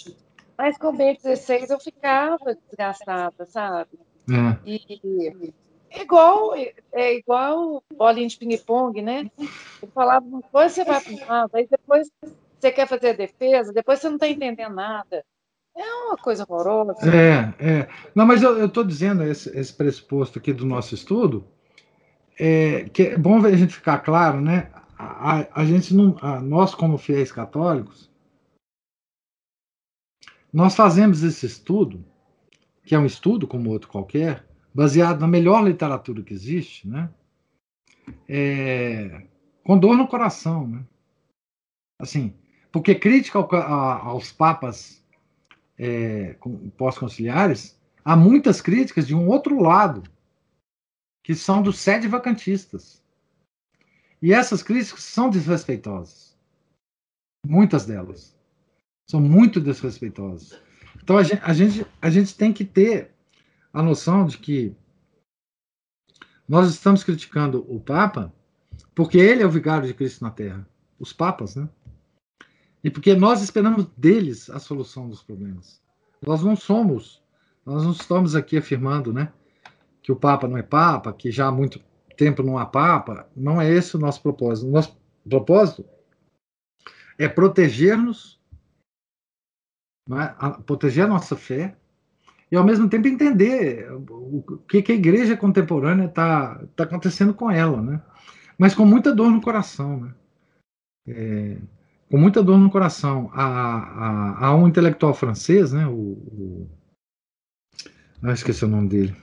Mas 0.58 0.76
com 0.76 0.88
o 0.88 0.92
B16 0.92 1.70
eu 1.70 1.80
ficava 1.80 2.54
desgastada, 2.54 3.46
sabe? 3.46 3.98
É. 4.28 4.68
E, 4.68 5.54
é 5.90 6.02
igual, 6.02 6.54
é 6.54 7.14
igual 7.14 7.82
bolinha 7.96 8.28
de 8.28 8.38
ping-pong, 8.38 9.02
né? 9.02 9.30
Ele 9.38 9.92
falava 9.92 10.24
coisa, 10.52 10.74
você 10.74 10.84
vai 10.84 11.00
para 11.02 11.12
um 11.12 11.26
lado, 11.26 11.50
aí 11.54 11.66
depois 11.68 12.08
você 12.58 12.70
quer 12.70 12.86
fazer 12.86 13.10
a 13.10 13.14
defesa, 13.14 13.72
depois 13.72 13.98
você 13.98 14.08
não 14.08 14.16
está 14.16 14.28
entendendo 14.28 14.74
nada. 14.74 15.24
É 15.76 15.94
uma 16.06 16.16
coisa 16.16 16.44
horrorosa. 16.48 16.94
É, 17.08 17.54
é. 17.64 17.88
Não, 18.14 18.26
mas 18.26 18.42
eu 18.42 18.66
estou 18.66 18.84
dizendo 18.84 19.24
esse, 19.24 19.56
esse, 19.56 19.72
pressuposto 19.72 20.38
aqui 20.38 20.52
do 20.52 20.66
nosso 20.66 20.94
estudo, 20.94 21.44
é, 22.38 22.88
que 22.90 23.02
é 23.02 23.18
bom 23.18 23.44
a 23.44 23.56
gente 23.56 23.74
ficar 23.74 23.98
claro, 23.98 24.40
né? 24.40 24.70
A, 24.98 25.60
a 25.62 25.64
gente 25.64 25.94
não, 25.94 26.16
a, 26.20 26.40
nós 26.40 26.74
como 26.74 26.98
fiéis 26.98 27.32
católicos, 27.32 28.10
nós 30.52 30.74
fazemos 30.74 31.22
esse 31.22 31.46
estudo, 31.46 32.04
que 32.84 32.94
é 32.94 32.98
um 32.98 33.06
estudo 33.06 33.46
como 33.46 33.70
outro 33.70 33.88
qualquer, 33.88 34.44
baseado 34.72 35.20
na 35.20 35.28
melhor 35.28 35.64
literatura 35.64 36.22
que 36.22 36.32
existe, 36.32 36.88
né? 36.88 37.10
É, 38.28 39.26
com 39.64 39.78
dor 39.78 39.96
no 39.96 40.08
coração, 40.08 40.66
né? 40.66 40.84
Assim, 41.98 42.34
porque 42.72 42.94
crítica 42.94 43.38
ao, 43.38 43.54
a, 43.54 43.98
aos 44.06 44.32
papas 44.32 45.04
é, 45.78 46.36
pós-conciliares, 46.76 47.78
há 48.04 48.16
muitas 48.16 48.60
críticas 48.60 49.06
de 49.06 49.14
um 49.14 49.28
outro 49.28 49.60
lado, 49.60 50.02
que 51.22 51.34
são 51.34 51.62
dos 51.62 51.78
sede 51.78 52.08
vacantistas. 52.08 53.02
E 54.22 54.32
essas 54.32 54.62
críticas 54.62 55.02
são 55.02 55.30
desrespeitosas. 55.30 56.36
Muitas 57.46 57.86
delas. 57.86 58.36
São 59.08 59.20
muito 59.20 59.60
desrespeitosas. 59.60 60.60
Então 61.02 61.16
a 61.16 61.22
gente, 61.22 61.42
a 61.42 61.52
gente, 61.52 61.86
a 62.00 62.10
gente 62.10 62.36
tem 62.36 62.52
que 62.52 62.64
ter 62.64 63.10
a 63.72 63.82
noção 63.82 64.26
de 64.26 64.38
que 64.38 64.74
nós 66.48 66.68
estamos 66.68 67.04
criticando 67.04 67.64
o 67.68 67.80
Papa 67.80 68.32
porque 68.94 69.18
ele 69.18 69.42
é 69.42 69.46
o 69.46 69.50
vigário 69.50 69.86
de 69.86 69.94
Cristo 69.94 70.22
na 70.22 70.30
Terra, 70.30 70.68
os 70.98 71.12
papas, 71.12 71.56
né? 71.56 71.68
E 72.82 72.90
porque 72.90 73.14
nós 73.14 73.42
esperamos 73.42 73.86
deles 73.96 74.50
a 74.50 74.58
solução 74.58 75.08
dos 75.08 75.22
problemas. 75.22 75.80
Nós 76.20 76.42
não 76.42 76.56
somos, 76.56 77.22
nós 77.64 77.84
não 77.84 77.92
estamos 77.92 78.34
aqui 78.34 78.56
afirmando, 78.56 79.12
né, 79.12 79.32
que 80.02 80.10
o 80.10 80.16
Papa 80.16 80.48
não 80.48 80.56
é 80.56 80.62
Papa, 80.62 81.12
que 81.12 81.30
já 81.30 81.46
há 81.46 81.52
muito 81.52 81.80
tempo 82.20 82.42
não 82.42 82.58
há 82.58 82.66
Papa. 82.66 83.26
Não 83.34 83.60
é 83.60 83.70
esse 83.70 83.96
o 83.96 83.98
nosso 83.98 84.20
propósito. 84.20 84.68
O 84.68 84.70
nosso 84.70 84.94
propósito 85.26 85.86
é 87.18 87.26
proteger-nos, 87.26 88.38
é? 90.10 90.62
proteger 90.62 91.04
a 91.04 91.08
nossa 91.08 91.34
fé, 91.34 91.78
e 92.50 92.56
ao 92.56 92.64
mesmo 92.64 92.88
tempo 92.88 93.06
entender 93.06 93.90
o 93.92 94.42
que, 94.68 94.82
que 94.82 94.92
a 94.92 94.94
igreja 94.94 95.36
contemporânea 95.36 96.06
está 96.06 96.64
tá 96.74 96.84
acontecendo 96.84 97.32
com 97.32 97.50
ela, 97.50 97.80
né? 97.80 98.02
Mas 98.58 98.74
com 98.74 98.84
muita 98.84 99.14
dor 99.14 99.30
no 99.30 99.40
coração, 99.40 100.00
né? 100.00 100.14
É, 101.06 101.56
com 102.10 102.18
muita 102.18 102.42
dor 102.42 102.58
no 102.58 102.70
coração. 102.70 103.30
Há, 103.32 103.44
há, 103.44 104.46
há 104.46 104.54
um 104.54 104.66
intelectual 104.66 105.14
francês, 105.14 105.72
né? 105.72 105.86
O, 105.86 105.92
o 105.92 106.70
ah, 108.22 108.32
esqueci 108.32 108.64
o 108.64 108.68
nome 108.68 108.88
dele. 108.88 109.16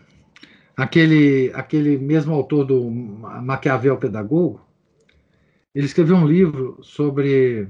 Aquele, 0.76 1.52
aquele 1.54 1.98
mesmo 1.98 2.34
autor 2.34 2.66
do 2.66 2.90
Maquiavel 2.90 3.98
Pedagogo, 3.98 4.62
ele 5.76 5.86
escreveu 5.86 6.16
um 6.16 6.26
livro 6.26 6.80
sobre 6.82 7.70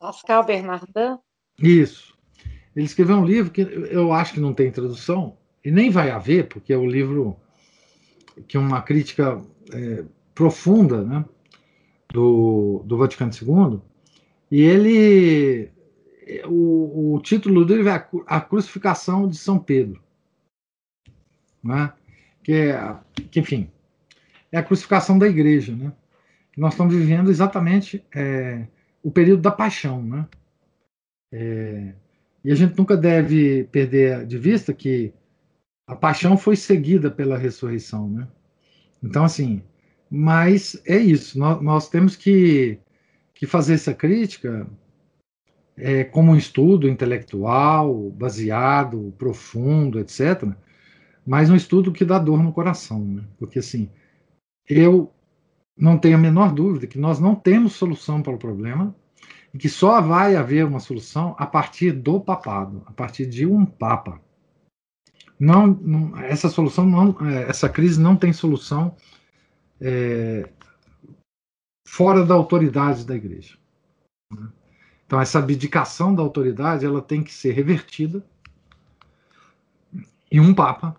Pascal 0.00 0.44
Bernardin. 0.44 1.18
Isso. 1.58 2.13
Ele 2.74 2.86
escreveu 2.86 3.16
um 3.16 3.24
livro 3.24 3.52
que 3.52 3.60
eu 3.60 4.12
acho 4.12 4.34
que 4.34 4.40
não 4.40 4.52
tem 4.52 4.70
tradução, 4.70 5.36
e 5.64 5.70
nem 5.70 5.90
vai 5.90 6.10
haver, 6.10 6.48
porque 6.48 6.72
é 6.72 6.78
um 6.78 6.86
livro 6.86 7.36
que 8.48 8.56
é 8.56 8.60
uma 8.60 8.82
crítica 8.82 9.40
é, 9.72 10.04
profunda 10.34 11.02
né, 11.02 11.24
do, 12.12 12.82
do 12.84 12.98
Vaticano 12.98 13.30
II, 13.32 13.80
e 14.50 14.60
ele. 14.60 15.70
O, 16.46 17.14
o 17.14 17.20
título 17.20 17.62
livro 17.62 17.88
é 17.88 18.08
A 18.26 18.40
Crucificação 18.40 19.28
de 19.28 19.36
São 19.36 19.58
Pedro. 19.58 20.02
Né, 21.62 21.92
que, 22.42 22.52
é, 22.52 22.96
que, 23.30 23.40
enfim, 23.40 23.70
é 24.52 24.58
a 24.58 24.62
crucificação 24.62 25.18
da 25.18 25.26
igreja. 25.26 25.74
Né, 25.74 25.92
nós 26.56 26.72
estamos 26.72 26.94
vivendo 26.94 27.30
exatamente 27.30 28.04
é, 28.14 28.66
o 29.02 29.10
período 29.10 29.42
da 29.42 29.50
paixão. 29.50 30.02
Né, 30.02 30.26
é, 31.32 31.94
e 32.44 32.52
a 32.52 32.54
gente 32.54 32.76
nunca 32.76 32.96
deve 32.96 33.64
perder 33.64 34.26
de 34.26 34.36
vista 34.36 34.74
que 34.74 35.12
a 35.86 35.96
paixão 35.96 36.36
foi 36.36 36.56
seguida 36.56 37.10
pela 37.10 37.38
ressurreição, 37.38 38.08
né? 38.08 38.28
Então, 39.02 39.24
assim, 39.24 39.62
mas 40.10 40.80
é 40.86 40.96
isso, 40.96 41.38
nós, 41.38 41.62
nós 41.62 41.88
temos 41.88 42.16
que, 42.16 42.78
que 43.34 43.46
fazer 43.46 43.74
essa 43.74 43.94
crítica 43.94 44.66
é, 45.76 46.04
como 46.04 46.32
um 46.32 46.36
estudo 46.36 46.88
intelectual, 46.88 48.10
baseado, 48.10 49.14
profundo, 49.18 49.98
etc., 49.98 50.52
mas 51.26 51.48
um 51.48 51.56
estudo 51.56 51.92
que 51.92 52.04
dá 52.04 52.18
dor 52.18 52.42
no 52.42 52.52
coração, 52.52 53.02
né? 53.02 53.24
Porque, 53.38 53.58
assim, 53.58 53.88
eu 54.68 55.10
não 55.76 55.98
tenho 55.98 56.16
a 56.16 56.20
menor 56.20 56.52
dúvida 56.52 56.86
que 56.86 56.98
nós 56.98 57.18
não 57.18 57.34
temos 57.34 57.72
solução 57.72 58.22
para 58.22 58.34
o 58.34 58.38
problema, 58.38 58.94
e 59.54 59.58
que 59.58 59.68
só 59.68 60.00
vai 60.00 60.34
haver 60.34 60.66
uma 60.66 60.80
solução 60.80 61.36
a 61.38 61.46
partir 61.46 61.92
do 61.92 62.20
papado, 62.20 62.82
a 62.86 62.92
partir 62.92 63.24
de 63.24 63.46
um 63.46 63.64
papa. 63.64 64.20
Não, 65.38 65.68
não 65.68 66.18
essa 66.18 66.48
solução 66.48 66.84
não, 66.84 67.16
é, 67.28 67.48
essa 67.48 67.68
crise 67.68 68.00
não 68.00 68.16
tem 68.16 68.32
solução 68.32 68.96
é, 69.80 70.48
fora 71.86 72.26
da 72.26 72.34
autoridade 72.34 73.06
da 73.06 73.14
igreja. 73.14 73.56
Né? 74.32 74.48
Então 75.06 75.20
essa 75.20 75.38
abdicação 75.38 76.12
da 76.12 76.22
autoridade 76.22 76.84
ela 76.84 77.00
tem 77.00 77.22
que 77.22 77.32
ser 77.32 77.52
revertida 77.52 78.24
e 80.30 80.40
um 80.40 80.52
papa 80.52 80.96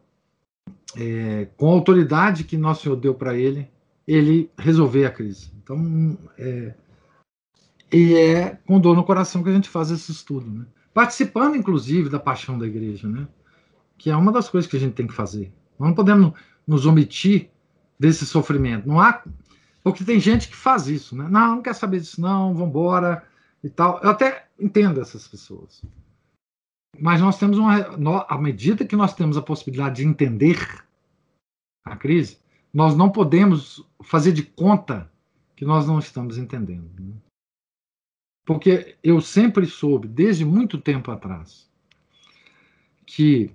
é, 0.96 1.50
com 1.58 1.70
a 1.70 1.74
autoridade 1.74 2.46
que 2.46 2.58
nosso 2.58 2.84
Senhor 2.84 2.96
deu 2.96 3.14
para 3.14 3.36
ele, 3.36 3.70
ele 4.08 4.50
resolver 4.58 5.06
a 5.06 5.12
crise. 5.12 5.52
Então 5.62 6.18
é, 6.38 6.74
e 7.96 8.14
é 8.14 8.60
com 8.66 8.78
dor 8.78 8.94
no 8.94 9.06
coração 9.06 9.42
que 9.42 9.48
a 9.48 9.54
gente 9.54 9.70
faz 9.70 9.90
esse 9.90 10.12
estudo, 10.12 10.52
né? 10.52 10.66
participando 10.94 11.56
inclusive 11.56 12.10
da 12.10 12.20
paixão 12.20 12.60
da 12.60 12.68
igreja, 12.68 13.08
né? 13.08 13.26
que 13.98 14.10
é 14.10 14.16
uma 14.18 14.34
das 14.34 14.50
coisas 14.50 14.70
que 14.70 14.76
a 14.76 14.80
gente 14.80 14.96
tem 14.96 15.08
que 15.08 15.14
fazer. 15.14 15.54
Nós 15.80 15.88
não 15.88 15.96
podemos 15.96 16.34
nos 16.68 16.86
omitir 16.86 17.50
desse 17.98 18.26
sofrimento. 18.26 18.86
Não 18.86 19.00
há. 19.00 19.24
Porque 19.82 20.04
tem 20.04 20.20
gente 20.20 20.50
que 20.50 20.56
faz 20.58 20.88
isso, 20.88 21.16
né? 21.16 21.26
Não, 21.30 21.56
não 21.56 21.62
quer 21.62 21.74
saber 21.74 22.02
disso, 22.02 22.20
não, 22.20 22.54
vamos 22.54 22.70
embora 22.70 23.24
e 23.64 23.70
tal. 23.70 24.02
Eu 24.04 24.10
até 24.10 24.48
entendo 24.60 25.00
essas 25.00 25.26
pessoas. 25.26 25.82
Mas 27.00 27.22
nós 27.22 27.38
temos 27.38 27.58
uma. 27.58 28.26
À 28.28 28.38
medida 28.38 28.84
que 28.84 28.96
nós 28.96 29.14
temos 29.14 29.38
a 29.38 29.42
possibilidade 29.42 29.98
de 29.98 30.08
entender 30.08 30.84
a 31.86 31.96
crise, 31.96 32.40
nós 32.74 32.94
não 32.94 33.10
podemos 33.10 33.86
fazer 34.04 34.34
de 34.34 34.44
conta 34.44 35.10
que 35.56 35.64
nós 35.64 35.88
não 35.88 36.00
estamos 36.00 36.38
entendendo. 36.38 36.90
Né? 37.00 37.14
Porque 38.46 38.96
eu 39.04 39.20
sempre 39.20 39.66
soube, 39.66 40.08
desde 40.08 40.46
muito 40.46 40.80
tempo 40.80 41.10
atrás, 41.10 41.68
que 43.06 43.52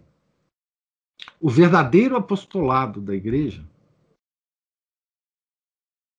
o 1.41 1.49
verdadeiro 1.49 2.17
apostolado 2.17 3.01
da 3.01 3.15
igreja, 3.15 3.65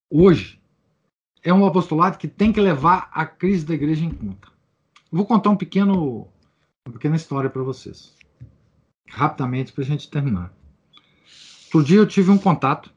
hoje, 0.10 0.62
é 1.44 1.54
um 1.54 1.66
apostolado 1.66 2.18
que 2.18 2.30
tem 2.30 2.54
que 2.54 2.62
levar 2.62 3.10
a 3.12 3.26
crise 3.26 3.66
da 3.66 3.74
igreja 3.74 4.06
em 4.06 4.14
conta. 4.14 4.50
Vou 5.12 5.26
contar 5.26 5.50
um 5.50 5.58
pequeno, 5.58 6.30
uma 6.88 6.94
pequena 6.94 7.18
história 7.18 7.50
para 7.50 7.64
vocês, 7.64 8.16
rapidamente, 9.10 9.74
para 9.74 9.84
a 9.84 9.88
gente 9.88 10.10
terminar. 10.10 10.54
Outro 11.66 11.84
dia 11.84 11.98
eu 11.98 12.08
tive 12.08 12.32
um 12.32 12.38
contato 12.38 12.94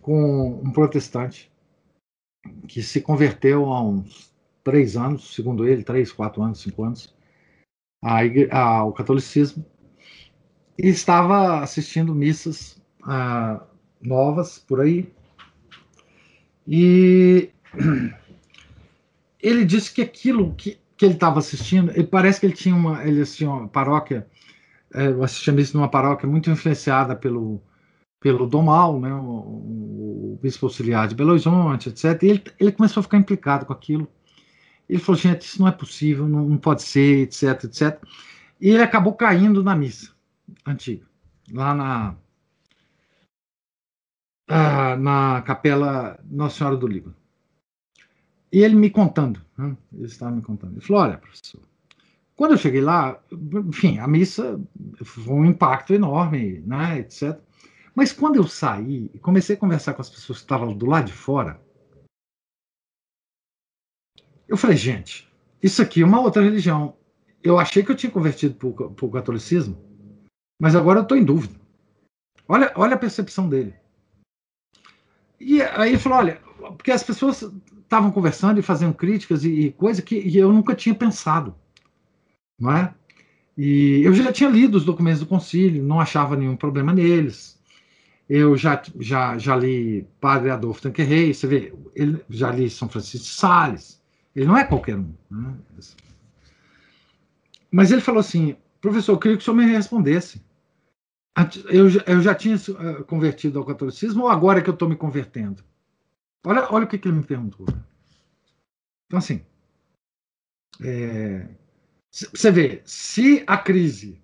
com 0.00 0.62
um 0.62 0.72
protestante 0.72 1.51
que 2.66 2.82
se 2.82 3.00
converteu 3.00 3.66
há 3.72 3.82
uns 3.82 4.32
três 4.64 4.96
anos, 4.96 5.34
segundo 5.34 5.66
ele, 5.66 5.84
três, 5.84 6.12
quatro 6.12 6.42
anos, 6.42 6.60
cinco 6.60 6.84
anos, 6.84 7.14
ao 8.50 8.92
catolicismo 8.92 9.64
e 10.78 10.88
estava 10.88 11.60
assistindo 11.60 12.14
missas 12.14 12.80
ah, 13.04 13.62
novas 14.00 14.58
por 14.58 14.80
aí. 14.80 15.12
E 16.66 17.50
ele 19.40 19.64
disse 19.64 19.92
que 19.92 20.02
aquilo 20.02 20.54
que, 20.54 20.78
que 20.96 21.04
ele 21.04 21.14
estava 21.14 21.38
assistindo, 21.38 21.90
ele 21.92 22.06
parece 22.06 22.40
que 22.40 22.46
ele 22.46 22.54
tinha 22.54 22.74
uma, 22.74 23.04
ele 23.04 23.20
assistia 23.20 23.48
uma 23.48 23.68
paróquia, 23.68 24.26
é, 24.94 25.06
eu 25.06 25.22
assistia 25.22 25.52
missa 25.52 25.76
numa 25.76 25.88
paróquia 25.88 26.28
muito 26.28 26.50
influenciada 26.50 27.14
pelo 27.16 27.62
pelo 28.22 28.46
Domal, 28.46 29.00
né, 29.00 29.12
o, 29.12 30.34
o 30.34 30.38
bispo 30.40 30.66
auxiliar 30.66 31.08
de 31.08 31.14
Belo 31.14 31.32
Horizonte, 31.32 31.88
etc. 31.88 32.22
E 32.22 32.26
ele, 32.28 32.44
ele 32.58 32.72
começou 32.72 33.00
a 33.00 33.04
ficar 33.04 33.18
implicado 33.18 33.66
com 33.66 33.72
aquilo. 33.72 34.08
Ele 34.88 35.00
falou, 35.00 35.20
gente, 35.20 35.42
isso 35.42 35.60
não 35.60 35.68
é 35.68 35.72
possível, 35.72 36.28
não, 36.28 36.48
não 36.48 36.56
pode 36.56 36.82
ser, 36.82 37.24
etc, 37.24 37.64
etc. 37.64 38.00
E 38.60 38.70
ele 38.70 38.82
acabou 38.82 39.12
caindo 39.14 39.62
na 39.62 39.74
missa 39.74 40.12
antiga, 40.64 41.04
lá 41.52 41.74
na, 41.74 42.16
ah, 44.48 44.96
na 44.96 45.42
capela 45.42 46.18
Nossa 46.24 46.58
Senhora 46.58 46.76
do 46.76 46.86
Líbano. 46.86 47.16
E 48.52 48.60
ele 48.60 48.76
me 48.76 48.90
contando, 48.90 49.40
né? 49.58 49.76
ele 49.92 50.04
estava 50.04 50.30
me 50.30 50.42
contando. 50.42 50.74
Ele 50.74 50.80
falou: 50.80 51.02
Olha, 51.02 51.16
professor, 51.16 51.60
quando 52.36 52.52
eu 52.52 52.58
cheguei 52.58 52.82
lá, 52.82 53.18
enfim, 53.32 53.98
a 53.98 54.06
missa 54.06 54.60
foi 55.02 55.34
um 55.34 55.44
impacto 55.44 55.94
enorme, 55.94 56.62
né, 56.66 56.98
etc. 56.98 57.40
Mas 57.94 58.12
quando 58.12 58.36
eu 58.36 58.46
saí 58.46 59.10
e 59.12 59.18
comecei 59.18 59.56
a 59.56 59.58
conversar 59.58 59.94
com 59.94 60.00
as 60.00 60.10
pessoas 60.10 60.38
que 60.38 60.44
estavam 60.44 60.72
do 60.72 60.86
lado 60.86 61.06
de 61.06 61.12
fora, 61.12 61.60
eu 64.48 64.56
falei, 64.56 64.76
gente, 64.76 65.30
isso 65.62 65.82
aqui 65.82 66.02
é 66.02 66.04
uma 66.04 66.20
outra 66.20 66.42
religião. 66.42 66.96
Eu 67.42 67.58
achei 67.58 67.82
que 67.82 67.90
eu 67.90 67.96
tinha 67.96 68.12
convertido 68.12 68.54
para 68.54 69.06
o 69.06 69.10
catolicismo, 69.10 69.76
mas 70.60 70.74
agora 70.74 71.00
eu 71.00 71.02
estou 71.02 71.16
em 71.16 71.24
dúvida. 71.24 71.60
Olha, 72.48 72.72
olha 72.76 72.94
a 72.94 72.98
percepção 72.98 73.48
dele. 73.48 73.74
E 75.40 75.60
aí 75.62 75.90
ele 75.90 75.98
falou: 75.98 76.18
olha, 76.18 76.40
porque 76.76 76.90
as 76.90 77.02
pessoas 77.02 77.42
estavam 77.80 78.10
conversando 78.10 78.58
e 78.60 78.62
fazendo 78.62 78.94
críticas 78.94 79.44
e, 79.44 79.50
e 79.50 79.72
coisa 79.72 80.00
que 80.00 80.16
e 80.16 80.36
eu 80.38 80.52
nunca 80.52 80.74
tinha 80.74 80.94
pensado. 80.94 81.54
Não 82.58 82.70
é? 82.76 82.94
E 83.56 84.02
eu 84.02 84.14
já 84.14 84.32
tinha 84.32 84.48
lido 84.48 84.76
os 84.76 84.84
documentos 84.84 85.20
do 85.20 85.26
concílio, 85.26 85.82
não 85.82 86.00
achava 86.00 86.36
nenhum 86.36 86.56
problema 86.56 86.92
neles. 86.92 87.60
Eu 88.28 88.56
já, 88.56 88.82
já, 88.98 89.36
já 89.36 89.56
li 89.56 90.06
Padre 90.20 90.50
Adolfo 90.50 90.82
Tanquerrey, 90.82 91.34
você 91.34 91.46
vê, 91.46 91.74
ele, 91.94 92.24
já 92.30 92.50
li 92.50 92.70
São 92.70 92.88
Francisco 92.88 93.26
de 93.26 93.32
Sales. 93.32 94.02
Ele 94.34 94.46
não 94.46 94.56
é 94.56 94.64
qualquer 94.64 94.96
um. 94.96 95.12
Né? 95.30 95.54
Mas 97.70 97.90
ele 97.90 98.00
falou 98.00 98.20
assim: 98.20 98.56
professor, 98.80 99.12
eu 99.12 99.18
queria 99.18 99.36
que 99.36 99.42
o 99.42 99.44
senhor 99.44 99.56
me 99.56 99.66
respondesse. 99.66 100.42
Eu, 101.70 101.88
eu 102.06 102.20
já 102.20 102.34
tinha 102.34 102.56
uh, 102.56 103.04
convertido 103.04 103.58
ao 103.58 103.64
catolicismo 103.64 104.24
ou 104.24 104.28
agora 104.28 104.58
é 104.58 104.62
que 104.62 104.68
eu 104.68 104.74
estou 104.74 104.88
me 104.88 104.96
convertendo? 104.96 105.64
Olha, 106.44 106.66
olha 106.70 106.84
o 106.84 106.88
que, 106.88 106.98
que 106.98 107.08
ele 107.08 107.16
me 107.16 107.24
perguntou. 107.24 107.66
Então, 109.06 109.18
assim, 109.18 109.42
é, 110.82 111.48
você 112.10 112.50
vê, 112.50 112.82
se 112.84 113.42
a 113.46 113.56
crise 113.56 114.20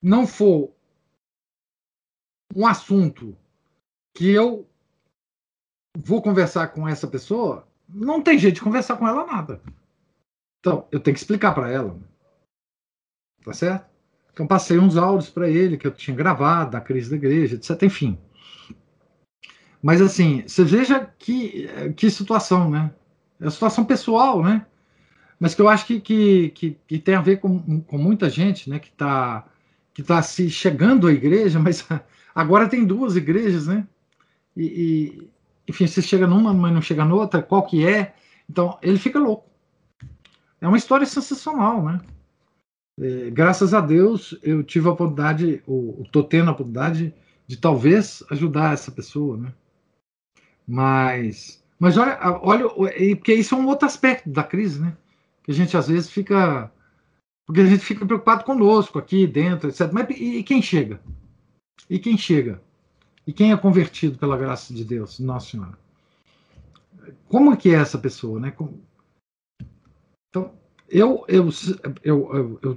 não 0.00 0.26
for 0.26 0.72
um 2.54 2.66
assunto 2.66 3.36
que 4.14 4.30
eu 4.30 4.68
vou 5.96 6.22
conversar 6.22 6.68
com 6.68 6.88
essa 6.88 7.06
pessoa, 7.06 7.66
não 7.88 8.22
tem 8.22 8.38
jeito 8.38 8.56
de 8.56 8.62
conversar 8.62 8.96
com 8.96 9.06
ela 9.06 9.26
nada. 9.26 9.62
Então, 10.60 10.86
eu 10.90 11.00
tenho 11.00 11.14
que 11.14 11.20
explicar 11.20 11.54
para 11.54 11.70
ela. 11.70 11.98
Tá 13.44 13.52
certo? 13.52 13.88
Então 14.32 14.46
passei 14.46 14.78
uns 14.78 14.96
áudios 14.96 15.30
para 15.30 15.48
ele 15.48 15.76
que 15.76 15.86
eu 15.86 15.90
tinha 15.90 16.16
gravado 16.16 16.70
da 16.70 16.80
crise 16.80 17.10
da 17.10 17.16
igreja, 17.16 17.56
etc. 17.56 17.82
Enfim. 17.82 18.16
Mas 19.82 20.00
assim, 20.00 20.42
você 20.46 20.62
veja 20.62 21.12
que, 21.18 21.68
que 21.96 22.08
situação, 22.08 22.70
né? 22.70 22.92
É 23.40 23.44
uma 23.44 23.50
situação 23.50 23.84
pessoal, 23.84 24.42
né? 24.42 24.64
Mas 25.40 25.54
que 25.54 25.62
eu 25.62 25.68
acho 25.68 25.86
que, 25.86 26.00
que, 26.00 26.50
que, 26.50 26.76
que 26.86 26.98
tem 26.98 27.14
a 27.16 27.20
ver 27.20 27.38
com, 27.38 27.80
com 27.80 27.98
muita 27.98 28.30
gente, 28.30 28.70
né? 28.70 28.78
Que 28.78 28.88
está 28.88 29.44
que 29.92 30.04
tá 30.04 30.22
se 30.22 30.48
chegando 30.48 31.08
à 31.08 31.12
igreja, 31.12 31.58
mas 31.58 31.84
agora 32.34 32.68
tem 32.68 32.84
duas 32.84 33.16
igrejas, 33.16 33.66
né? 33.66 33.86
E, 34.56 34.64
e, 34.64 35.30
enfim, 35.68 35.86
você 35.86 36.02
chega 36.02 36.26
numa, 36.26 36.52
mas 36.52 36.72
não 36.72 36.82
chega 36.82 37.04
noutra, 37.04 37.42
qual 37.42 37.66
que 37.66 37.86
é? 37.86 38.14
Então, 38.48 38.78
ele 38.82 38.98
fica 38.98 39.18
louco. 39.18 39.48
É 40.60 40.66
uma 40.66 40.78
história 40.78 41.06
sensacional, 41.06 41.82
né? 41.82 42.00
É, 43.00 43.30
graças 43.30 43.72
a 43.72 43.80
Deus, 43.80 44.36
eu 44.42 44.64
tive 44.64 44.88
a 44.88 44.92
oportunidade, 44.92 45.62
ou 45.66 46.02
estou 46.02 46.24
tendo 46.24 46.48
a 46.48 46.52
oportunidade 46.52 47.14
de 47.46 47.56
talvez 47.56 48.24
ajudar 48.30 48.74
essa 48.74 48.90
pessoa, 48.90 49.36
né? 49.36 49.52
Mas, 50.66 51.62
mas 51.78 51.96
olha, 51.96 52.18
olha, 52.42 52.68
porque 53.16 53.34
isso 53.34 53.54
é 53.54 53.58
um 53.58 53.66
outro 53.66 53.86
aspecto 53.86 54.28
da 54.28 54.42
crise, 54.42 54.80
né? 54.80 54.96
Que 55.44 55.52
a 55.52 55.54
gente 55.54 55.76
às 55.76 55.88
vezes 55.88 56.10
fica, 56.10 56.70
porque 57.46 57.60
a 57.60 57.66
gente 57.66 57.84
fica 57.84 58.04
preocupado 58.04 58.44
conosco 58.44 58.98
aqui 58.98 59.26
dentro, 59.26 59.68
etc. 59.68 59.90
Mas 59.92 60.10
e, 60.10 60.38
e 60.38 60.42
quem 60.42 60.60
chega? 60.60 61.00
E 61.88 61.98
quem 61.98 62.16
chega? 62.16 62.60
E 63.26 63.32
quem 63.32 63.52
é 63.52 63.56
convertido 63.56 64.18
pela 64.18 64.36
graça 64.36 64.72
de 64.72 64.84
Deus, 64.84 65.18
Nossa 65.18 65.50
Senhora? 65.50 65.78
Como 67.28 67.52
é 67.52 67.56
que 67.56 67.70
é 67.70 67.78
essa 67.78 67.98
pessoa, 67.98 68.40
né? 68.40 68.54
Então, 70.30 70.52
eu, 70.88 71.24
eu, 71.28 71.48
eu, 72.02 72.34
eu, 72.34 72.58
eu, 72.62 72.76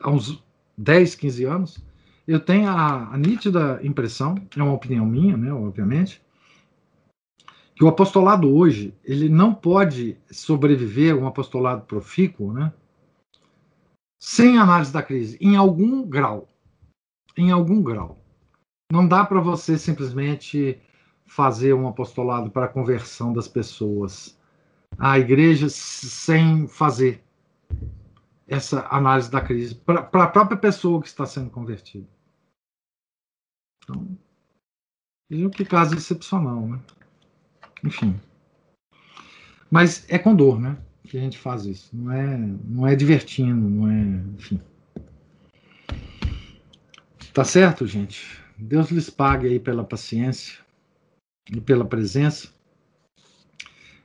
há 0.00 0.10
uns 0.10 0.42
10, 0.76 1.14
15 1.14 1.44
anos, 1.44 1.84
eu 2.26 2.40
tenho 2.40 2.68
a, 2.68 3.12
a 3.12 3.18
nítida 3.18 3.80
impressão, 3.82 4.34
é 4.56 4.62
uma 4.62 4.72
opinião 4.72 5.04
minha, 5.04 5.36
né, 5.36 5.52
obviamente, 5.52 6.22
que 7.74 7.84
o 7.84 7.88
apostolado 7.88 8.54
hoje 8.54 8.94
ele 9.04 9.28
não 9.28 9.52
pode 9.54 10.16
sobreviver 10.30 11.16
um 11.16 11.26
apostolado 11.26 11.84
profícuo, 11.84 12.52
né, 12.52 12.72
sem 14.20 14.56
análise 14.56 14.92
da 14.92 15.02
crise, 15.02 15.36
em 15.40 15.56
algum 15.56 16.06
grau, 16.06 16.48
em 17.36 17.50
algum 17.50 17.82
grau. 17.82 18.21
Não 18.92 19.08
dá 19.08 19.24
para 19.24 19.40
você 19.40 19.78
simplesmente 19.78 20.78
fazer 21.24 21.72
um 21.72 21.88
apostolado 21.88 22.50
para 22.50 22.66
a 22.66 22.68
conversão 22.68 23.32
das 23.32 23.48
pessoas 23.48 24.38
a 24.98 25.18
igreja 25.18 25.70
sem 25.70 26.68
fazer 26.68 27.24
essa 28.46 28.86
análise 28.90 29.30
da 29.30 29.40
crise 29.40 29.74
para 29.76 30.02
a 30.02 30.26
própria 30.26 30.58
pessoa 30.58 31.00
que 31.00 31.08
está 31.08 31.24
sendo 31.24 31.48
convertida. 31.48 32.06
Então, 33.82 34.06
vejam 35.30 35.48
que 35.48 35.64
caso 35.64 35.94
excepcional, 35.94 36.60
né? 36.68 36.78
Enfim. 37.82 38.20
Mas 39.70 40.04
é 40.10 40.18
com 40.18 40.36
dor, 40.36 40.60
né? 40.60 40.76
Que 41.04 41.16
a 41.16 41.20
gente 41.22 41.38
faz 41.38 41.64
isso. 41.64 41.96
Não 41.96 42.12
é, 42.12 42.36
não 42.36 42.86
é 42.86 42.94
divertindo, 42.94 43.70
não 43.70 43.90
é. 43.90 44.22
Enfim. 44.36 44.60
Tá 47.32 47.42
certo, 47.42 47.86
gente? 47.86 48.41
Deus 48.62 48.90
lhes 48.92 49.10
pague 49.10 49.48
aí 49.48 49.58
pela 49.58 49.82
paciência 49.82 50.60
e 51.50 51.60
pela 51.60 51.84
presença. 51.84 52.48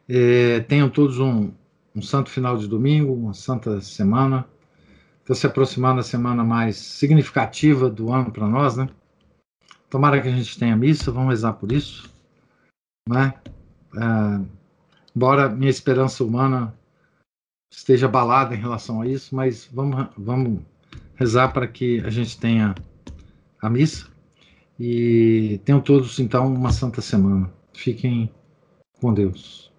É, 0.10 0.62
tenham 0.62 0.90
todos 0.90 1.20
um, 1.20 1.52
um 1.96 2.02
santo 2.02 2.32
final 2.32 2.58
de 2.58 2.68
domingo, 2.68 3.14
uma 3.14 3.36
santa 3.36 3.80
semana. 3.82 4.48
Está 5.22 5.36
se 5.36 5.46
aproximando 5.46 6.00
a 6.00 6.04
semana 6.04 6.44
mais 6.44 6.76
significativa 6.76 7.88
do 7.88 8.12
ano 8.12 8.32
para 8.32 8.48
nós, 8.48 8.78
né? 8.78 8.90
Tomara 9.92 10.20
que 10.22 10.28
a 10.28 10.32
gente 10.32 10.58
tenha 10.58 10.76
missa, 10.76 11.12
vamos 11.12 11.30
rezar 11.30 11.54
por 11.54 11.72
isso. 11.72 12.12
Né? 13.08 13.34
É, 13.96 14.46
embora 15.16 15.50
minha 15.50 15.70
esperança 15.70 16.24
humana 16.24 16.74
esteja 17.72 18.08
abalada 18.08 18.56
em 18.56 18.60
relação 18.60 19.02
a 19.02 19.08
isso, 19.08 19.36
mas 19.36 19.70
vamos, 19.72 20.08
vamos 20.18 20.62
rezar 21.16 21.50
para 21.50 21.68
que 21.68 22.00
a 22.02 22.10
gente 22.10 22.40
tenha 22.40 22.74
a 23.62 23.70
missa 23.70 24.17
e 24.80 25.60
tenham 25.66 25.82
todos 25.82 26.20
então 26.20 26.54
uma 26.54 26.72
santa 26.72 27.02
semana. 27.02 27.52
Fiquem 27.74 28.30
com 29.00 29.14
Deus. 29.14 29.72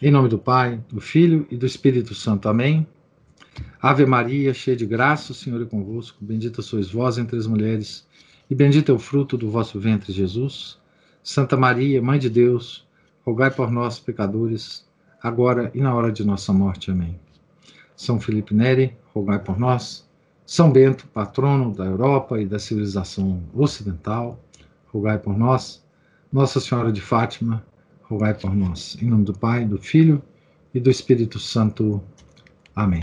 Em 0.00 0.10
nome 0.10 0.28
do 0.28 0.38
Pai, 0.38 0.82
do 0.88 1.00
Filho 1.00 1.46
e 1.50 1.56
do 1.56 1.66
Espírito 1.66 2.14
Santo. 2.14 2.48
Amém. 2.48 2.86
Ave 3.80 4.06
Maria, 4.06 4.54
cheia 4.54 4.76
de 4.76 4.86
graça, 4.86 5.32
o 5.32 5.34
Senhor 5.34 5.62
é 5.62 5.64
convosco. 5.64 6.24
Bendita 6.24 6.62
sois 6.62 6.90
vós 6.90 7.18
entre 7.18 7.36
as 7.36 7.46
mulheres, 7.46 8.06
e 8.50 8.54
bendito 8.54 8.90
é 8.90 8.94
o 8.94 8.98
fruto 8.98 9.36
do 9.36 9.50
vosso 9.50 9.78
ventre, 9.78 10.12
Jesus. 10.12 10.78
Santa 11.22 11.56
Maria, 11.56 12.02
Mãe 12.02 12.18
de 12.18 12.28
Deus, 12.28 12.86
rogai 13.24 13.50
por 13.50 13.70
nós, 13.70 13.98
pecadores, 13.98 14.84
agora 15.22 15.70
e 15.74 15.80
na 15.80 15.94
hora 15.94 16.10
de 16.10 16.24
nossa 16.24 16.52
morte. 16.52 16.90
Amém. 16.90 17.18
São 17.94 18.18
Felipe 18.18 18.54
Neri, 18.54 18.96
rogai 19.14 19.38
por 19.38 19.58
nós. 19.58 20.08
São 20.52 20.70
Bento, 20.70 21.06
patrono 21.06 21.74
da 21.74 21.86
Europa 21.86 22.38
e 22.38 22.44
da 22.44 22.58
civilização 22.58 23.42
ocidental, 23.54 24.38
rogai 24.92 25.18
por 25.18 25.34
nós. 25.34 25.82
Nossa 26.30 26.60
Senhora 26.60 26.92
de 26.92 27.00
Fátima, 27.00 27.64
rogai 28.02 28.34
por 28.34 28.54
nós. 28.54 28.98
Em 29.00 29.06
nome 29.06 29.24
do 29.24 29.32
Pai, 29.32 29.64
do 29.64 29.78
Filho 29.78 30.22
e 30.74 30.78
do 30.78 30.90
Espírito 30.90 31.38
Santo. 31.38 32.02
Amém. 32.76 33.02